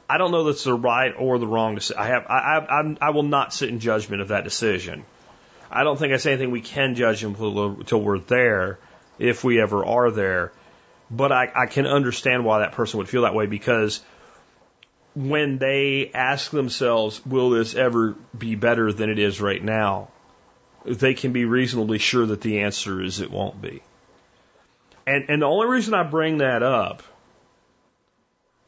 I 0.09 0.19
don't 0.19 0.31
know 0.31 0.45
that's 0.45 0.65
the 0.65 0.75
right 0.75 1.15
or 1.17 1.39
the 1.39 1.47
wrong 1.47 1.75
decision. 1.75 2.03
I 2.03 2.07
have, 2.09 2.27
I, 2.29 2.59
I, 2.69 2.97
I 3.01 3.11
will 3.11 3.23
not 3.23 3.55
sit 3.55 3.71
in 3.71 3.81
judgment 3.81 4.21
of 4.21 4.29
that 4.29 4.45
decision. 4.45 5.05
I 5.71 5.85
don't 5.85 5.99
think 5.99 6.13
I 6.13 6.19
say 6.19 6.33
anything 6.33 6.51
we 6.51 6.61
can 6.61 6.95
judge 6.95 7.25
until, 7.25 7.79
until 7.79 8.03
we're 8.03 8.19
there, 8.19 8.79
if 9.19 9.43
we 9.43 9.61
ever 9.61 9.85
are 9.85 10.11
there. 10.11 10.53
But 11.11 11.33
I, 11.33 11.51
I 11.55 11.67
can 11.67 11.87
understand 11.87 12.45
why 12.45 12.61
that 12.61 12.73
person 12.73 12.99
would 12.99 13.09
feel 13.09 13.23
that 13.23 13.35
way 13.35 13.47
because 13.47 14.03
when 15.15 15.59
they 15.59 16.11
ask 16.15 16.51
themselves, 16.51 17.25
will 17.27 17.51
this 17.51 17.75
ever 17.75 18.17
be 18.37 18.55
better 18.55 18.93
than 18.93 19.11
it 19.11 19.19
is 19.19 19.41
right 19.41 19.63
now? 19.63 20.09
They 20.85 21.15
can 21.15 21.33
be 21.33 21.45
reasonably 21.45 21.99
sure 21.99 22.27
that 22.27 22.41
the 22.41 22.61
answer 22.61 23.01
is 23.01 23.21
it 23.21 23.31
won't 23.31 23.61
be. 23.61 23.83
And, 25.07 25.27
and 25.29 25.43
the 25.43 25.47
only 25.47 25.69
reason 25.69 25.95
I 25.95 26.03
bring 26.05 26.39
that 26.39 26.63
up 26.63 27.03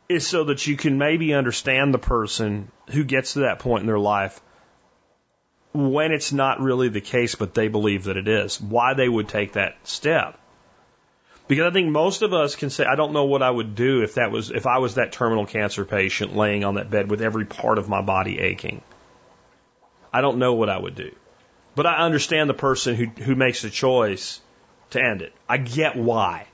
is 0.09 0.27
so 0.27 0.45
that 0.45 0.66
you 0.66 0.77
can 0.77 0.99
maybe 0.99 1.35
understand 1.35 1.95
the 1.95 1.99
person 1.99 2.71
who 2.91 3.05
gets 3.05 3.35
to 3.35 3.41
that 3.41 3.59
point 3.59 3.83
in 3.83 3.87
their 3.87 3.99
life 3.99 4.41
when 5.73 6.12
it's 6.12 6.33
not 6.33 6.61
really 6.61 6.89
the 6.89 7.01
case, 7.01 7.35
but 7.35 7.55
they 7.55 7.69
believe 7.69 8.05
that 8.05 8.16
it 8.16 8.29
is, 8.29 8.61
why 8.61 8.95
they 8.95 9.09
would 9.09 9.29
take 9.29 9.55
that 9.55 9.77
step. 9.83 10.39
Because 11.47 11.71
I 11.71 11.73
think 11.73 11.91
most 11.91 12.23
of 12.23 12.33
us 12.33 12.57
can 12.57 12.71
say, 12.71 12.85
I 12.85 12.97
don't 12.97 13.12
know 13.12 13.27
what 13.27 13.43
I 13.43 13.51
would 13.51 13.75
do 13.75 14.03
if 14.03 14.15
that 14.15 14.31
was, 14.31 14.51
if 14.51 14.66
I 14.66 14.79
was 14.79 14.95
that 14.95 15.12
terminal 15.12 15.45
cancer 15.45 15.85
patient 15.85 16.35
laying 16.35 16.65
on 16.65 16.75
that 16.75 16.91
bed 16.91 17.11
with 17.11 17.21
every 17.21 17.45
part 17.45 17.79
of 17.79 17.89
my 17.89 18.01
body 18.01 18.39
aching. 18.39 18.81
I 20.12 20.23
don't 20.23 20.39
know 20.39 20.55
what 20.55 20.71
I 20.71 20.79
would 20.79 20.95
do. 20.95 21.15
But 21.75 21.87
I 21.87 21.97
understand 21.97 22.49
the 22.49 22.55
person 22.55 22.95
who, 22.95 23.07
who 23.23 23.35
makes 23.35 23.62
the 23.62 23.71
choice 23.71 24.41
to 24.91 25.03
end 25.03 25.23
it. 25.23 25.35
I 25.49 25.59
get 25.59 25.97
why. 25.97 26.47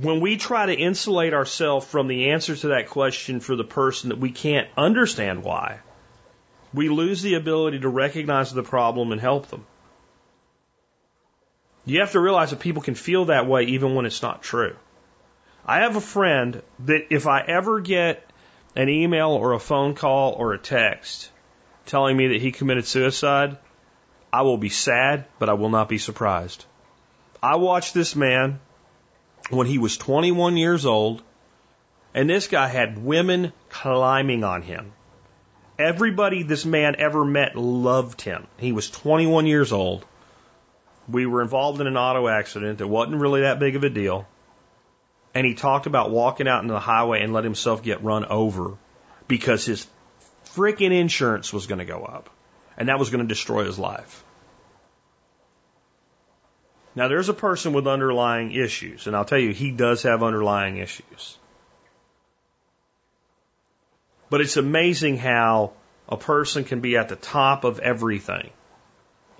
When 0.00 0.20
we 0.20 0.36
try 0.36 0.66
to 0.66 0.74
insulate 0.74 1.34
ourselves 1.34 1.86
from 1.86 2.06
the 2.06 2.30
answer 2.30 2.54
to 2.54 2.68
that 2.68 2.88
question 2.90 3.40
for 3.40 3.56
the 3.56 3.64
person 3.64 4.10
that 4.10 4.18
we 4.18 4.30
can't 4.30 4.68
understand 4.76 5.42
why, 5.42 5.80
we 6.72 6.88
lose 6.88 7.22
the 7.22 7.34
ability 7.34 7.80
to 7.80 7.88
recognize 7.88 8.52
the 8.52 8.62
problem 8.62 9.12
and 9.12 9.20
help 9.20 9.48
them. 9.48 9.66
You 11.86 12.00
have 12.00 12.12
to 12.12 12.20
realize 12.20 12.50
that 12.50 12.60
people 12.60 12.82
can 12.82 12.94
feel 12.94 13.26
that 13.26 13.46
way 13.46 13.64
even 13.64 13.94
when 13.94 14.06
it's 14.06 14.22
not 14.22 14.42
true. 14.42 14.76
I 15.66 15.80
have 15.80 15.96
a 15.96 16.00
friend 16.00 16.62
that 16.80 17.06
if 17.10 17.26
I 17.26 17.40
ever 17.40 17.80
get 17.80 18.24
an 18.76 18.88
email 18.88 19.30
or 19.30 19.52
a 19.52 19.58
phone 19.58 19.94
call 19.94 20.32
or 20.32 20.52
a 20.52 20.58
text 20.58 21.30
telling 21.86 22.16
me 22.16 22.28
that 22.28 22.40
he 22.40 22.52
committed 22.52 22.86
suicide, 22.86 23.58
I 24.32 24.42
will 24.42 24.58
be 24.58 24.68
sad, 24.68 25.26
but 25.38 25.48
I 25.48 25.54
will 25.54 25.68
not 25.68 25.88
be 25.88 25.98
surprised. 25.98 26.64
I 27.42 27.56
watched 27.56 27.94
this 27.94 28.16
man 28.16 28.60
when 29.50 29.66
he 29.66 29.78
was 29.78 29.96
21 29.98 30.56
years 30.56 30.86
old, 30.86 31.22
and 32.14 32.28
this 32.28 32.48
guy 32.48 32.68
had 32.68 32.98
women 32.98 33.52
climbing 33.68 34.42
on 34.42 34.62
him. 34.62 34.92
Everybody 35.78 36.42
this 36.42 36.64
man 36.64 36.96
ever 36.98 37.24
met 37.24 37.56
loved 37.56 38.22
him. 38.22 38.46
He 38.56 38.72
was 38.72 38.90
21 38.90 39.46
years 39.46 39.72
old. 39.72 40.04
We 41.08 41.26
were 41.26 41.42
involved 41.42 41.80
in 41.80 41.86
an 41.86 41.96
auto 41.96 42.28
accident 42.28 42.78
that 42.78 42.88
wasn't 42.88 43.20
really 43.20 43.42
that 43.42 43.58
big 43.58 43.76
of 43.76 43.84
a 43.84 43.90
deal. 43.90 44.26
And 45.34 45.46
he 45.46 45.54
talked 45.54 45.86
about 45.86 46.10
walking 46.10 46.48
out 46.48 46.62
into 46.62 46.72
the 46.72 46.80
highway 46.80 47.22
and 47.22 47.32
let 47.32 47.44
himself 47.44 47.82
get 47.82 48.02
run 48.02 48.24
over 48.24 48.76
because 49.28 49.64
his 49.64 49.86
freaking 50.54 50.92
insurance 50.92 51.52
was 51.52 51.66
going 51.66 51.80
to 51.80 51.84
go 51.84 52.04
up. 52.04 52.30
and 52.76 52.88
that 52.88 52.98
was 52.98 53.10
going 53.10 53.22
to 53.22 53.28
destroy 53.28 53.64
his 53.64 53.78
life. 53.78 54.24
Now, 56.96 57.08
there's 57.08 57.28
a 57.28 57.34
person 57.34 57.72
with 57.72 57.86
underlying 57.88 58.52
issues, 58.52 59.06
and 59.06 59.16
I'll 59.16 59.24
tell 59.24 59.38
you, 59.38 59.52
he 59.52 59.70
does 59.72 60.04
have 60.04 60.22
underlying 60.22 60.76
issues. 60.76 61.38
But 64.30 64.40
it's 64.40 64.56
amazing 64.56 65.18
how 65.18 65.72
a 66.08 66.16
person 66.16 66.64
can 66.64 66.80
be 66.80 66.96
at 66.96 67.08
the 67.08 67.16
top 67.16 67.64
of 67.64 67.78
everything 67.80 68.50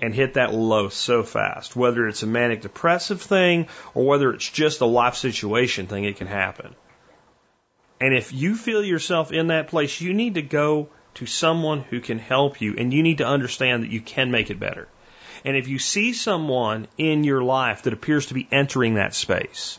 and 0.01 0.15
hit 0.15 0.35
that 0.35 0.53
low 0.53 0.89
so 0.89 1.23
fast. 1.23 1.77
Whether 1.77 2.09
it's 2.09 2.23
a 2.23 2.27
manic 2.27 2.63
depressive 2.63 3.23
thing 3.23 3.69
or 3.95 4.05
whether 4.07 4.33
it's 4.33 4.49
just 4.49 4.81
a 4.81 4.87
life 4.87 5.15
situation 5.15 5.87
thing, 5.87 6.05
it 6.05 6.17
can 6.17 6.27
happen. 6.27 6.75
And 8.01 8.15
if 8.15 8.33
you 8.33 8.57
feel 8.57 8.85
yourself 8.85 9.33
in 9.33 9.49
that 9.49 9.69
place, 9.69 10.01
you 10.01 10.13
need 10.13 10.35
to 10.35 10.43
go 10.43 10.89
to 11.15 11.27
someone 11.27 11.81
who 11.81 12.01
can 12.01 12.19
help 12.19 12.61
you 12.61 12.75
and 12.77 12.93
you 12.93 13.03
need 13.03 13.19
to 13.19 13.27
understand 13.27 13.83
that 13.83 13.91
you 13.91 14.01
can 14.01 14.31
make 14.31 14.51
it 14.51 14.59
better. 14.59 14.89
And 15.45 15.57
if 15.57 15.69
you 15.69 15.79
see 15.79 16.13
someone 16.13 16.89
in 16.97 17.23
your 17.23 17.43
life 17.43 17.83
that 17.83 17.93
appears 17.93 18.27
to 18.27 18.35
be 18.35 18.49
entering 18.51 18.95
that 18.95 19.15
space, 19.15 19.79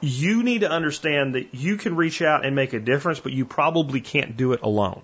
you 0.00 0.42
need 0.42 0.60
to 0.60 0.70
understand 0.70 1.34
that 1.34 1.54
you 1.54 1.76
can 1.76 1.96
reach 1.96 2.20
out 2.20 2.44
and 2.44 2.54
make 2.54 2.74
a 2.74 2.80
difference, 2.80 3.20
but 3.20 3.32
you 3.32 3.44
probably 3.44 4.00
can't 4.00 4.36
do 4.36 4.52
it 4.52 4.60
alone. 4.62 5.02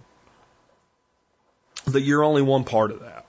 That 1.87 2.03
you're 2.03 2.25
only 2.25 2.43
one 2.43 2.65
part 2.65 2.91
of 2.91 3.01
that. 3.01 3.25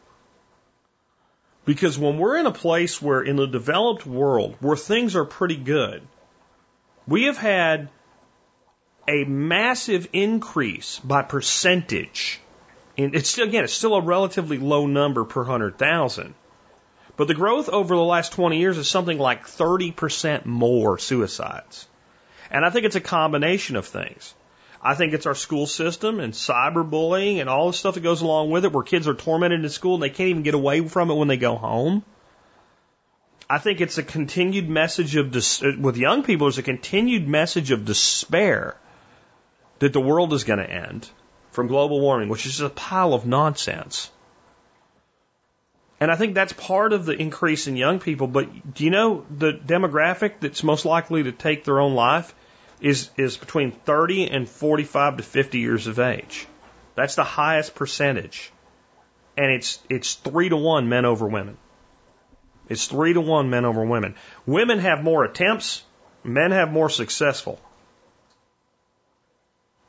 Because 1.65 1.97
when 1.97 2.17
we're 2.17 2.37
in 2.37 2.47
a 2.47 2.51
place 2.51 3.01
where 3.01 3.21
in 3.21 3.35
the 3.35 3.47
developed 3.47 4.05
world, 4.05 4.55
where 4.59 4.75
things 4.75 5.15
are 5.15 5.25
pretty 5.25 5.57
good, 5.57 6.01
we 7.07 7.25
have 7.25 7.37
had 7.37 7.89
a 9.07 9.23
massive 9.25 10.07
increase 10.13 10.99
by 10.99 11.21
percentage 11.21 12.39
and 12.97 13.15
it's 13.15 13.29
still, 13.29 13.47
again, 13.47 13.63
it's 13.63 13.73
still 13.73 13.95
a 13.95 14.01
relatively 14.01 14.57
low 14.57 14.85
number 14.85 15.23
per 15.23 15.41
100,000. 15.41 16.33
But 17.17 17.27
the 17.27 17.33
growth 17.33 17.69
over 17.69 17.95
the 17.95 18.01
last 18.01 18.33
20 18.33 18.59
years 18.59 18.77
is 18.77 18.89
something 18.89 19.17
like 19.17 19.47
30% 19.47 20.45
more 20.45 20.97
suicides. 20.97 21.87
And 22.49 22.65
I 22.65 22.69
think 22.69 22.85
it's 22.85 22.95
a 22.95 23.01
combination 23.01 23.75
of 23.75 23.85
things. 23.85 24.33
I 24.83 24.95
think 24.95 25.13
it's 25.13 25.27
our 25.27 25.35
school 25.35 25.67
system 25.67 26.19
and 26.19 26.33
cyberbullying 26.33 27.39
and 27.39 27.49
all 27.49 27.67
the 27.67 27.77
stuff 27.77 27.95
that 27.95 28.01
goes 28.01 28.21
along 28.21 28.49
with 28.49 28.65
it 28.65 28.73
where 28.73 28.83
kids 28.83 29.07
are 29.07 29.13
tormented 29.13 29.63
in 29.63 29.69
school 29.69 29.95
and 29.95 30.03
they 30.03 30.09
can't 30.09 30.29
even 30.29 30.43
get 30.43 30.55
away 30.55 30.87
from 30.87 31.11
it 31.11 31.15
when 31.15 31.27
they 31.27 31.37
go 31.37 31.55
home. 31.55 32.03
I 33.47 33.59
think 33.59 33.81
it's 33.81 33.97
a 33.97 34.03
continued 34.03 34.69
message 34.69 35.15
of, 35.17 35.31
dis- 35.31 35.61
with 35.61 35.97
young 35.97 36.23
people, 36.23 36.47
there's 36.47 36.57
a 36.57 36.63
continued 36.63 37.27
message 37.27 37.69
of 37.71 37.85
despair 37.85 38.75
that 39.79 39.93
the 39.93 40.01
world 40.01 40.33
is 40.33 40.45
going 40.45 40.59
to 40.59 40.69
end 40.69 41.07
from 41.51 41.67
global 41.67 41.99
warming, 41.99 42.29
which 42.29 42.45
is 42.45 42.53
just 42.53 42.71
a 42.71 42.73
pile 42.73 43.13
of 43.13 43.25
nonsense. 43.25 44.09
And 45.99 46.09
I 46.09 46.15
think 46.15 46.33
that's 46.33 46.53
part 46.53 46.93
of 46.93 47.05
the 47.05 47.13
increase 47.13 47.67
in 47.67 47.75
young 47.75 47.99
people. 47.99 48.25
But 48.25 48.73
do 48.73 48.83
you 48.83 48.89
know 48.89 49.25
the 49.29 49.53
demographic 49.53 50.39
that's 50.39 50.63
most 50.63 50.85
likely 50.85 51.23
to 51.23 51.31
take 51.31 51.63
their 51.63 51.79
own 51.79 51.93
life 51.93 52.33
is, 52.81 53.09
is 53.15 53.37
between 53.37 53.71
30 53.71 54.29
and 54.29 54.49
45 54.49 55.17
to 55.17 55.23
50 55.23 55.59
years 55.59 55.87
of 55.87 55.99
age. 55.99 56.47
That's 56.95 57.15
the 57.15 57.23
highest 57.23 57.75
percentage. 57.75 58.51
And 59.37 59.51
it's, 59.51 59.79
it's 59.89 60.15
three 60.15 60.49
to 60.49 60.57
one 60.57 60.89
men 60.89 61.05
over 61.05 61.27
women. 61.27 61.57
It's 62.67 62.87
three 62.87 63.13
to 63.13 63.21
one 63.21 63.49
men 63.49 63.65
over 63.65 63.85
women. 63.85 64.15
Women 64.45 64.79
have 64.79 65.03
more 65.03 65.23
attempts, 65.23 65.83
men 66.23 66.51
have 66.51 66.71
more 66.71 66.89
successful. 66.89 67.59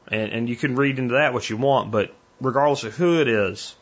And, 0.09 0.33
and 0.33 0.49
you 0.49 0.57
can 0.57 0.77
read 0.77 0.99
into 0.99 1.15
that 1.15 1.33
what 1.33 1.49
you 1.49 1.57
want, 1.57 1.91
but 1.91 2.15
regardless 2.41 2.85
of 2.85 2.95
who 2.97 3.21
it 3.21 3.29
is, 3.29 3.75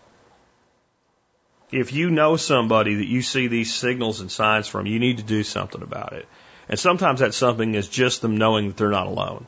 if 1.73 1.93
you 1.93 2.11
know 2.11 2.37
somebody 2.37 2.97
that 2.97 3.07
you 3.07 3.23
see 3.23 3.47
these 3.47 3.73
signals 3.73 4.21
and 4.21 4.31
signs 4.31 4.69
from, 4.69 4.87
you 4.87 4.99
need 4.99 5.19
to 5.19 5.23
do 5.23 5.43
something 5.43 5.83
about 5.83 6.13
it. 6.13 6.27
And 6.71 6.79
sometimes 6.79 7.19
that 7.19 7.35
something 7.35 7.75
is 7.75 7.89
just 7.89 8.23
them 8.23 8.37
knowing 8.37 8.69
that 8.69 8.77
they're 8.77 8.91
not 8.91 9.09
alone. 9.09 9.45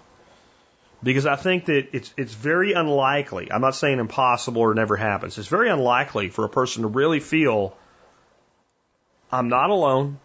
Because 1.04 1.24
I 1.24 1.36
think 1.36 1.66
that 1.66 1.90
it's, 1.92 2.12
it's 2.16 2.34
very 2.34 2.72
unlikely, 2.72 3.50
I'm 3.50 3.60
not 3.60 3.76
saying 3.76 4.00
impossible 4.00 4.60
or 4.60 4.74
never 4.74 4.96
happens, 4.96 5.38
it's 5.38 5.48
very 5.48 5.70
unlikely 5.70 6.30
for 6.30 6.44
a 6.44 6.48
person 6.48 6.82
to 6.82 6.88
really 6.88 7.20
feel, 7.20 7.76
I'm 9.30 9.48
not 9.48 9.70
alone, 9.70 10.18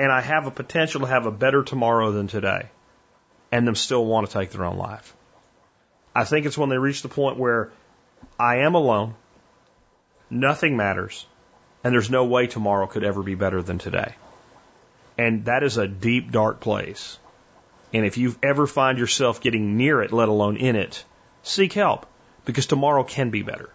and 0.00 0.10
I 0.10 0.20
have 0.20 0.48
a 0.48 0.50
potential 0.50 1.02
to 1.02 1.06
have 1.06 1.26
a 1.26 1.30
better 1.30 1.62
tomorrow 1.62 2.10
than 2.10 2.26
today, 2.26 2.68
and 3.52 3.66
them 3.66 3.76
still 3.76 4.04
want 4.04 4.26
to 4.26 4.32
take 4.32 4.50
their 4.50 4.64
own 4.64 4.78
life. 4.78 5.14
I 6.14 6.24
think 6.24 6.44
it's 6.44 6.58
when 6.58 6.70
they 6.70 6.78
reach 6.78 7.02
the 7.02 7.08
point 7.08 7.36
where 7.36 7.70
I 8.38 8.58
am 8.58 8.74
alone, 8.74 9.14
nothing 10.28 10.76
matters, 10.76 11.24
and 11.84 11.94
there's 11.94 12.10
no 12.10 12.24
way 12.24 12.48
tomorrow 12.48 12.88
could 12.88 13.04
ever 13.04 13.22
be 13.22 13.36
better 13.36 13.62
than 13.62 13.78
today. 13.78 14.16
And 15.18 15.44
that 15.46 15.64
is 15.64 15.76
a 15.76 15.88
deep, 15.88 16.30
dark 16.30 16.60
place. 16.60 17.18
And 17.92 18.06
if 18.06 18.16
you 18.16 18.36
ever 18.42 18.66
find 18.66 18.98
yourself 18.98 19.40
getting 19.40 19.76
near 19.76 20.00
it, 20.00 20.12
let 20.12 20.28
alone 20.28 20.56
in 20.56 20.76
it, 20.76 21.04
seek 21.42 21.72
help 21.72 22.06
because 22.44 22.66
tomorrow 22.66 23.02
can 23.02 23.30
be 23.30 23.42
better. 23.42 23.70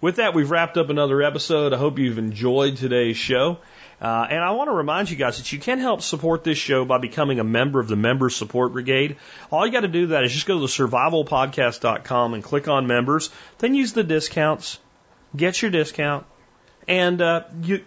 With 0.00 0.16
that, 0.16 0.34
we've 0.34 0.50
wrapped 0.50 0.78
up 0.78 0.88
another 0.88 1.22
episode. 1.22 1.72
I 1.72 1.76
hope 1.76 1.98
you've 1.98 2.18
enjoyed 2.18 2.76
today's 2.76 3.16
show. 3.16 3.58
Uh, 4.00 4.26
and 4.30 4.42
I 4.42 4.52
want 4.52 4.68
to 4.68 4.72
remind 4.72 5.10
you 5.10 5.16
guys 5.16 5.36
that 5.36 5.52
you 5.52 5.58
can 5.58 5.78
help 5.78 6.00
support 6.00 6.42
this 6.42 6.56
show 6.56 6.86
by 6.86 6.96
becoming 6.96 7.38
a 7.38 7.44
member 7.44 7.80
of 7.80 7.88
the 7.88 7.96
Members 7.96 8.34
Support 8.34 8.72
Brigade. 8.72 9.16
All 9.50 9.66
you 9.66 9.72
got 9.72 9.80
to 9.80 9.88
do 9.88 10.08
that 10.08 10.24
is 10.24 10.32
just 10.32 10.46
go 10.46 10.58
to 10.58 10.66
survivalpodcast.com 10.66 12.32
and 12.32 12.42
click 12.42 12.66
on 12.66 12.86
members, 12.86 13.28
then 13.58 13.74
use 13.74 13.92
the 13.92 14.02
discounts, 14.02 14.78
get 15.36 15.60
your 15.60 15.70
discount, 15.70 16.24
and 16.88 17.20
uh, 17.20 17.44
you. 17.62 17.84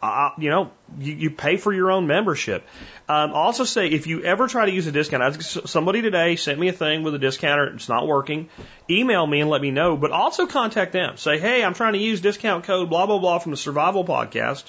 Uh, 0.00 0.30
you 0.38 0.48
know, 0.48 0.70
you, 1.00 1.14
you 1.14 1.30
pay 1.30 1.56
for 1.56 1.72
your 1.72 1.90
own 1.90 2.06
membership. 2.06 2.64
Um, 3.08 3.32
also 3.32 3.64
say 3.64 3.88
if 3.88 4.06
you 4.06 4.22
ever 4.22 4.46
try 4.46 4.66
to 4.66 4.72
use 4.72 4.86
a 4.86 4.92
discount, 4.92 5.22
I, 5.22 5.30
somebody 5.32 6.02
today 6.02 6.36
sent 6.36 6.58
me 6.58 6.68
a 6.68 6.72
thing 6.72 7.02
with 7.02 7.14
a 7.14 7.18
discounter, 7.18 7.66
it's 7.74 7.88
not 7.88 8.06
working. 8.06 8.48
Email 8.88 9.26
me 9.26 9.40
and 9.40 9.50
let 9.50 9.60
me 9.60 9.72
know, 9.72 9.96
but 9.96 10.12
also 10.12 10.46
contact 10.46 10.92
them. 10.92 11.16
Say, 11.16 11.38
hey, 11.38 11.64
I'm 11.64 11.74
trying 11.74 11.94
to 11.94 11.98
use 11.98 12.20
discount 12.20 12.64
code 12.64 12.88
blah 12.88 13.06
blah 13.06 13.18
blah 13.18 13.40
from 13.40 13.50
the 13.50 13.56
Survival 13.56 14.04
Podcast 14.04 14.64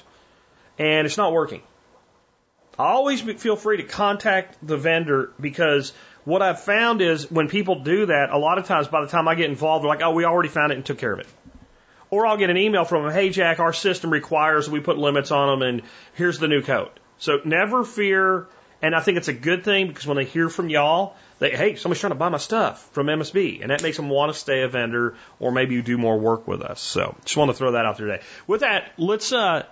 and 0.80 1.06
it's 1.06 1.18
not 1.18 1.32
working. 1.32 1.62
Always 2.78 3.20
feel 3.20 3.56
free 3.56 3.76
to 3.76 3.82
contact 3.82 4.56
the 4.66 4.78
vendor 4.78 5.32
because 5.38 5.92
what 6.24 6.40
I've 6.40 6.62
found 6.62 7.02
is 7.02 7.30
when 7.30 7.48
people 7.48 7.80
do 7.80 8.06
that, 8.06 8.30
a 8.30 8.38
lot 8.38 8.56
of 8.56 8.64
times 8.64 8.88
by 8.88 9.02
the 9.02 9.06
time 9.06 9.28
I 9.28 9.34
get 9.34 9.50
involved, 9.50 9.84
they're 9.84 9.90
like, 9.90 10.00
oh, 10.02 10.12
we 10.12 10.24
already 10.24 10.48
found 10.48 10.72
it 10.72 10.76
and 10.76 10.84
took 10.84 10.96
care 10.96 11.12
of 11.12 11.20
it. 11.20 11.26
Or 12.10 12.26
I'll 12.26 12.36
get 12.36 12.50
an 12.50 12.56
email 12.56 12.84
from 12.84 13.04
them, 13.04 13.12
hey, 13.12 13.30
Jack, 13.30 13.60
our 13.60 13.72
system 13.72 14.10
requires 14.10 14.68
we 14.68 14.80
put 14.80 14.98
limits 14.98 15.30
on 15.30 15.60
them 15.60 15.68
and 15.68 15.82
here's 16.14 16.38
the 16.38 16.48
new 16.48 16.62
code. 16.62 16.90
So 17.18 17.40
never 17.44 17.84
fear. 17.84 18.48
And 18.82 18.94
I 18.94 19.00
think 19.00 19.18
it's 19.18 19.28
a 19.28 19.34
good 19.34 19.62
thing 19.62 19.88
because 19.88 20.06
when 20.06 20.16
they 20.16 20.24
hear 20.24 20.48
from 20.48 20.70
y'all, 20.70 21.14
they, 21.38 21.50
hey, 21.50 21.76
somebody's 21.76 22.00
trying 22.00 22.12
to 22.12 22.18
buy 22.18 22.30
my 22.30 22.38
stuff 22.38 22.82
from 22.92 23.06
MSB. 23.06 23.60
And 23.62 23.70
that 23.70 23.82
makes 23.82 23.96
them 23.96 24.08
want 24.08 24.32
to 24.32 24.38
stay 24.38 24.62
a 24.62 24.68
vendor 24.68 25.16
or 25.38 25.52
maybe 25.52 25.74
you 25.74 25.82
do 25.82 25.98
more 25.98 26.18
work 26.18 26.48
with 26.48 26.62
us. 26.62 26.80
So 26.80 27.14
just 27.24 27.36
want 27.36 27.50
to 27.50 27.56
throw 27.56 27.72
that 27.72 27.84
out 27.84 27.98
there 27.98 28.06
today. 28.06 28.22
With 28.46 28.60
that, 28.60 28.92
let's, 28.96 29.32
uh, 29.32 29.64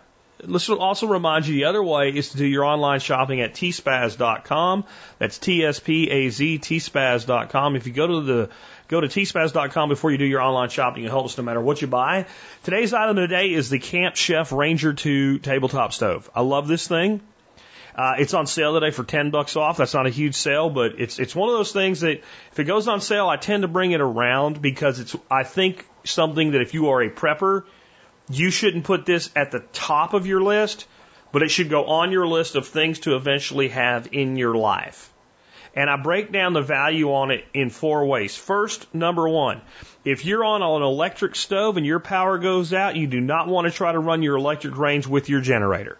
Let's 0.44 0.68
also 0.70 1.08
remind 1.08 1.46
you 1.46 1.54
the 1.54 1.64
other 1.64 1.82
way 1.82 2.10
is 2.10 2.30
to 2.30 2.36
do 2.36 2.46
your 2.46 2.64
online 2.64 3.00
shopping 3.00 3.40
at 3.40 3.54
tspaz.com. 3.54 4.84
That's 5.18 5.38
T-S-P-A-Z, 5.38 6.58
tspaz.com. 6.60 7.76
If 7.76 7.86
you 7.86 7.92
go 7.92 8.06
to 8.06 8.20
the 8.20 8.50
Go 8.88 9.02
to 9.02 9.06
tspaz.com 9.06 9.90
before 9.90 10.10
you 10.10 10.16
do 10.16 10.24
your 10.24 10.40
online 10.40 10.70
shopping. 10.70 11.04
It 11.04 11.10
helps 11.10 11.36
no 11.36 11.44
matter 11.44 11.60
what 11.60 11.82
you 11.82 11.86
buy. 11.86 12.24
Today's 12.64 12.94
item 12.94 13.16
today 13.16 13.52
is 13.52 13.68
the 13.68 13.78
Camp 13.78 14.16
Chef 14.16 14.50
Ranger 14.50 14.94
2 14.94 15.40
tabletop 15.40 15.92
stove. 15.92 16.30
I 16.34 16.40
love 16.40 16.68
this 16.68 16.88
thing. 16.88 17.20
Uh, 17.94 18.14
it's 18.18 18.32
on 18.32 18.46
sale 18.46 18.80
today 18.80 18.90
for 18.90 19.04
10 19.04 19.30
bucks 19.30 19.56
off. 19.56 19.76
That's 19.76 19.92
not 19.92 20.06
a 20.06 20.10
huge 20.10 20.36
sale, 20.36 20.70
but 20.70 20.98
it's, 20.98 21.18
it's 21.18 21.36
one 21.36 21.50
of 21.50 21.56
those 21.56 21.72
things 21.72 22.00
that 22.00 22.22
if 22.52 22.58
it 22.58 22.64
goes 22.64 22.88
on 22.88 23.02
sale, 23.02 23.28
I 23.28 23.36
tend 23.36 23.60
to 23.60 23.68
bring 23.68 23.92
it 23.92 24.00
around 24.00 24.62
because 24.62 25.00
it's, 25.00 25.14
I 25.30 25.42
think 25.42 25.84
something 26.04 26.52
that 26.52 26.62
if 26.62 26.72
you 26.72 26.88
are 26.88 27.02
a 27.02 27.10
prepper, 27.10 27.64
you 28.30 28.50
shouldn't 28.50 28.84
put 28.84 29.04
this 29.04 29.28
at 29.36 29.50
the 29.50 29.60
top 29.74 30.14
of 30.14 30.26
your 30.26 30.40
list, 30.40 30.86
but 31.30 31.42
it 31.42 31.50
should 31.50 31.68
go 31.68 31.84
on 31.84 32.10
your 32.10 32.26
list 32.26 32.54
of 32.54 32.66
things 32.66 33.00
to 33.00 33.16
eventually 33.16 33.68
have 33.68 34.08
in 34.12 34.36
your 34.36 34.54
life. 34.54 35.12
And 35.78 35.88
I 35.88 35.94
break 35.94 36.32
down 36.32 36.54
the 36.54 36.60
value 36.60 37.12
on 37.12 37.30
it 37.30 37.44
in 37.54 37.70
four 37.70 38.04
ways. 38.04 38.34
First, 38.34 38.92
number 38.92 39.28
one, 39.28 39.60
if 40.04 40.24
you're 40.24 40.42
on 40.42 40.60
an 40.60 40.82
electric 40.82 41.36
stove 41.36 41.76
and 41.76 41.86
your 41.86 42.00
power 42.00 42.36
goes 42.38 42.74
out, 42.74 42.96
you 42.96 43.06
do 43.06 43.20
not 43.20 43.46
want 43.46 43.68
to 43.68 43.72
try 43.72 43.92
to 43.92 44.00
run 44.00 44.24
your 44.24 44.34
electric 44.34 44.76
range 44.76 45.06
with 45.06 45.28
your 45.28 45.40
generator. 45.40 45.96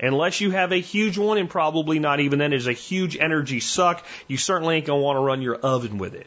Unless 0.00 0.40
you 0.40 0.50
have 0.50 0.72
a 0.72 0.80
huge 0.80 1.18
one, 1.18 1.38
and 1.38 1.48
probably 1.48 2.00
not 2.00 2.18
even 2.18 2.40
then, 2.40 2.52
is 2.52 2.66
a 2.66 2.72
huge 2.72 3.16
energy 3.16 3.60
suck, 3.60 4.04
you 4.26 4.36
certainly 4.36 4.74
ain't 4.74 4.86
going 4.86 4.98
to 4.98 5.04
want 5.04 5.18
to 5.18 5.20
run 5.20 5.40
your 5.40 5.54
oven 5.54 5.98
with 5.98 6.14
it. 6.14 6.26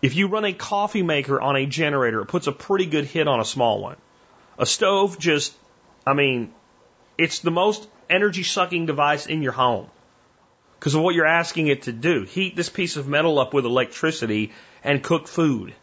If 0.00 0.14
you 0.14 0.28
run 0.28 0.44
a 0.44 0.52
coffee 0.52 1.02
maker 1.02 1.40
on 1.40 1.56
a 1.56 1.66
generator, 1.66 2.20
it 2.20 2.26
puts 2.26 2.46
a 2.46 2.52
pretty 2.52 2.86
good 2.86 3.06
hit 3.06 3.26
on 3.26 3.40
a 3.40 3.44
small 3.44 3.82
one. 3.82 3.96
A 4.56 4.66
stove 4.66 5.18
just, 5.18 5.52
I 6.06 6.14
mean, 6.14 6.54
it's 7.18 7.40
the 7.40 7.50
most 7.50 7.88
energy 8.08 8.44
sucking 8.44 8.86
device 8.86 9.26
in 9.26 9.42
your 9.42 9.50
home 9.50 9.90
because 10.80 10.94
of 10.94 11.02
what 11.02 11.14
you're 11.14 11.26
asking 11.26 11.66
it 11.66 11.82
to 11.82 11.92
do. 11.92 12.22
Heat 12.22 12.56
this 12.56 12.70
piece 12.70 12.96
of 12.96 13.06
metal 13.06 13.38
up 13.38 13.52
with 13.52 13.66
electricity 13.66 14.52
and 14.82 15.02
cook 15.02 15.28
food. 15.28 15.74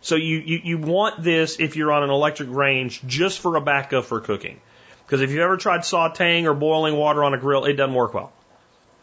So 0.00 0.16
you, 0.16 0.38
you, 0.38 0.60
you 0.64 0.78
want 0.78 1.22
this 1.22 1.60
if 1.60 1.76
you're 1.76 1.92
on 1.92 2.02
an 2.02 2.10
electric 2.10 2.48
range 2.50 3.00
just 3.06 3.38
for 3.38 3.54
a 3.54 3.60
backup 3.60 4.06
for 4.06 4.20
cooking. 4.20 4.60
Because 5.06 5.20
if 5.20 5.30
you've 5.30 5.38
ever 5.38 5.56
tried 5.56 5.82
sauteing 5.82 6.46
or 6.46 6.54
boiling 6.54 6.96
water 6.96 7.22
on 7.22 7.32
a 7.32 7.38
grill, 7.38 7.64
it 7.64 7.74
doesn't 7.74 7.94
work 7.94 8.12
well. 8.12 8.32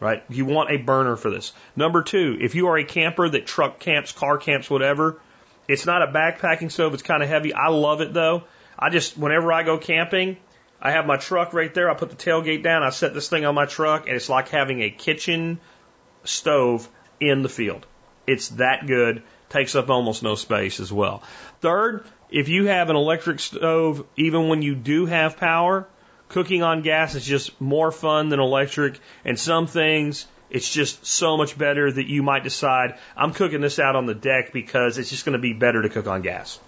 Right? 0.00 0.22
You 0.28 0.44
want 0.44 0.70
a 0.70 0.76
burner 0.76 1.16
for 1.16 1.30
this. 1.30 1.54
Number 1.74 2.02
two, 2.02 2.36
if 2.38 2.54
you 2.54 2.68
are 2.68 2.76
a 2.76 2.84
camper 2.84 3.26
that 3.26 3.46
truck 3.46 3.78
camps, 3.78 4.12
car 4.12 4.36
camps, 4.36 4.68
whatever, 4.68 5.18
it's 5.66 5.86
not 5.86 6.02
a 6.02 6.12
backpacking 6.12 6.70
stove. 6.70 6.92
It's 6.92 7.02
kind 7.02 7.22
of 7.22 7.28
heavy. 7.30 7.54
I 7.54 7.68
love 7.68 8.02
it 8.02 8.12
though. 8.12 8.44
I 8.78 8.90
just, 8.90 9.16
whenever 9.16 9.50
I 9.50 9.62
go 9.62 9.78
camping, 9.78 10.36
I 10.80 10.92
have 10.92 11.06
my 11.06 11.16
truck 11.16 11.52
right 11.52 11.72
there. 11.72 11.90
I 11.90 11.94
put 11.94 12.10
the 12.10 12.16
tailgate 12.16 12.62
down. 12.62 12.82
I 12.82 12.90
set 12.90 13.14
this 13.14 13.28
thing 13.28 13.44
on 13.44 13.54
my 13.54 13.66
truck 13.66 14.06
and 14.06 14.16
it's 14.16 14.28
like 14.28 14.48
having 14.48 14.82
a 14.82 14.90
kitchen 14.90 15.58
stove 16.24 16.88
in 17.20 17.42
the 17.42 17.48
field. 17.48 17.86
It's 18.26 18.48
that 18.50 18.86
good. 18.86 19.22
Takes 19.48 19.74
up 19.74 19.88
almost 19.88 20.22
no 20.22 20.34
space 20.34 20.78
as 20.78 20.92
well. 20.92 21.22
Third, 21.60 22.04
if 22.30 22.48
you 22.48 22.66
have 22.66 22.90
an 22.90 22.96
electric 22.96 23.40
stove, 23.40 24.06
even 24.16 24.48
when 24.48 24.62
you 24.62 24.74
do 24.74 25.06
have 25.06 25.38
power, 25.38 25.88
cooking 26.28 26.62
on 26.62 26.82
gas 26.82 27.14
is 27.14 27.24
just 27.24 27.58
more 27.60 27.90
fun 27.90 28.28
than 28.28 28.38
electric. 28.38 29.00
And 29.24 29.38
some 29.38 29.66
things, 29.66 30.26
it's 30.50 30.70
just 30.70 31.06
so 31.06 31.36
much 31.36 31.56
better 31.56 31.90
that 31.90 32.06
you 32.06 32.22
might 32.22 32.44
decide, 32.44 32.98
I'm 33.16 33.32
cooking 33.32 33.62
this 33.62 33.78
out 33.78 33.96
on 33.96 34.06
the 34.06 34.14
deck 34.14 34.52
because 34.52 34.98
it's 34.98 35.10
just 35.10 35.24
going 35.24 35.32
to 35.32 35.38
be 35.38 35.54
better 35.54 35.82
to 35.82 35.88
cook 35.88 36.06
on 36.06 36.22
gas. 36.22 36.60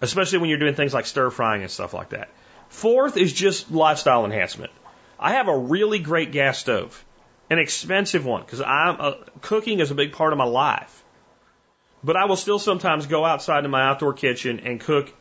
Especially 0.00 0.38
when 0.38 0.48
you're 0.48 0.58
doing 0.58 0.74
things 0.74 0.94
like 0.94 1.04
stir 1.04 1.28
frying 1.30 1.60
and 1.60 1.70
stuff 1.70 1.92
like 1.92 2.10
that. 2.10 2.30
Fourth 2.70 3.16
is 3.16 3.32
just 3.32 3.70
lifestyle 3.70 4.24
enhancement. 4.24 4.72
I 5.18 5.34
have 5.34 5.48
a 5.48 5.56
really 5.56 5.98
great 5.98 6.32
gas 6.32 6.58
stove, 6.58 7.04
an 7.50 7.58
expensive 7.58 8.24
one, 8.24 8.42
because 8.42 8.62
I'm 8.62 8.96
uh, 8.98 9.12
cooking 9.42 9.80
is 9.80 9.90
a 9.90 9.94
big 9.94 10.12
part 10.12 10.32
of 10.32 10.38
my 10.38 10.44
life. 10.44 11.04
But 12.02 12.16
I 12.16 12.24
will 12.24 12.36
still 12.36 12.58
sometimes 12.58 13.06
go 13.06 13.24
outside 13.24 13.64
in 13.64 13.70
my 13.70 13.82
outdoor 13.82 14.14
kitchen 14.14 14.60
and 14.60 14.80
cook, 14.80 15.12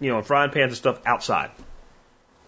you 0.00 0.10
know, 0.10 0.18
in 0.18 0.24
frying 0.24 0.50
pans 0.50 0.70
and 0.70 0.76
stuff 0.76 1.00
outside. 1.04 1.50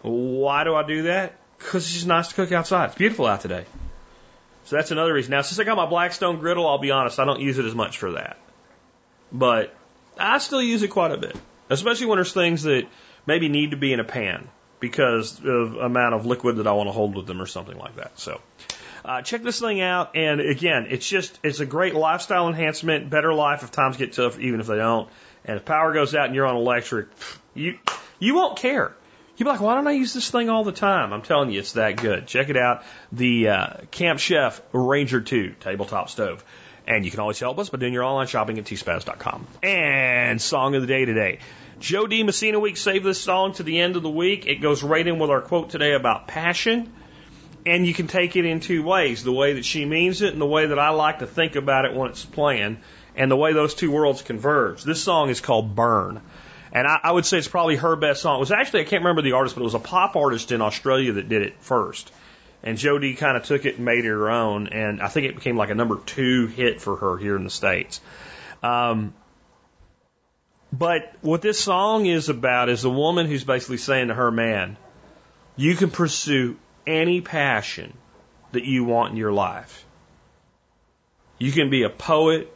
Why 0.00 0.64
do 0.64 0.74
I 0.74 0.86
do 0.86 1.02
that? 1.02 1.34
Because 1.58 1.84
it's 1.84 1.92
just 1.92 2.06
nice 2.06 2.28
to 2.28 2.34
cook 2.34 2.52
outside. 2.52 2.86
It's 2.86 2.94
beautiful 2.94 3.26
out 3.26 3.40
today. 3.40 3.66
So 4.64 4.76
that's 4.76 4.92
another 4.92 5.12
reason. 5.12 5.32
Now, 5.32 5.42
since 5.42 5.58
I 5.58 5.64
got 5.64 5.76
my 5.76 5.86
Blackstone 5.86 6.38
griddle, 6.38 6.66
I'll 6.66 6.78
be 6.78 6.90
honest, 6.90 7.18
I 7.18 7.24
don't 7.24 7.40
use 7.40 7.58
it 7.58 7.66
as 7.66 7.74
much 7.74 7.98
for 7.98 8.12
that. 8.12 8.38
But 9.30 9.74
I 10.18 10.38
still 10.38 10.62
use 10.62 10.82
it 10.82 10.88
quite 10.88 11.10
a 11.10 11.18
bit, 11.18 11.36
especially 11.68 12.06
when 12.06 12.16
there's 12.16 12.32
things 12.32 12.62
that 12.62 12.86
maybe 13.26 13.48
need 13.48 13.70
to 13.72 13.76
be 13.76 13.92
in 13.92 14.00
a 14.00 14.04
pan 14.04 14.48
because 14.80 15.38
of 15.44 15.76
amount 15.76 16.14
of 16.14 16.26
liquid 16.26 16.56
that 16.56 16.66
I 16.66 16.72
want 16.72 16.88
to 16.88 16.92
hold 16.92 17.16
with 17.16 17.26
them 17.26 17.40
or 17.40 17.46
something 17.46 17.76
like 17.76 17.96
that. 17.96 18.18
So 18.18 18.40
uh, 19.04 19.22
check 19.22 19.42
this 19.42 19.60
thing 19.60 19.80
out. 19.80 20.16
And 20.16 20.40
again, 20.40 20.86
it's 20.90 21.08
just, 21.08 21.38
it's 21.42 21.60
a 21.60 21.66
great 21.66 21.94
lifestyle 21.94 22.48
enhancement, 22.48 23.10
better 23.10 23.32
life 23.32 23.62
if 23.62 23.70
times 23.70 23.96
get 23.96 24.12
tough, 24.12 24.38
even 24.38 24.60
if 24.60 24.66
they 24.66 24.76
don't. 24.76 25.08
And 25.44 25.56
if 25.56 25.64
power 25.64 25.92
goes 25.92 26.14
out 26.14 26.26
and 26.26 26.34
you're 26.34 26.46
on 26.46 26.56
electric, 26.56 27.08
you, 27.54 27.78
you 28.18 28.34
won't 28.34 28.58
care. 28.58 28.94
You'll 29.36 29.46
be 29.46 29.50
like, 29.50 29.60
why 29.60 29.74
don't 29.74 29.86
I 29.86 29.92
use 29.92 30.12
this 30.12 30.30
thing 30.30 30.48
all 30.48 30.64
the 30.64 30.72
time? 30.72 31.12
I'm 31.12 31.22
telling 31.22 31.50
you, 31.50 31.58
it's 31.58 31.72
that 31.72 31.96
good. 31.96 32.26
Check 32.26 32.50
it 32.50 32.56
out. 32.56 32.84
The 33.10 33.48
uh, 33.48 33.76
Camp 33.90 34.20
Chef 34.20 34.60
Ranger 34.72 35.20
2 35.20 35.56
tabletop 35.60 36.08
stove. 36.08 36.44
And 36.86 37.04
you 37.04 37.10
can 37.10 37.20
always 37.20 37.40
help 37.40 37.58
us 37.58 37.70
by 37.70 37.78
doing 37.78 37.92
your 37.92 38.04
online 38.04 38.26
shopping 38.26 38.58
at 38.58 38.64
tspaz.com. 38.64 39.46
And 39.62 40.40
song 40.40 40.74
of 40.74 40.82
the 40.82 40.86
day 40.86 41.04
today. 41.04 41.40
Jo 41.84 42.06
Dee 42.06 42.22
Messina 42.22 42.58
Week 42.58 42.78
saved 42.78 43.04
this 43.04 43.20
song 43.20 43.52
to 43.52 43.62
the 43.62 43.78
end 43.78 43.96
of 43.96 44.02
the 44.02 44.08
week. 44.08 44.46
It 44.46 44.62
goes 44.62 44.82
right 44.82 45.06
in 45.06 45.18
with 45.18 45.28
our 45.28 45.42
quote 45.42 45.68
today 45.68 45.92
about 45.92 46.26
passion. 46.26 46.90
And 47.66 47.86
you 47.86 47.92
can 47.92 48.06
take 48.06 48.36
it 48.36 48.46
in 48.46 48.60
two 48.60 48.82
ways 48.82 49.22
the 49.22 49.32
way 49.32 49.52
that 49.52 49.66
she 49.66 49.84
means 49.84 50.22
it 50.22 50.32
and 50.32 50.40
the 50.40 50.46
way 50.46 50.64
that 50.64 50.78
I 50.78 50.90
like 50.90 51.18
to 51.18 51.26
think 51.26 51.56
about 51.56 51.84
it 51.84 51.94
when 51.94 52.08
it's 52.08 52.24
playing, 52.24 52.78
and 53.16 53.30
the 53.30 53.36
way 53.36 53.52
those 53.52 53.74
two 53.74 53.90
worlds 53.90 54.22
converge. 54.22 54.82
This 54.82 55.02
song 55.02 55.28
is 55.28 55.42
called 55.42 55.76
Burn. 55.76 56.22
And 56.72 56.86
I, 56.86 57.00
I 57.02 57.12
would 57.12 57.26
say 57.26 57.36
it's 57.36 57.48
probably 57.48 57.76
her 57.76 57.96
best 57.96 58.22
song. 58.22 58.36
It 58.36 58.40
was 58.40 58.50
actually, 58.50 58.80
I 58.80 58.84
can't 58.84 59.02
remember 59.02 59.20
the 59.20 59.32
artist, 59.32 59.54
but 59.54 59.60
it 59.60 59.64
was 59.64 59.74
a 59.74 59.78
pop 59.78 60.16
artist 60.16 60.52
in 60.52 60.62
Australia 60.62 61.12
that 61.12 61.28
did 61.28 61.42
it 61.42 61.56
first. 61.60 62.10
And 62.62 62.78
Jo 62.78 62.98
Dee 62.98 63.12
kind 63.12 63.36
of 63.36 63.44
took 63.44 63.66
it 63.66 63.76
and 63.76 63.84
made 63.84 64.06
it 64.06 64.08
her 64.08 64.30
own. 64.30 64.68
And 64.68 65.02
I 65.02 65.08
think 65.08 65.26
it 65.26 65.34
became 65.34 65.58
like 65.58 65.68
a 65.68 65.74
number 65.74 65.98
two 66.06 66.46
hit 66.46 66.80
for 66.80 66.96
her 66.96 67.18
here 67.18 67.36
in 67.36 67.44
the 67.44 67.50
States. 67.50 68.00
Um, 68.62 69.12
but 70.78 71.12
what 71.20 71.40
this 71.40 71.60
song 71.60 72.06
is 72.06 72.28
about 72.28 72.68
is 72.68 72.84
a 72.84 72.90
woman 72.90 73.26
who's 73.26 73.44
basically 73.44 73.76
saying 73.76 74.08
to 74.08 74.14
her 74.14 74.32
man, 74.32 74.76
you 75.54 75.76
can 75.76 75.90
pursue 75.90 76.56
any 76.84 77.20
passion 77.20 77.92
that 78.50 78.64
you 78.64 78.82
want 78.82 79.12
in 79.12 79.16
your 79.16 79.32
life. 79.32 79.84
You 81.38 81.52
can 81.52 81.70
be 81.70 81.84
a 81.84 81.90
poet. 81.90 82.52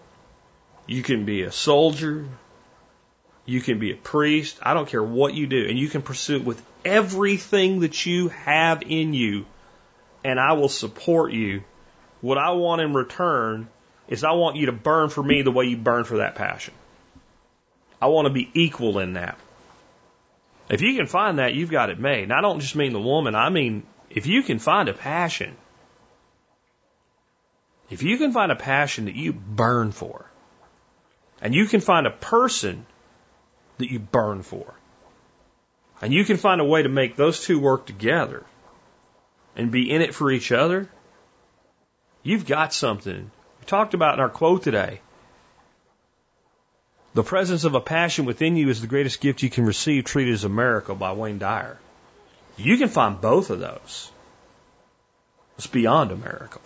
You 0.88 1.04
can 1.04 1.26
be 1.26 1.42
a 1.42 1.52
soldier. 1.52 2.26
You 3.46 3.60
can 3.60 3.78
be 3.78 3.92
a 3.92 3.96
priest. 3.96 4.58
I 4.62 4.74
don't 4.74 4.88
care 4.88 5.02
what 5.02 5.34
you 5.34 5.46
do. 5.46 5.66
And 5.68 5.78
you 5.78 5.88
can 5.88 6.02
pursue 6.02 6.38
it 6.38 6.44
with 6.44 6.60
everything 6.84 7.80
that 7.80 8.04
you 8.04 8.28
have 8.30 8.82
in 8.82 9.14
you. 9.14 9.46
And 10.24 10.40
I 10.40 10.54
will 10.54 10.68
support 10.68 11.32
you. 11.32 11.62
What 12.20 12.36
I 12.36 12.50
want 12.50 12.82
in 12.82 12.94
return 12.94 13.68
is 14.08 14.24
I 14.24 14.32
want 14.32 14.56
you 14.56 14.66
to 14.66 14.72
burn 14.72 15.08
for 15.08 15.22
me 15.22 15.42
the 15.42 15.52
way 15.52 15.66
you 15.66 15.76
burn 15.76 16.02
for 16.02 16.16
that 16.16 16.34
passion. 16.34 16.74
I 18.00 18.06
want 18.06 18.26
to 18.26 18.32
be 18.32 18.50
equal 18.54 18.98
in 18.98 19.14
that. 19.14 19.38
If 20.68 20.82
you 20.82 20.96
can 20.96 21.06
find 21.06 21.38
that, 21.38 21.54
you've 21.54 21.70
got 21.70 21.90
it 21.90 21.98
made. 21.98 22.24
And 22.24 22.32
I 22.32 22.40
don't 22.40 22.60
just 22.60 22.76
mean 22.76 22.92
the 22.92 23.00
woman, 23.00 23.34
I 23.34 23.48
mean 23.48 23.84
if 24.10 24.26
you 24.26 24.42
can 24.42 24.58
find 24.58 24.88
a 24.88 24.94
passion, 24.94 25.56
if 27.90 28.02
you 28.02 28.18
can 28.18 28.32
find 28.32 28.52
a 28.52 28.56
passion 28.56 29.06
that 29.06 29.14
you 29.14 29.32
burn 29.32 29.92
for, 29.92 30.30
and 31.40 31.54
you 31.54 31.66
can 31.66 31.80
find 31.80 32.06
a 32.06 32.10
person 32.10 32.86
that 33.78 33.90
you 33.90 33.98
burn 33.98 34.42
for, 34.42 34.74
and 36.00 36.12
you 36.12 36.24
can 36.24 36.36
find 36.36 36.60
a 36.60 36.64
way 36.64 36.82
to 36.82 36.88
make 36.88 37.16
those 37.16 37.44
two 37.44 37.58
work 37.58 37.86
together 37.86 38.44
and 39.56 39.70
be 39.70 39.90
in 39.90 40.02
it 40.02 40.14
for 40.14 40.30
each 40.30 40.52
other, 40.52 40.88
you've 42.22 42.46
got 42.46 42.72
something. 42.72 43.30
We 43.60 43.66
talked 43.66 43.94
about 43.94 44.14
in 44.14 44.20
our 44.20 44.28
quote 44.28 44.62
today. 44.62 45.00
The 47.18 47.24
presence 47.24 47.64
of 47.64 47.74
a 47.74 47.80
passion 47.80 48.26
within 48.26 48.54
you 48.54 48.68
is 48.68 48.80
the 48.80 48.86
greatest 48.86 49.20
gift 49.20 49.42
you 49.42 49.50
can 49.50 49.64
receive, 49.64 50.04
treated 50.04 50.34
as 50.34 50.44
a 50.44 50.48
miracle 50.48 50.94
by 50.94 51.10
Wayne 51.10 51.38
Dyer. 51.38 51.76
You 52.56 52.76
can 52.76 52.86
find 52.86 53.20
both 53.20 53.50
of 53.50 53.58
those. 53.58 54.12
It's 55.56 55.66
beyond 55.66 56.12
a 56.12 56.16
miracle. 56.16 56.62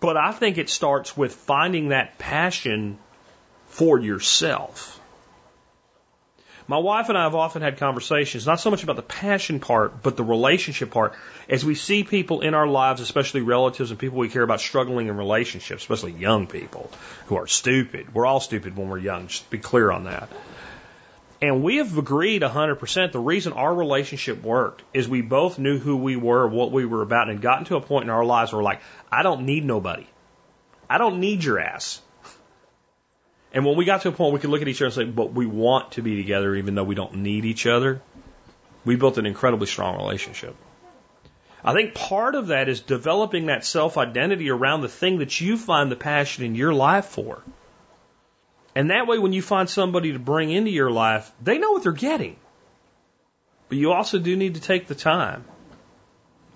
But 0.00 0.16
I 0.16 0.32
think 0.32 0.56
it 0.56 0.70
starts 0.70 1.14
with 1.14 1.34
finding 1.34 1.88
that 1.88 2.16
passion 2.16 2.96
for 3.66 3.98
yourself. 3.98 4.98
My 6.68 6.78
wife 6.78 7.08
and 7.08 7.18
I 7.18 7.24
have 7.24 7.34
often 7.34 7.60
had 7.60 7.78
conversations, 7.78 8.46
not 8.46 8.60
so 8.60 8.70
much 8.70 8.84
about 8.84 8.96
the 8.96 9.02
passion 9.02 9.58
part, 9.58 10.02
but 10.02 10.16
the 10.16 10.22
relationship 10.22 10.90
part. 10.90 11.14
As 11.48 11.64
we 11.64 11.74
see 11.74 12.04
people 12.04 12.40
in 12.40 12.54
our 12.54 12.68
lives, 12.68 13.00
especially 13.00 13.42
relatives 13.42 13.90
and 13.90 13.98
people 13.98 14.18
we 14.18 14.28
care 14.28 14.42
about 14.42 14.60
struggling 14.60 15.08
in 15.08 15.16
relationships, 15.16 15.82
especially 15.82 16.12
young 16.12 16.46
people 16.46 16.90
who 17.26 17.36
are 17.36 17.48
stupid. 17.48 18.14
We're 18.14 18.26
all 18.26 18.40
stupid 18.40 18.76
when 18.76 18.88
we're 18.88 18.98
young, 18.98 19.26
just 19.26 19.50
be 19.50 19.58
clear 19.58 19.90
on 19.90 20.04
that. 20.04 20.28
And 21.40 21.64
we 21.64 21.78
have 21.78 21.98
agreed 21.98 22.42
100% 22.42 23.10
the 23.10 23.18
reason 23.18 23.52
our 23.54 23.74
relationship 23.74 24.44
worked 24.44 24.84
is 24.94 25.08
we 25.08 25.22
both 25.22 25.58
knew 25.58 25.78
who 25.78 25.96
we 25.96 26.14
were, 26.14 26.46
what 26.46 26.70
we 26.70 26.86
were 26.86 27.02
about, 27.02 27.28
and 27.28 27.40
gotten 27.40 27.64
to 27.64 27.76
a 27.76 27.80
point 27.80 28.04
in 28.04 28.10
our 28.10 28.24
lives 28.24 28.52
where 28.52 28.58
we're 28.58 28.64
like, 28.64 28.80
I 29.10 29.24
don't 29.24 29.44
need 29.44 29.64
nobody. 29.64 30.06
I 30.88 30.98
don't 30.98 31.18
need 31.18 31.42
your 31.42 31.58
ass. 31.58 32.00
And 33.52 33.66
when 33.66 33.76
we 33.76 33.84
got 33.84 34.02
to 34.02 34.08
a 34.08 34.12
point 34.12 34.32
we 34.32 34.40
could 34.40 34.50
look 34.50 34.62
at 34.62 34.68
each 34.68 34.80
other 34.80 34.86
and 34.86 34.94
say, 34.94 35.04
but 35.04 35.32
we 35.32 35.46
want 35.46 35.92
to 35.92 36.02
be 36.02 36.16
together 36.16 36.54
even 36.54 36.74
though 36.74 36.84
we 36.84 36.94
don't 36.94 37.16
need 37.16 37.44
each 37.44 37.66
other, 37.66 38.00
we 38.84 38.96
built 38.96 39.18
an 39.18 39.26
incredibly 39.26 39.66
strong 39.66 39.96
relationship. 39.96 40.56
I 41.64 41.72
think 41.74 41.94
part 41.94 42.34
of 42.34 42.48
that 42.48 42.68
is 42.68 42.80
developing 42.80 43.46
that 43.46 43.64
self 43.64 43.96
identity 43.96 44.50
around 44.50 44.80
the 44.80 44.88
thing 44.88 45.18
that 45.18 45.40
you 45.40 45.56
find 45.56 45.92
the 45.92 45.96
passion 45.96 46.44
in 46.44 46.54
your 46.54 46.74
life 46.74 47.06
for. 47.06 47.42
And 48.74 48.90
that 48.90 49.06
way, 49.06 49.18
when 49.18 49.32
you 49.32 49.42
find 49.42 49.68
somebody 49.68 50.12
to 50.12 50.18
bring 50.18 50.50
into 50.50 50.70
your 50.70 50.90
life, 50.90 51.30
they 51.40 51.58
know 51.58 51.72
what 51.72 51.82
they're 51.82 51.92
getting. 51.92 52.36
But 53.68 53.78
you 53.78 53.92
also 53.92 54.18
do 54.18 54.34
need 54.34 54.54
to 54.54 54.60
take 54.60 54.86
the 54.86 54.94
time 54.94 55.44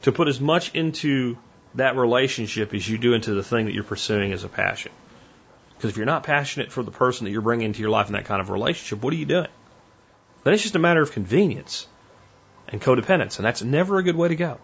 to 0.02 0.12
put 0.12 0.28
as 0.28 0.40
much 0.40 0.74
into 0.74 1.38
that 1.74 1.96
relationship 1.96 2.74
as 2.74 2.88
you 2.88 2.98
do 2.98 3.12
into 3.12 3.34
the 3.34 3.42
thing 3.42 3.66
that 3.66 3.74
you're 3.74 3.84
pursuing 3.84 4.32
as 4.32 4.44
a 4.44 4.48
passion. 4.48 4.92
Because 5.76 5.90
if 5.90 5.96
you're 5.96 6.06
not 6.06 6.22
passionate 6.22 6.72
for 6.72 6.82
the 6.82 6.90
person 6.90 7.24
that 7.24 7.30
you're 7.30 7.42
bringing 7.42 7.66
into 7.66 7.80
your 7.80 7.90
life 7.90 8.06
in 8.06 8.14
that 8.14 8.24
kind 8.24 8.40
of 8.40 8.50
relationship, 8.50 9.02
what 9.02 9.12
are 9.12 9.16
you 9.16 9.26
doing? 9.26 9.48
Then 10.44 10.54
it's 10.54 10.62
just 10.62 10.74
a 10.74 10.78
matter 10.78 11.02
of 11.02 11.12
convenience 11.12 11.86
and 12.68 12.80
codependence, 12.80 13.38
and 13.38 13.44
that's 13.44 13.62
never 13.62 13.98
a 13.98 14.02
good 14.02 14.16
way 14.16 14.28
to 14.28 14.36
go. 14.36 14.58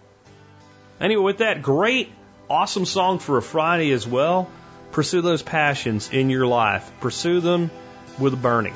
Anyway, 1.01 1.23
with 1.23 1.39
that 1.39 1.63
great, 1.63 2.11
awesome 2.49 2.85
song 2.85 3.19
for 3.19 3.37
a 3.37 3.43
Friday 3.43 3.91
as 3.93 4.07
well. 4.07 4.49
Pursue 4.93 5.23
those 5.23 5.43
passions 5.43 6.11
in 6.13 6.31
your 6.31 6.47
life. 6.47 6.91
Pursue 7.01 7.41
them 7.41 7.71
with 8.19 8.35
a 8.35 8.37
burning. 8.37 8.75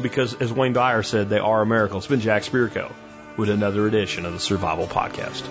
Because, 0.00 0.34
as 0.34 0.52
Wayne 0.52 0.72
Dyer 0.72 1.02
said, 1.02 1.28
they 1.28 1.38
are 1.38 1.62
a 1.62 1.66
miracle. 1.66 1.98
It's 1.98 2.06
been 2.06 2.20
Jack 2.20 2.42
Spirko 2.42 2.92
with 3.36 3.48
another 3.48 3.86
edition 3.86 4.26
of 4.26 4.32
the 4.32 4.40
Survival 4.40 4.86
Podcast. 4.86 5.46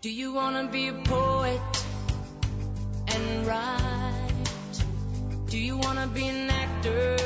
Do 0.00 0.10
you 0.10 0.32
want 0.32 0.64
to 0.64 0.72
be 0.72 0.88
a 0.88 0.92
poet? 0.92 1.60
And? 3.46 4.84
Do 5.46 5.58
you 5.58 5.76
wanna 5.78 6.06
be 6.08 6.26
an 6.28 6.50
actor 6.50 7.16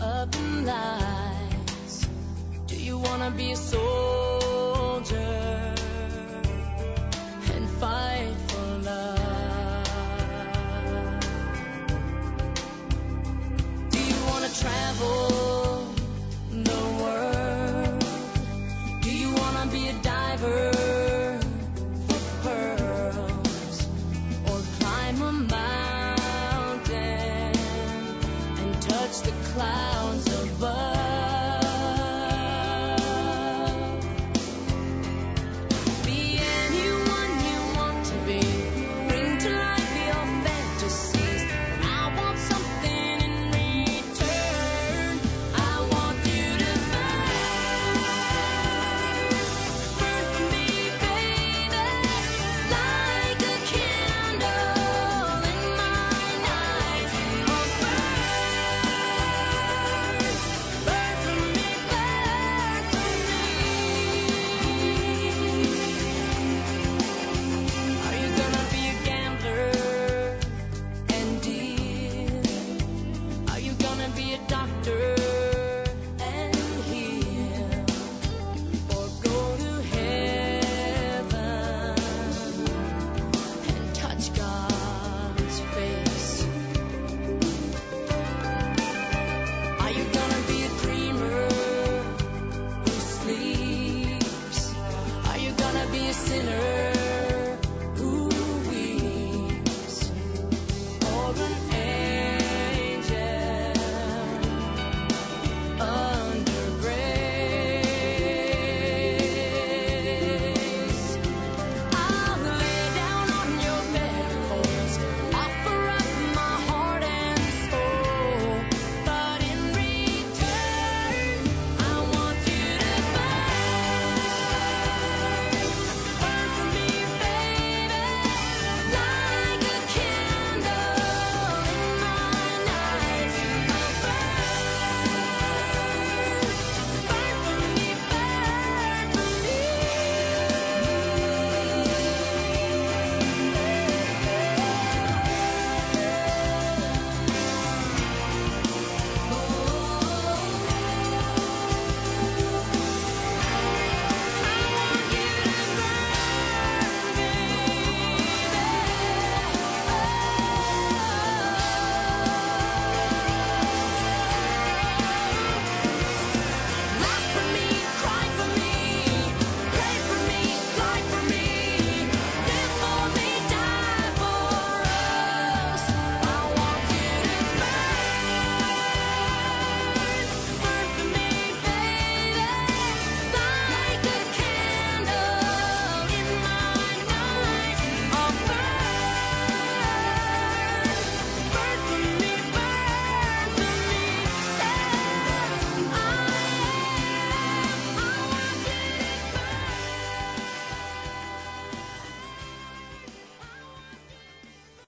up 0.00 0.34
in 0.36 0.66
lights? 0.66 2.06
Do 2.66 2.76
you 2.76 2.98
wanna 2.98 3.30
be 3.30 3.52
a 3.52 3.56
soldier 3.56 5.16
and 7.54 7.68
fight 7.80 8.34
for 8.48 8.66
love? 8.90 9.88
Do 13.90 13.98
you 13.98 14.18
wanna 14.30 14.48
travel 14.48 15.55